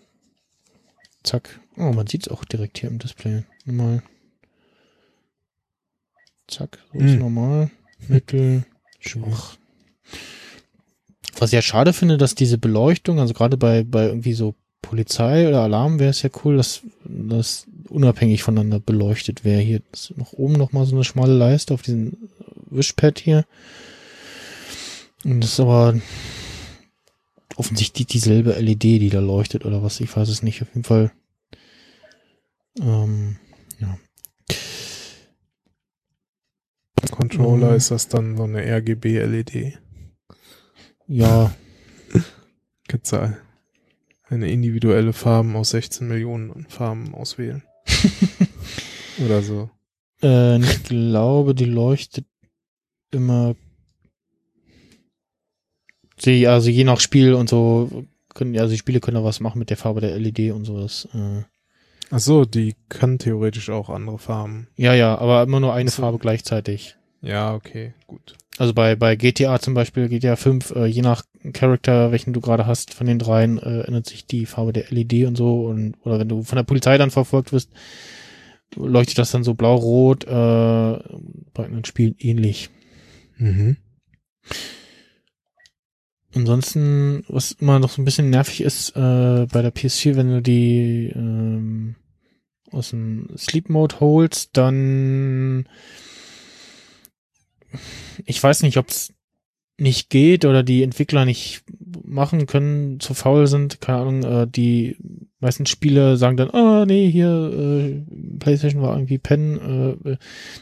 [1.23, 1.61] zack.
[1.77, 3.45] Oh, man sieht es auch direkt hier im Display.
[3.65, 4.03] Normal.
[6.49, 7.19] Zack, so ist Hm.
[7.21, 7.71] normal.
[8.09, 8.65] Mittel,
[9.01, 9.57] schwach.
[11.39, 15.49] Was ich ja schade finde, dass diese Beleuchtung, also gerade bei, bei irgendwie so Polizei
[15.49, 19.61] oder Alarm wäre es ja cool, dass das unabhängig voneinander beleuchtet wäre.
[19.61, 22.17] Hier ist noch oben noch mal so eine schmale Leiste auf diesem
[22.67, 23.45] Wischpad hier.
[25.25, 26.01] Und das ist aber
[27.57, 30.63] offensichtlich dieselbe LED, die da leuchtet oder was, ich weiß es nicht.
[30.63, 31.13] Auf jeden Fall.
[32.81, 33.37] Ähm,
[33.79, 33.99] ja.
[37.11, 37.77] Controller Mhm.
[37.77, 39.79] ist das dann so eine RGB-LED.
[41.07, 41.55] Ja,
[42.89, 43.37] du
[44.29, 47.63] eine individuelle Farben aus 16 Millionen Farben auswählen.
[49.25, 49.71] Oder so.
[50.23, 52.27] Äh, ich glaube, die leuchtet
[53.11, 53.55] immer.
[56.23, 59.59] Sie, also je nach Spiel und so können, also die Spiele können da was machen
[59.59, 60.81] mit der Farbe der LED und so.
[60.81, 61.43] Das, äh,
[62.11, 64.69] Ach so, die kann theoretisch auch andere Farben.
[64.77, 66.03] ja, ja, aber immer nur eine so.
[66.03, 66.97] Farbe gleichzeitig.
[67.23, 68.35] Ja, okay, gut.
[68.59, 72.67] Also bei, bei GTA zum Beispiel, GTA 5, äh, je nach Charakter, welchen du gerade
[72.67, 75.65] hast von den dreien, äh, ändert sich die Farbe der LED und so.
[75.67, 77.71] Und, oder wenn du von der Polizei dann verfolgt wirst,
[78.77, 82.69] leuchtet das dann so blau-rot, äh, bei anderen Spielen ähnlich.
[83.39, 83.77] Mhm.
[86.35, 90.43] Ansonsten, was immer noch so ein bisschen nervig ist, äh, bei der PS4, wenn du
[90.43, 91.97] die ähm,
[92.71, 95.69] aus dem Sleep Mode holst, dann
[98.25, 99.13] ich weiß nicht, ob es
[99.79, 101.65] nicht geht oder die Entwickler nicht
[102.05, 104.97] machen können, zu faul sind, keine Ahnung, äh, die
[105.41, 108.03] meisten Spiele sagen dann, ah nee, hier äh,
[108.39, 110.17] PlayStation war irgendwie Pen, äh,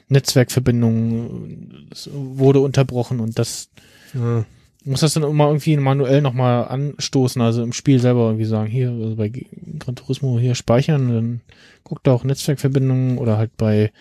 [0.09, 3.71] Netzwerkverbindung wurde unterbrochen und das
[4.15, 4.45] Ja.
[4.85, 8.91] Muss das dann immer irgendwie manuell nochmal anstoßen, also im Spiel selber irgendwie sagen, hier,
[8.91, 9.31] also bei
[9.79, 11.41] Gran Turismo hier speichern, dann
[11.85, 13.93] guckt da auch Netzwerkverbindungen oder halt bei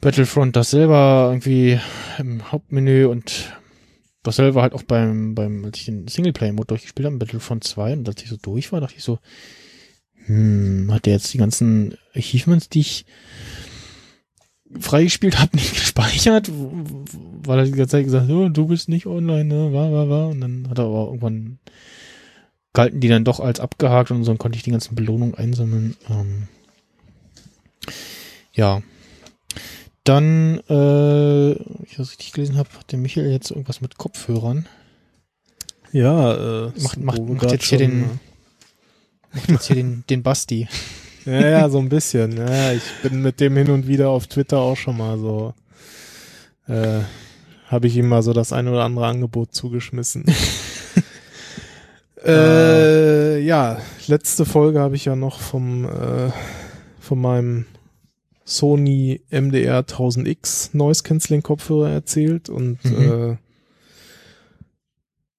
[0.00, 1.80] Battlefront das selber irgendwie
[2.18, 3.52] im Hauptmenü und
[4.22, 8.08] das selber halt auch beim, beim, als ich den Singleplayer-Mode durchgespielt habe, Battlefront 2 und
[8.08, 9.18] als ich so durch war, dachte ich so,
[10.26, 13.04] hm, hat der jetzt die ganzen Achievements, die ich
[14.80, 19.06] freigespielt habe, nicht gespeichert, weil er die ganze Zeit gesagt hat, oh, du bist nicht
[19.06, 20.28] online, ne, war, war, war.
[20.28, 21.58] Und dann hat er aber irgendwann
[22.74, 25.94] galten die dann doch als abgehakt und so dann konnte ich die ganzen Belohnungen einsammeln.
[26.08, 26.48] Ähm,
[28.54, 28.82] ja.
[30.04, 34.66] Dann, äh, ich das richtig gelesen habe, hat der Michael jetzt irgendwas mit Kopfhörern.
[35.92, 38.18] Ja, äh, Macht- macht- macht jetzt hier den-
[39.34, 40.66] Macht jetzt hier den, den Basti.
[41.26, 42.36] Äh, Ja, ja, so ein bisschen.
[42.36, 45.54] Ja, ich bin mit dem hin und wieder auf Twitter auch schon mal so.
[46.68, 47.00] Äh,
[47.66, 50.24] habe ich ihm mal so das eine oder andere Angebot zugeschmissen.
[52.24, 56.30] äh, ja, letzte Folge habe ich ja noch vom äh,
[57.00, 57.66] von meinem
[58.44, 63.32] Sony MDR 1000X Noise Cancelling Kopfhörer erzählt und Mhm.
[63.32, 63.36] äh,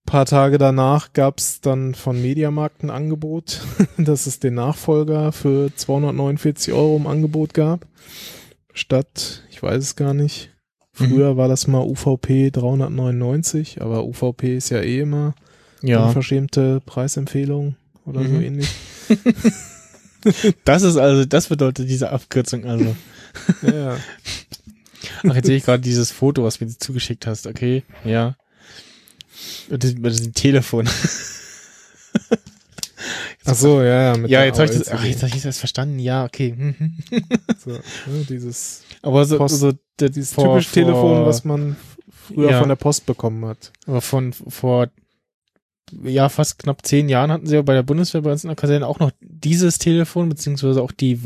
[0.06, 3.62] paar Tage danach gab's dann von Mediamarkt ein Angebot,
[3.98, 7.88] dass es den Nachfolger für 249 Euro im Angebot gab.
[8.74, 10.50] Statt, ich weiß es gar nicht,
[10.96, 15.34] Früher war das mal UVP 399, aber UVP ist ja eh immer
[15.82, 17.76] Ja, unverschämte Preisempfehlung
[18.06, 18.42] oder so Mhm.
[18.44, 18.70] ähnlich.
[20.66, 22.96] das ist also, das bedeutet diese Abkürzung also.
[23.64, 23.98] Ja, ja.
[25.28, 27.48] Ach, jetzt sehe ich gerade dieses Foto, was du mir zugeschickt hast.
[27.48, 28.36] Okay, ja.
[29.70, 30.88] Das, das ist ein Telefon.
[33.46, 34.26] Ach so, ja, ja.
[34.28, 36.00] Ja, jetzt habe ich das, ach, jetzt hab ich das verstanden.
[36.00, 36.54] Ja, okay.
[36.58, 36.98] Mhm.
[37.60, 37.82] so, ne,
[38.30, 41.76] dieses Aber so, Post- so der, dieses vor- typische Telefon, vor- was man
[42.10, 42.60] früher Ja.
[42.60, 43.74] von der Post bekommen hat.
[43.86, 44.88] Aber von vor
[46.02, 48.56] ja fast knapp zehn Jahren hatten sie ja bei der Bundeswehr bei uns in der
[48.56, 51.24] Kaserne auch noch dieses Telefon beziehungsweise auch die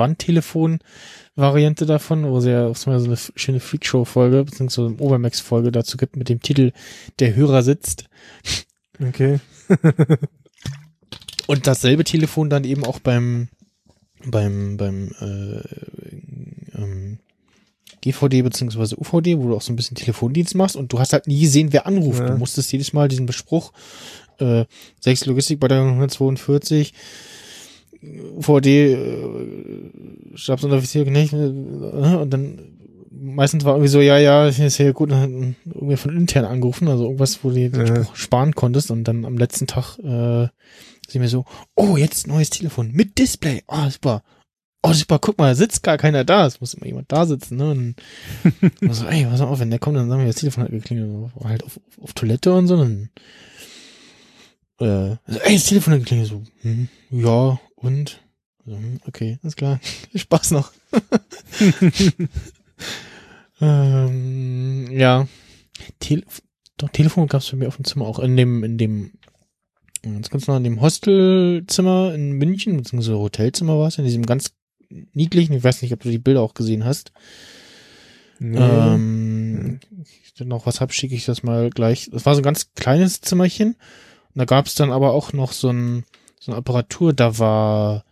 [1.38, 6.16] Wandtelefon-Variante davon, wo sie ja auch so eine schöne Freakshow-Folge beziehungsweise eine Obermax-Folge dazu gibt
[6.16, 6.72] mit dem Titel
[7.20, 8.06] Der Hörer sitzt.
[9.00, 9.40] Okay.
[11.48, 13.48] Und dasselbe Telefon dann eben auch beim
[14.26, 15.62] beim beim äh,
[16.76, 17.20] ähm,
[18.02, 21.28] GVD beziehungsweise UVD, wo du auch so ein bisschen Telefondienst machst und du hast halt
[21.28, 22.20] nie gesehen, wer anruft.
[22.20, 22.32] Ja.
[22.32, 23.72] Du musstest jedes Mal diesen Bespruch
[24.40, 24.66] äh,
[25.02, 26.94] 6 Logistik bei der 142
[28.04, 28.98] UVD äh,
[30.36, 32.78] Stabsunteroffizier Knecht äh, und dann
[33.20, 37.06] meistens war irgendwie so, ja, ja, ist ja gut, dann irgendwie von intern angerufen, also
[37.06, 37.70] irgendwas, wo du.
[37.70, 40.48] Spruch sparen konntest und dann am letzten Tag äh,
[41.08, 41.46] sie mir so,
[41.76, 44.24] oh, jetzt neues Telefon mit Display, oh, super.
[44.84, 46.46] Oh, super, guck mal, da sitzt gar keiner da.
[46.46, 47.72] Es muss immer jemand da sitzen, ne?
[47.72, 47.96] Und
[48.82, 51.32] ich so, ey, pass auf, wenn der kommt, dann sagen wir, das Telefon hat geklingelt.
[51.44, 52.78] Halt auf, auf, auf Toilette und so.
[52.78, 53.10] Dann,
[54.80, 56.30] äh, so, ey, das Telefon hat geklingelt.
[56.30, 58.22] So, hm, ja, und?
[58.66, 59.80] So, hm, okay, alles klar.
[60.16, 60.74] Spaß noch.
[63.62, 65.28] ähm, ja.
[66.00, 66.24] Tele
[66.78, 68.20] doch, Telefon gab's bei mir auf dem Zimmer auch.
[68.20, 69.12] In dem, in dem,
[70.04, 74.52] ganz ganz nah in dem Hostelzimmer in München, beziehungsweise Hotelzimmer war es, in diesem ganz
[74.90, 77.12] niedlichen, ich weiß nicht, ob du die Bilder auch gesehen hast.
[78.40, 78.60] Nee.
[78.60, 79.80] Ähm,
[80.24, 82.10] ich dann noch was hab, schicke ich das mal gleich.
[82.12, 83.70] Das war so ein ganz kleines Zimmerchen.
[83.70, 86.06] Und da gab es dann aber auch noch so ein
[86.40, 88.06] so eine Apparatur, da war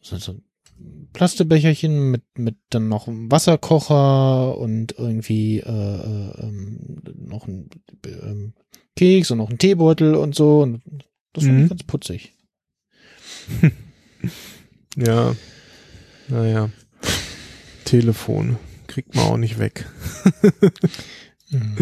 [0.00, 7.02] so, so ein Plastebecherchen mit mit dann noch einem Wasserkocher und irgendwie äh, äh, ähm,
[7.16, 7.68] noch ein
[8.06, 8.54] ähm,
[8.96, 10.60] Keks und noch ein Teebeutel und so.
[10.62, 10.82] Und
[11.32, 11.62] das fand Mhm.
[11.64, 12.32] ich ganz putzig.
[14.96, 15.34] Ja.
[16.28, 16.70] Naja.
[17.84, 18.58] Telefon.
[18.86, 19.86] Kriegt man auch nicht weg.
[21.50, 21.76] Mhm.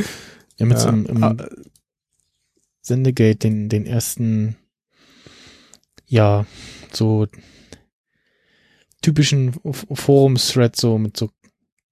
[0.56, 1.36] Wir haben jetzt Ja, im, im ah,
[2.82, 4.56] Sendegate den, den ersten,
[6.10, 6.44] ja,
[6.92, 7.26] so
[9.02, 11.30] typischen F- Forums-Thread so mit so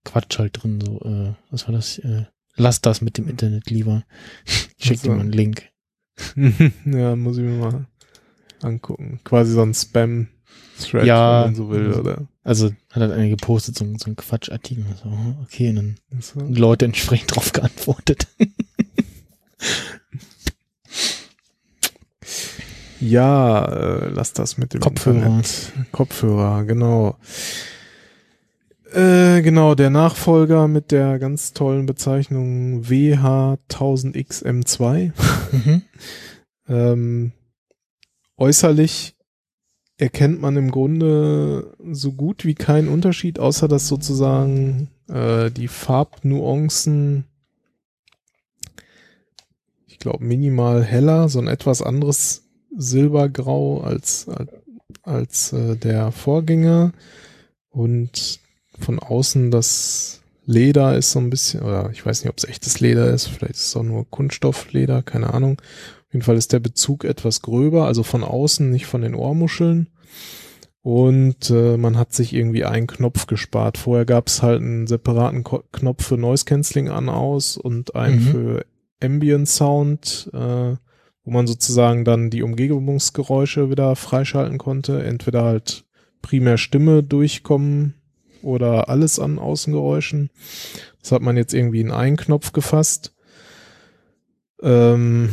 [0.04, 1.98] Quatsch halt drin, so, äh, was war das?
[1.98, 2.24] Äh,
[2.56, 4.04] lass das mit dem Internet lieber.
[4.44, 5.12] Ich schick dir Also.
[5.12, 5.68] mal einen Link.
[6.84, 7.86] ja, muss ich mir mal
[8.62, 9.20] angucken.
[9.24, 11.44] Quasi so ein Spam-Thread, Ja.
[11.44, 12.26] wenn man so will, oder?
[12.42, 14.84] Also hat halt einer gepostet, so, ein- so ein Quatschartikel.
[15.02, 15.10] So,
[15.42, 16.40] okay, und dann So.
[16.40, 18.26] Leute entsprechend drauf geantwortet.
[23.00, 25.16] Ja, äh, lass das mit dem Kopfhörer.
[25.16, 25.72] Internet.
[25.92, 27.16] Kopfhörer, genau.
[28.92, 35.12] Äh, genau, der Nachfolger mit der ganz tollen Bezeichnung WH1000XM2.
[35.52, 35.82] mhm.
[36.70, 37.32] Ähm,
[38.36, 39.16] äußerlich
[39.96, 47.24] erkennt man im Grunde so gut wie keinen Unterschied, außer dass sozusagen äh, die Farbnuancen,
[49.86, 52.47] ich glaube, minimal heller, so ein etwas anderes
[52.78, 54.50] Silbergrau als, als,
[55.02, 56.92] als äh, der Vorgänger.
[57.70, 58.40] Und
[58.78, 62.80] von außen das Leder ist so ein bisschen, oder ich weiß nicht, ob es echtes
[62.80, 65.60] Leder ist, vielleicht ist es auch nur Kunststoffleder, keine Ahnung.
[66.06, 69.88] Auf jeden Fall ist der Bezug etwas gröber, also von außen, nicht von den Ohrmuscheln.
[70.80, 73.76] Und äh, man hat sich irgendwie einen Knopf gespart.
[73.76, 78.24] Vorher gab es halt einen separaten Ko Knopf für Noise Cancelling an aus und einen
[78.24, 78.30] Mhm.
[78.30, 78.66] für
[79.02, 80.76] Ambient Sound, äh,
[81.28, 85.04] wo man sozusagen dann die Umgebungsgeräusche wieder freischalten konnte.
[85.04, 85.84] Entweder halt
[86.22, 87.92] primär Stimme durchkommen
[88.40, 90.30] oder alles an Außengeräuschen.
[91.02, 93.14] Das hat man jetzt irgendwie in einen Knopf gefasst.
[94.62, 95.28] Ähm,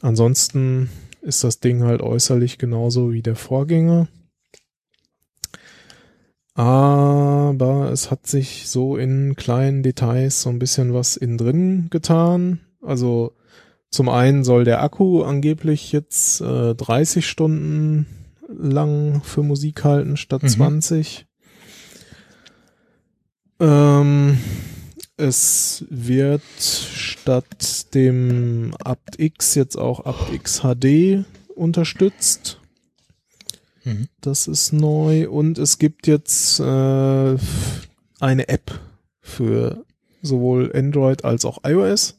[0.00, 0.88] ansonsten
[1.20, 4.08] ist das Ding halt äußerlich genauso wie der Vorgänger.
[6.54, 12.60] Aber es hat sich so in kleinen Details so ein bisschen was innen drin getan.
[12.80, 13.34] Also
[13.90, 18.06] zum einen soll der Akku angeblich jetzt äh, 30 Stunden
[18.48, 20.48] lang für Musik halten statt Mhm.
[20.48, 21.26] 20.
[23.60, 24.38] Ähm,
[25.16, 32.60] es wird statt dem aptX jetzt auch aptX HD unterstützt.
[33.84, 34.08] Mhm.
[34.20, 35.28] Das ist neu.
[35.28, 37.36] Und es gibt jetzt äh,
[38.20, 38.78] eine App
[39.20, 39.84] für
[40.22, 42.17] sowohl Android als auch iOS.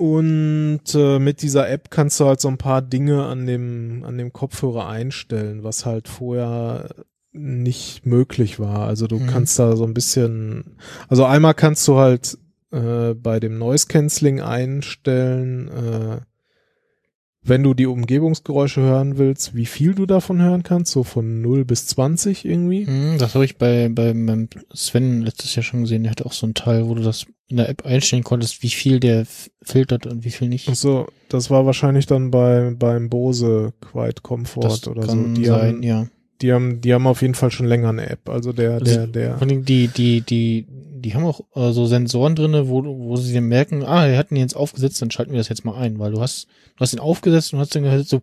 [0.00, 4.16] Und äh, mit dieser App kannst du halt so ein paar Dinge an dem, an
[4.16, 6.88] dem Kopfhörer einstellen, was halt vorher
[7.32, 8.86] nicht möglich war.
[8.86, 9.26] Also du Mhm.
[9.26, 10.76] kannst da so ein bisschen,
[11.08, 12.38] also einmal kannst du halt
[12.72, 16.20] äh, bei dem Noise Cancelling einstellen, äh,
[17.42, 21.64] wenn du die Umgebungsgeräusche hören willst, wie viel du davon hören kannst, so von 0
[21.66, 22.86] bis 20 irgendwie.
[22.86, 26.04] Hm, das habe ich bei, bei beim Sven letztes Jahr schon gesehen.
[26.04, 28.70] Der hatte auch so einen Teil, wo du das in der App einstellen konntest, wie
[28.70, 29.26] viel der
[29.62, 30.68] filtert und wie viel nicht.
[30.70, 35.16] Ach so, das war wahrscheinlich dann bei, beim Bose Quiet Comfort das oder so.
[35.34, 36.06] Die sein, haben, ja.
[36.40, 38.28] die haben, die haben auf jeden Fall schon länger eine App.
[38.28, 39.38] Also der, Also der, der.
[39.38, 43.34] Vor allem die, die, die, die haben auch äh, so Sensoren drinne, wo, wo sie
[43.34, 45.98] dann merken, ah, wir hatten ihn jetzt aufgesetzt, dann schalten wir das jetzt mal ein,
[45.98, 46.46] weil du hast,
[46.76, 48.20] du hast ihn aufgesetzt und hast dann gehört, so,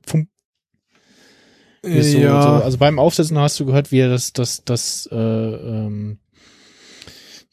[1.84, 5.08] es so, ja, so, also beim Aufsetzen hast du gehört, wie er das, das, das,
[5.12, 6.20] äh, ähm,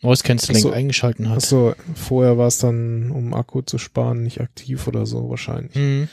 [0.05, 0.71] Noise Cancelling so.
[0.71, 1.39] eingeschalten hat.
[1.39, 5.75] Achso, vorher war es dann, um Akku zu sparen, nicht aktiv oder so wahrscheinlich.
[5.75, 6.09] Mhm.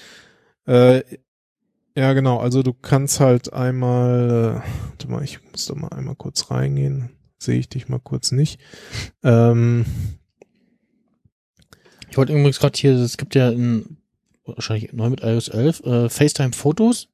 [0.66, 1.04] Äh,
[1.96, 2.40] ja, genau.
[2.40, 7.10] Also du kannst halt einmal, äh, warte mal, ich muss da mal einmal kurz reingehen.
[7.38, 8.60] Sehe ich dich mal kurz nicht.
[9.24, 9.86] Ähm,
[12.10, 13.98] Ich wollte übrigens gerade hier, es gibt ja in,
[14.46, 17.08] wahrscheinlich neu mit iOS 11, äh, FaceTime-Fotos.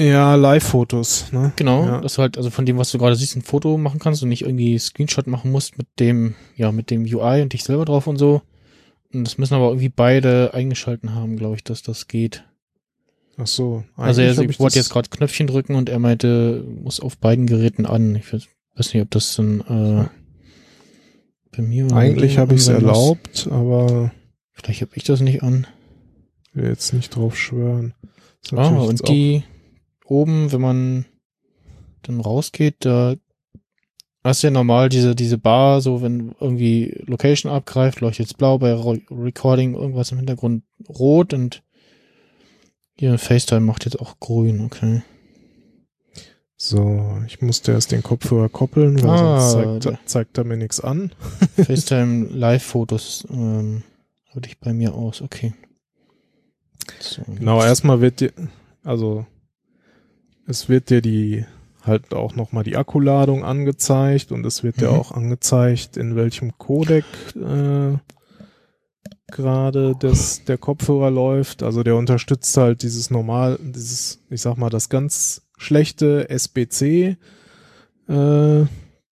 [0.00, 1.52] Ja, Live-Fotos, ne?
[1.56, 2.00] Genau, Ja.
[2.00, 4.28] dass du halt, also von dem, was du gerade siehst, ein Foto machen kannst und
[4.28, 8.06] nicht irgendwie Screenshot machen musst mit dem, ja, mit dem UI und dich selber drauf
[8.06, 8.42] und so.
[9.12, 12.44] Und das müssen aber irgendwie beide eingeschalten haben, glaube ich, dass das geht.
[13.36, 13.84] Ach so.
[13.96, 17.86] also er ich wollte jetzt gerade Knöpfchen drücken und er meinte, muss auf beiden Geräten
[17.86, 18.14] an.
[18.16, 20.08] Ich weiß nicht, ob das dann äh,
[21.56, 24.12] bei mir oder Eigentlich habe ich es erlaubt, aber
[24.52, 25.66] Vielleicht habe ich das nicht an.
[26.52, 27.94] will jetzt nicht drauf schwören.
[28.52, 29.42] Ah, und die
[30.10, 31.04] oben, wenn man
[32.02, 33.14] dann rausgeht, da
[34.24, 38.58] hast du ja normal diese, diese Bar, so wenn irgendwie Location abgreift, leuchtet es blau,
[38.58, 41.62] bei Recording irgendwas im Hintergrund rot und
[42.98, 45.02] hier FaceTime macht jetzt auch grün, okay.
[46.56, 50.80] So, ich musste erst den Kopfhörer koppeln, weil Ah, sonst zeigt, zeigt er mir nichts
[50.80, 51.12] an.
[51.56, 53.82] FaceTime Live-Fotos ähm,
[54.34, 55.54] würde ich bei mir aus, okay.
[56.98, 58.32] So, Genau, erstmal wird dir,
[58.84, 59.24] also
[60.50, 61.44] es wird dir die
[61.82, 64.96] halt auch nochmal die Akkuladung angezeigt und es wird dir Mhm.
[64.98, 67.04] auch angezeigt, in welchem Codec
[67.36, 67.96] äh,
[69.32, 71.62] gerade das der Kopfhörer läuft.
[71.62, 77.16] Also der unterstützt halt dieses normal, dieses, ich sag mal, das ganz schlechte SBC.
[78.08, 78.66] Äh,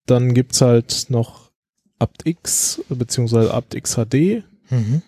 [0.07, 1.51] dann gibt's halt noch
[1.99, 4.43] aptX beziehungsweise aptX HD.
[4.71, 5.03] Mhm.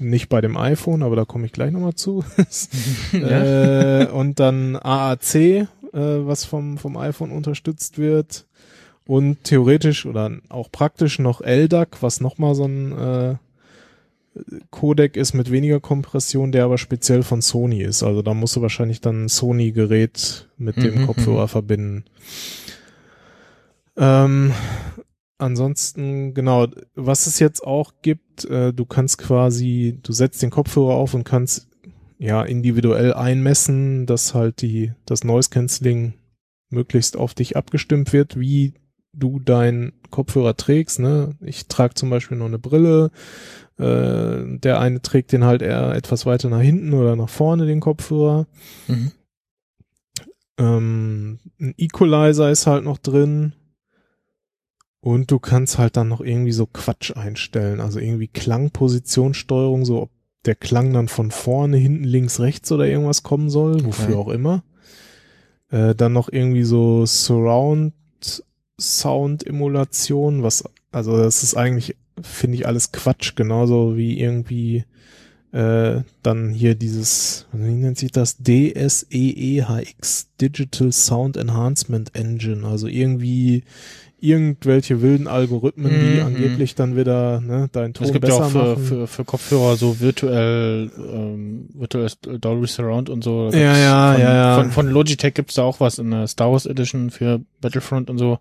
[0.00, 2.24] Nicht bei dem iPhone, aber da komme ich gleich nochmal zu.
[3.12, 4.02] ja.
[4.02, 8.46] äh, und dann AAC, äh, was vom, vom iPhone unterstützt wird.
[9.06, 13.34] Und theoretisch oder auch praktisch noch LDAC, was nochmal so ein äh,
[14.70, 18.02] Codec ist mit weniger Kompression, der aber speziell von Sony ist.
[18.02, 22.04] Also da musst du wahrscheinlich dann ein Sony-Gerät mit dem Mhm, Kopfhörer verbinden.
[23.96, 24.52] Ähm,
[25.40, 30.94] ansonsten, genau, was es jetzt auch gibt, äh, du kannst quasi, du setzt den Kopfhörer
[30.94, 31.68] auf und kannst
[32.18, 36.14] ja individuell einmessen, dass halt die, das Noise Cancelling
[36.70, 38.74] möglichst auf dich abgestimmt wird, wie
[39.12, 41.00] du deinen Kopfhörer trägst.
[41.00, 41.36] Ne?
[41.40, 43.10] Ich trage zum Beispiel noch eine Brille,
[43.78, 47.80] äh, der eine trägt den halt eher etwas weiter nach hinten oder nach vorne, den
[47.80, 48.46] Kopfhörer.
[48.86, 49.12] Mhm.
[50.58, 53.54] Ähm, ein Equalizer ist halt noch drin.
[55.00, 57.80] Und du kannst halt dann noch irgendwie so Quatsch einstellen.
[57.80, 60.10] Also irgendwie Klangpositionssteuerung, so ob
[60.44, 64.14] der Klang dann von vorne, hinten, links, rechts oder irgendwas kommen soll, wofür Okay.
[64.14, 64.62] auch immer.
[65.70, 67.94] Äh, dann noch irgendwie so Surround
[68.80, 74.84] Sound Emulation, was, also das ist eigentlich, finde ich alles Quatsch, genauso wie irgendwie
[75.52, 78.38] äh, dann hier dieses, wie nennt sich das?
[78.38, 83.64] DSEEHX, Digital Sound Enhancement Engine, also irgendwie
[84.20, 86.26] irgendwelche wilden Algorithmen, die Mhm.
[86.26, 88.84] angeblich dann wieder ne, deinen Ton Es gibt ja besser auch für, machen.
[88.84, 92.08] für, für Kopfhörer so virtuell, ähm, virtuell
[92.40, 93.50] Dolby Surround und so.
[93.52, 94.54] Ja, ja, von, ja, ja.
[94.56, 98.18] Von, von Logitech gibt's da auch was in der Star Wars Edition für Battlefront und
[98.18, 98.38] so.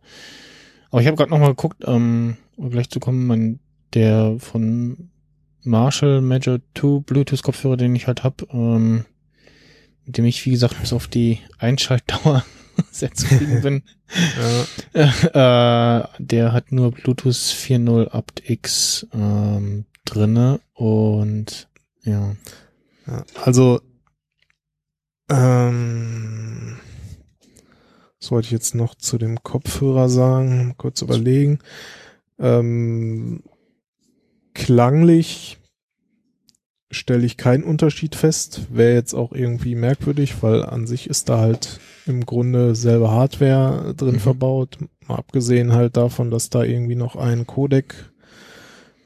[0.91, 3.59] Aber ich habe gerade noch mal geguckt, ähm, um gleich zu kommen, mein,
[3.93, 5.09] der von
[5.63, 9.05] Marshall Major 2 Bluetooth Kopfhörer, den ich halt hab, ähm,
[10.05, 12.43] mit dem ich, wie gesagt, bis auf die Einschaltdauer
[12.91, 13.83] sehr zufrieden bin.
[14.93, 16.01] ja.
[16.01, 21.67] äh, der hat nur Bluetooth 4.0 aptX ähm, drinne und
[22.03, 22.35] ja.
[23.43, 23.81] Also,
[25.29, 26.77] ähm,
[28.19, 30.75] was wollte ich jetzt noch zu dem Kopfhörer sagen?
[30.77, 31.59] Kurz überlegen.
[32.37, 33.43] Ähm,
[34.53, 35.57] klanglich
[36.91, 38.67] stelle ich keinen Unterschied fest.
[38.71, 41.79] Wäre jetzt auch irgendwie merkwürdig, weil an sich ist da halt
[42.09, 44.19] im Grunde selbe Hardware drin Mhm.
[44.19, 44.77] verbaut.
[45.07, 47.93] Mal abgesehen halt davon, dass da irgendwie noch ein Codec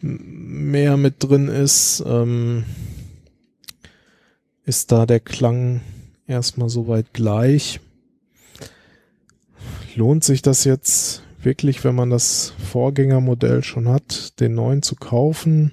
[0.02, 2.66] mehr mit drin ist, ähm,
[4.66, 5.82] ist da der Klang
[6.28, 7.80] erstmal soweit gleich.
[9.96, 15.72] Lohnt sich das jetzt wirklich, wenn man das Vorgängermodell schon hat, den neuen zu kaufen?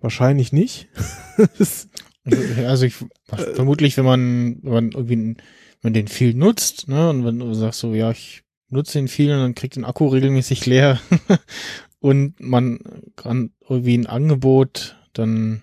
[0.00, 0.88] Wahrscheinlich nicht.
[2.66, 2.94] Also ich
[3.26, 5.36] vermutlich, wenn man, wenn man irgendwie, wenn
[5.82, 9.32] man den viel nutzt, ne, und wenn du sagst so, ja, ich nutze den viel
[9.32, 11.00] und dann kriegt den Akku regelmäßig leer
[12.00, 12.80] und man
[13.16, 15.62] kann irgendwie ein Angebot, dann,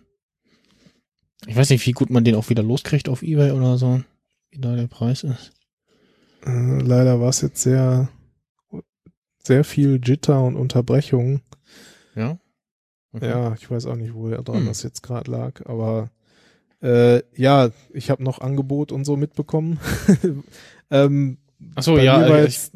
[1.47, 4.01] ich weiß nicht, wie gut man den auch wieder loskriegt auf Ebay oder so,
[4.51, 5.51] wie da der Preis ist.
[6.45, 8.09] Äh, leider war es jetzt sehr,
[9.43, 11.41] sehr viel Jitter und Unterbrechung.
[12.15, 12.39] Ja?
[13.13, 13.29] Okay.
[13.29, 14.65] Ja, ich weiß auch nicht, wo dran Hm.
[14.65, 16.09] das jetzt gerade lag, aber
[16.85, 19.79] äh, ja, ich habe noch Angebot und so mitbekommen.
[20.91, 21.37] ähm,
[21.75, 22.71] Ach so, ja, mir war äh, jetzt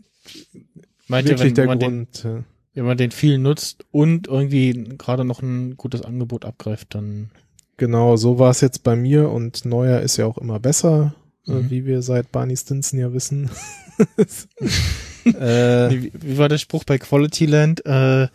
[1.07, 2.25] meinte, wirklich wenn der man den, Grund.
[2.25, 7.29] äh, wenn man den viel nutzt und irgendwie gerade noch ein gutes Angebot abgreift, dann,
[7.77, 11.15] Genau, so war es jetzt bei mir und neuer ist ja auch immer besser,
[11.47, 11.69] äh, Mhm.
[11.69, 13.49] wie wir seit Barney Stinson ja wissen.
[15.25, 17.85] äh, wie, wie war der Spruch bei Quality Land?
[17.85, 18.27] Äh,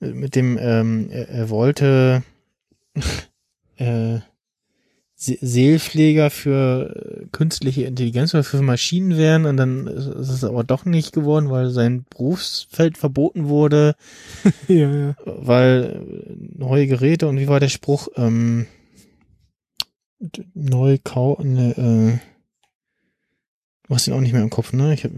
[0.00, 2.22] mit dem, ähm, er, er wollte
[3.76, 4.18] äh,
[5.22, 10.84] Seelpfleger für äh, künstliche Intelligenz oder für Maschinen werden und dann ist es aber doch
[10.84, 13.94] nicht geworden, weil sein Berufsfeld verboten wurde,
[14.68, 15.16] ja, ja.
[15.24, 18.08] weil äh, neue Geräte und wie war der Spruch?
[18.16, 18.66] Ähm,
[20.54, 22.18] neu kau ne, äh,
[23.88, 24.94] du hast ihn auch nicht mehr im Kopf, ne?
[24.94, 25.12] Ich hab,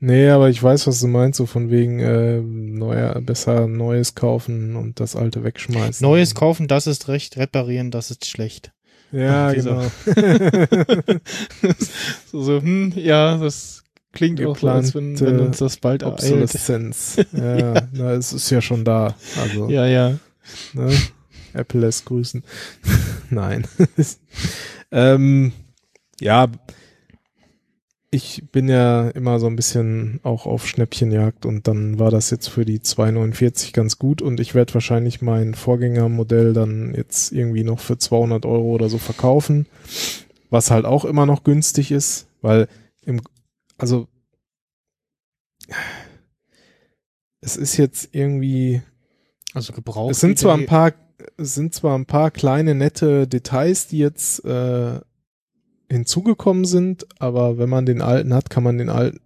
[0.00, 4.76] Nee, aber ich weiß, was du meinst, so von wegen äh, neuer, besser Neues kaufen
[4.76, 6.06] und das alte wegschmeißen.
[6.06, 8.72] Neues kaufen, das ist recht, reparieren, das ist schlecht.
[9.12, 9.82] Ja, genau.
[12.30, 16.02] so, so, hm, ja, das klingt auch so, als wenn, wenn Geplante uns das bald.
[16.02, 17.16] Obsoleszenz.
[17.32, 19.14] ja, na, es ist ja schon da.
[19.40, 20.18] Also, Ja, ja.
[20.74, 20.94] ne?
[21.54, 22.42] Apple lässt grüßen.
[23.30, 23.66] Nein.
[24.92, 25.52] ähm,
[26.20, 26.46] ja,
[28.10, 32.48] ich bin ja immer so ein bisschen auch auf Schnäppchenjagd und dann war das jetzt
[32.48, 37.80] für die 249 ganz gut und ich werde wahrscheinlich mein Vorgängermodell dann jetzt irgendwie noch
[37.80, 39.66] für 200 Euro oder so verkaufen,
[40.48, 42.68] was halt auch immer noch günstig ist, weil
[43.04, 43.20] im,
[43.76, 44.08] also
[47.42, 48.80] es ist jetzt irgendwie
[49.52, 50.12] Also gebraucht.
[50.12, 50.94] es sind zwar ein paar,
[51.36, 55.00] es sind zwar ein paar kleine nette Details, die jetzt äh,
[55.90, 59.20] hinzugekommen sind, aber wenn man den alten hat, kann man den alten,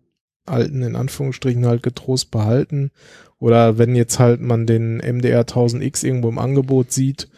[0.47, 2.91] alten in Anführungsstrichen halt getrost behalten.
[3.39, 7.29] Oder wenn jetzt halt man den MDR 1000X irgendwo im Angebot sieht,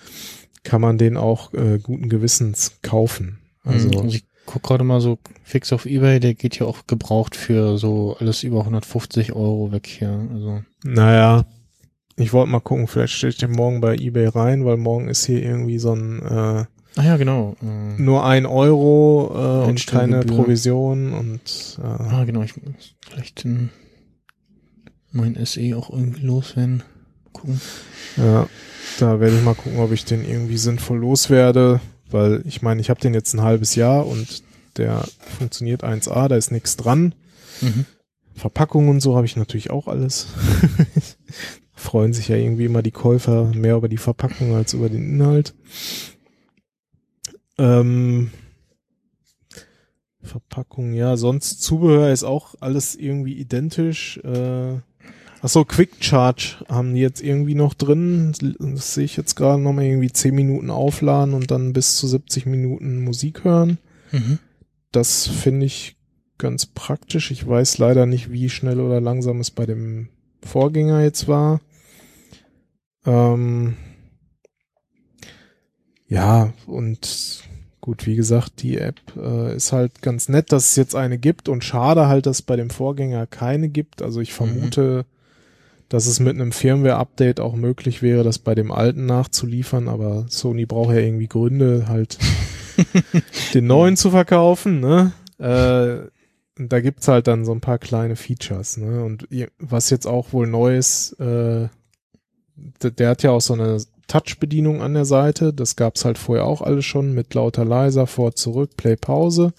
[0.63, 3.39] kann man den auch äh, guten Gewissens kaufen.
[3.63, 7.37] Also, Also, ich guck gerade mal so fix auf Ebay, der geht ja auch gebraucht
[7.37, 10.29] für so alles über 150 Euro weg hier.
[10.33, 11.47] Also, naja,
[12.17, 15.25] ich wollte mal gucken, vielleicht stelle ich den morgen bei eBay rein, weil morgen ist
[15.25, 16.65] hier irgendwie so ein äh,
[16.97, 17.57] ah ja, genau.
[17.63, 23.45] Äh, nur ein Euro äh, und keine Provision und äh, ah, genau, ich muss vielleicht
[23.45, 23.71] den,
[25.13, 26.83] mein SE auch irgendwie loswerden.
[27.33, 27.61] Gucken.
[28.17, 28.47] ja,
[29.01, 32.91] da werde ich mal gucken, ob ich den irgendwie sinnvoll loswerde, weil ich meine, ich
[32.91, 34.45] habe den jetzt ein halbes Jahr und
[34.77, 35.05] der
[35.39, 37.15] funktioniert 1A, da ist nichts dran.
[37.61, 37.87] Mhm.
[38.35, 40.29] Verpackung und so habe ich natürlich auch alles.
[41.75, 45.55] Freuen sich ja irgendwie immer die Käufer mehr über die Verpackung als über den Inhalt.
[47.59, 48.31] Ähm,
[50.23, 54.19] Verpackung, ja, sonst Zubehör ist auch alles irgendwie identisch.
[54.25, 54.79] Äh,
[55.43, 58.33] achso, Quick Charge haben die jetzt irgendwie noch drin.
[58.59, 62.47] Das sehe ich jetzt gerade nochmal irgendwie 10 Minuten aufladen und dann bis zu 70
[62.47, 63.79] Minuten Musik hören.
[64.11, 64.39] Mhm.
[64.93, 65.97] Das finde ich
[66.39, 67.31] ganz praktisch.
[67.31, 70.09] Ich weiß leider nicht, wie schnell oder langsam es bei dem
[70.43, 71.61] Vorgänger jetzt war.
[73.07, 73.77] Ähm,
[76.09, 77.43] ja, und
[77.81, 81.49] gut, wie gesagt, die App äh, ist halt ganz nett, dass es jetzt eine gibt
[81.49, 84.01] und schade halt, dass es bei dem Vorgänger keine gibt.
[84.01, 85.05] Also ich vermute,
[85.89, 90.67] dass es mit einem Firmware-Update auch möglich wäre, das bei dem alten nachzuliefern, aber Sony
[90.67, 92.19] braucht ja irgendwie Gründe, halt
[93.55, 95.13] den neuen zu verkaufen, ne?
[95.39, 96.09] Äh,
[96.57, 99.05] da gibt's halt dann so ein paar kleine Features, ne?
[99.05, 101.69] Und was jetzt auch wohl neu ist, äh,
[102.83, 105.53] der, der hat ja auch so eine Touch-Bedienung an der Seite.
[105.53, 109.53] Das gab's halt vorher auch alles schon mit lauter leiser, vor, zurück, Play, Pause.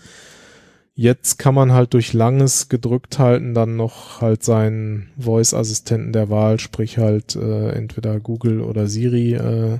[0.97, 6.57] Jetzt kann man halt durch langes gedrückt halten dann noch halt seinen Voice-Assistenten der Wahl,
[6.57, 9.79] sprich halt äh, entweder Google oder Siri äh,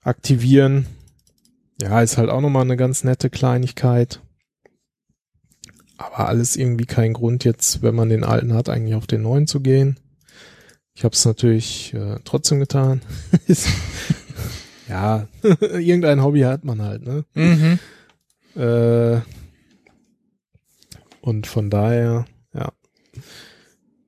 [0.00, 0.86] aktivieren.
[1.80, 4.20] Ja, ist halt auch nochmal eine ganz nette Kleinigkeit.
[5.98, 9.46] Aber alles irgendwie kein Grund jetzt, wenn man den alten hat, eigentlich auf den neuen
[9.46, 9.98] zu gehen.
[10.98, 13.02] Ich habe es natürlich äh, trotzdem getan.
[14.88, 15.28] ja,
[15.60, 17.24] irgendein Hobby hat man halt, ne?
[17.34, 17.78] Mhm.
[18.60, 19.20] Äh,
[21.20, 22.72] und von daher, ja,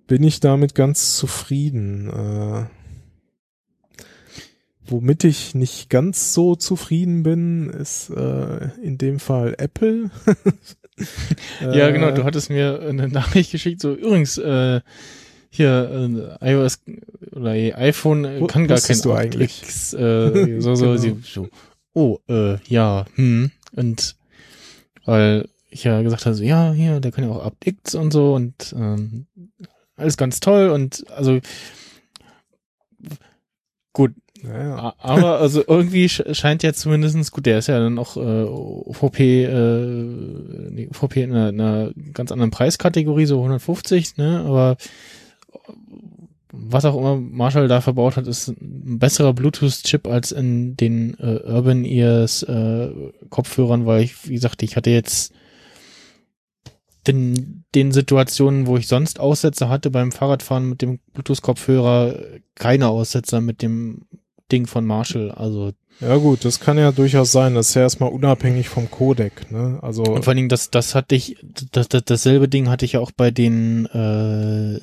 [0.08, 2.08] bin ich damit ganz zufrieden.
[2.10, 2.64] Äh,
[4.84, 10.10] womit ich nicht ganz so zufrieden bin, ist äh, in dem Fall Apple.
[11.62, 14.82] Ja, genau, du Äh, hattest mir eine Nachricht geschickt, so übrigens, äh,
[15.50, 16.80] hier, äh, iOS
[17.32, 19.62] oder iPhone äh, Wo- kann gar kein du eigentlich?
[19.94, 21.16] Äh, so, so, Genau.
[21.24, 21.48] so,
[21.92, 24.16] oh, äh, ja, hm, und
[25.04, 28.34] weil ich ja gesagt habe, so, ja, hier, der kann ja auch AptX und so
[28.34, 29.26] und ähm,
[29.96, 31.40] alles ganz toll und also
[33.92, 34.12] gut,
[34.42, 34.76] ja, ja.
[34.76, 38.20] A- Aber also irgendwie sch- scheint ja zumindestens gut, der ist ja dann auch äh,
[38.20, 44.40] UVP, äh, nee, UVP in einer, einer ganz anderen Preiskategorie, so 150, ne?
[44.46, 44.76] Aber
[46.52, 51.40] was auch immer Marshall da verbaut hat, ist ein besserer Bluetooth-Chip als in den äh,
[51.44, 52.90] Urban Ears äh,
[53.28, 55.32] Kopfhörern, weil ich, wie gesagt, ich hatte jetzt
[57.06, 62.18] den, den Situationen, wo ich sonst Aussetzer hatte beim Fahrradfahren mit dem Bluetooth-Kopfhörer,
[62.54, 64.06] keine Aussetzer mit dem
[64.50, 65.30] Ding von Marshall.
[65.30, 67.54] Also ja gut, das kann ja durchaus sein.
[67.54, 69.50] Das ist ja erstmal unabhängig vom Codec.
[69.50, 69.78] Ne?
[69.82, 71.36] Also und vor allen Dingen, das, das hatte ich,
[71.72, 74.76] das, das, dasselbe Ding hatte ich ja auch bei den äh,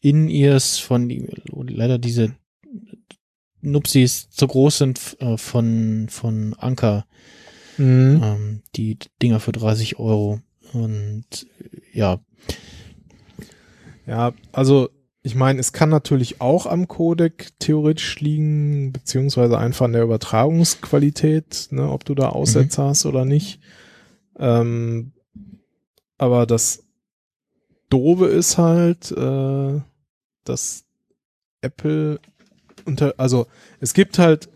[0.00, 1.10] In-Ears von
[1.68, 2.34] leider diese
[3.60, 7.06] Nupsis zu groß sind äh, von von Anker,
[7.78, 8.20] mhm.
[8.22, 10.40] ähm, die Dinger für 30 Euro.
[10.72, 11.46] Und
[11.92, 12.20] ja,
[14.06, 14.90] Ja, also
[15.22, 21.68] ich meine, es kann natürlich auch am Codec theoretisch liegen, beziehungsweise einfach an der Übertragungsqualität,
[21.70, 23.60] ne, ob du da Aussetzer hast oder nicht.
[24.38, 25.12] Ähm,
[26.18, 26.84] aber das
[27.88, 29.80] Doofe ist halt, äh,
[30.44, 30.84] dass
[31.60, 32.18] Apple
[32.84, 33.46] unter, also
[33.80, 34.48] es gibt halt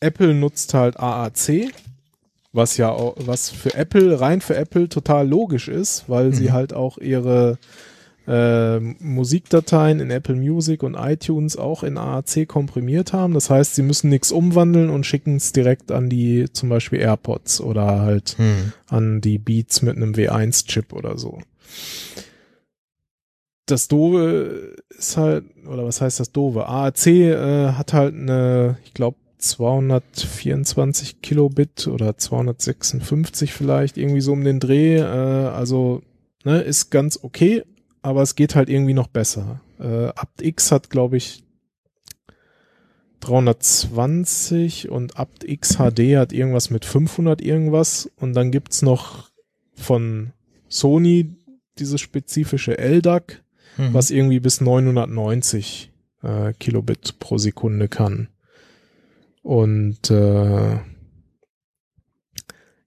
[0.00, 1.70] Apple nutzt halt AAC,
[2.52, 6.52] was ja auch, was für Apple, rein für Apple total logisch ist, weil sie Mhm.
[6.52, 7.56] halt auch ihre
[8.26, 13.34] äh, Musikdateien in Apple Music und iTunes auch in AAC komprimiert haben.
[13.34, 17.60] Das heißt, sie müssen nichts umwandeln und schicken es direkt an die zum Beispiel AirPods
[17.60, 18.72] oder halt Hm.
[18.88, 21.38] an die Beats mit einem W1-Chip oder so.
[23.66, 26.66] Das Doofe ist halt, oder was heißt das Doofe?
[26.66, 34.44] AAC äh, hat halt eine, ich glaube, 224 Kilobit oder 256 vielleicht, irgendwie so um
[34.44, 34.96] den Dreh.
[34.98, 36.02] Äh, also,
[36.44, 37.62] ne, ist ganz okay,
[38.02, 39.60] aber es geht halt irgendwie noch besser.
[39.78, 41.44] Äh, AptX hat, glaube ich,
[43.20, 49.30] 320 und AptX HD hat irgendwas mit 500 irgendwas und dann gibt's noch
[49.74, 50.32] von
[50.68, 51.36] Sony
[51.78, 53.42] dieses spezifische LDAC,
[53.78, 53.94] Mhm.
[53.94, 58.28] was irgendwie bis 990 äh, Kilobit pro Sekunde kann.
[59.42, 60.78] Und äh,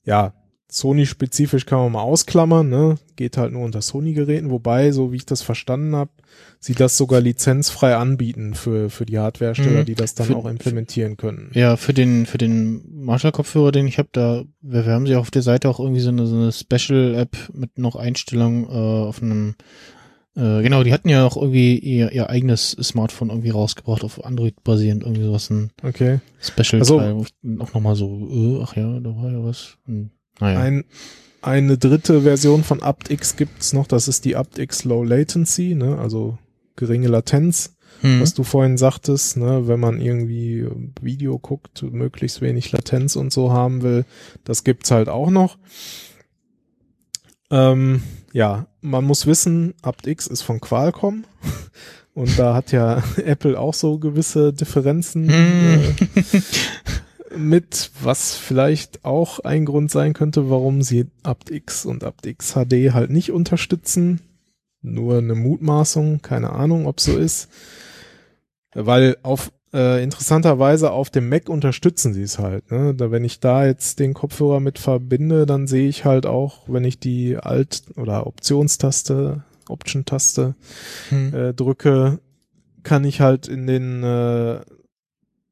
[0.03, 0.33] ja,
[0.75, 2.95] Sony-spezifisch kann man mal ausklammern, ne?
[3.15, 6.11] Geht halt nur unter Sony-Geräten, wobei, so wie ich das verstanden habe,
[6.59, 9.85] sie das sogar lizenzfrei anbieten für, für die Hardwarehersteller, Mhm.
[9.85, 11.49] die das dann Für- auch implementieren können.
[11.53, 15.31] Ja, für den für den Marshall-Kopfhörer, den ich habe, da wir, wir haben sie auf
[15.31, 19.55] der Seite auch irgendwie so eine, so eine Special-App mit noch Einstellungen äh, auf einem
[20.37, 24.61] äh, genau, die hatten ja auch irgendwie ihr, ihr eigenes Smartphone irgendwie rausgebracht, auf Android
[24.65, 26.19] basierend, irgendwie sowas, ein Okay.
[26.41, 29.77] Special-Teil, Also- wo ich auch nochmal so, äh, ach ja, da war ja was.
[29.85, 30.59] Hm, naja.
[30.59, 30.83] Ein,
[31.41, 35.97] eine dritte Version von aptX gibt's noch, das ist die aptX Low Latency, ne?
[35.99, 36.37] also
[36.75, 38.19] geringe Latenz, Hm.
[38.19, 39.67] was du vorhin sagtest, ne?
[39.69, 40.67] wenn man irgendwie
[41.01, 44.03] Video guckt, möglichst wenig Latenz und so haben will,
[44.43, 45.57] das gibt's halt auch noch.
[47.51, 48.01] Ähm,
[48.33, 51.25] ja, man muss wissen, aptX ist von Qualcomm.
[52.13, 55.81] Und da hat ja Apple auch so gewisse Differenzen Hm.
[56.15, 56.41] äh,
[57.37, 63.09] mit, was vielleicht auch ein Grund sein könnte, warum sie aptX und aptX HD halt
[63.09, 64.21] nicht unterstützen.
[64.81, 67.49] Nur eine Mutmaßung, keine Ahnung, ob so ist.
[68.73, 72.71] Weil auf äh, interessanterweise auf dem Mac unterstützen sie es halt.
[72.71, 72.95] Ne?
[72.95, 76.85] Da, wenn ich da jetzt den Kopfhörer mit verbinde, dann sehe ich halt auch, wenn
[76.85, 80.55] ich die Alt- oder Optionstaste, Option-Taste
[81.09, 81.33] Hm.
[81.33, 82.19] äh, drücke,
[82.83, 84.61] kann ich halt in den äh,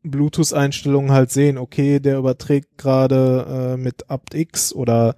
[0.03, 5.15] Bluetooth-Einstellungen halt sehen, okay, der überträgt gerade äh, mit aptX oder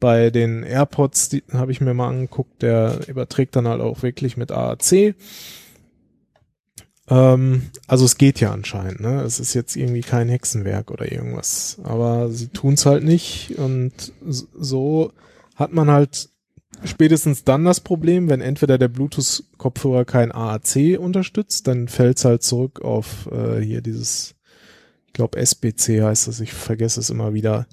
[0.00, 4.36] bei den AirPods, die habe ich mir mal angeguckt, der überträgt dann halt auch wirklich
[4.36, 5.14] mit AAC.
[7.08, 9.22] Ähm, also es geht ja anscheinend, ne?
[9.22, 11.78] Es ist jetzt irgendwie kein Hexenwerk oder irgendwas.
[11.84, 15.12] Aber sie tun es halt nicht und so
[15.54, 16.31] hat man halt
[16.84, 22.42] spätestens dann das Problem, wenn entweder der Bluetooth-Kopfhörer kein AAC unterstützt, dann fällt es halt
[22.42, 24.34] zurück auf äh, hier dieses,
[25.06, 27.66] ich glaube SBC heißt das, ich vergesse es immer wieder,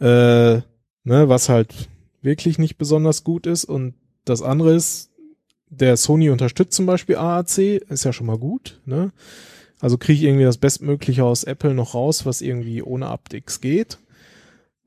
[0.00, 0.60] äh,
[1.04, 1.74] ne, was halt
[2.22, 3.64] wirklich nicht besonders gut ist.
[3.64, 3.94] Und
[4.24, 5.10] das andere ist,
[5.68, 9.12] der Sony unterstützt zum Beispiel AAC, ist ja schon mal gut, ne?
[9.80, 13.98] Also kriege ich irgendwie das Bestmögliche aus Apple noch raus, was irgendwie ohne aptX geht.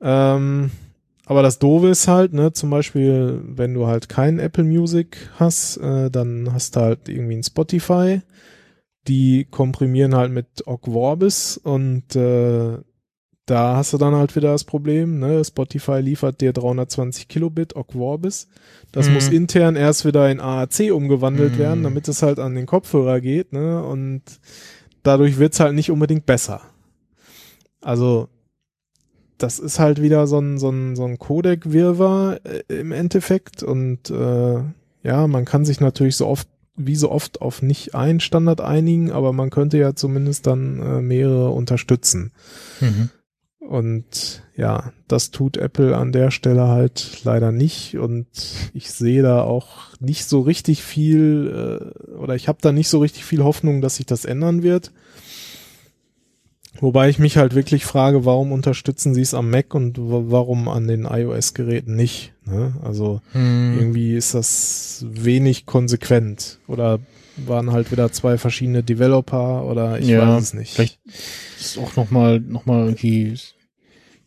[0.00, 0.70] Ähm,
[1.26, 5.76] aber das Doofe ist halt, ne, zum Beispiel, wenn du halt kein Apple Music hast,
[5.76, 8.22] äh, dann hast du halt irgendwie ein Spotify.
[9.08, 12.78] Die komprimieren halt mit Ogg Vorbis und äh,
[13.48, 17.92] da hast du dann halt wieder das Problem, ne, Spotify liefert dir 320 Kilobit Ogg
[17.92, 18.48] Vorbis.
[18.90, 19.12] Das Mhm.
[19.12, 21.58] muss intern erst wieder in AAC umgewandelt Mhm.
[21.60, 24.22] werden, damit es halt an den Kopfhörer geht, ne, und
[25.04, 26.60] dadurch wird's halt nicht unbedingt besser.
[27.80, 28.28] Also,
[29.38, 34.10] das ist halt wieder so ein, so ein, so ein Codec-Wirrwarr äh, im Endeffekt und
[34.10, 34.62] äh,
[35.02, 39.12] ja, man kann sich natürlich so oft, wie so oft auf nicht einen Standard einigen,
[39.12, 42.32] aber man könnte ja zumindest dann äh, mehrere unterstützen.
[42.80, 43.10] Mhm.
[43.66, 47.98] Und ja, das tut Apple an der Stelle halt leider nicht.
[47.98, 48.26] Und
[48.72, 53.00] ich sehe da auch nicht so richtig viel, äh, oder ich habe da nicht so
[53.00, 54.92] richtig viel Hoffnung, dass sich das ändern wird.
[56.80, 60.68] Wobei ich mich halt wirklich frage, warum unterstützen sie es am Mac und wa- warum
[60.68, 62.32] an den iOS-Geräten nicht?
[62.44, 62.74] Ne?
[62.82, 63.72] Also Hm.
[63.76, 66.58] irgendwie ist das wenig konsequent.
[66.68, 67.00] Oder
[67.36, 70.72] waren halt wieder zwei verschiedene Developer oder ich Ja, weiß es nicht.
[70.72, 70.98] vielleicht
[71.58, 73.34] ist auch noch mal, noch mal irgendwie,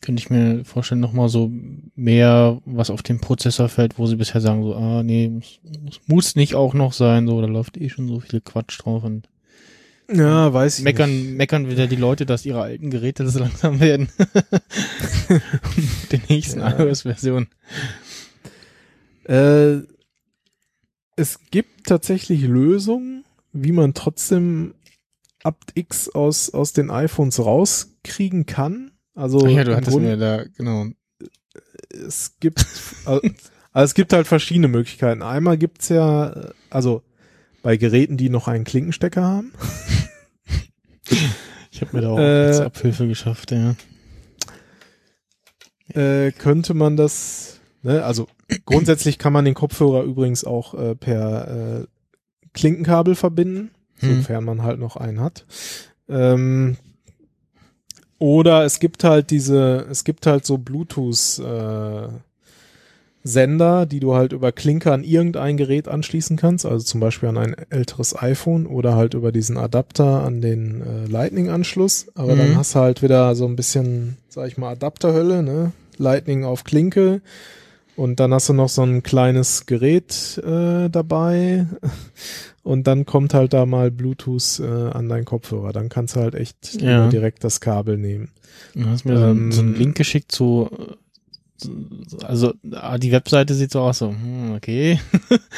[0.01, 1.51] könnte ich mir vorstellen, noch mal so
[1.95, 6.01] mehr, was auf den Prozessor fällt, wo sie bisher sagen so, ah, nee, muss, muss,
[6.07, 9.27] muss nicht auch noch sein, so, da läuft eh schon so viel Quatsch drauf und
[10.11, 10.93] ja, weiß ich nicht.
[10.97, 14.09] meckern, meckern wieder die Leute, dass ihre alten Geräte so langsam werden.
[16.11, 16.79] Den nächsten Ja.
[16.79, 17.47] iOS-Version.
[19.25, 19.79] Äh,
[21.15, 24.73] es gibt tatsächlich Lösungen, wie man trotzdem
[25.43, 28.91] aptX aus, aus den iPhones rauskriegen kann.
[29.15, 30.85] Also, Ach ja, du hattest mir da, genau.
[31.91, 32.65] es gibt,
[33.05, 33.21] also,
[33.71, 35.21] also es gibt halt verschiedene Möglichkeiten.
[35.21, 37.03] Einmal gibt's ja, also
[37.61, 39.53] bei Geräten, die noch einen Klinkenstecker haben,
[41.71, 43.75] Ich habe mir da auch Äh, Abhilfe geschafft, ja.
[45.93, 48.27] äh, könnte man das, ne, also
[48.65, 51.85] grundsätzlich kann man den Kopfhörer übrigens auch äh, per äh,
[52.53, 54.17] Klinkenkabel verbinden, Hm.
[54.17, 55.45] sofern man halt noch einen hat.
[56.07, 56.77] Ähm,
[58.17, 62.07] oder es gibt halt diese, es gibt halt so Bluetooth äh,
[63.23, 67.37] Sender, die du halt über Klinke an irgendein Gerät anschließen kannst, also zum Beispiel an
[67.37, 72.07] ein älteres iPhone oder halt über diesen Adapter an den äh, Lightning-Anschluss.
[72.15, 72.57] Aber dann Mhm.
[72.57, 75.73] hast du halt wieder so ein bisschen, sag ich mal, Adapterhölle, ne?
[75.97, 77.21] Lightning auf Klinke.
[77.97, 81.67] Und dann hast du noch so ein kleines Gerät äh, dabei.
[82.63, 85.73] Und dann kommt halt da mal Bluetooth äh, an deinen Kopfhörer.
[85.73, 87.09] Dann kannst du halt echt Ja.
[87.09, 88.29] direkt das Kabel nehmen.
[88.75, 90.69] Du hast mir Ähm, so einen Link geschickt zu,
[92.23, 94.99] also ah, die Webseite sieht so aus, so, hm, okay.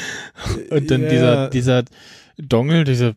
[0.70, 1.08] Und dann Ja.
[1.08, 1.84] dieser, dieser
[2.38, 3.14] Dongle, diese,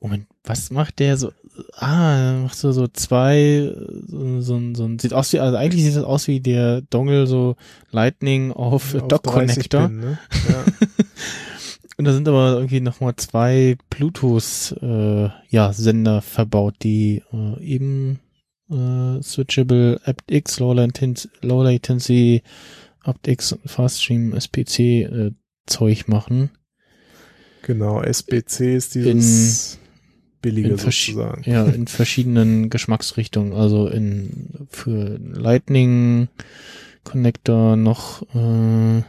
[0.00, 1.32] Moment, was macht der so?
[1.74, 3.72] Ah, er macht so, so zwei,
[4.06, 6.82] so, so, ein- so ein, sieht aus wie, also eigentlich sieht das aus wie der
[6.82, 7.56] Dongle so
[7.90, 9.86] Lightning auf, Auf Dock 30 Connector.
[9.88, 10.18] Pin, ne?
[10.50, 10.64] ja.
[11.98, 18.20] Und da sind aber irgendwie nochmal zwei Bluetooth äh, ja, Sender verbaut, die äh, eben
[18.70, 22.42] äh, Switchable aptX, Low Latency, Low Latency
[23.02, 25.30] aptX, Fast Stream, SPC äh,
[25.66, 26.50] Zeug machen.
[27.62, 29.78] Genau, SBC ist dieses
[30.40, 31.42] billige in sozusagen.
[31.50, 33.52] Ja, in verschiedenen Geschmacksrichtungen.
[33.52, 36.28] Also in für Lightning
[37.02, 39.02] Connector noch äh,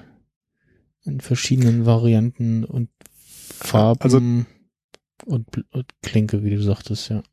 [1.05, 7.23] in verschiedenen Varianten und Farben Also- und, und Klinke, wie du sagtest, ja.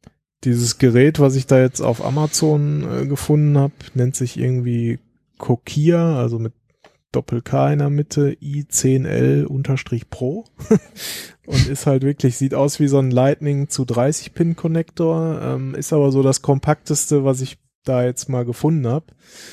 [0.45, 4.99] Dieses Gerät, was ich da jetzt auf Amazon äh, gefunden habe, nennt sich irgendwie
[5.39, 6.53] Kokia, also mit
[7.13, 10.45] Doppel-K in der Mitte, i10L-Pro.
[11.47, 16.13] und ist halt wirklich, sieht aus wie so ein Lightning zu 30-Pin-Connector, ähm, ist aber
[16.13, 19.07] so das kompakteste, was ich da jetzt mal gefunden habe.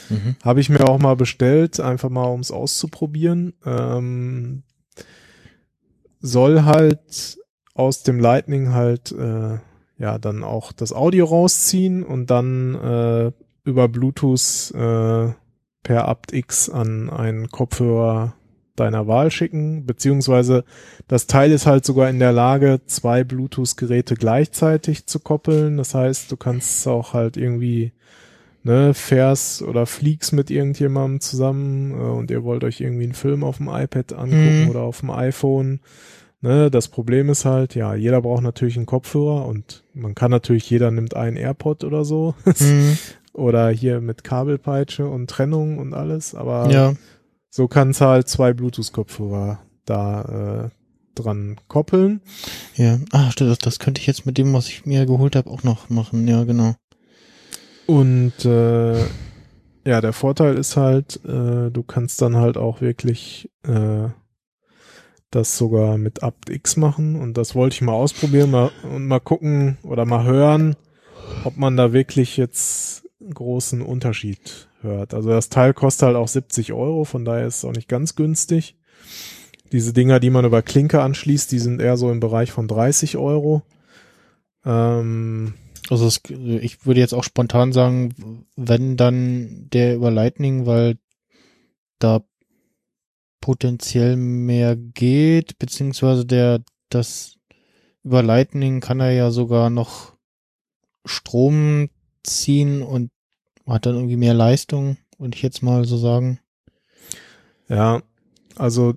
[0.10, 0.36] Mhm.
[0.44, 3.54] Habe ich mir auch mal bestellt, einfach mal um es auszuprobieren.
[3.66, 4.64] Ähm,
[6.20, 7.38] soll halt
[7.74, 9.58] aus dem Lightning halt äh,
[10.02, 13.32] ja dann auch das Audio rausziehen und dann äh,
[13.64, 15.34] über Bluetooth äh,
[15.84, 18.34] per aptX an einen Kopfhörer
[18.76, 20.64] deiner Wahl schicken, beziehungsweise
[21.08, 25.78] das Teil ist halt sogar in der Lage, zwei Bluetooth-Geräte gleichzeitig zu koppeln.
[25.78, 27.92] Das heißt, du kannst auch halt irgendwie
[28.64, 33.44] ne, fährst oder fliegst mit irgendjemandem zusammen äh, und ihr wollt euch irgendwie einen Film
[33.44, 34.70] auf dem iPad angucken Mhm.
[34.70, 35.80] oder auf dem iPhone.
[36.44, 40.68] Ne, das Problem ist halt, ja, jeder braucht natürlich einen Kopfhörer und man kann natürlich,
[40.70, 42.34] jeder nimmt einen AirPod oder so.
[42.60, 42.98] Mhm.
[43.34, 46.94] oder hier mit Kabelpeitsche und Trennung und alles, aber Ja,
[47.50, 50.70] so kannst halt zwei Bluetooth-Kopfhörer da äh,
[51.14, 52.22] dran koppeln.
[52.76, 52.98] ja.
[53.12, 55.64] Ah, stimmt, das, das könnte ich jetzt mit dem, was ich mir geholt habe, auch
[55.64, 56.28] noch machen.
[56.28, 56.74] Ja, genau.
[57.86, 59.00] Und äh,
[59.84, 64.10] ja, der Vorteil ist halt, äh, du kannst dann halt auch wirklich äh,
[65.32, 69.78] das sogar mit aptX machen und das wollte ich mal ausprobieren mal, und mal gucken
[69.84, 70.76] oder mal hören,
[71.44, 75.14] ob man da wirklich jetzt großen Unterschied hört.
[75.14, 78.16] Also das Teil kostet halt auch 70 Euro, von daher ist es auch nicht ganz
[78.16, 78.76] günstig.
[79.72, 83.18] Diese Dinger, die man über Klinke anschließt, die sind eher so im Bereich von 30
[83.18, 83.64] Euro.
[84.66, 85.54] Ähm,
[85.90, 90.98] Also es, ich würde jetzt auch spontan sagen, wenn dann der über Lightning, weil
[92.00, 92.22] da
[93.42, 97.36] potenziell mehr geht, beziehungsweise der das
[98.04, 100.14] über Lightning kann er ja sogar noch
[101.06, 101.90] Strom
[102.24, 103.12] ziehen und
[103.68, 106.40] hat dann irgendwie mehr Leistung, würde ich jetzt mal so sagen.
[107.68, 108.02] Ja,
[108.56, 108.96] also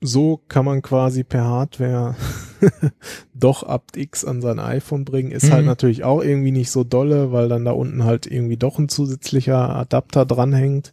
[0.00, 2.16] so kann man quasi per Hardware
[3.34, 5.30] doch aptX an sein iPhone bringen.
[5.30, 5.68] Ist halt Mhm.
[5.68, 9.70] natürlich auch irgendwie nicht so dolle, weil dann da unten halt irgendwie doch ein zusätzlicher
[9.76, 10.92] Adapter dranhängt,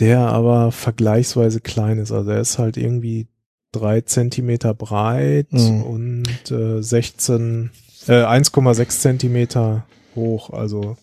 [0.00, 2.12] der aber vergleichsweise klein ist.
[2.12, 3.26] Also er ist halt irgendwie
[3.72, 5.82] drei Zentimeter breit Mhm.
[5.82, 7.70] und äh, 16,
[8.08, 10.50] äh, 1,6 Zentimeter hoch.
[10.50, 10.96] Also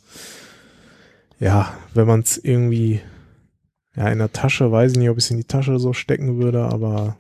[1.40, 3.02] ja, wenn man es irgendwie
[3.96, 6.38] ja, in der Tasche, weiß ich nicht, ob ich es in die Tasche so stecken
[6.42, 7.18] würde, aber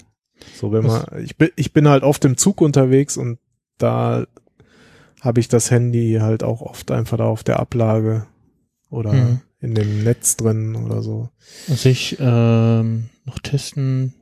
[0.55, 3.39] so, wenn man, ich bin, ich bin halt oft im Zug unterwegs und
[3.77, 4.25] da
[5.21, 8.25] habe ich das Handy halt auch oft einfach da auf der Ablage
[8.89, 9.41] oder Mhm.
[9.61, 11.29] In dem Netz drin oder so.
[11.67, 14.13] Was ich ähm, noch testen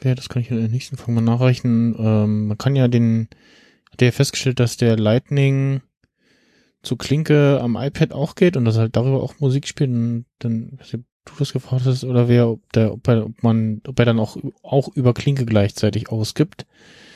[0.00, 1.94] werde, das kann ich in der nächsten Folge mal nachreichen.
[1.98, 3.28] Ähm, man kann ja den,
[3.90, 5.80] hat ja festgestellt, dass der Lightning
[6.82, 9.90] zu Klinke am iPad auch geht und dass halt darüber auch Musik spielt.
[9.90, 13.24] Und dann, weiß nicht, ob du das gefragt hast oder wer, ob der, ob, er,
[13.26, 16.66] ob man, ob er dann auch, auch über Klinke gleichzeitig ausgibt.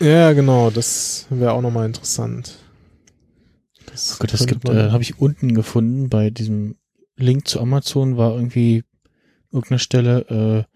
[0.00, 2.58] Ja, genau, das wäre auch nochmal interessant.
[3.86, 6.76] Das, Gott, das gibt, äh, habe ich unten gefunden bei diesem
[7.18, 8.84] Link zu Amazon war irgendwie
[9.52, 10.66] irgendeine Stelle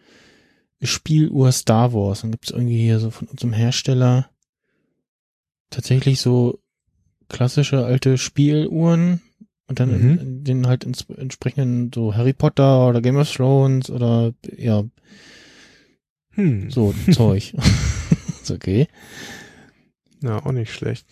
[0.81, 2.23] äh, Spieluhr Star Wars.
[2.23, 4.29] Dann gibt es irgendwie hier so von unserem Hersteller
[5.71, 6.59] tatsächlich so
[7.29, 9.23] klassische alte Spieluhren
[9.69, 10.19] und dann in, Mhm.
[10.19, 14.85] in den halt ins, entsprechenden so Harry Potter oder Game of Thrones oder ja
[16.31, 16.71] hm.
[16.71, 17.55] so Zeug.
[18.43, 18.89] ist okay.
[20.21, 21.07] Ja, auch nicht schlecht.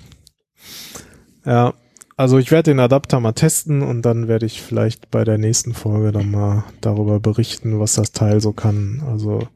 [1.44, 1.74] Ja,
[2.20, 5.72] also ich werde den Adapter mal testen und dann werde ich vielleicht bei der nächsten
[5.72, 9.02] Folge dann mal darüber berichten, was das Teil so kann.
[9.08, 9.48] Also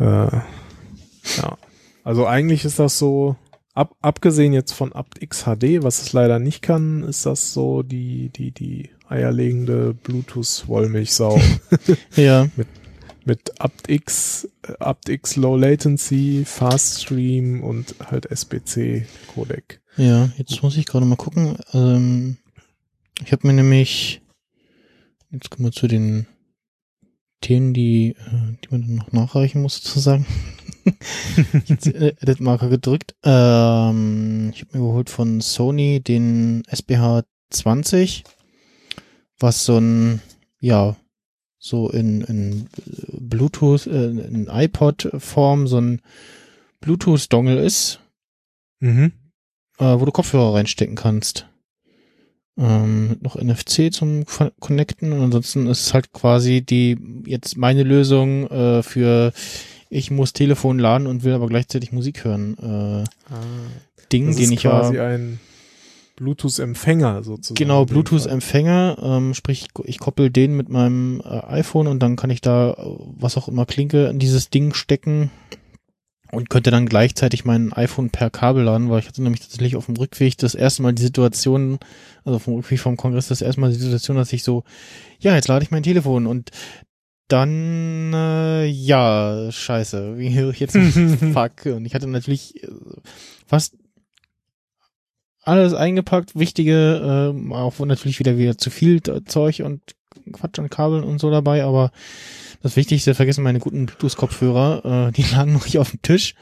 [0.00, 0.26] äh,
[1.36, 1.56] ja,
[2.02, 3.36] also eigentlich ist das so,
[3.74, 8.30] ab, abgesehen jetzt von aptX HD, was es leider nicht kann, ist das so die
[8.30, 11.40] die die eierlegende Bluetooth-Wollmilchsau
[12.16, 12.48] Ja.
[13.24, 19.80] mit aptX, äh, aptX Low Latency, Fast Stream und halt SBC Codec.
[19.98, 21.58] Ja, jetzt muss ich gerade mal gucken.
[21.72, 22.38] Ähm,
[23.24, 24.20] ich habe mir nämlich,
[25.30, 26.26] jetzt kommen wir zu den
[27.40, 30.26] Themen, die, äh, die man noch nachreichen muss, sozusagen.
[31.66, 33.14] jetzt äh, Edit-Marker gedrückt.
[33.22, 38.24] Ähm, ich habe mir geholt von Sony den SBH 20,
[39.38, 40.22] was so ein,
[40.60, 40.96] ja,
[41.58, 42.68] so in, in
[43.18, 46.02] Bluetooth, äh, in iPod-Form so ein
[46.80, 48.00] Bluetooth-Dongle ist
[48.80, 49.12] Mhm.
[49.78, 51.46] Äh, wo du Kopfhörer reinstecken kannst.
[52.58, 54.24] ähm, noch NFC zum
[54.58, 59.32] Connecten und ansonsten ist es halt quasi die jetzt meine Lösung äh, für
[59.90, 62.56] ich muss Telefon laden und will aber gleichzeitig Musik hören.
[62.58, 63.04] Äh,
[64.12, 65.38] Ding, Das den ist ich quasi ja ein
[66.16, 67.54] Bluetooth-Empfänger sozusagen.
[67.54, 67.84] genau.
[67.84, 72.72] Bluetooth-Empfänger, ähm, sprich ich koppel den mit meinem äh, iPhone und dann kann ich da
[72.72, 72.76] äh,
[73.18, 75.30] was auch immer klinke in dieses Ding stecken
[76.30, 79.86] und könnte dann gleichzeitig mein iPhone per Kabel laden, weil ich hatte nämlich tatsächlich auf
[79.86, 81.78] dem Rückweg das erste Mal die Situation,
[82.24, 84.64] also vom Rückweg vom Kongress das erste Mal die Situation, dass ich so,
[85.20, 86.50] ja, jetzt lade ich mein Telefon und
[87.28, 90.76] dann, äh, ja, scheiße, wie höre ich jetzt
[91.32, 91.66] Fuck.
[91.66, 92.68] Und ich hatte natürlich äh,
[93.46, 93.76] fast
[95.42, 99.80] alles eingepackt, wichtige, ähm, auch natürlich wieder wieder zu viel äh, Zeug und
[100.32, 101.90] Quatsch an Kabeln und so dabei, aber
[102.62, 106.34] das Wichtigste, vergessen meine guten Bluetooth-Kopfhörer, äh, die lagen noch hier auf dem Tisch.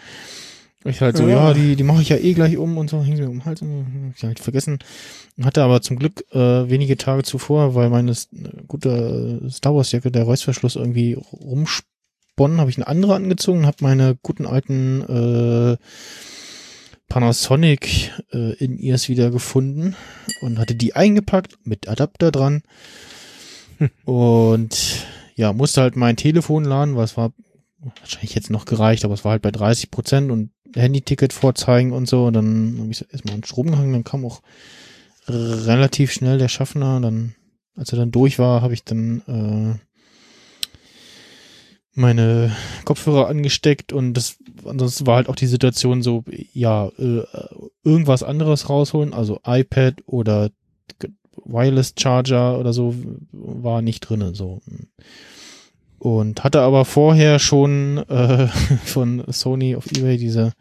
[0.84, 1.54] Ich halt so, ja, Ja.
[1.54, 3.44] die, die mache ich ja eh gleich um und so, hängen sie mir um den
[3.44, 4.78] Hals und ich halt vergessen.
[5.42, 8.28] Hatte aber zum Glück äh, wenige Tage zuvor, weil meine s-
[8.68, 13.78] gute äh, Star Wars Jacke, der Reißverschluss irgendwie rumsponnen, habe ich eine andere angezogen, habe
[13.80, 15.76] meine guten alten äh,
[17.08, 19.94] Panasonic äh, in ears wieder gefunden
[20.40, 22.62] und hatte die eingepackt mit Adapter dran
[24.04, 27.32] und ja, musste halt mein Telefon laden, es war
[28.00, 32.08] wahrscheinlich jetzt noch gereicht, aber es war halt bei 30 Prozent und Handyticket vorzeigen und
[32.08, 32.26] so.
[32.26, 34.42] Und dann habe ich erstmal den Strom gehangen, dann kam auch
[35.28, 37.00] relativ schnell der Schaffner.
[37.00, 37.34] Dann,
[37.76, 39.78] als er dann durch war, habe ich dann äh,
[41.94, 47.22] meine Kopfhörer angesteckt und das ansonsten war halt auch die Situation so, ja, äh,
[47.84, 50.50] irgendwas anderes rausholen, also iPad oder
[51.46, 52.94] Wireless Charger oder so
[53.32, 54.60] war nicht drinne so.
[55.98, 58.46] Und hatte aber vorher schon äh,
[58.84, 60.52] von Sony auf eBay diese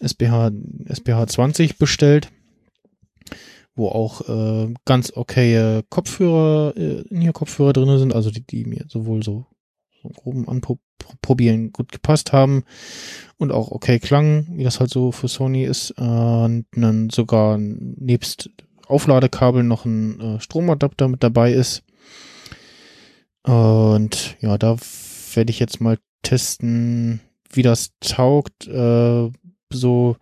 [0.00, 0.50] SBH
[0.86, 2.30] SBH 20 bestellt,
[3.74, 8.64] wo auch äh, ganz okaye Kopfhörer äh, in hier Kopfhörer drinne sind, also die, die
[8.64, 9.46] mir sowohl so,
[10.02, 12.64] so groben Anprobieren gut gepasst haben
[13.38, 17.58] und auch okay klangen, wie das halt so für Sony ist, äh, und dann sogar
[17.58, 18.50] nebst
[18.92, 21.82] Aufladekabel noch ein äh, Stromadapter mit dabei ist.
[23.42, 24.76] Und ja, da
[25.34, 28.68] werde ich jetzt mal testen, wie das taugt.
[28.68, 29.30] Äh,
[29.72, 30.16] so,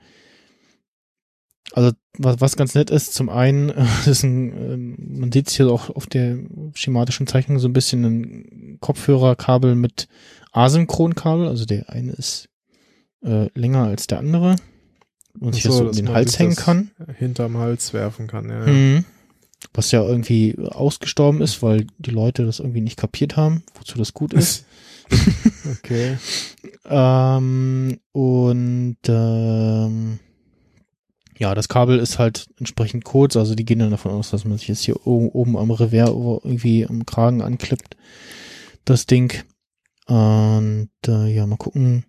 [1.72, 3.68] also was, was ganz nett ist, zum einen,
[4.06, 4.76] ist ein, äh,
[5.18, 6.38] man sieht es hier auch auf der
[6.74, 10.08] schematischen Zeichnung so ein bisschen ein Kopfhörerkabel mit
[10.52, 11.48] Asynchronkabel.
[11.48, 12.48] Also der eine ist
[13.22, 14.56] äh, länger als der andere
[15.38, 16.90] und sich so, so dass den Hals hängen kann.
[17.18, 18.66] Hinterm Hals werfen kann, ja.
[18.66, 18.72] ja.
[18.72, 19.04] Mhm.
[19.74, 24.14] Was ja irgendwie ausgestorben ist, weil die Leute das irgendwie nicht kapiert haben, wozu das
[24.14, 24.64] gut ist.
[25.78, 26.16] okay.
[26.88, 30.18] ähm, und ähm,
[31.40, 34.58] ja, das Kabel ist halt entsprechend kurz, also die gehen dann davon aus, dass man
[34.58, 37.96] sich jetzt hier oben, oben am Revers irgendwie am Kragen anklippt,
[38.84, 39.32] das Ding.
[40.06, 42.04] Und äh, ja, mal gucken,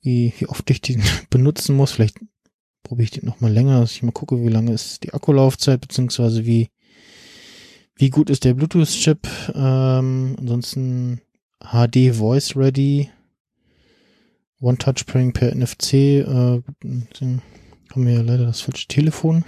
[0.00, 1.92] wie, wie oft ich den benutzen muss.
[1.92, 2.18] Vielleicht
[2.82, 5.80] probiere ich den noch mal länger, dass ich mal gucke, wie lange ist die Akkulaufzeit,
[5.80, 6.70] beziehungsweise wie,
[7.96, 9.28] wie gut ist der Bluetooth-Chip.
[9.54, 11.20] Ähm, ansonsten
[11.60, 13.10] HD Voice Ready,
[14.60, 15.94] One Touch Pairing per NFC.
[15.94, 16.62] Äh,
[17.90, 19.44] haben wir ja leider das falsche Telefon.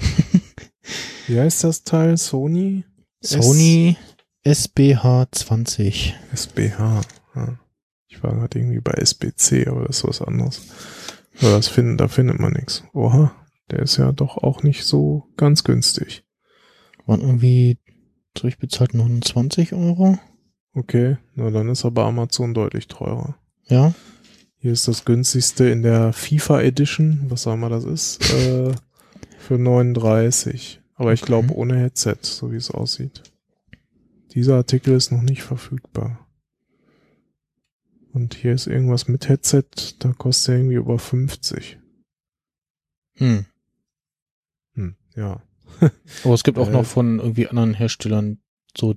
[1.26, 2.16] Wie heißt das Teil?
[2.16, 2.84] Sony?
[3.22, 3.96] Sony
[4.44, 6.14] SBH20.
[6.32, 7.02] SBH.
[7.36, 7.59] Ja.
[8.10, 10.68] Ich war gerade irgendwie bei SBC, aber das ist was anderes.
[11.38, 12.82] Aber das finden, da findet man nichts.
[12.92, 13.32] Oha,
[13.70, 16.24] der ist ja doch auch nicht so ganz günstig.
[17.06, 17.78] Waren irgendwie
[18.34, 20.18] durchbezahlt 29 Euro.
[20.72, 23.36] Okay, na dann ist aber Amazon deutlich teurer.
[23.68, 23.94] Ja.
[24.56, 28.72] Hier ist das günstigste in der FIFA Edition, was auch immer das ist, äh,
[29.38, 30.80] für 39.
[30.94, 33.22] Aber ich glaube ohne Headset, so wie es aussieht.
[34.34, 36.26] Dieser Artikel ist noch nicht verfügbar.
[38.12, 39.64] Und hier ist irgendwas mit Headset,
[40.00, 41.78] da kostet er irgendwie über 50.
[43.16, 43.46] Hm.
[44.74, 45.42] Hm, ja.
[46.24, 46.72] Aber es gibt auch Äh.
[46.72, 48.38] noch von irgendwie anderen Herstellern
[48.76, 48.96] so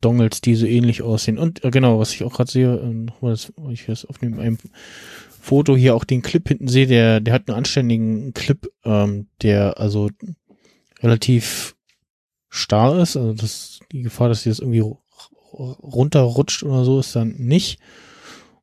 [0.00, 1.38] Dongles, die so ähnlich aussehen.
[1.38, 4.38] Und äh, genau, was ich auch gerade sehe, äh, nochmal weil ich das auf dem
[4.40, 4.58] einem
[5.40, 9.78] Foto hier auch den Clip hinten sehe, der, der hat einen anständigen Clip, ähm, der
[9.78, 10.10] also
[11.00, 11.76] relativ
[12.48, 13.16] starr ist.
[13.16, 14.98] Also das, die Gefahr, dass dir das irgendwie ru-
[15.52, 17.78] runterrutscht oder so, ist dann nicht.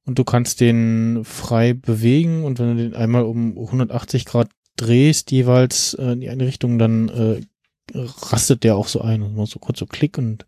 [0.05, 5.31] Und du kannst den frei bewegen und wenn du den einmal um 180 Grad drehst,
[5.31, 7.41] jeweils äh, in die eine Richtung, dann äh,
[7.93, 9.21] rastet der auch so ein.
[9.21, 10.45] Also so kurz so Klick und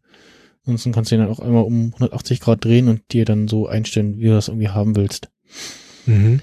[0.64, 3.68] ansonsten kannst du den dann auch einmal um 180 Grad drehen und dir dann so
[3.68, 5.30] einstellen, wie du das irgendwie haben willst.
[6.06, 6.42] Mhm.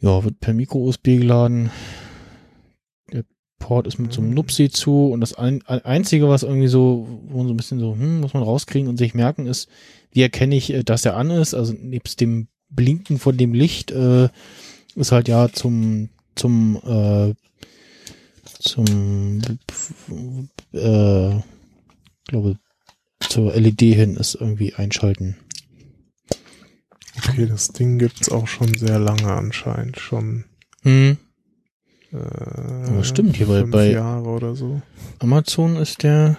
[0.00, 1.70] Ja, wird per Micro-USB geladen.
[3.62, 7.38] Port ist mit so einem Nupsi zu und das ein, einzige, was irgendwie so, wo
[7.38, 9.68] man so ein bisschen so, hm, muss man rauskriegen und sich merken, ist,
[10.10, 11.54] wie erkenne ich, äh, dass er an ist?
[11.54, 14.28] Also nebst dem Blinken von dem Licht äh,
[14.96, 17.34] ist halt ja zum zum äh,
[18.58, 19.40] zum
[20.72, 21.40] äh,
[22.28, 22.58] glaube
[23.20, 25.36] zur LED hin ist irgendwie einschalten.
[27.16, 30.44] Okay, das Ding gibt's auch schon sehr lange anscheinend, schon.
[30.82, 31.18] Hm.
[32.12, 34.82] Äh, stimmt, hier bei- bei- Jahre oder so.
[35.18, 36.36] Amazon ist der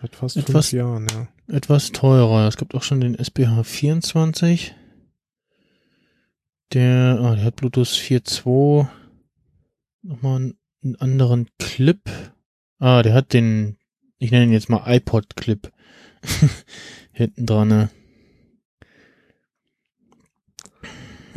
[0.00, 1.28] Seit fast Etwas- fünf Jahren, ja.
[1.54, 2.48] etwas teurer.
[2.48, 4.74] Es gibt auch schon den SBH 24.
[6.72, 8.88] Der, ah, der hat Bluetooth 4.2.
[10.02, 12.00] Nochmal einen, einen anderen Clip.
[12.78, 13.76] Ah, der hat den,
[14.18, 15.70] ich nenne ihn jetzt mal iPod-Clip.
[17.12, 17.68] Hinten dran.
[17.68, 17.90] Ne?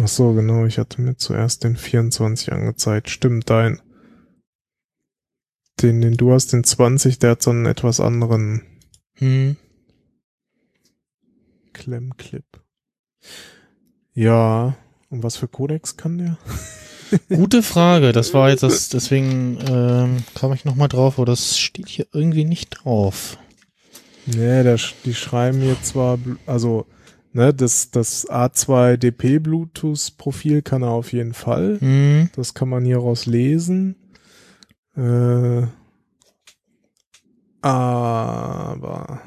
[0.02, 3.10] Ach so, genau, ich hatte mir zuerst den 24 angezeigt.
[3.10, 3.82] Stimmt, dein.
[5.82, 8.62] Den, den du hast, den 20, der hat so einen etwas anderen
[9.16, 9.58] Hm.
[11.74, 12.46] Klemmclip.
[14.14, 14.78] Ja,
[15.10, 16.38] und was für Codex kann der?
[17.30, 18.12] Gute Frage.
[18.12, 22.46] Das war jetzt das, deswegen ähm, kam ich nochmal drauf, aber das steht hier irgendwie
[22.46, 23.38] nicht drauf.
[24.26, 26.86] Nee, sch- die schreiben hier zwar, also,
[27.34, 31.80] ne, das, das A2DP Bluetooth Profil kann er auf jeden Fall.
[31.80, 32.30] Hm.
[32.36, 33.96] Das kann man hieraus lesen.
[34.96, 35.68] Äh,
[37.62, 39.22] aber,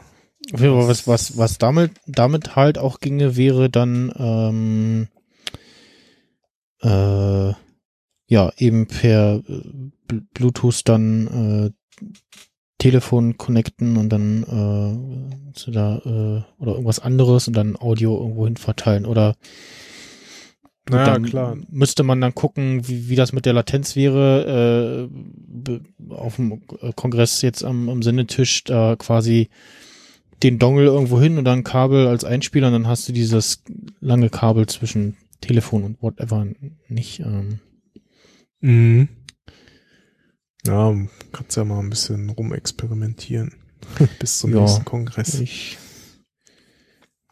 [0.52, 5.08] was, was, was damit, damit halt auch ginge, wäre dann, ähm,
[6.80, 7.52] äh,
[8.26, 9.62] ja, eben per äh,
[10.08, 11.70] Bl- Bluetooth dann äh,
[12.82, 18.56] Telefon connecten und dann äh, da, äh, oder irgendwas anderes und dann Audio irgendwo hin
[18.56, 19.06] verteilen.
[19.06, 19.36] Oder
[20.90, 21.56] naja, dann klar.
[21.70, 25.08] Müsste man dann gucken, wie, wie das mit der Latenz wäre.
[25.68, 29.48] Äh, auf dem äh, Kongress jetzt am, am Sendetisch da quasi
[30.42, 33.62] den Dongle irgendwo hin und dann Kabel als Einspieler und dann hast du dieses
[34.00, 36.48] lange Kabel zwischen Telefon und whatever
[36.88, 37.20] nicht.
[37.20, 37.60] Ähm,
[38.62, 39.08] Mhm.
[40.66, 40.94] Ja,
[41.32, 43.54] kannst ja mal ein bisschen rumexperimentieren.
[44.18, 44.60] Bis zum Ja.
[44.60, 45.34] nächsten Kongress.
[45.40, 45.78] ich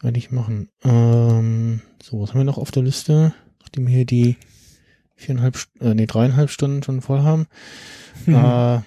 [0.01, 0.67] werde ich machen.
[0.83, 3.33] Ähm, so, was haben wir noch auf der Liste?
[3.61, 4.35] Nachdem wir hier die
[5.15, 7.45] viereinhalb, äh, nee, dreieinhalb Stunden schon voll haben.
[8.25, 8.83] Äh, ach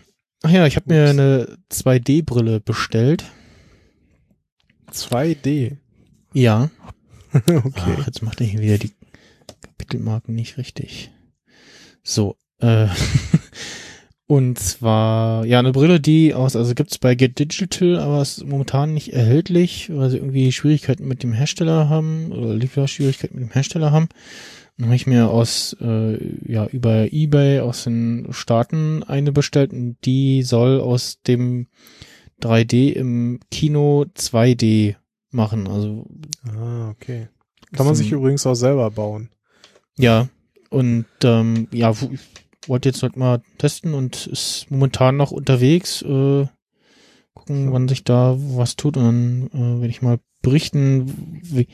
[0.50, 3.24] ja, ich habe mir eine 2D-Brille bestellt.
[4.90, 5.76] 2D.
[6.32, 6.70] Ja.
[7.32, 7.70] okay.
[8.00, 8.92] Ach, jetzt macht er hier wieder die
[9.62, 11.12] Kapitelmarken nicht richtig.
[12.02, 12.88] So, äh,
[14.26, 18.94] und zwar, ja, eine Brille, die aus, also gibt's bei Get Digital, aber ist momentan
[18.94, 23.92] nicht erhältlich, weil sie irgendwie Schwierigkeiten mit dem Hersteller haben, oder Lieferschwierigkeiten mit dem Hersteller
[23.92, 24.08] haben.
[24.76, 26.18] Dann habe ich mir aus, äh,
[26.50, 31.68] ja, über Ebay aus den Staaten eine bestellt und die soll aus dem
[32.40, 34.96] 3D im Kino 2D
[35.30, 35.68] machen.
[35.68, 36.06] Also
[36.56, 37.28] Ah, okay.
[37.72, 39.30] Kann man sich übrigens auch selber bauen.
[39.96, 40.28] Ja,
[40.70, 41.92] und ähm, ja,
[42.68, 46.02] wollte jetzt halt mal testen und ist momentan noch unterwegs.
[46.02, 46.46] Äh,
[47.34, 51.66] gucken, wann sich da was tut und dann äh, werde ich mal berichten, wie,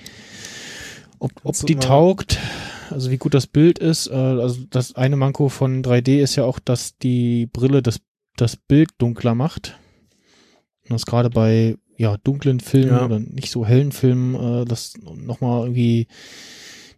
[1.18, 2.38] ob, ob die taugt,
[2.90, 4.06] also wie gut das Bild ist.
[4.08, 8.00] Äh, also das eine Manko von 3D ist ja auch, dass die Brille das,
[8.36, 9.78] das Bild dunkler macht.
[10.84, 13.04] Und das gerade bei ja, dunklen Filmen Ja.
[13.04, 16.06] oder nicht so hellen Filmen, äh, das nochmal irgendwie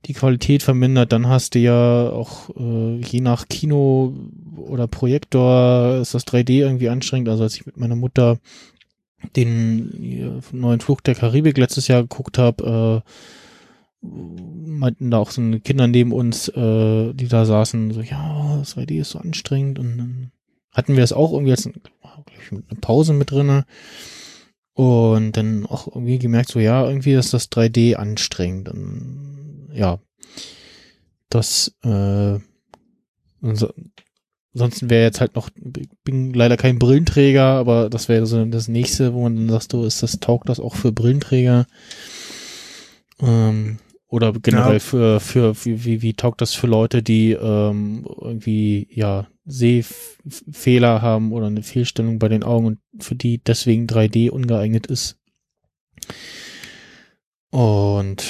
[0.07, 4.15] die Qualität vermindert, dann hast du ja auch äh, je nach Kino
[4.57, 7.29] oder Projektor ist das 3D irgendwie anstrengend.
[7.29, 8.39] Also als ich mit meiner Mutter
[9.37, 15.41] den äh, neuen Fluch der Karibik letztes Jahr geguckt habe, äh, meinten da auch so
[15.63, 19.97] Kinder neben uns, äh, die da saßen, so, ja, das 3D ist so anstrengend und
[19.97, 20.33] dann
[20.73, 21.83] hatten wir das auch irgendwie jetzt mit
[22.51, 23.65] einer Pause mit drinne
[24.75, 28.69] und dann auch irgendwie gemerkt, so ja, irgendwie ist das 3D anstrengend.
[28.71, 29.32] Und,
[29.73, 29.99] ja,
[31.29, 32.39] das äh,
[33.41, 33.73] so,
[34.55, 35.51] ansonsten wäre jetzt halt noch,
[36.05, 39.85] bin leider kein Brillenträger, aber das wäre so das nächste, wo man dann sagt, du,
[39.85, 41.67] ist das, taugt das auch für Brillenträger?
[43.21, 43.79] Ähm,
[44.09, 44.79] oder generell Ja.
[44.79, 51.33] für, für, wie, wie, wie taugt das für Leute, die ähm, irgendwie, ja, Sehfehler haben
[51.33, 55.19] oder eine Fehlstellung bei den Augen und für die deswegen 3D ungeeignet ist.
[57.51, 58.23] Und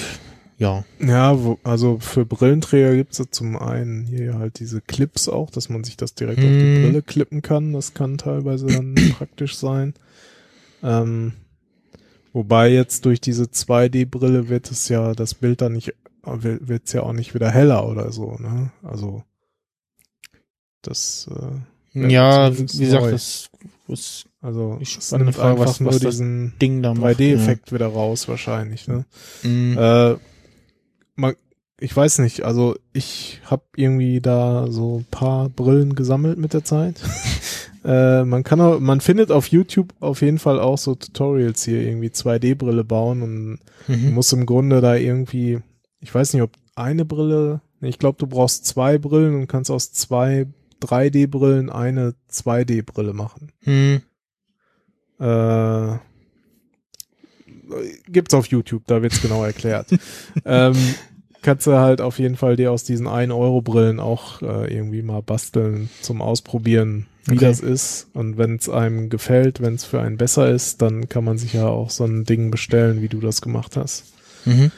[0.62, 5.50] ja, Ja, wo, also für Brillenträger gibt's ja zum einen hier halt diese Clips auch,
[5.50, 6.82] dass man sich das direkt auf die Mhm.
[6.82, 7.72] Brille klippen kann.
[7.72, 9.94] Das kann teilweise dann praktisch sein.
[10.82, 11.32] Ähm,
[12.32, 17.02] wobei jetzt durch diese 2D-Brille wird es ja, das Bild dann nicht, wird wird's ja
[17.02, 18.70] auch nicht wieder heller oder so, ne?
[18.82, 19.22] Also
[20.82, 21.28] das,
[21.94, 23.10] äh, Ja, wie gesagt, neu.
[23.10, 23.50] das
[23.88, 27.18] ist Also die es nimmt Frage, einfach was- nur was diesen Ding da macht.
[27.18, 28.88] 3D-Effekt wieder raus wahrscheinlich.
[28.88, 29.04] Ne?
[29.42, 29.48] Ja.
[29.48, 29.78] Mhm.
[29.78, 30.16] Äh,
[31.22, 31.34] man,
[31.80, 36.64] ich weiß nicht, also ich habe irgendwie da so ein paar Brillen gesammelt mit der
[36.64, 37.00] Zeit.
[37.84, 41.80] äh, man kann auch, man findet auf YouTube auf jeden Fall auch so Tutorials hier
[41.80, 44.14] irgendwie 2D-Brille bauen und Mhm.
[44.14, 45.58] musst im Grunde da irgendwie,
[46.00, 49.92] ich weiß nicht, ob eine Brille, ich glaube, du brauchst zwei Brillen und kannst aus
[49.92, 50.46] zwei
[50.80, 53.50] 3D-Brillen eine 2D-Brille machen.
[53.64, 54.02] Mhm.
[55.18, 55.98] Äh,
[58.06, 59.88] gibt's auf YouTube, da wird's genau erklärt.
[60.44, 60.76] ähm,
[61.42, 65.90] kannst du halt auf jeden Fall dir aus diesen 1-Euro-Brillen auch äh, irgendwie mal basteln
[66.00, 67.44] zum Ausprobieren, wie Okay.
[67.46, 68.08] das ist.
[68.14, 71.52] Und wenn es einem gefällt, wenn es für einen besser ist, dann kann man sich
[71.52, 74.12] ja auch so ein Ding bestellen, wie du das gemacht hast.
[74.44, 74.70] Mhm.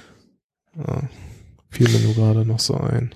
[0.77, 1.09] Ja,
[1.71, 3.15] fiel mir nur gerade noch so ein.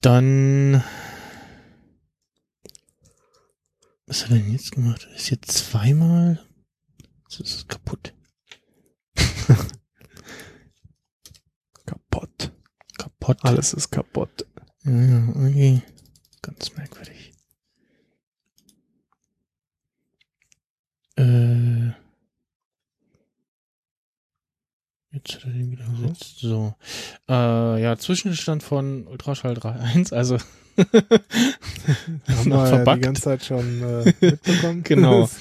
[0.00, 0.82] Dann.
[4.06, 5.06] Was hat er denn jetzt gemacht?
[5.14, 6.40] Ist jetzt zweimal.
[7.28, 8.12] Das ist kaputt.
[12.20, 12.52] Kaputt.
[12.98, 13.38] Kaputt.
[13.42, 14.46] Alles ist kaputt.
[14.84, 15.82] Ja, irgendwie
[16.42, 17.32] ganz merkwürdig.
[21.16, 21.90] Äh.
[25.12, 26.38] Jetzt hat er den wieder gesetzt.
[26.40, 26.74] So.
[27.28, 30.36] Äh, ja, Zwischenstand von Ultraschall 3.1, also
[30.76, 30.88] Haben
[32.44, 33.02] noch wir ja die verbuggt.
[33.02, 34.82] ganze Zeit schon äh, mitbekommen.
[34.84, 35.28] Genau.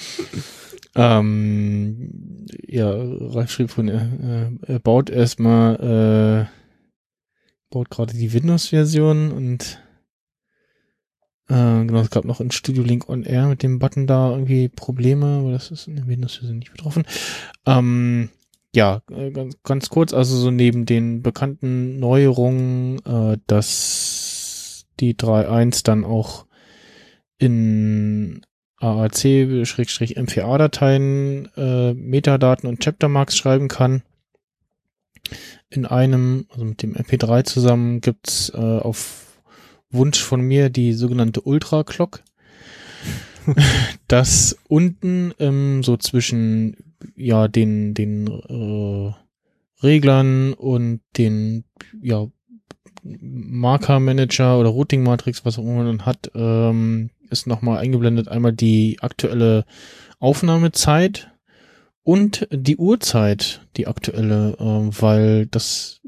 [0.95, 6.58] Ähm, ja, Ralf schrieb von, äh, er baut erstmal, äh,
[7.69, 9.81] baut gerade die Windows-Version und
[11.47, 14.69] äh, genau, es gab noch in Studio Link on Air mit dem Button da irgendwie
[14.69, 17.05] Probleme, aber das ist in der Windows-Version nicht betroffen.
[17.65, 18.29] Ähm,
[18.75, 25.83] ja, äh, ganz, ganz kurz, also so neben den bekannten Neuerungen, äh, dass die 3.1
[25.83, 26.45] dann auch
[27.39, 28.45] in
[28.79, 34.03] AAC-MPA-Dateien äh, Metadaten und Chaptermarks schreiben kann.
[35.69, 39.41] In einem, also mit dem MP3 zusammen, gibt's äh, auf
[39.91, 42.23] Wunsch von mir die sogenannte Ultra-Clock.
[44.07, 49.13] das unten ähm, so zwischen ja den den äh,
[49.83, 51.63] Reglern und den
[52.01, 52.27] ja
[53.03, 58.27] Marker Manager oder Routing Matrix, was auch immer man dann hat, ähm, ist nochmal eingeblendet
[58.27, 59.65] einmal die aktuelle
[60.19, 61.31] Aufnahmezeit
[62.09, 66.01] und die Uhrzeit, die aktuelle, ähm, weil das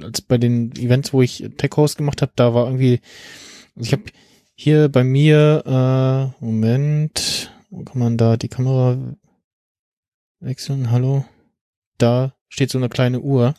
[0.00, 3.00] als bei den Events, wo ich Tech Host gemacht habe, da war irgendwie,
[3.74, 4.04] also ich habe
[4.54, 9.16] hier bei mir, äh, Moment, wo kann man da die Kamera
[10.38, 10.92] wechseln?
[10.92, 11.24] Hallo?
[11.98, 13.54] Da steht so eine kleine Uhr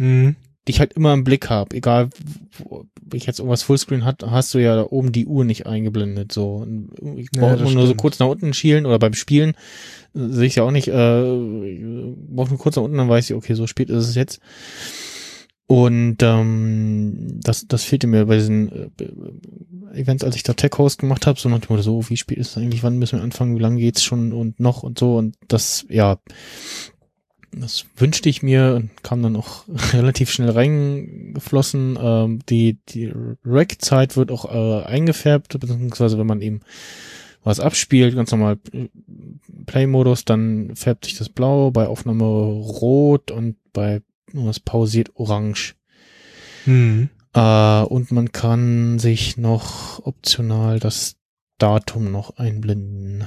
[0.00, 0.34] Mhm.
[0.70, 1.76] Die ich halt immer im Blick habe.
[1.76, 2.10] Egal,
[2.64, 6.30] wo ich jetzt irgendwas Fullscreen hat, hast du ja da oben die Uhr nicht eingeblendet.
[6.32, 6.66] So,
[7.16, 8.00] ich Ja, brauche immer nur so stimmt.
[8.00, 9.50] kurz nach unten schielen oder beim Spielen
[10.14, 10.88] äh, sehe ich ja auch nicht.
[10.88, 14.40] Äh, brauche nur kurz nach unten, dann weiß ich, okay, so spät ist es jetzt.
[15.66, 20.98] Und ähm, das, das fehlte mir bei diesen äh, Events, als ich da Tech Host
[20.98, 23.56] gemacht habe, so nach dem so, wie spät ist es eigentlich, wann müssen wir anfangen,
[23.56, 25.16] wie lange geht's schon und noch und so.
[25.16, 26.18] Und das, ja,
[27.52, 31.98] das wünschte ich mir und kam dann auch relativ schnell reingeflossen.
[32.00, 33.12] Ähm, die die
[33.44, 36.60] Rack-Zeit wird auch äh, eingefärbt, beziehungsweise wenn man eben
[37.42, 38.58] was abspielt, ganz normal
[39.66, 45.74] Play-Modus, dann färbt sich das blau, bei Aufnahme rot und bei was pausiert orange.
[46.66, 47.08] Mhm.
[47.32, 51.16] Äh, und man kann sich noch optional das
[51.58, 53.26] Datum noch einblenden.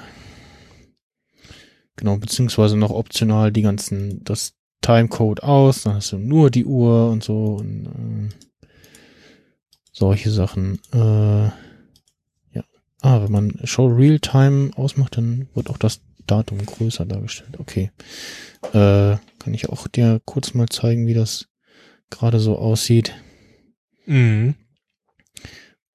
[1.96, 7.10] Genau, beziehungsweise noch optional die ganzen, das Timecode aus, dann hast du nur die Uhr
[7.10, 8.68] und so und äh,
[9.92, 10.80] solche Sachen.
[10.92, 11.46] Äh,
[12.56, 12.64] ja.
[13.02, 17.60] Ah, wenn man Show Real Time ausmacht, dann wird auch das Datum größer dargestellt.
[17.60, 17.92] Okay.
[18.74, 21.48] Äh, kann ich auch dir kurz mal zeigen, wie das
[22.10, 23.14] gerade so aussieht.
[24.06, 24.56] Mhm.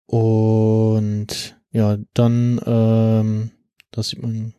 [0.07, 3.51] Und ja, dann, ähm,
[3.91, 4.55] das sieht man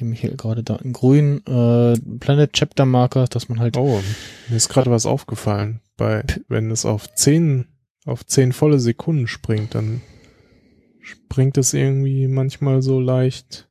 [0.00, 4.02] dem Michael gerade da in grün, äh, Planet Chapter Marker, dass man halt, Oh,
[4.48, 5.80] mir ist gerade was aufgefallen.
[5.96, 7.66] Bei, wenn es auf zehn,
[8.04, 10.02] auf zehn volle Sekunden springt, dann
[11.00, 13.68] springt es irgendwie manchmal so leicht.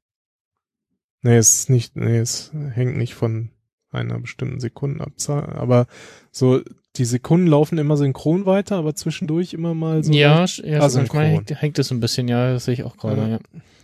[1.21, 3.49] Nee, es ist nicht, nee, es hängt nicht von
[3.91, 5.87] einer bestimmten Sekundenabzahl, aber
[6.31, 6.61] so,
[6.97, 10.11] die Sekunden laufen immer synchron weiter, aber zwischendurch immer mal so.
[10.11, 13.27] ja, ja manchmal hängt, hängt es ein bisschen, ja, das sehe ich auch gerade, Ja.
[13.27, 13.39] ja.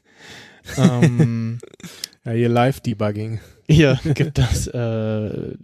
[0.78, 1.58] ähm,
[2.24, 3.40] Ja, hier Live-Debugging.
[3.66, 5.56] Hier gibt das äh, äh,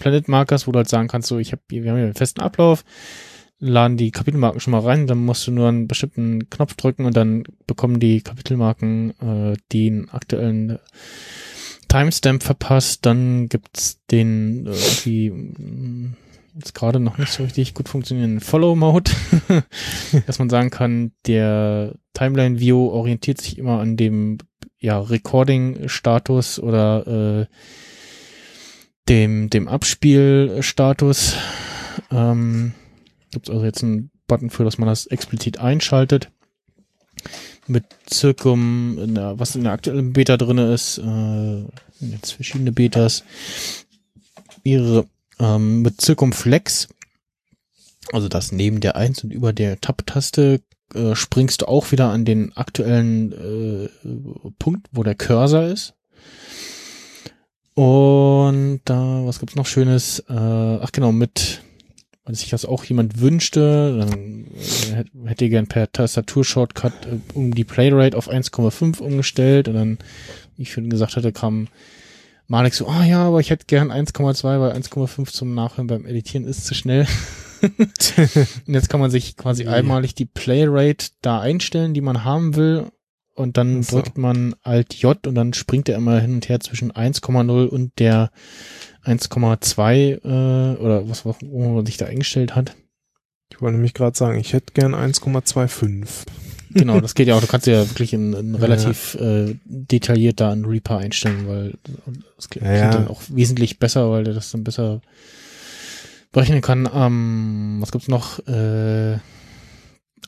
[0.00, 2.40] Planet Markers, wo du halt sagen kannst, so ich habe, wir haben hier einen festen
[2.40, 2.84] Ablauf.
[3.58, 7.16] laden die Kapitelmarken schon mal rein, dann musst du nur einen bestimmten Knopf drücken und
[7.16, 10.78] dann bekommen die Kapitelmarken äh, den aktuellen
[11.88, 13.06] Timestamp verpasst.
[13.06, 15.32] Dann gibt's den äh, irgendwie
[16.54, 19.10] jetzt gerade noch nicht so richtig gut funktionierenden Follow-Mode,
[20.26, 24.38] dass man sagen kann, der Timeline-View orientiert sich immer an dem
[24.78, 27.46] ja, Recording-Status oder äh,
[29.08, 31.36] dem, dem Abspielstatus.
[32.10, 32.74] Ähm,
[33.30, 36.30] Gibt es also jetzt einen Button für, dass man das explizit einschaltet.
[37.66, 41.64] Mit Circum, in der, was in der aktuellen Beta drin ist, äh,
[42.00, 43.24] jetzt verschiedene Betas,
[44.64, 45.06] ihre
[45.42, 46.88] ähm, mit Circumflex,
[48.12, 50.60] also das neben der 1 und über der Tab-Taste
[50.94, 55.94] äh, springst du auch wieder an den aktuellen äh, Punkt, wo der Cursor ist.
[57.74, 60.20] Und da, was gibt's noch Schönes?
[60.28, 61.62] Äh, ach genau, mit,
[62.24, 67.54] wenn sich das auch jemand wünschte, dann äh, hätte ich gern per Tastatur-Shortcut äh, um
[67.54, 69.98] die Playrate auf 1,5 umgestellt und dann,
[70.56, 71.68] wie ich schon gesagt hatte, kam
[72.52, 76.46] Malik so, ah ja, aber ich hätte gern 1,2, weil 1,5 zum Nachhören beim Editieren
[76.46, 77.06] ist zu schnell.
[77.62, 79.72] und jetzt kann man sich quasi Yeah.
[79.72, 82.88] einmalig die Playrate da einstellen, die man haben will.
[83.34, 83.96] Und dann Ach so.
[84.02, 87.98] drückt man Alt J und dann springt er immer hin und her zwischen 1,0 und
[87.98, 88.30] der
[89.06, 92.76] 1,2 äh, oder was, was wo man sich da eingestellt hat.
[93.48, 96.26] Ich wollte nämlich gerade sagen, ich hätte gern 1,25.
[96.74, 97.40] Genau, das geht ja auch.
[97.40, 98.60] Du kannst ja wirklich in, in Ja.
[98.60, 101.74] relativ äh, detailliert da einen Reaper einstellen, weil
[102.36, 102.90] das klingt Ja, ja.
[102.90, 105.00] dann auch wesentlich besser, weil der das dann besser
[106.32, 106.88] berechnen kann.
[106.94, 108.38] Ähm, was gibt's noch?
[108.46, 109.18] Äh,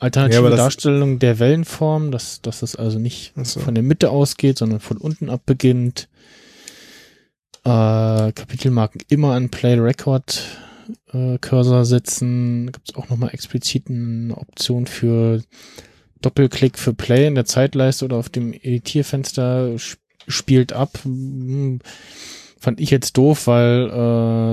[0.01, 3.61] alternative Ja, das- Darstellung der Wellenform, dass, dass es also nicht so.
[3.61, 6.09] von der Mitte ausgeht, sondern von unten ab beginnt.
[7.65, 10.43] Äh, Kapitelmarken immer an Play Record
[11.15, 12.71] äh, Cursor setzen.
[12.73, 15.41] Gibt's auch nochmal explizit eine Option für
[16.25, 20.99] Doppelklick für Play in der Zeitleiste oder auf dem Editierfenster sp- spielt ab.
[21.03, 21.81] Hm,
[22.59, 23.91] Fand ich jetzt doof, weil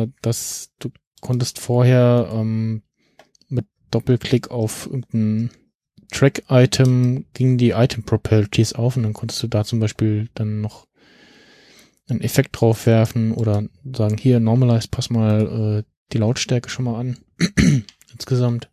[0.07, 0.89] äh, das du
[1.21, 2.81] konntest vorher ähm,
[3.47, 5.49] mit Doppelklick auf irgendein
[6.11, 10.87] Track-Item gingen die Item-Properties auf und dann konntest du da zum Beispiel dann noch
[12.09, 13.63] einen Effekt drauf werfen oder
[13.95, 17.17] sagen, hier, normalize, pass mal äh, die Lautstärke schon mal an.
[18.11, 18.69] Insgesamt.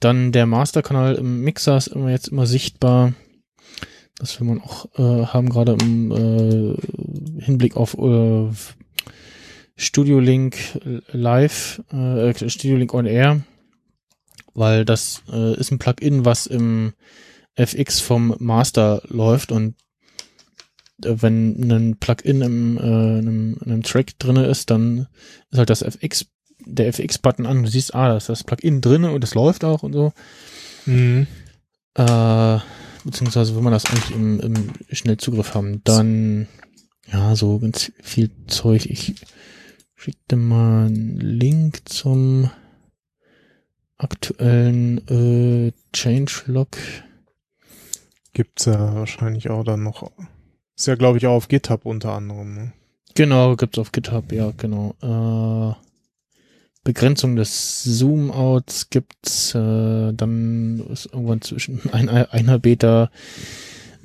[0.00, 3.14] Dann der Masterkanal im Mixer ist immer jetzt immer sichtbar.
[4.18, 8.50] Das will man auch äh, haben, gerade im äh, Hinblick auf äh,
[9.76, 10.56] Studio Link
[11.10, 13.42] Live, äh, Studio Link on Air,
[14.52, 16.92] weil das äh, ist ein Plugin, was im
[17.54, 19.74] FX vom Master läuft und
[21.04, 25.06] äh, wenn ein Plugin im, äh, in einem, in einem Track drinne ist, dann
[25.50, 26.26] ist halt das FX,
[26.64, 27.62] der FX-Button an.
[27.62, 30.12] Du siehst, ah, da ist das Plugin drinne und es läuft auch und so.
[30.86, 31.26] Mhm.
[31.94, 32.58] Äh,
[33.04, 34.54] beziehungsweise will man das eigentlich im, im
[34.90, 35.82] Schnellzugriff haben.
[35.84, 36.48] Dann,
[37.12, 38.86] ja, so ganz viel Zeug.
[38.86, 39.14] Ich
[39.96, 42.50] schicke dir mal einen Link zum
[43.98, 46.76] aktuellen äh, Changelog.
[48.32, 50.10] Gibt's ja wahrscheinlich auch dann noch.
[50.76, 52.54] Ist ja, glaube ich, auch auf GitHub unter anderem.
[52.54, 52.72] Ne?
[53.14, 54.94] Genau, gibt's auf GitHub, ja, genau.
[55.02, 55.89] Äh,
[56.82, 63.10] Begrenzung des Zoom-Outs gibt's, äh, dann ist irgendwann zwischen ein, einer Beta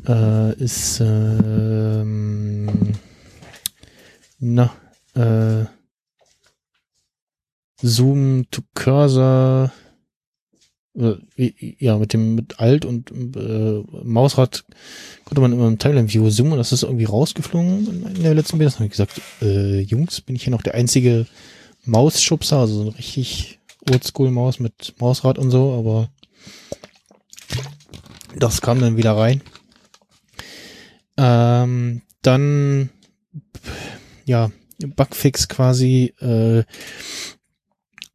[0.07, 2.95] äh, ist ähm,
[4.39, 4.73] na,
[5.15, 5.65] äh,
[7.81, 9.71] Zoom to Cursor
[10.97, 11.15] äh,
[11.79, 14.65] ja, mit dem mit Alt und äh, Mausrad
[15.25, 18.71] konnte man immer im Timeline View zoomen das ist irgendwie rausgeflogen in der letzten Beta.
[18.71, 21.25] Dann habe ich gesagt, äh, Jungs, bin ich hier noch der einzige
[21.85, 26.09] Mausschubser, also so eine richtig Oldschool-Maus mit Mausrad und so, aber
[28.35, 29.41] das kam dann wieder rein.
[31.17, 32.89] Ähm, dann
[34.25, 36.63] ja, Bugfix quasi, äh,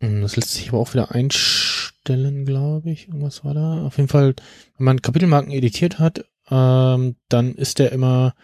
[0.00, 3.08] das lässt sich aber auch wieder einstellen, glaube ich.
[3.08, 3.84] Irgendwas war da.
[3.84, 4.34] Auf jeden Fall,
[4.76, 8.34] wenn man Kapitelmarken editiert hat, ähm, dann ist der immer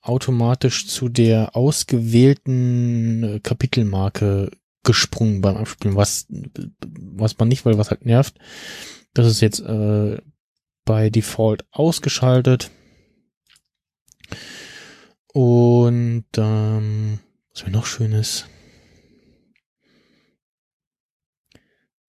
[0.00, 4.50] automatisch zu der ausgewählten äh, Kapitelmarke
[4.84, 8.38] gesprungen beim Abspielen, was, was man nicht, weil was halt nervt.
[9.12, 10.18] Das ist jetzt äh,
[10.84, 12.70] bei Default ausgeschaltet.
[15.32, 17.18] Und ähm,
[17.52, 18.48] was mir noch schön ist.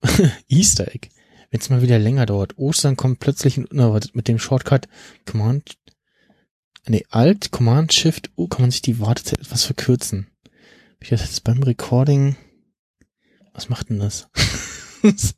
[0.47, 1.09] Easter Egg.
[1.51, 2.57] Wenn es mal wieder länger dauert.
[2.57, 4.87] Ostern kommt plötzlich unerwartet mit dem Shortcut
[5.25, 5.78] Command
[6.87, 10.27] Nee, Alt, Command, Shift, U, kann man sich die Wartezeit etwas verkürzen.
[10.99, 12.35] Ich das jetzt beim Recording?
[13.53, 14.27] Was macht denn das?
[15.03, 15.35] das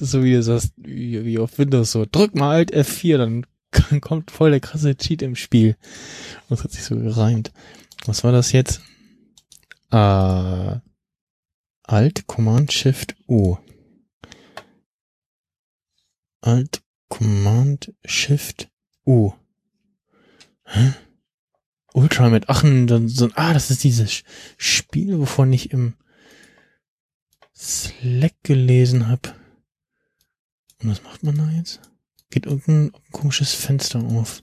[0.00, 3.46] ist so wie du sagst, wie, auf Windows so, drück mal Alt F4, dann
[4.00, 5.76] kommt voll der krasse Cheat im Spiel.
[6.48, 7.52] Das hat sich so gereimt.
[8.06, 8.80] Was war das jetzt?
[9.90, 10.76] Äh,
[11.82, 13.56] Alt Command Shift U.
[16.40, 18.68] Alt Command Shift
[19.04, 19.32] U.
[20.66, 20.94] Hä?
[21.94, 24.22] Ultra mit ach, dann so, ah, das ist dieses
[24.58, 25.94] Spiel, wovon ich im
[27.54, 29.34] Slack gelesen habe.
[30.82, 31.80] Und was macht man da jetzt?
[32.30, 34.42] Geht irgendein komisches Fenster auf.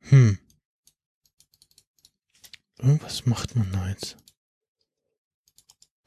[0.00, 0.38] Hm.
[2.78, 4.16] Irgendwas macht man da jetzt.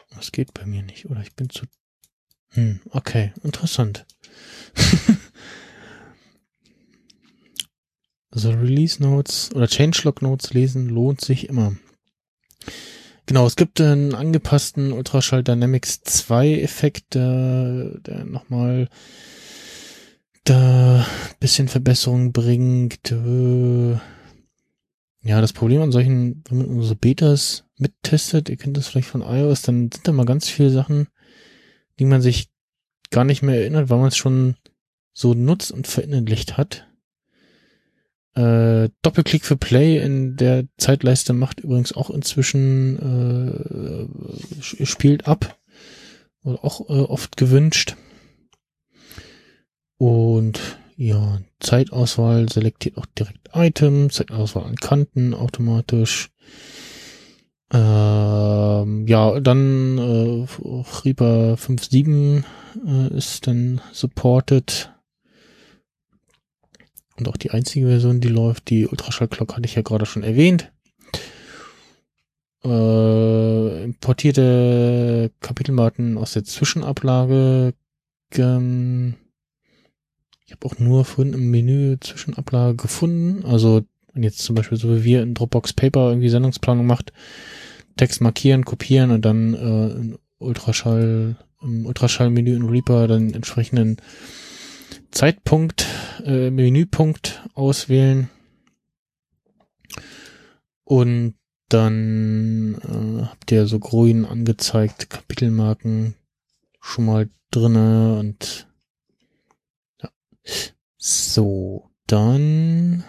[0.10, 1.66] Das geht bei mir nicht, oder ich bin zu.
[2.50, 4.06] Hm, okay, interessant.
[8.36, 11.76] also Release Notes oder Changelog Notes lesen lohnt sich immer.
[13.26, 18.88] Genau, es gibt einen angepassten Ultraschall Dynamics 2 Effekt, der, der nochmal
[20.44, 21.08] da
[21.40, 23.12] bisschen Verbesserung bringt.
[23.12, 23.94] Äh,
[25.24, 29.22] ja, das Problem an solchen, wenn man so Betas mittestet, ihr kennt das vielleicht von
[29.22, 31.08] iOS, dann sind da mal ganz viele Sachen,
[32.00, 32.50] die man sich
[33.10, 34.56] gar nicht mehr erinnert, weil man es schon
[35.14, 36.88] so nutzt und verinnerlicht hat.
[38.36, 44.10] Äh, Doppelklick für Play in der Zeitleiste macht übrigens auch inzwischen
[44.60, 45.58] äh, spielt ab.
[46.44, 47.96] Oder auch äh, oft gewünscht.
[49.98, 50.60] Und
[50.98, 56.30] ja, Zeitauswahl selektiert auch direkt Item, Zeitauswahl an Kanten automatisch.
[57.74, 60.46] Ähm, ja, dann äh,
[61.04, 62.44] Reaper 5.7
[62.86, 64.92] äh, ist dann supported.
[67.18, 70.24] Und auch die einzige Version, die läuft, die Ultraschall Clock hatte ich ja gerade schon
[70.24, 70.72] erwähnt.
[72.64, 77.74] Äh, importierte Kapitelmarken aus der Zwischenablage.
[78.34, 79.16] Ähm,
[80.46, 83.46] ich habe auch nur vorhin im Menü Zwischenablage gefunden.
[83.46, 87.14] Also wenn jetzt zum Beispiel so wie wir in Dropbox Paper irgendwie Sendungsplanung macht,
[87.98, 93.98] Text markieren, kopieren und dann äh, Ultraschall, im Ultraschallmenü in Reaper dann entsprechenden
[95.16, 95.86] Zeitpunkt,
[96.26, 98.30] äh, Menüpunkt auswählen
[100.84, 101.36] und
[101.70, 106.16] dann äh, habt ihr so grün angezeigt, Kapitelmarken
[106.82, 108.68] schon mal drinne und
[110.02, 110.10] ja.
[110.98, 113.06] So, dann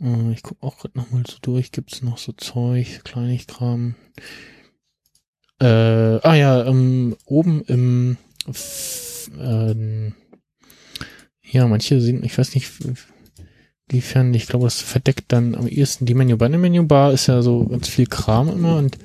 [0.00, 3.94] äh, ich gucke auch gerade nochmal so durch, gibt's noch so Zeug, Kleinigkram.
[5.60, 8.16] Äh, ah ja, ähm, oben im
[9.38, 10.14] ähm,
[11.42, 12.70] ja, manche sind, ich weiß nicht,
[13.88, 16.36] inwiefern, ich glaube, das verdeckt dann am ehesten die Menü.
[16.36, 18.98] Bei einer Menübar ist ja so ganz viel Kram immer und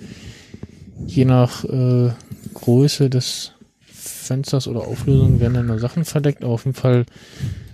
[1.05, 2.11] je nach äh,
[2.53, 6.43] Größe des Fensters oder Auflösung werden dann nur Sachen verdeckt.
[6.43, 7.05] Aber auf jeden Fall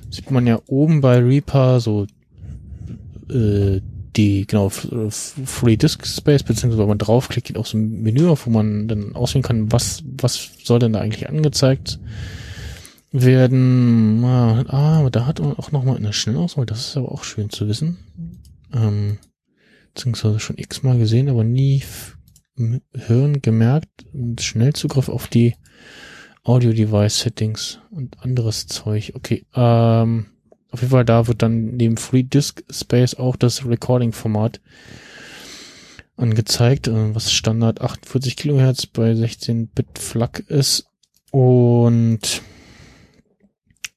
[0.10, 2.08] sieht man ja oben bei Reaper so
[3.30, 3.82] äh,
[4.16, 8.46] die, genau, Free Disk Space, beziehungsweise wenn man draufklickt, geht auch so ein Menü auf,
[8.46, 12.00] wo man dann auswählen kann, was, was soll denn da eigentlich angezeigt
[13.12, 14.24] werden.
[14.24, 17.50] Ah, aber da hat man auch nochmal in der Schnellauswahl, das ist aber auch schön
[17.50, 18.00] zu wissen.
[18.74, 19.20] Ähm,
[19.94, 21.84] beziehungsweise schon x-mal gesehen, aber nie
[22.96, 24.06] hören, gemerkt,
[24.40, 25.56] Schnellzugriff auf die
[26.44, 29.14] Audio-Device-Settings und anderes Zeug.
[29.16, 30.26] Okay, ähm,
[30.74, 34.60] auf jeden Fall, da wird dann neben Free Disk Space auch das Recording-Format
[36.18, 40.88] angezeigt, äh, was Standard 48 Kilohertz bei 16-Bit FLAC ist.
[41.30, 42.42] Und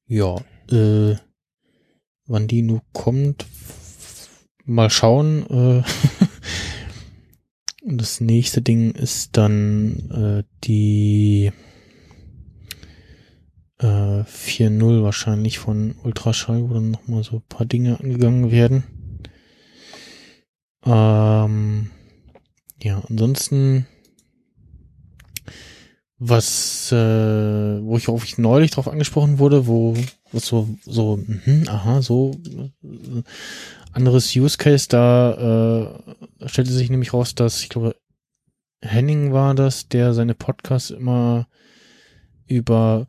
[0.06, 0.36] ja,
[0.70, 1.16] äh,
[2.26, 3.46] wann die nun kommt,
[4.66, 5.46] mal schauen.
[5.48, 5.82] Äh,
[7.96, 10.10] das nächste Ding ist dann
[10.44, 11.52] äh, die
[13.78, 18.84] äh, 4.0 wahrscheinlich von Ultraschall, wo dann nochmal so ein paar Dinge angegangen werden.
[20.84, 21.90] Ähm,
[22.82, 23.86] ja, ansonsten,
[26.18, 26.96] was, äh,
[27.82, 29.96] wo ich auch neulich drauf angesprochen wurde, wo,
[30.32, 32.40] was so, so, mh, aha, so,
[32.82, 33.22] äh,
[33.92, 35.90] anderes Use Case, da
[36.42, 37.96] äh, stellte sich nämlich raus, dass, ich glaube,
[38.82, 41.48] Henning war das, der seine Podcasts immer
[42.46, 43.08] über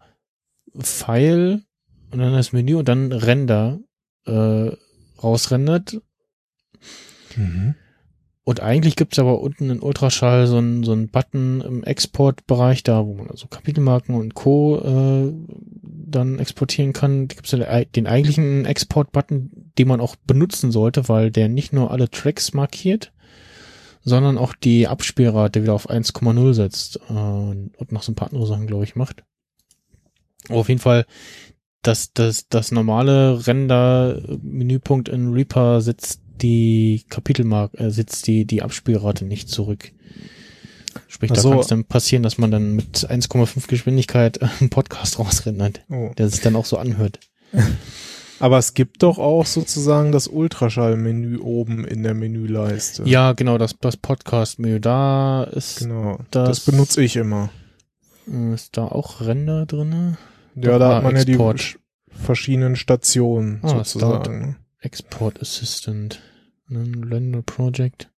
[0.82, 1.64] Pfeil
[2.12, 3.80] und dann das Menü und dann Render
[4.26, 4.72] äh,
[5.22, 6.02] rausrendert.
[7.36, 7.76] Mhm.
[8.44, 13.06] Und eigentlich gibt's aber unten in Ultraschall so einen so einen Button im Exportbereich, da
[13.06, 14.78] wo man also Kapitelmarken und Co.
[14.78, 15.34] Äh,
[16.10, 17.28] dann exportieren kann.
[17.28, 21.92] Da gibt's ja den eigentlichen Export-Button, den man auch benutzen sollte, weil der nicht nur
[21.92, 23.12] alle Tracks markiert,
[24.02, 28.48] sondern auch die Abspielrate wieder auf 1,0 setzt äh, und noch so ein paar andere
[28.48, 29.26] Sachen, glaube ich, macht.
[30.50, 31.06] Aber auf jeden Fall,
[31.82, 39.26] das, das, das normale Render-Menüpunkt in Reaper setzt die Kapitelmark, äh, setzt die, die Abspielrate
[39.26, 39.92] nicht zurück.
[41.08, 41.50] Sprich, Ach so.
[41.50, 46.12] da kann es dann passieren, dass man dann mit 1,5 Geschwindigkeit einen Podcast rausrendert, Oh.
[46.18, 47.20] der sich dann auch so anhört.
[48.40, 53.02] Aber es gibt doch auch sozusagen das Ultraschallmenü oben in der Menüleiste.
[53.06, 56.20] Ja, genau, das, das Podcast-Menü, da ist, Genau.
[56.30, 57.50] Das- Das, benutze ich immer.
[58.54, 60.20] ist da auch Render drinne.
[60.60, 61.38] Ja, da hat man ja die
[62.10, 64.40] verschiedenen Stationen Ah, sozusagen.
[64.40, 64.56] ne?
[64.80, 66.22] Export Assistant,
[66.70, 68.12] ein Render Project.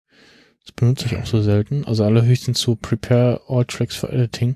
[0.64, 1.84] Das benutze ich auch so selten.
[1.85, 4.56] Also allerhöchstens zu Prepare All Tracks for Editing.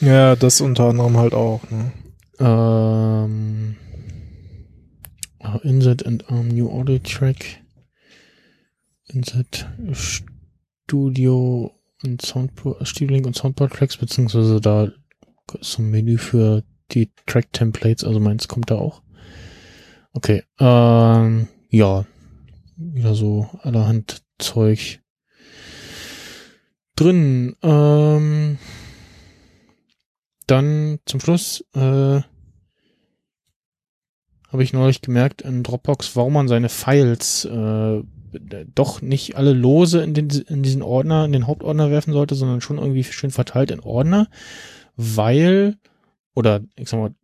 [0.00, 1.62] Ja, das unter anderem halt auch.
[1.70, 1.92] Ne?
[2.40, 3.76] Ähm,
[5.40, 7.60] ah, Insert and Arm New Audio Track.
[9.06, 11.72] Insert Studio
[12.02, 14.90] und Soundboard, Studio Link und Soundboard Tracks, beziehungsweise da
[15.60, 19.02] so ein Menü für die Track Templates, also meins kommt da auch.
[20.12, 22.04] Okay, ähm, ja,
[22.76, 25.00] wieder so allerhand Zeug
[26.96, 27.56] drin.
[27.62, 28.58] Ähm,
[30.46, 32.20] dann zum Schluss äh,
[34.48, 38.02] habe ich neulich gemerkt in Dropbox, warum man seine Files äh,
[38.74, 42.60] doch nicht alle lose in, den, in diesen Ordner, in den Hauptordner werfen sollte, sondern
[42.60, 44.28] schon irgendwie schön verteilt in Ordner,
[44.96, 45.76] weil,
[46.34, 47.14] oder ich sag mal,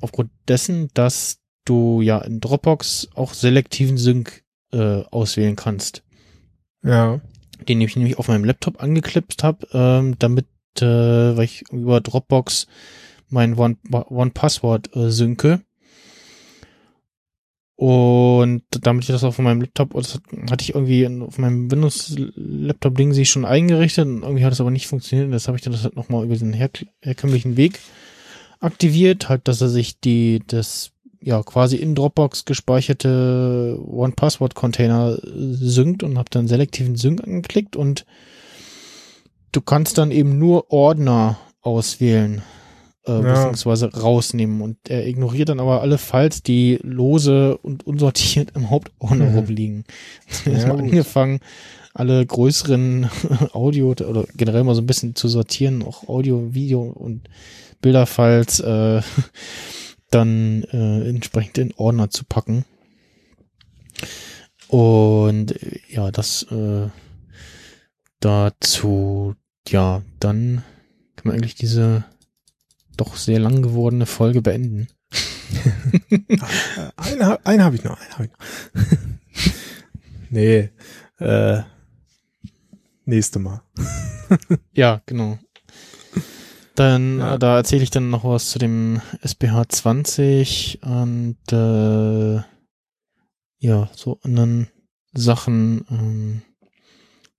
[0.00, 4.42] aufgrund dessen, dass du ja in Dropbox auch selektiven Sync
[4.72, 6.02] äh, auswählen kannst
[6.82, 7.20] Ja.
[7.68, 10.46] den ich nämlich auf meinem Laptop angeklipst habe, ähm, damit,
[10.78, 12.66] äh, weil ich über Dropbox
[13.28, 15.60] mein One, One Password äh, synke.
[17.80, 23.30] Und damit ich das auf meinem Laptop, das hatte ich irgendwie auf meinem Windows-Laptop-Ding sich
[23.30, 25.32] schon eingerichtet und irgendwie hat es aber nicht funktioniert.
[25.32, 26.68] Das habe ich dann halt nochmal über den her
[27.00, 27.80] herkömmlichen Weg
[28.60, 30.90] aktiviert, halt, dass er sich die, das,
[31.22, 38.04] ja, quasi in Dropbox gespeicherte One-Password-Container äh, synkt und habe dann selektiven Sync angeklickt und
[39.52, 42.42] du kannst dann eben nur Ordner auswählen,
[43.06, 43.20] äh, Ja.
[43.22, 49.26] beziehungsweise rausnehmen und er ignoriert dann aber alle Files, die lose und unsortiert im Hauptordner
[49.30, 49.34] Mhm.
[49.36, 49.84] rumliegen.
[50.44, 50.86] Ja, Erstmal gut.
[50.90, 51.40] angefangen,
[51.94, 53.08] alle größeren
[53.52, 57.28] Audio oder generell mal so ein bisschen zu sortieren, auch Audio, Video und
[57.82, 59.00] Bilderfiles äh,
[60.10, 62.64] dann äh, entsprechend in Ordner zu packen.
[64.68, 66.88] Und äh, ja, das äh,
[68.20, 69.34] dazu,
[69.68, 70.62] ja, dann
[71.16, 72.04] kann man eigentlich diese
[73.00, 74.88] doch sehr lang gewordene Folge beenden.
[76.96, 77.98] Einen, einen habe ich noch.
[78.00, 78.38] Einen hab ich noch.
[80.30, 80.70] nee.
[81.18, 81.62] Äh,
[83.04, 83.62] nächste Mal.
[84.72, 85.38] Ja, genau.
[86.76, 87.34] Dann, Ja.
[87.34, 92.36] äh, da erzähle ich dann noch was zu dem SPH 20 und äh,
[93.58, 94.68] ja, so anderen
[95.12, 95.84] Sachen.
[95.90, 96.42] Ähm,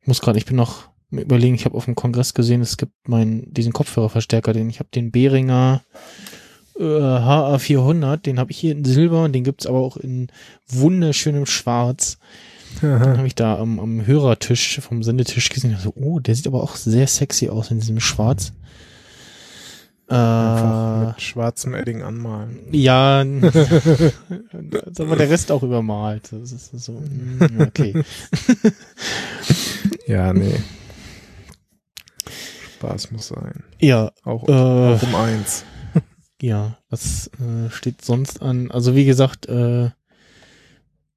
[0.01, 2.77] ich muss gerade, ich bin noch am überlegen, ich habe auf dem Kongress gesehen, es
[2.77, 5.81] gibt meinen, diesen Kopfhörerverstärker, den ich habe, den Behringer
[6.79, 10.27] äh, HA400, den habe ich hier in Silber und den gibt's aber auch in
[10.67, 12.17] wunderschönem Schwarz.
[12.81, 15.77] Dann habe ich da am, am Hörertisch vom Sendetisch gesehen.
[15.77, 18.53] So, oh, der sieht aber auch sehr sexy aus in diesem Schwarz.
[20.07, 22.59] Einfach Äh, mit schwarzem Edding anmalen.
[22.71, 23.25] ja,
[24.91, 26.29] sag mal, der Rest auch übermalt.
[26.31, 28.03] Das ist so, mm, okay.
[30.07, 30.55] Ja, nee.
[32.81, 33.63] Spaß muss sein.
[33.79, 35.65] Ja, Auch, äh, auch um eins.
[36.41, 38.71] ja, was äh, steht sonst an?
[38.71, 39.91] Also wie gesagt, äh,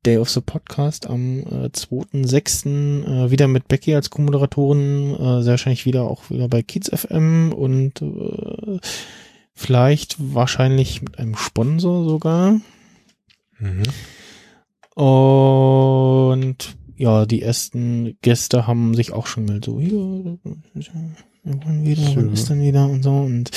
[0.05, 3.07] Day of the Podcast am äh, 2.6.
[3.07, 7.55] Äh, wieder mit Becky als Co-Moderatorin, äh, sehr wahrscheinlich wieder auch wieder bei Kids FM
[7.55, 8.79] und äh,
[9.55, 12.61] vielleicht wahrscheinlich mit einem Sponsor sogar.
[13.59, 13.85] Mhm.
[15.03, 20.39] Und ja, die ersten Gäste haben sich auch schon mal so, hier,
[21.45, 22.33] wollen wieder, wann Ja.
[22.33, 23.11] ist dann wieder und so.
[23.13, 23.51] Und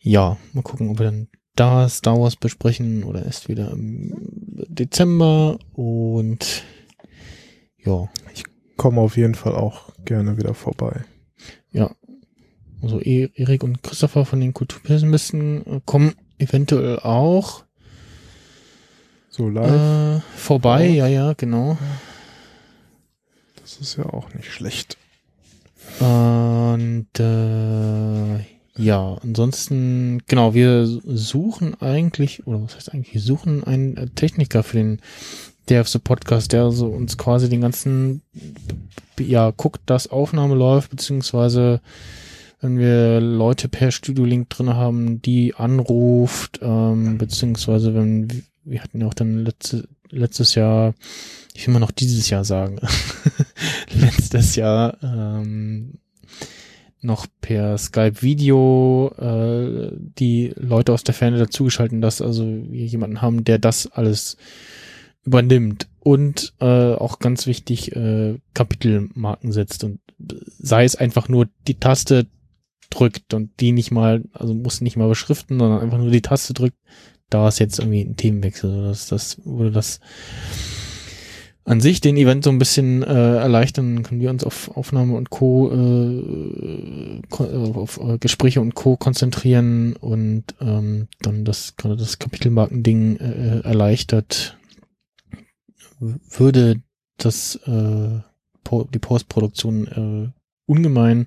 [0.00, 4.14] ja, mal gucken, ob wir dann da Star Wars besprechen oder erst wieder im
[4.68, 5.58] Dezember.
[5.72, 6.64] Und
[7.84, 8.08] ja,
[8.76, 11.04] Komme auf jeden Fall auch gerne wieder vorbei.
[12.82, 17.64] also E- Erik und Christopher von den Kulturpessimisten kommen eventuell auch
[19.28, 20.88] So live, äh, vorbei.
[20.90, 20.94] Auch.
[20.94, 21.78] Ja, ja, genau.
[23.60, 24.98] das ist ja auch nicht schlecht.
[26.00, 28.38] Und äh,
[28.76, 34.62] ja, ansonsten, genau, wir suchen eigentlich, oder was heißt eigentlich, wir suchen einen äh, Techniker
[34.62, 35.00] für den
[35.68, 38.22] DFC Podcast, der so uns quasi den ganzen
[39.20, 41.80] ja guckt, dass Aufnahme läuft, beziehungsweise
[42.60, 49.00] wenn wir Leute per Studio Link drin haben, die anruft, ähm, beziehungsweise wenn wir hatten
[49.00, 50.94] ja auch dann letzte, letztes Jahr,
[51.54, 52.80] ich will mal noch dieses Jahr sagen,
[53.94, 55.98] letztes Jahr ähm,
[57.00, 63.20] noch per Skype Video äh, die Leute aus der Ferne dazugeschalten, dass also wir jemanden
[63.20, 64.36] haben, der das alles
[65.24, 70.00] übernimmt und äh, auch ganz wichtig äh, Kapitelmarken setzt und
[70.58, 72.26] sei es einfach nur die Taste
[72.90, 76.54] drückt und die nicht mal, also muss nicht mal beschriften, sondern einfach nur die Taste
[76.54, 76.76] drückt,
[77.30, 78.84] da ist jetzt irgendwie ein Themenwechsel.
[78.84, 80.00] Das, das wurde das
[81.64, 85.30] an sich den Event so ein bisschen äh, erleichtern, können wir uns auf Aufnahme und
[85.30, 85.70] Co.
[85.70, 88.96] Äh, äh auf äh, Gespräche und Co.
[88.96, 94.58] konzentrieren und ähm, dann das gerade das Kapitelmarkending äh, erleichtert,
[96.00, 96.82] würde
[97.16, 98.20] das äh,
[98.92, 100.32] die Postproduktion äh,
[100.66, 101.26] ungemein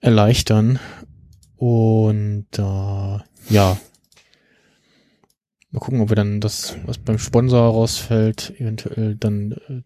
[0.00, 0.78] erleichtern.
[1.56, 3.18] Und äh,
[3.50, 3.78] ja,
[5.70, 9.82] mal gucken, ob wir dann das, was beim Sponsor rausfällt, eventuell dann äh,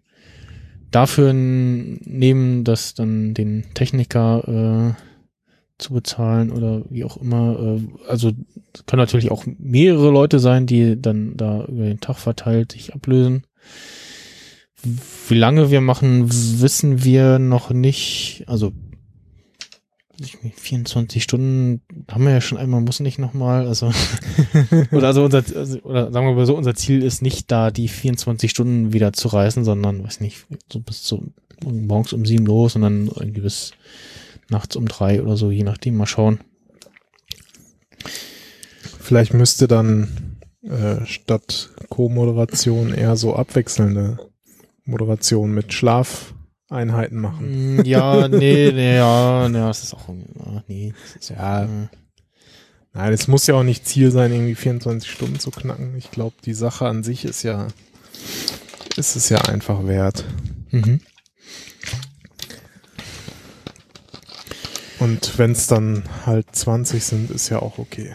[0.90, 5.02] dafür nehmen, das dann den Techniker äh,
[5.78, 7.58] zu bezahlen oder wie auch immer.
[7.58, 8.32] Äh, also
[8.86, 13.44] können natürlich auch mehrere Leute sein, die dann da über den Tag verteilt sich ablösen.
[15.28, 18.44] Wie lange wir machen, wissen wir noch nicht.
[18.46, 18.72] Also
[20.22, 23.90] 24 Stunden haben wir ja schon einmal, muss nicht nochmal, also,
[24.92, 25.42] oder also unser,
[25.84, 29.28] oder sagen wir mal so, unser Ziel ist nicht da, die 24 Stunden wieder zu
[29.28, 31.32] reißen, sondern, weiß nicht, so bis zu,
[31.64, 33.72] morgens um sieben los und dann irgendwie bis
[34.48, 36.40] nachts um drei oder so, je nachdem, mal schauen.
[39.00, 44.18] Vielleicht müsste dann äh, statt Co-Moderation eher so abwechselnde
[44.84, 46.33] Moderation mit Schlaf
[46.74, 47.76] Einheiten machen.
[47.76, 50.08] Mm, ja, nee, nee, ja, nee, das ist auch,
[50.68, 51.68] nee, das ist ja.
[52.96, 55.96] Nein, es muss ja auch nicht Ziel sein, irgendwie 24 Stunden zu knacken.
[55.96, 57.66] Ich glaube, die Sache an sich ist ja,
[58.96, 60.24] ist es ja einfach wert.
[60.70, 61.00] Mhm.
[65.00, 68.14] Und wenn es dann halt 20 sind, ist ja auch okay.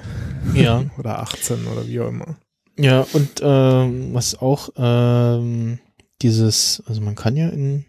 [0.53, 0.85] Ja.
[0.97, 2.38] oder 18 oder wie auch immer.
[2.77, 5.79] Ja, und ähm, was auch ähm,
[6.21, 7.85] dieses, also man kann ja in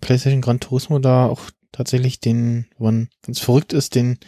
[0.00, 1.40] PlayStation Gran Turismo da auch
[1.72, 4.18] tatsächlich den, wann ganz verrückt ist, den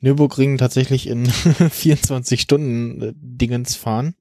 [0.00, 1.26] Nürburgring tatsächlich in
[1.70, 4.14] 24 Stunden äh, Dingens fahren.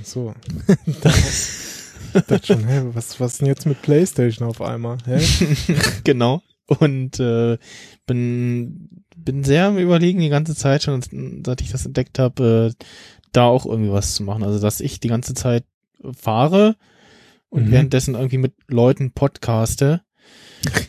[0.00, 0.34] Ach so.
[0.86, 4.98] ich dachte schon, hä, was, was denn jetzt mit PlayStation auf einmal?
[5.04, 5.20] Hä?
[6.04, 6.42] genau.
[6.66, 7.58] Und äh,
[8.06, 12.84] bin, bin sehr am überlegen die ganze Zeit schon, seit ich das entdeckt habe, äh,
[13.32, 14.42] da auch irgendwie was zu machen.
[14.42, 15.64] Also, dass ich die ganze Zeit
[16.16, 16.76] fahre
[17.52, 17.70] und mhm.
[17.70, 20.02] währenddessen irgendwie mit Leuten podcaste.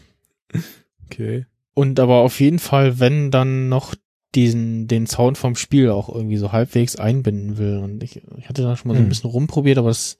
[1.06, 1.46] Okay.
[1.76, 3.94] Und aber auf jeden Fall, wenn dann noch
[4.34, 7.78] diesen, den Sound vom Spiel auch irgendwie so halbwegs einbinden will.
[7.78, 9.10] Und ich, ich hatte da schon mal so ein mhm.
[9.10, 10.18] bisschen rumprobiert, aber das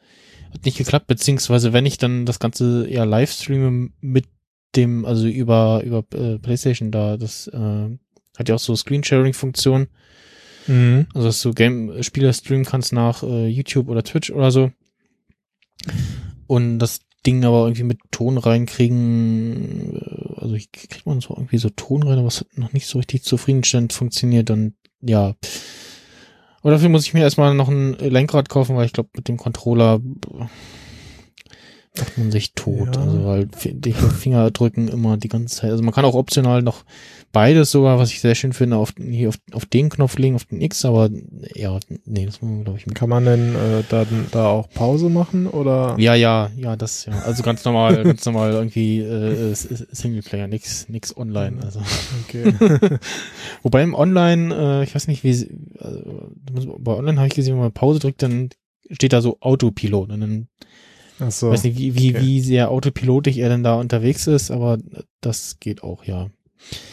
[0.54, 4.26] hat nicht geklappt, beziehungsweise wenn ich dann das Ganze eher live streame mit
[4.76, 7.90] dem, also über, über äh, Playstation da, das äh,
[8.38, 9.88] hat ja auch so Screensharing-Funktion.
[10.68, 11.08] Mhm.
[11.16, 14.72] Also dass du Game-Spieler streamen kannst nach äh, YouTube oder Twitch oder so
[16.48, 21.58] und das Ding aber irgendwie mit Ton reinkriegen, äh, also ich kriegt man so irgendwie
[21.58, 25.36] so Ton rein, aber es hat noch nicht so richtig zufriedenstellend funktioniert und ja.
[26.62, 29.38] Aber dafür muss ich mir erstmal noch ein Lenkrad kaufen, weil ich glaube, mit dem
[29.38, 30.00] Controller
[31.98, 32.96] macht man sich tot.
[32.96, 33.02] Ja.
[33.02, 35.72] Also weil die Finger drücken immer die ganze Zeit.
[35.72, 36.86] Also man kann auch optional noch
[37.34, 40.46] beides sogar, was ich sehr schön finde, auf, hier auf, auf den Knopf legen, auf
[40.46, 41.10] den X, aber
[41.56, 42.96] ja, nee, das muss man, glaube ich, mit.
[42.96, 45.96] Kann man denn äh, da, da auch Pause machen oder?
[45.98, 47.14] Ja, ja, ja, das ja.
[47.24, 51.58] Also ganz normal, ganz normal irgendwie äh, Singleplayer, nix, nix online.
[51.64, 51.82] Also.
[52.30, 52.54] Okay.
[53.64, 57.64] Wobei im Online, äh, ich weiß nicht, wie also, bei Online habe ich gesehen, wenn
[57.64, 58.50] man Pause drückt, dann
[58.92, 60.48] steht da so Autopilot und dann
[61.20, 61.50] Ach so.
[61.50, 62.22] weiß nicht, wie, wie, okay.
[62.22, 64.78] wie sehr autopilotisch er denn da unterwegs ist, aber
[65.20, 66.30] das geht auch, ja.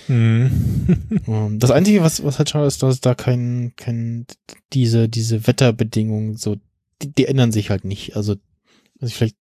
[0.09, 1.59] Mhm.
[1.59, 4.27] das Einzige, was, was halt schade ist, dass da kein, kein,
[4.73, 6.57] diese, diese Wetterbedingungen so,
[7.03, 8.17] die, die ändern sich halt nicht.
[8.17, 8.37] Also,
[9.01, 9.37] also vielleicht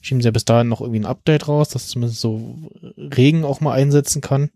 [0.00, 3.60] schieben sie ja bis dahin noch irgendwie ein Update raus, dass zumindest so Regen auch
[3.60, 4.50] mal einsetzen kann.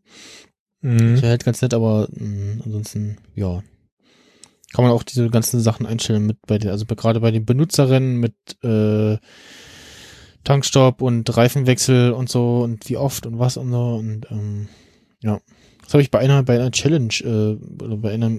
[0.81, 1.15] Mhm.
[1.15, 3.63] Das wäre halt ganz nett, aber mh, hm, ansonsten, ja.
[4.73, 8.19] Kann man auch diese ganzen Sachen einstellen mit bei den, also gerade bei den Benutzerinnen
[8.19, 9.19] mit äh,
[10.43, 14.69] Tankstopp und Reifenwechsel und so und wie oft und was und so und ähm,
[15.25, 15.41] ja.
[15.83, 18.31] Das habe ich bei einer, bei einer Challenge, äh, oder bei einer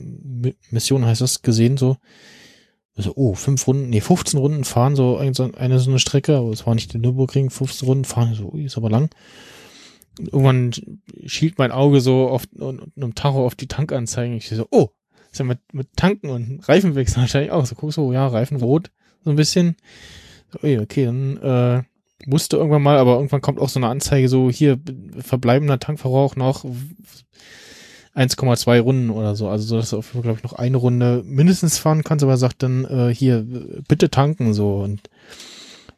[0.72, 1.98] Mission heißt das gesehen, so,
[2.96, 6.38] Also, oh, fünf Runden, nee, 15 Runden fahren, so eine, so eine so eine Strecke,
[6.38, 9.10] aber es war nicht der Nürburgring, 15 Runden fahren, so, ui, ist aber lang.
[10.18, 10.72] Und irgendwann
[11.26, 14.38] schielt mein Auge so auf einem Tacho auf die Tankanzeigen.
[14.38, 14.90] Ich so, oh,
[15.30, 17.66] ist ja mit, mit Tanken und Reifenwechsel wahrscheinlich auch.
[17.66, 18.92] So, guck so, ja, Reifen rot,
[19.26, 19.76] so ein bisschen.
[20.52, 21.84] So, ui, okay, dann äh,
[22.26, 24.80] musste irgendwann mal, aber irgendwann kommt auch so eine Anzeige, so hier
[25.20, 26.66] verbleibender Tankverbrauch noch
[28.16, 29.50] 1,2 Runden oder so.
[29.50, 32.86] Also so, dass du, glaube ich, noch eine Runde mindestens fahren kannst, aber sagt dann
[32.86, 33.46] äh, hier,
[33.88, 34.78] bitte tanken so.
[34.78, 35.10] Und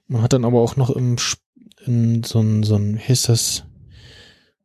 [0.07, 1.17] man hat dann aber auch noch im
[1.85, 3.63] in so ein, so ein, heißt das,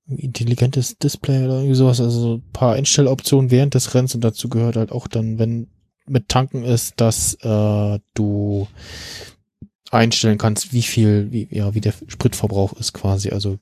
[0.09, 4.49] intelligentes Display oder irgendwie sowas, also so ein paar Einstelloptionen während des Rennens und dazu
[4.49, 5.69] gehört halt auch dann, wenn
[6.07, 8.67] mit Tanken ist, dass äh, du
[9.93, 13.31] einstellen kannst, wie viel, wie, ja, wie der Spritverbrauch ist quasi.
[13.31, 13.59] Also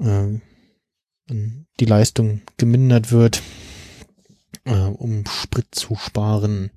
[0.00, 0.40] äh,
[1.80, 3.42] die Leistung gemindert wird,
[4.64, 6.70] äh, um Sprit zu sparen.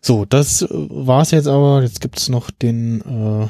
[0.00, 1.82] So, das äh, war's jetzt aber.
[1.82, 3.48] Jetzt gibt's noch den äh,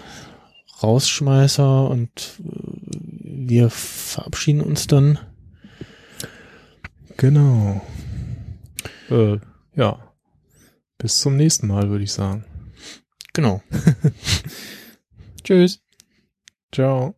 [0.83, 2.99] Rausschmeißer und äh,
[3.51, 5.19] wir verabschieden uns dann.
[7.17, 7.83] Genau.
[9.11, 9.39] Äh,
[9.75, 9.99] ja.
[10.97, 12.45] Bis zum nächsten Mal, würde ich sagen.
[13.39, 13.63] Genau.
[15.45, 15.81] Tschüss.
[16.73, 17.18] Ciao.